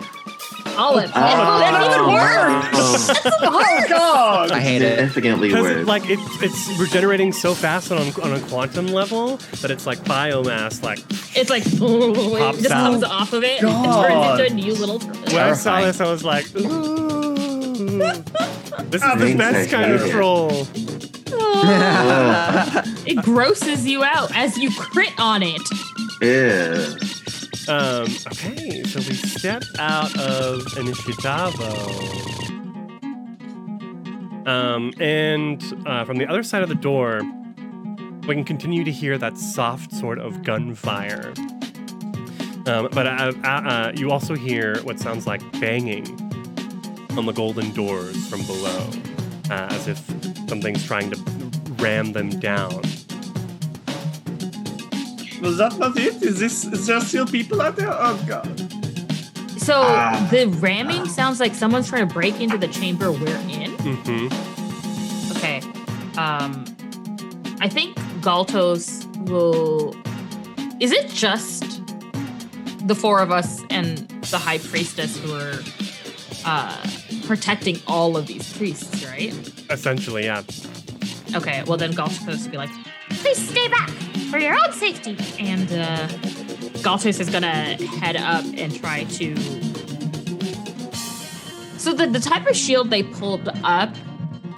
Olive. 0.77 1.11
Oh, 1.13 1.59
that's 1.59 1.95
even 1.95 2.13
worse. 2.13 2.69
oh, 2.73 3.05
That's 3.07 3.25
even 3.25 3.49
Oh, 3.49 3.57
worse. 3.57 3.89
God. 3.89 4.51
I 4.51 4.59
hate 4.61 4.81
it. 4.81 4.97
Significantly 5.11 5.49
Because 5.49 5.63
worse. 5.63 5.87
like 5.87 6.09
it, 6.09 6.19
it's 6.41 6.79
regenerating 6.79 7.33
so 7.33 7.53
fast 7.53 7.91
on, 7.91 7.99
on 8.23 8.33
a 8.33 8.39
quantum 8.47 8.87
level 8.87 9.37
that 9.61 9.71
it's 9.71 9.85
like 9.85 9.99
biomass. 10.05 10.81
Like 10.81 10.99
It's 11.37 11.49
like 11.49 11.63
Pops 11.63 12.59
it 12.59 12.61
just 12.63 12.71
out. 12.73 12.91
comes 12.91 13.03
off 13.03 13.33
of 13.33 13.43
it 13.43 13.61
God. 13.61 14.05
and 14.05 14.07
turns 14.07 14.39
into 14.39 14.51
a 14.51 14.55
new 14.55 14.73
little. 14.73 14.99
when 14.99 15.35
I 15.37 15.53
saw 15.53 15.81
this, 15.81 15.99
I 15.99 16.09
was 16.09 16.23
like, 16.23 16.45
ooh, 16.55 17.18
this 17.99 19.03
is 19.03 19.19
the 19.19 19.35
best 19.37 19.69
kind 19.69 19.91
of 19.91 20.09
troll. 20.09 20.67
Ugh. 21.33 22.87
It 23.05 23.21
grosses 23.23 23.85
you 23.85 24.03
out 24.03 24.35
as 24.35 24.57
you 24.57 24.71
crit 24.71 25.13
on 25.19 25.41
it. 25.43 25.61
Ew. 26.21 26.97
Um, 27.67 28.07
okay, 28.31 28.83
so 28.83 28.99
we 28.99 29.13
step 29.13 29.63
out 29.77 30.17
of 30.17 30.61
Initiatavo. 30.75 32.09
Um, 34.47 34.93
and 34.99 35.61
uh, 35.85 36.05
from 36.05 36.17
the 36.17 36.25
other 36.27 36.41
side 36.41 36.63
of 36.63 36.69
the 36.69 36.75
door, 36.75 37.21
we 38.27 38.33
can 38.33 38.43
continue 38.43 38.83
to 38.83 38.91
hear 38.91 39.17
that 39.19 39.37
soft 39.37 39.93
sort 39.93 40.17
of 40.17 40.43
gunfire. 40.43 41.33
Um, 42.65 42.89
but 42.91 43.07
uh, 43.07 43.33
uh, 43.43 43.47
uh, 43.47 43.91
you 43.95 44.11
also 44.11 44.35
hear 44.35 44.81
what 44.83 44.99
sounds 44.99 45.25
like 45.27 45.41
banging 45.59 46.28
on 47.17 47.25
the 47.25 47.31
golden 47.33 47.71
doors 47.73 48.27
from 48.29 48.43
below, 48.43 48.89
uh, 49.49 49.67
as 49.71 49.87
if 49.87 49.97
something's 50.49 50.85
trying 50.85 51.09
to 51.11 51.17
ram 51.83 52.11
them 52.13 52.29
down. 52.39 52.81
Was 55.41 55.57
that 55.57 55.75
not 55.79 55.97
it? 55.97 56.21
Is 56.21 56.39
this 56.39 56.65
is 56.65 56.85
there 56.87 56.99
still 57.01 57.25
people 57.25 57.61
out 57.61 57.75
there? 57.77 57.89
Oh 57.91 58.21
god. 58.27 58.59
So 59.57 59.81
Ah. 59.85 60.27
the 60.31 60.47
ramming 60.47 61.05
sounds 61.07 61.39
like 61.39 61.53
someone's 61.55 61.87
trying 61.89 62.07
to 62.07 62.13
break 62.13 62.39
into 62.41 62.57
the 62.57 62.67
chamber 62.67 63.11
we're 63.11 63.27
in. 63.47 63.71
Mm-hmm. 63.77 65.37
Okay. 65.37 65.61
Um 66.17 66.65
I 67.61 67.69
think 67.69 67.95
Galtos 68.21 69.05
will 69.29 69.95
Is 70.81 70.91
it 70.91 71.09
just 71.09 71.81
the 72.85 72.95
four 72.95 73.21
of 73.21 73.31
us 73.31 73.61
and 73.69 73.97
the 74.31 74.37
high 74.37 74.57
priestess 74.57 75.17
who 75.17 75.33
are 75.35 75.53
uh 76.45 76.75
protecting 77.29 77.79
all 77.85 78.17
of 78.17 78.25
these 78.25 78.57
priests, 78.57 79.05
right? 79.05 79.31
Essentially, 79.69 80.25
yeah. 80.25 80.41
Okay, 81.35 81.63
well 81.67 81.77
then 81.77 81.91
Galt's 81.91 82.17
supposed 82.17 82.43
to 82.43 82.49
be 82.49 82.57
like, 82.57 82.71
please 83.11 83.37
stay 83.37 83.67
back 83.67 83.91
for 84.31 84.39
your 84.39 84.55
own 84.55 84.73
safety. 84.73 85.15
And 85.37 85.71
uh 85.71 86.07
Galtos 86.81 87.19
is 87.19 87.29
gonna 87.29 87.75
head 87.99 88.15
up 88.15 88.43
and 88.57 88.75
try 88.75 89.03
to 89.03 89.35
So 91.77 91.93
the, 91.93 92.07
the 92.07 92.19
type 92.19 92.47
of 92.47 92.55
shield 92.55 92.89
they 92.89 93.03
pulled 93.03 93.47
up 93.63 93.93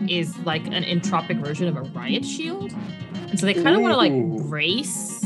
is 0.08 0.38
like 0.46 0.66
an 0.68 0.86
entropic 0.86 1.44
version 1.44 1.68
of 1.68 1.76
a 1.76 1.82
riot 1.82 2.24
shield. 2.24 2.72
And 3.30 3.38
so 3.38 3.48
they 3.48 3.54
kind 3.54 3.76
of 3.76 3.82
want 3.82 3.92
to 3.92 3.98
like 3.98 4.48
brace 4.48 5.26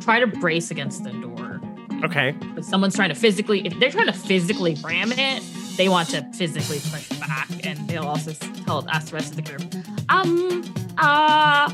try 0.00 0.18
to 0.18 0.26
brace 0.26 0.72
against 0.72 1.04
the 1.04 1.12
door. 1.12 1.60
Okay. 2.02 2.32
But 2.56 2.64
someone's 2.64 2.96
trying 2.96 3.10
to 3.10 3.14
physically 3.14 3.64
if 3.64 3.78
they're 3.78 3.92
trying 3.92 4.06
to 4.06 4.12
physically 4.12 4.74
ram 4.82 5.12
it, 5.12 5.44
they 5.76 5.88
want 5.88 6.08
to 6.10 6.22
physically 6.32 6.78
push 6.90 7.08
back 7.20 7.48
and 7.66 7.88
they'll 7.88 8.04
also 8.04 8.30
s- 8.30 8.38
tell 8.64 8.86
ask 8.88 9.08
the 9.08 9.14
rest 9.14 9.30
of 9.30 9.36
the 9.36 9.42
group. 9.42 9.62
Um 10.08 10.62
uh 10.98 11.68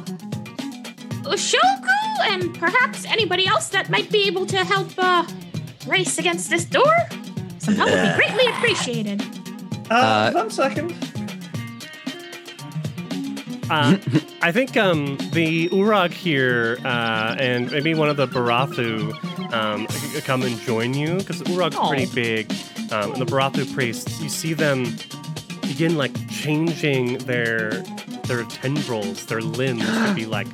Shoku 1.36 1.88
and 2.24 2.54
perhaps 2.58 3.04
anybody 3.06 3.46
else 3.46 3.68
that 3.70 3.88
might 3.90 4.10
be 4.10 4.26
able 4.26 4.44
to 4.46 4.58
help 4.64 4.88
uh 4.98 5.24
race 5.86 6.18
against 6.18 6.50
this 6.50 6.64
door. 6.64 6.94
Some 7.58 7.74
help 7.74 7.90
would 7.90 8.02
be 8.02 8.14
greatly 8.16 8.46
appreciated. 8.52 9.22
Uh, 9.90 9.94
Uh, 9.94 10.32
one 10.32 10.50
second. 10.50 10.92
Uh, 13.70 13.96
I 14.42 14.52
think 14.52 14.76
um, 14.76 15.16
the 15.32 15.68
Urag 15.70 16.10
here 16.12 16.78
uh, 16.84 17.36
and 17.38 17.70
maybe 17.72 17.94
one 17.94 18.08
of 18.10 18.16
the 18.18 18.26
Barathu 18.26 19.12
um, 19.52 19.86
c- 19.88 20.20
come 20.20 20.42
and 20.42 20.58
join 20.60 20.92
you 20.92 21.16
because 21.18 21.40
Urag's 21.42 21.76
Aw. 21.76 21.88
pretty 21.88 22.06
big. 22.12 22.52
Um, 22.92 23.12
and 23.12 23.22
the 23.22 23.26
Barathu 23.26 23.72
priests, 23.74 24.20
you 24.20 24.28
see 24.28 24.52
them 24.54 24.84
begin 25.62 25.96
like 25.96 26.12
changing 26.30 27.18
their 27.18 27.70
their 28.26 28.44
tendrils, 28.44 29.26
their 29.26 29.40
limbs 29.40 29.84
to 29.84 30.12
be 30.14 30.26
like 30.26 30.46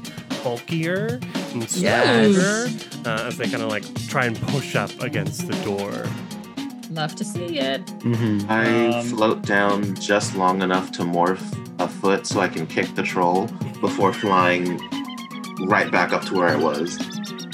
bulkier 0.42 1.20
and 1.52 1.68
Yes. 1.76 2.34
stronger 2.34 3.08
uh, 3.10 3.26
as 3.26 3.36
they 3.36 3.48
kind 3.48 3.62
of 3.62 3.68
like 3.70 3.84
try 4.08 4.24
and 4.26 4.40
push 4.48 4.74
up 4.76 4.90
against 5.02 5.46
the 5.46 5.54
door. 5.64 6.06
Love 6.90 7.14
to 7.16 7.24
see 7.24 7.58
it. 7.58 7.84
Mhm. 8.00 8.48
I 8.48 8.98
Um, 8.98 9.04
float 9.06 9.42
down 9.42 9.94
just 9.96 10.34
long 10.36 10.62
enough 10.62 10.90
to 10.92 11.02
morph 11.02 11.42
a 11.78 11.88
foot 11.88 12.26
so 12.26 12.40
I 12.40 12.48
can 12.48 12.66
kick 12.66 12.94
the 12.94 13.02
troll 13.02 13.48
before 13.80 14.12
flying 14.12 14.80
right 15.66 15.90
back 15.90 16.12
up 16.12 16.24
to 16.26 16.34
where 16.34 16.48
I 16.48 16.56
was. 16.56 16.98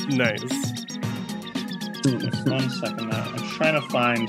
Nice. 0.09 0.40
Just 2.05 2.47
one 2.48 2.70
second 2.70 3.09
now. 3.11 3.27
I'm 3.35 3.48
trying 3.56 3.74
to 3.81 3.89
find 3.89 4.28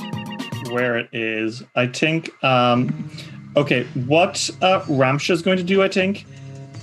where 0.69 0.97
it 0.97 1.09
is. 1.13 1.63
I 1.75 1.87
think. 1.87 2.31
Um, 2.43 3.09
okay, 3.55 3.83
what 4.05 4.49
uh, 4.61 4.81
Ramsha 4.81 5.31
is 5.31 5.41
going 5.41 5.57
to 5.57 5.63
do, 5.63 5.81
I 5.83 5.87
think, 5.87 6.25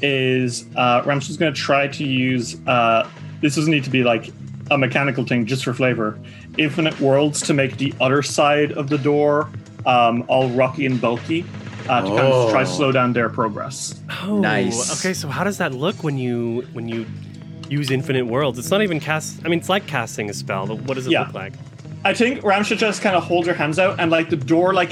is 0.03 0.67
uh, 0.77 1.03
Ramsha 1.03 1.31
is 1.31 1.37
going 1.37 1.53
to 1.53 1.61
try 1.61 1.89
to 1.89 2.05
use. 2.05 2.57
Uh, 2.67 3.09
this 3.41 3.57
doesn't 3.57 3.71
need 3.71 3.85
to 3.85 3.91
be 3.91 4.03
like 4.05 4.31
a 4.71 4.79
mechanical 4.79 5.25
thing, 5.25 5.47
just 5.47 5.65
for 5.65 5.75
flavor. 5.75 6.19
Infinite 6.59 6.99
worlds 7.01 7.41
to 7.43 7.55
make 7.55 7.79
the 7.79 7.93
other 8.01 8.23
side 8.23 8.73
of 8.73 8.89
the 8.89 8.99
door 8.99 9.49
um, 9.87 10.25
all 10.29 10.49
rocky 10.51 10.87
and 10.87 11.01
bulky. 11.01 11.45
Uh, 11.89 12.01
to 12.01 12.07
kind 12.07 12.21
of 12.21 12.51
try 12.53 12.63
to 12.63 12.71
Oh. 12.71 12.73
slow 12.73 12.93
down 12.93 13.13
their 13.13 13.29
progress. 13.29 14.01
Oh, 14.23 14.39
Nice. 14.39 15.01
Okay, 15.05 15.13
so 15.13 15.27
how 15.27 15.43
does 15.43 15.59
that 15.59 15.75
look 15.75 16.05
when 16.05 16.17
you 16.17 16.65
when 16.75 16.89
you 16.89 17.05
use 17.69 17.91
infinite 17.91 18.25
worlds? 18.25 18.57
It's 18.57 18.71
not 18.71 18.83
even 18.83 19.01
cast. 19.01 19.41
I 19.45 19.49
mean, 19.49 19.59
it's 19.59 19.69
like 19.69 19.89
casting 19.89 20.31
a 20.31 20.33
spell, 20.33 20.65
but 20.69 20.77
what 20.83 20.95
does 20.95 21.09
it 21.09 21.11
Yeah. 21.11 21.23
look 21.25 21.35
like? 21.35 21.55
I 22.05 22.13
think 22.15 22.41
Ramsha 22.41 22.77
just 22.77 23.01
kind 23.03 23.15
of 23.17 23.23
holds 23.25 23.47
her 23.49 23.55
hands 23.55 23.79
out 23.79 24.01
and 24.01 24.11
like 24.11 24.29
the 24.29 24.37
door 24.37 24.75
like 24.75 24.91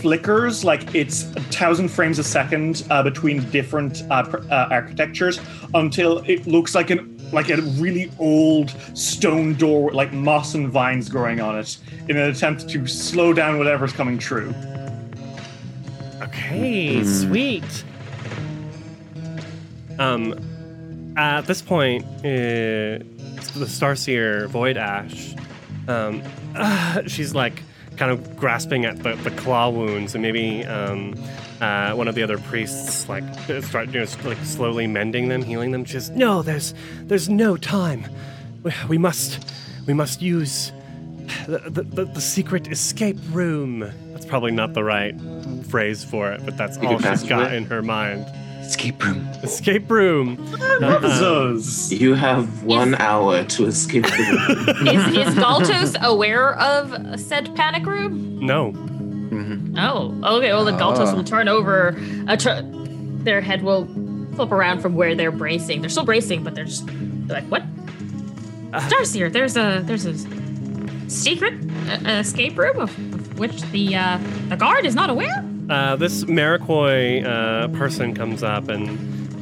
flickers 0.00 0.64
like 0.64 0.94
it's 0.94 1.24
a 1.34 1.40
thousand 1.50 1.88
frames 1.88 2.18
a 2.18 2.24
second 2.24 2.86
uh, 2.90 3.02
between 3.02 3.48
different 3.50 4.02
uh, 4.10 4.22
pr- 4.22 4.38
uh, 4.50 4.68
architectures 4.70 5.40
until 5.74 6.18
it 6.26 6.46
looks 6.46 6.74
like 6.74 6.90
an 6.90 7.14
like 7.32 7.50
a 7.50 7.56
really 7.78 8.10
old 8.18 8.70
stone 8.94 9.54
door 9.54 9.86
with 9.86 9.94
like 9.94 10.12
moss 10.12 10.54
and 10.54 10.68
vines 10.70 11.08
growing 11.08 11.40
on 11.40 11.58
it 11.58 11.76
in 12.08 12.16
an 12.16 12.30
attempt 12.30 12.68
to 12.70 12.86
slow 12.86 13.32
down 13.34 13.58
whatever's 13.58 13.92
coming 13.92 14.16
true. 14.16 14.54
Okay, 16.22 16.96
Mhm. 17.00 17.28
sweet. 17.28 17.84
Um, 19.98 20.34
at 21.16 21.44
this 21.46 21.60
point, 21.60 22.04
uh, 22.20 23.02
the 23.02 23.66
Starseer 23.66 24.48
Voidash, 24.48 25.36
um, 25.88 26.22
uh, 26.54 27.02
she's 27.06 27.34
like 27.34 27.62
kind 27.96 28.12
of 28.12 28.36
grasping 28.36 28.84
at 28.84 29.02
the, 29.02 29.14
the 29.16 29.30
claw 29.32 29.68
wounds, 29.68 30.14
and 30.14 30.22
maybe 30.22 30.64
um, 30.64 31.14
uh, 31.60 31.92
one 31.92 32.08
of 32.08 32.14
the 32.14 32.22
other 32.22 32.38
priests 32.38 33.08
like 33.08 33.24
start 33.62 33.88
you 33.88 34.00
know, 34.00 34.06
like 34.24 34.38
slowly 34.38 34.86
mending 34.86 35.28
them, 35.28 35.42
healing 35.42 35.72
them. 35.72 35.84
Just 35.84 36.12
no, 36.12 36.42
there's 36.42 36.74
there's 37.02 37.28
no 37.28 37.56
time. 37.56 38.06
We, 38.62 38.72
we 38.88 38.98
must 38.98 39.52
we 39.86 39.94
must 39.94 40.22
use 40.22 40.72
the, 41.46 41.58
the, 41.82 42.04
the, 42.04 42.20
secret 42.20 42.68
escape 42.68 43.18
room. 43.30 43.80
That's 44.12 44.26
probably 44.26 44.50
not 44.50 44.74
the 44.74 44.84
right 44.84 45.14
phrase 45.68 46.04
for 46.04 46.32
it, 46.32 46.44
but 46.44 46.56
that's 46.56 46.78
You 46.78 46.88
all 46.88 46.98
she's 46.98 47.20
she's 47.20 47.24
it 47.24 47.28
got 47.28 47.52
in 47.52 47.64
her 47.66 47.82
mind. 47.82 48.26
Escape 48.68 49.02
room. 49.02 49.26
Escape 49.42 49.90
room. 49.90 50.38
Uh, 50.54 51.00
Zuz. 51.00 51.98
You 51.98 52.12
have 52.14 52.62
one 52.64 52.94
hour 52.96 53.42
to 53.44 53.64
escape 53.66 54.04
the 54.04 54.76
room. 54.76 54.88
Is, 54.94 55.28
is 55.28 55.34
Galtos 55.36 55.98
aware 56.02 56.54
of 56.58 57.18
said 57.18 57.54
panic 57.56 57.86
room? 57.86 58.38
no. 58.44 58.72
Mhm. 58.72 59.74
Oh, 59.78 60.36
okay. 60.36 60.52
Well, 60.52 60.64
the 60.66 60.72
Galtos 60.72 61.08
Ah. 61.08 61.14
will 61.14 61.24
turn 61.24 61.48
over. 61.48 61.96
Uh, 62.26 62.36
tr- 62.36 62.60
their 63.24 63.40
head 63.40 63.62
will 63.62 63.86
flip 64.34 64.52
around 64.52 64.80
from 64.80 64.94
where 64.94 65.14
they're 65.14 65.30
bracing. 65.32 65.80
They're 65.80 65.90
still 65.90 66.04
bracing, 66.04 66.42
but 66.44 66.54
they're 66.54 66.64
just 66.64 66.86
they're 66.86 67.40
like, 67.40 67.48
"What? 67.50 67.62
Uh. 68.72 68.80
Starseer, 68.88 69.30
there's 69.32 69.56
a 69.56 69.82
there's 69.84 70.06
a 70.06 70.14
secret 71.10 71.54
uh, 72.06 72.10
escape 72.20 72.56
room 72.58 72.78
of, 72.80 72.90
of 73.14 73.38
which 73.38 73.60
the 73.70 73.96
uh, 73.96 74.18
the 74.48 74.56
guard 74.56 74.84
is 74.86 74.94
not 74.94 75.08
aware." 75.10 75.44
Uh, 75.68 75.96
this 75.96 76.24
Maraquoi 76.24 77.22
uh, 77.24 77.68
person 77.68 78.14
comes 78.14 78.42
up 78.42 78.68
and 78.68 78.88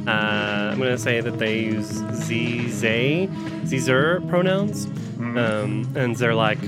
uh, 0.07 0.71
I'm 0.71 0.77
going 0.77 0.91
to 0.91 0.97
say 0.97 1.21
that 1.21 1.37
they 1.37 1.59
use 1.59 2.03
Z, 2.13 2.69
Zay, 2.69 3.29
Zer 3.65 4.21
pronouns. 4.21 4.85
Um, 5.19 5.91
and 5.95 6.15
they're 6.15 6.35
like, 6.35 6.59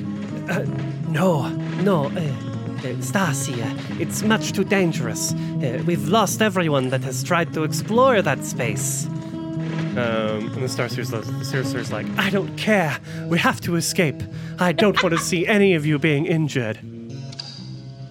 uh, 0.49 0.65
no, 1.07 1.47
no, 1.83 2.05
uh, 2.05 2.09
uh, 2.09 2.81
Stasia, 3.01 3.99
it's 3.99 4.23
much 4.23 4.51
too 4.51 4.63
dangerous. 4.63 5.33
Uh, 5.33 5.81
we've 5.85 6.07
lost 6.07 6.41
everyone 6.41 6.89
that 6.89 7.01
has 7.03 7.23
tried 7.23 7.53
to 7.53 7.63
explore 7.63 8.21
that 8.21 8.43
space. 8.43 9.05
Um, 9.05 9.95
and 9.95 10.55
the 10.55 10.67
Starseer's, 10.67 11.09
the 11.11 11.93
like, 11.93 12.07
I 12.17 12.29
don't 12.29 12.55
care. 12.57 12.97
We 13.27 13.39
have 13.39 13.59
to 13.61 13.75
escape. 13.75 14.21
I 14.59 14.71
don't 14.71 15.01
want 15.01 15.13
to 15.15 15.21
see 15.21 15.47
any 15.47 15.73
of 15.73 15.85
you 15.85 15.97
being 15.97 16.25
injured. 16.25 16.79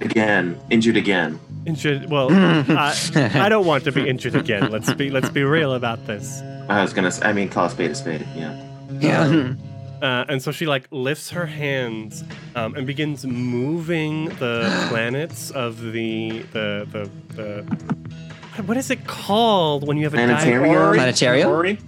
Again, 0.00 0.60
injured 0.70 0.96
again. 0.96 1.40
Injured. 1.66 2.10
Well, 2.10 2.28
I, 2.32 2.94
I 3.34 3.48
don't 3.48 3.66
want 3.66 3.84
to 3.84 3.92
be 3.92 4.08
injured 4.08 4.34
again. 4.34 4.70
Let's 4.70 4.92
be 4.94 5.10
let's 5.10 5.30
be 5.30 5.42
real 5.42 5.74
about 5.74 6.06
this. 6.06 6.40
I 6.68 6.82
was 6.82 6.92
gonna. 6.92 7.12
I 7.22 7.32
mean, 7.32 7.48
call 7.48 7.66
a 7.66 7.70
spade 7.70 7.90
a 7.90 7.94
spade. 7.94 8.26
Yeah. 8.34 8.64
Yeah. 9.00 9.54
Uh, 10.00 10.24
and 10.28 10.40
so 10.40 10.52
she 10.52 10.64
like 10.64 10.86
lifts 10.92 11.30
her 11.30 11.44
hands 11.44 12.22
um, 12.54 12.76
and 12.76 12.86
begins 12.86 13.26
moving 13.26 14.26
the 14.36 14.86
planets 14.90 15.50
of 15.50 15.80
the 15.92 16.42
the 16.52 16.86
the, 16.92 17.10
the 17.34 18.62
what 18.62 18.76
is 18.76 18.90
it 18.90 19.06
called 19.08 19.86
when 19.86 19.96
you 19.96 20.04
have 20.04 20.14
a 20.14 20.18
Planetarium? 20.18 20.62
diagram? 20.62 20.94
Planetarium? 20.94 21.48
Orrery? 21.48 21.78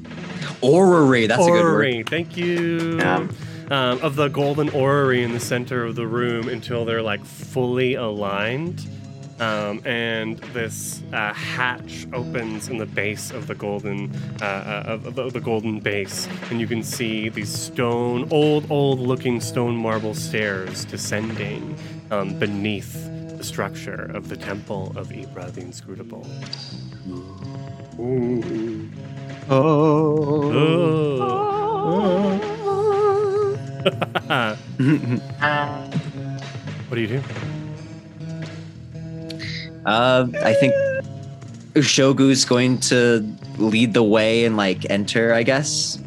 Orrery. 0.60 1.26
That's 1.28 1.42
a 1.46 1.50
good 1.50 1.62
word. 1.62 1.72
Orrery. 1.72 2.02
Thank 2.02 2.36
you. 2.36 2.98
Yeah. 2.98 3.28
Um, 3.70 4.00
of 4.00 4.16
the 4.16 4.26
golden 4.26 4.68
orrery 4.70 5.22
in 5.22 5.32
the 5.32 5.38
center 5.38 5.84
of 5.84 5.94
the 5.94 6.04
room 6.04 6.48
until 6.48 6.84
they're 6.84 7.02
like 7.02 7.24
fully 7.24 7.94
aligned. 7.94 8.84
Um, 9.38 9.80
and 9.86 10.38
this 10.52 11.04
uh, 11.12 11.32
hatch 11.32 12.06
opens 12.12 12.68
in 12.68 12.78
the 12.78 12.86
base 12.86 13.30
of 13.30 13.46
the 13.46 13.54
golden 13.54 14.12
uh, 14.42 14.44
uh, 14.44 14.82
of 14.86 15.14
the, 15.14 15.30
the 15.30 15.40
golden 15.40 15.78
base, 15.78 16.28
and 16.50 16.60
you 16.60 16.66
can 16.66 16.82
see 16.82 17.28
these 17.28 17.48
stone, 17.48 18.28
old, 18.32 18.70
old-looking 18.70 19.40
stone 19.40 19.76
marble 19.76 20.14
stairs 20.14 20.84
descending 20.84 21.76
um, 22.10 22.38
beneath 22.38 23.08
the 23.38 23.44
structure 23.44 24.10
of 24.14 24.28
the 24.28 24.36
temple 24.36 24.92
of 24.96 25.08
Ibra 25.08 25.50
the 25.52 25.60
Inscrutable. 25.60 26.26
Oh. 29.48 30.90
What 36.88 36.94
do 36.94 37.00
you 37.00 37.06
do? 37.06 37.22
Uh, 39.86 40.26
I 40.44 40.52
think 40.54 40.74
Ushogu's 41.74 42.44
going 42.44 42.78
to 42.80 43.26
lead 43.58 43.94
the 43.94 44.02
way 44.02 44.44
and 44.44 44.56
like 44.56 44.88
enter. 44.90 45.32
I 45.32 45.42
guess 45.42 45.98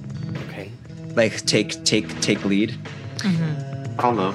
Okay. 0.49 0.71
like 1.15 1.43
take 1.45 1.83
take 1.83 2.19
take 2.21 2.43
lead. 2.45 2.77
Although, 3.99 4.33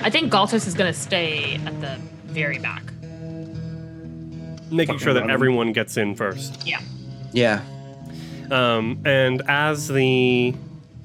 I 0.00 0.10
think 0.10 0.32
Galtos 0.32 0.66
is 0.66 0.74
gonna 0.74 0.92
stay 0.92 1.60
at 1.66 1.80
the 1.80 1.98
very 2.26 2.58
back. 2.58 2.82
Making 4.70 4.98
sure 4.98 5.14
that 5.14 5.30
everyone 5.30 5.72
gets 5.72 5.96
in 5.96 6.14
first. 6.14 6.66
Yeah. 6.66 6.80
Yeah. 7.32 7.62
Um, 8.50 9.00
and 9.04 9.42
as 9.48 9.88
the 9.88 10.54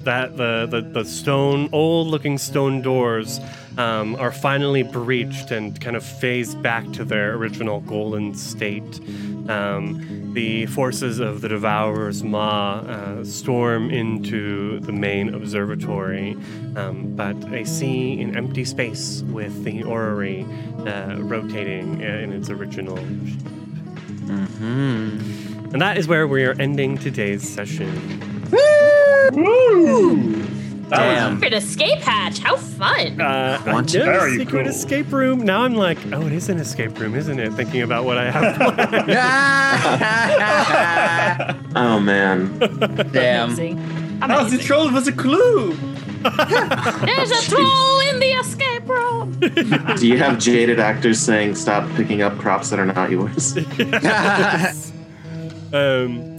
that 0.04 0.36
the, 0.36 0.66
the 0.70 0.80
the 0.80 1.04
stone 1.04 1.68
old 1.72 2.08
looking 2.08 2.38
stone 2.38 2.82
doors 2.82 3.40
um, 3.76 4.14
are 4.16 4.32
finally 4.32 4.82
breached 4.82 5.50
and 5.50 5.80
kind 5.80 5.96
of 5.96 6.04
phased 6.04 6.62
back 6.62 6.90
to 6.92 7.04
their 7.04 7.34
original 7.34 7.80
golden 7.80 8.34
state, 8.34 9.00
um, 9.48 10.32
the 10.32 10.66
forces 10.66 11.18
of 11.18 11.40
the 11.40 11.48
Devourer's 11.48 12.22
Maw 12.22 12.80
uh, 12.80 13.24
storm 13.24 13.90
into 13.90 14.80
the 14.80 14.92
main 14.92 15.34
observatory, 15.34 16.36
um, 16.76 17.14
but 17.16 17.38
they 17.50 17.64
see 17.64 18.20
an 18.20 18.36
empty 18.36 18.64
space 18.64 19.22
with 19.22 19.64
the 19.64 19.82
orrery 19.82 20.46
uh, 20.86 21.16
rotating 21.18 22.00
in 22.00 22.32
its 22.32 22.50
original 22.50 22.98
Hmm. 24.26 25.43
And 25.74 25.82
that 25.82 25.98
is 25.98 26.08
where 26.08 26.26
we 26.26 26.44
are 26.44 26.54
ending 26.58 26.96
today's 26.96 27.46
session. 27.46 27.90
Damn. 30.90 31.34
Secret 31.36 31.52
escape 31.54 31.98
hatch. 31.98 32.38
How 32.38 32.56
fun! 32.56 33.20
Uh, 33.20 33.60
Want 33.66 33.88
to- 33.90 33.98
yeah, 33.98 34.04
Very 34.04 34.38
secret 34.38 34.62
cool. 34.64 34.70
escape 34.72 35.10
room. 35.12 35.40
Now 35.40 35.62
I'm 35.64 35.74
like, 35.74 35.98
oh, 36.12 36.24
it 36.26 36.32
is 36.32 36.48
an 36.48 36.58
escape 36.58 36.96
room, 37.00 37.14
isn't 37.16 37.38
it? 37.40 37.52
Thinking 37.54 37.82
about 37.82 38.04
what 38.04 38.16
I 38.18 38.30
have 38.30 38.56
planned. 41.56 41.76
oh 41.76 41.98
man, 42.00 42.56
Damn. 43.12 43.46
Amazing. 43.50 43.78
How's 44.20 44.50
the 44.52 44.58
troll 44.58 44.90
was 44.92 45.08
a 45.08 45.12
clue? 45.12 45.74
There's 46.22 47.30
a 47.30 47.50
troll 47.50 48.00
in 48.10 48.20
the 48.20 48.34
escape 48.40 48.88
room. 48.88 49.32
do 49.96 50.06
you 50.06 50.16
have 50.18 50.38
jaded 50.38 50.78
actors 50.80 51.18
saying 51.18 51.54
stop 51.56 51.88
picking 51.96 52.22
up 52.22 52.38
props 52.38 52.70
that 52.70 52.78
are 52.78 52.86
not 52.86 53.10
yours? 53.10 53.56
um, 55.74 56.34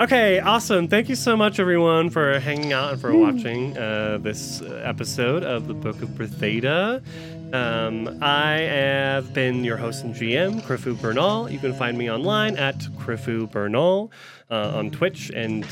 Okay, 0.00 0.40
awesome. 0.40 0.88
Thank 0.88 1.10
you 1.10 1.14
so 1.14 1.36
much, 1.36 1.60
everyone, 1.60 2.08
for 2.08 2.40
hanging 2.40 2.72
out 2.72 2.92
and 2.92 3.00
for 3.00 3.14
watching 3.14 3.76
uh, 3.76 4.16
this 4.16 4.62
episode 4.62 5.44
of 5.44 5.68
the 5.68 5.74
Book 5.74 6.00
of 6.00 6.08
Bretheda. 6.10 7.02
Um, 7.52 8.18
I 8.22 8.52
have 8.60 9.34
been 9.34 9.62
your 9.62 9.76
host 9.76 10.02
and 10.02 10.14
GM, 10.14 10.62
Krifu 10.62 10.98
Bernal. 10.98 11.50
You 11.50 11.58
can 11.58 11.74
find 11.74 11.98
me 11.98 12.10
online 12.10 12.56
at 12.56 12.78
Krifu 12.96 13.50
Bernal 13.50 14.10
uh, 14.50 14.72
on 14.74 14.90
Twitch 14.90 15.30
and 15.34 15.64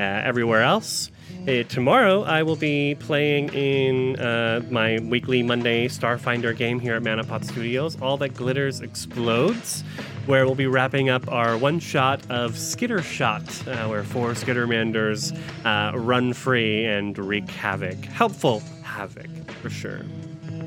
uh, 0.00 0.02
everywhere 0.02 0.62
else. 0.62 1.12
Uh, 1.46 1.62
tomorrow, 1.62 2.24
I 2.24 2.42
will 2.42 2.56
be 2.56 2.96
playing 2.96 3.50
in 3.50 4.18
uh, 4.18 4.62
my 4.68 4.98
weekly 4.98 5.44
Monday 5.44 5.86
Starfinder 5.86 6.56
game 6.56 6.80
here 6.80 6.96
at 6.96 7.04
Manapot 7.04 7.44
Studios. 7.44 8.00
All 8.02 8.16
that 8.16 8.34
glitters 8.34 8.80
explodes, 8.80 9.84
where 10.26 10.44
we'll 10.44 10.54
be 10.54 10.66
wrapping 10.66 11.08
up 11.08 11.30
our 11.30 11.56
one 11.56 11.78
shot 11.78 12.20
of 12.30 12.58
Skitter 12.58 13.00
Shot, 13.02 13.42
uh, 13.68 13.86
where 13.86 14.02
four 14.02 14.32
Skittermanders 14.32 15.36
uh, 15.64 15.96
run 15.96 16.32
free 16.32 16.84
and 16.84 17.16
wreak 17.16 17.48
havoc. 17.48 18.04
Helpful 18.04 18.60
havoc, 18.82 19.28
for 19.62 19.70
sure. 19.70 20.00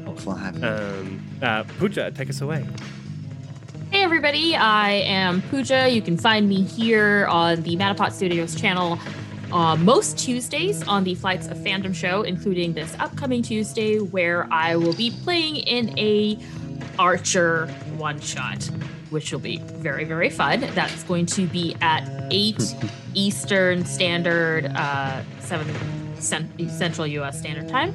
Helpful 0.03 0.33
havoc. 0.33 0.63
Um, 0.63 1.21
uh, 1.41 1.63
Pooja, 1.77 2.11
take 2.11 2.29
us 2.29 2.41
away. 2.41 2.65
Hey 3.91 4.03
everybody, 4.03 4.55
I 4.55 4.91
am 4.91 5.41
Pooja. 5.43 5.89
You 5.89 6.01
can 6.01 6.17
find 6.17 6.47
me 6.47 6.61
here 6.61 7.27
on 7.27 7.61
the 7.63 7.75
Matapot 7.75 8.11
Studios 8.11 8.55
channel 8.55 8.99
uh, 9.51 9.75
most 9.77 10.17
Tuesdays 10.17 10.87
on 10.87 11.03
the 11.03 11.15
Flights 11.15 11.47
of 11.47 11.57
Fandom 11.57 11.93
show, 11.93 12.21
including 12.21 12.73
this 12.73 12.95
upcoming 12.99 13.41
Tuesday, 13.41 13.97
where 13.97 14.47
I 14.51 14.75
will 14.75 14.93
be 14.93 15.11
playing 15.23 15.57
in 15.57 15.97
a 15.97 16.37
Archer 16.99 17.67
one 17.97 18.19
shot, 18.19 18.69
which 19.09 19.31
will 19.31 19.39
be 19.39 19.57
very 19.57 20.03
very 20.03 20.29
fun. 20.29 20.61
That's 20.73 21.03
going 21.03 21.25
to 21.27 21.47
be 21.47 21.75
at 21.81 22.07
eight 22.31 22.75
Eastern 23.13 23.85
Standard, 23.85 24.65
uh, 24.75 25.23
seven 25.39 25.67
cent- 26.19 26.69
Central 26.71 27.07
U.S. 27.07 27.39
Standard 27.39 27.69
Time. 27.69 27.93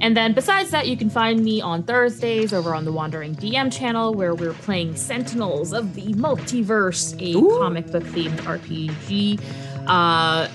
And 0.00 0.16
then 0.16 0.34
besides 0.34 0.70
that, 0.70 0.88
you 0.88 0.96
can 0.96 1.08
find 1.08 1.42
me 1.42 1.60
on 1.62 1.82
Thursdays 1.82 2.52
over 2.52 2.74
on 2.74 2.84
the 2.84 2.92
Wandering 2.92 3.34
DM 3.34 3.72
channel 3.72 4.12
where 4.12 4.34
we're 4.34 4.52
playing 4.52 4.94
Sentinels 4.94 5.72
of 5.72 5.94
the 5.94 6.12
Multiverse, 6.14 7.16
a 7.18 7.58
comic 7.58 7.90
book 7.90 8.02
themed 8.04 8.36
RPG. 8.40 9.40
Uh, 9.86 10.48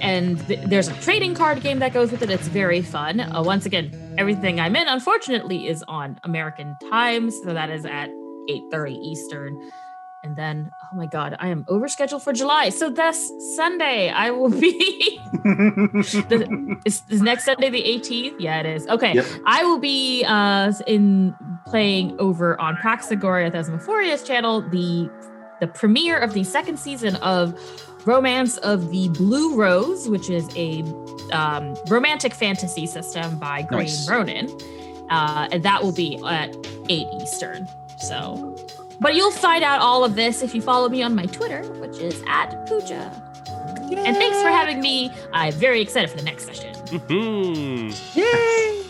and 0.00 0.44
th- 0.46 0.60
there's 0.66 0.88
a 0.88 1.00
trading 1.00 1.34
card 1.34 1.60
game 1.60 1.78
that 1.78 1.92
goes 1.92 2.10
with 2.10 2.22
it. 2.22 2.30
It's 2.30 2.48
very 2.48 2.82
fun. 2.82 3.20
Uh, 3.20 3.42
once 3.42 3.66
again, 3.66 4.14
everything 4.18 4.60
I'm 4.60 4.74
in, 4.74 4.88
unfortunately, 4.88 5.68
is 5.68 5.84
on 5.86 6.18
American 6.24 6.76
time, 6.90 7.30
so 7.30 7.54
that 7.54 7.70
is 7.70 7.84
at 7.84 8.10
8:30 8.48 8.92
Eastern. 8.92 9.70
And 10.24 10.34
then, 10.34 10.72
oh 10.82 10.96
my 10.96 11.06
God, 11.06 11.36
I 11.38 11.48
am 11.48 11.64
overscheduled 11.66 12.22
for 12.22 12.32
July. 12.32 12.70
So 12.70 12.90
this 12.90 13.30
Sunday, 13.54 14.10
I 14.10 14.32
will 14.32 14.48
be. 14.48 15.20
the, 15.32 16.80
is, 16.84 17.02
is 17.08 17.22
next 17.22 17.44
Sunday 17.44 17.70
the 17.70 17.82
18th? 17.82 18.34
Yeah, 18.40 18.58
it 18.58 18.66
is. 18.66 18.88
Okay. 18.88 19.14
Yep. 19.14 19.26
I 19.46 19.64
will 19.64 19.78
be 19.78 20.24
uh, 20.24 20.72
in 20.88 21.36
playing 21.66 22.18
over 22.18 22.60
on 22.60 22.76
Praxagoria 22.76 23.52
Thesmophoria's 23.52 24.22
channel 24.24 24.60
the 24.60 25.08
the 25.60 25.66
premiere 25.66 26.18
of 26.18 26.34
the 26.34 26.44
second 26.44 26.78
season 26.78 27.16
of 27.16 27.58
Romance 28.06 28.58
of 28.58 28.90
the 28.90 29.08
Blue 29.10 29.56
Rose, 29.56 30.08
which 30.08 30.30
is 30.30 30.48
a 30.56 30.82
um, 31.32 31.74
romantic 31.88 32.32
fantasy 32.32 32.86
system 32.86 33.38
by 33.38 33.62
Green 33.62 33.80
Nice. 33.80 34.08
Ronin. 34.08 34.48
Uh, 35.10 35.48
and 35.50 35.62
that 35.62 35.82
will 35.82 35.92
be 35.92 36.20
at 36.24 36.54
8 36.88 37.06
Eastern. 37.20 37.68
So, 38.00 38.56
but 39.00 39.14
you'll 39.14 39.30
find 39.30 39.62
out 39.64 39.80
all 39.80 40.04
of 40.04 40.14
this 40.14 40.42
if 40.42 40.54
you 40.54 40.62
follow 40.62 40.88
me 40.88 41.02
on 41.02 41.14
my 41.14 41.26
Twitter, 41.26 41.62
which 41.74 41.98
is 41.98 42.22
at 42.28 42.66
Pooja. 42.66 43.12
And 43.90 44.16
thanks 44.16 44.40
for 44.42 44.48
having 44.48 44.80
me. 44.80 45.10
I'm 45.32 45.52
very 45.54 45.80
excited 45.80 46.10
for 46.10 46.16
the 46.16 46.22
next 46.22 46.44
session. 46.46 46.74
hmm 47.08 47.90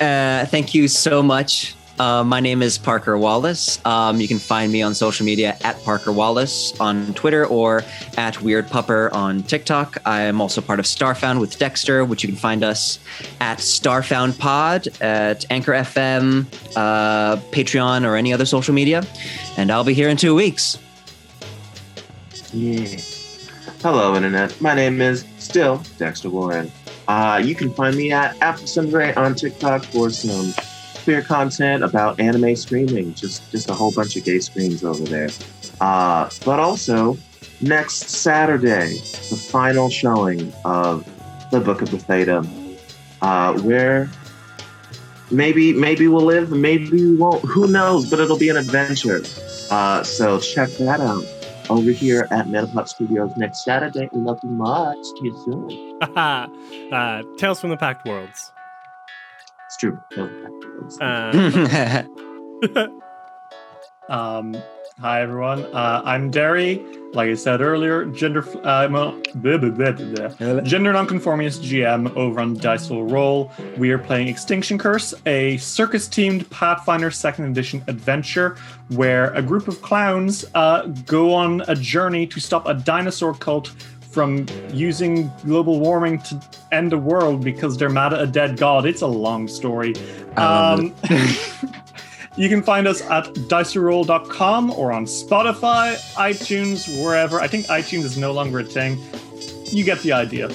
Uh, 0.00 0.44
thank 0.46 0.74
you 0.74 0.88
so 0.88 1.22
much. 1.22 1.73
Uh, 1.98 2.24
my 2.24 2.40
name 2.40 2.60
is 2.60 2.76
Parker 2.76 3.16
Wallace. 3.16 3.78
Um, 3.84 4.20
you 4.20 4.26
can 4.26 4.40
find 4.40 4.72
me 4.72 4.82
on 4.82 4.94
social 4.94 5.24
media 5.24 5.56
at 5.62 5.80
Parker 5.84 6.10
Wallace 6.10 6.78
on 6.80 7.14
Twitter 7.14 7.46
or 7.46 7.84
at 8.16 8.42
Weird 8.42 8.66
Pupper 8.66 9.12
on 9.12 9.44
TikTok. 9.44 9.98
I 10.04 10.22
am 10.22 10.40
also 10.40 10.60
part 10.60 10.80
of 10.80 10.86
Starfound 10.86 11.38
with 11.38 11.56
Dexter, 11.56 12.04
which 12.04 12.24
you 12.24 12.28
can 12.28 12.36
find 12.36 12.64
us 12.64 12.98
at 13.40 13.58
Starfound 13.58 14.36
Pod 14.40 14.88
at 15.00 15.46
Anchor 15.50 15.72
FM, 15.72 16.46
uh, 16.74 17.36
Patreon, 17.52 18.04
or 18.04 18.16
any 18.16 18.32
other 18.32 18.46
social 18.46 18.74
media. 18.74 19.04
And 19.56 19.70
I'll 19.70 19.84
be 19.84 19.94
here 19.94 20.08
in 20.08 20.16
two 20.16 20.34
weeks. 20.34 20.78
Yeah. 22.52 22.98
Hello, 23.82 24.16
Internet. 24.16 24.60
My 24.60 24.74
name 24.74 25.00
is 25.00 25.24
still 25.38 25.80
Dexter 25.98 26.30
Warren. 26.30 26.72
Uh, 27.06 27.40
you 27.44 27.54
can 27.54 27.72
find 27.72 27.94
me 27.96 28.10
at 28.10 28.40
Apple 28.40 28.66
Sunray 28.66 29.14
on 29.14 29.34
TikTok 29.34 29.84
for 29.84 30.10
some 30.10 30.52
queer 31.04 31.22
content 31.22 31.84
about 31.84 32.18
anime 32.18 32.56
streaming. 32.56 33.14
Just 33.14 33.50
just 33.50 33.70
a 33.70 33.74
whole 33.74 33.92
bunch 33.92 34.16
of 34.16 34.24
gay 34.24 34.40
screens 34.40 34.82
over 34.82 35.04
there. 35.04 35.28
Uh, 35.80 36.28
but 36.44 36.58
also, 36.58 37.16
next 37.60 38.08
Saturday, 38.08 38.94
the 39.30 39.36
final 39.50 39.90
showing 39.90 40.52
of 40.64 41.04
the 41.50 41.60
Book 41.60 41.82
of 41.82 41.90
Bretheda, 41.90 42.44
uh, 43.22 43.58
where 43.60 44.10
maybe 45.30 45.72
maybe 45.72 46.08
we'll 46.08 46.24
live, 46.24 46.50
maybe 46.50 46.90
we 46.90 47.16
won't. 47.16 47.44
Who 47.44 47.66
knows? 47.68 48.08
But 48.08 48.20
it'll 48.20 48.38
be 48.38 48.48
an 48.48 48.56
adventure. 48.56 49.22
Uh, 49.70 50.02
so 50.02 50.40
check 50.40 50.70
that 50.78 51.00
out 51.00 51.24
over 51.70 51.90
here 51.90 52.28
at 52.30 52.46
Metapop 52.46 52.88
Studios 52.88 53.30
next 53.36 53.64
Saturday. 53.64 54.08
Love 54.12 54.38
you 54.42 54.50
much. 54.50 54.98
See 55.02 55.24
you 55.24 55.42
soon. 55.44 55.98
uh, 56.16 57.22
Tales 57.36 57.60
from 57.60 57.70
the 57.70 57.76
Pact 57.76 58.06
Worlds. 58.06 58.53
It's 59.74 59.80
true. 59.80 59.98
Uh, 61.00 62.04
Um, 64.08 64.54
hi 65.00 65.22
everyone. 65.22 65.64
Uh, 65.64 66.02
I'm 66.04 66.30
Derry. 66.30 66.84
Like 67.14 67.30
I 67.30 67.34
said 67.34 67.62
earlier, 67.62 68.04
gender 68.04 68.44
uh, 68.58 68.86
well, 68.90 69.18
blah, 69.36 69.56
blah, 69.56 69.70
blah, 69.70 69.92
blah, 69.92 70.28
blah. 70.28 70.60
gender 70.62 70.92
nonconformist 70.92 71.62
GM 71.62 72.14
over 72.14 72.40
on 72.40 72.54
Diceful 72.54 73.04
Roll. 73.04 73.50
We 73.78 73.92
are 73.92 73.98
playing 73.98 74.28
Extinction 74.28 74.76
Curse, 74.76 75.14
a 75.24 75.56
circus-themed 75.56 76.50
Pathfinder 76.50 77.10
Second 77.10 77.46
Edition 77.46 77.82
adventure 77.86 78.58
where 78.88 79.32
a 79.32 79.40
group 79.40 79.68
of 79.68 79.80
clowns 79.80 80.44
uh, 80.54 80.82
go 81.06 81.32
on 81.32 81.62
a 81.68 81.74
journey 81.74 82.26
to 82.26 82.38
stop 82.38 82.66
a 82.66 82.74
dinosaur 82.74 83.32
cult 83.32 83.72
from 84.14 84.46
using 84.72 85.30
global 85.44 85.80
warming 85.80 86.20
to 86.20 86.40
end 86.70 86.92
the 86.92 86.98
world 86.98 87.42
because 87.42 87.76
they're 87.76 87.90
mad 87.90 88.14
at 88.14 88.22
a 88.22 88.26
dead 88.26 88.56
god. 88.56 88.86
It's 88.86 89.02
a 89.02 89.06
long 89.06 89.48
story. 89.48 89.94
Um, 90.36 90.94
you 92.36 92.48
can 92.48 92.62
find 92.62 92.86
us 92.86 93.02
at 93.02 93.24
diceroll.com 93.50 94.70
or 94.70 94.92
on 94.92 95.04
Spotify, 95.06 95.96
iTunes, 96.14 97.02
wherever. 97.04 97.40
I 97.40 97.48
think 97.48 97.66
iTunes 97.66 98.04
is 98.04 98.16
no 98.16 98.32
longer 98.32 98.60
a 98.60 98.64
thing. 98.64 98.98
You 99.64 99.84
get 99.84 100.00
the 100.02 100.12
idea. 100.12 100.48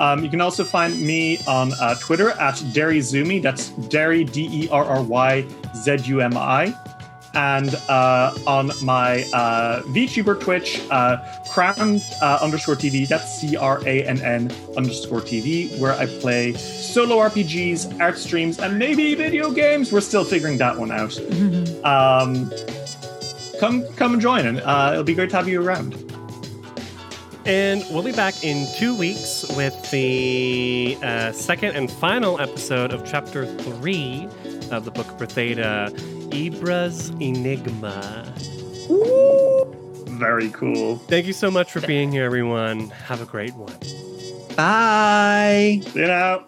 Um, 0.00 0.24
you 0.24 0.30
can 0.30 0.40
also 0.40 0.64
find 0.64 1.00
me 1.00 1.38
on 1.46 1.72
uh, 1.74 1.94
Twitter 2.00 2.30
at 2.30 2.54
DerryZumi. 2.74 3.40
That's 3.40 3.68
Derry, 3.88 4.24
D 4.24 4.48
E 4.50 4.68
R 4.70 4.84
R 4.84 5.02
Y 5.02 5.46
Z 5.76 5.98
U 6.06 6.20
M 6.20 6.36
I. 6.36 6.74
And 7.34 7.74
uh, 7.88 8.32
on 8.46 8.70
my 8.82 9.22
uh, 9.32 9.82
VTuber 9.82 10.40
Twitch, 10.40 10.80
uh, 10.90 11.16
Crann 11.50 12.00
uh, 12.22 12.38
underscore 12.40 12.76
TV, 12.76 13.08
that's 13.08 13.40
C 13.40 13.56
R 13.56 13.80
A 13.86 14.04
N 14.06 14.20
N 14.22 14.52
underscore 14.76 15.20
TV, 15.20 15.76
where 15.80 15.92
I 15.94 16.06
play 16.06 16.52
solo 16.54 17.16
RPGs, 17.16 18.00
art 18.00 18.18
streams, 18.18 18.58
and 18.60 18.78
maybe 18.78 19.14
video 19.16 19.50
games. 19.50 19.90
We're 19.92 20.00
still 20.00 20.24
figuring 20.24 20.58
that 20.58 20.78
one 20.78 20.90
out. 20.92 21.18
Um, 21.84 22.50
come, 23.60 23.84
come 23.96 24.14
and 24.14 24.22
join, 24.22 24.46
and 24.46 24.60
uh, 24.62 24.90
it'll 24.92 25.04
be 25.04 25.14
great 25.14 25.28
to 25.30 25.36
have 25.36 25.46
you 25.48 25.60
around. 25.62 25.94
and 27.44 27.84
we'll 27.90 28.02
be 28.02 28.12
back 28.12 28.42
in 28.42 28.66
two 28.76 28.94
weeks 28.96 29.44
with 29.54 29.90
the 29.90 30.96
uh, 31.02 31.30
second 31.32 31.76
and 31.76 31.90
final 31.90 32.40
episode 32.40 32.90
of 32.92 33.04
Chapter 33.04 33.44
3 33.44 34.28
of 34.70 34.86
the 34.86 34.90
Book 34.90 35.06
of 35.08 35.18
Bretheda, 35.18 35.90
Ibra's 36.32 37.10
Enigma. 37.20 38.34
Very 40.18 40.50
cool. 40.50 40.98
Thank 40.98 41.26
you 41.26 41.32
so 41.32 41.50
much 41.50 41.72
for 41.72 41.80
being 41.80 42.12
here, 42.12 42.24
everyone. 42.24 42.90
Have 42.90 43.20
a 43.20 43.26
great 43.26 43.54
one. 43.54 43.74
Bye. 44.56 45.80
See 45.86 46.00
you 46.00 46.06
now. 46.06 46.44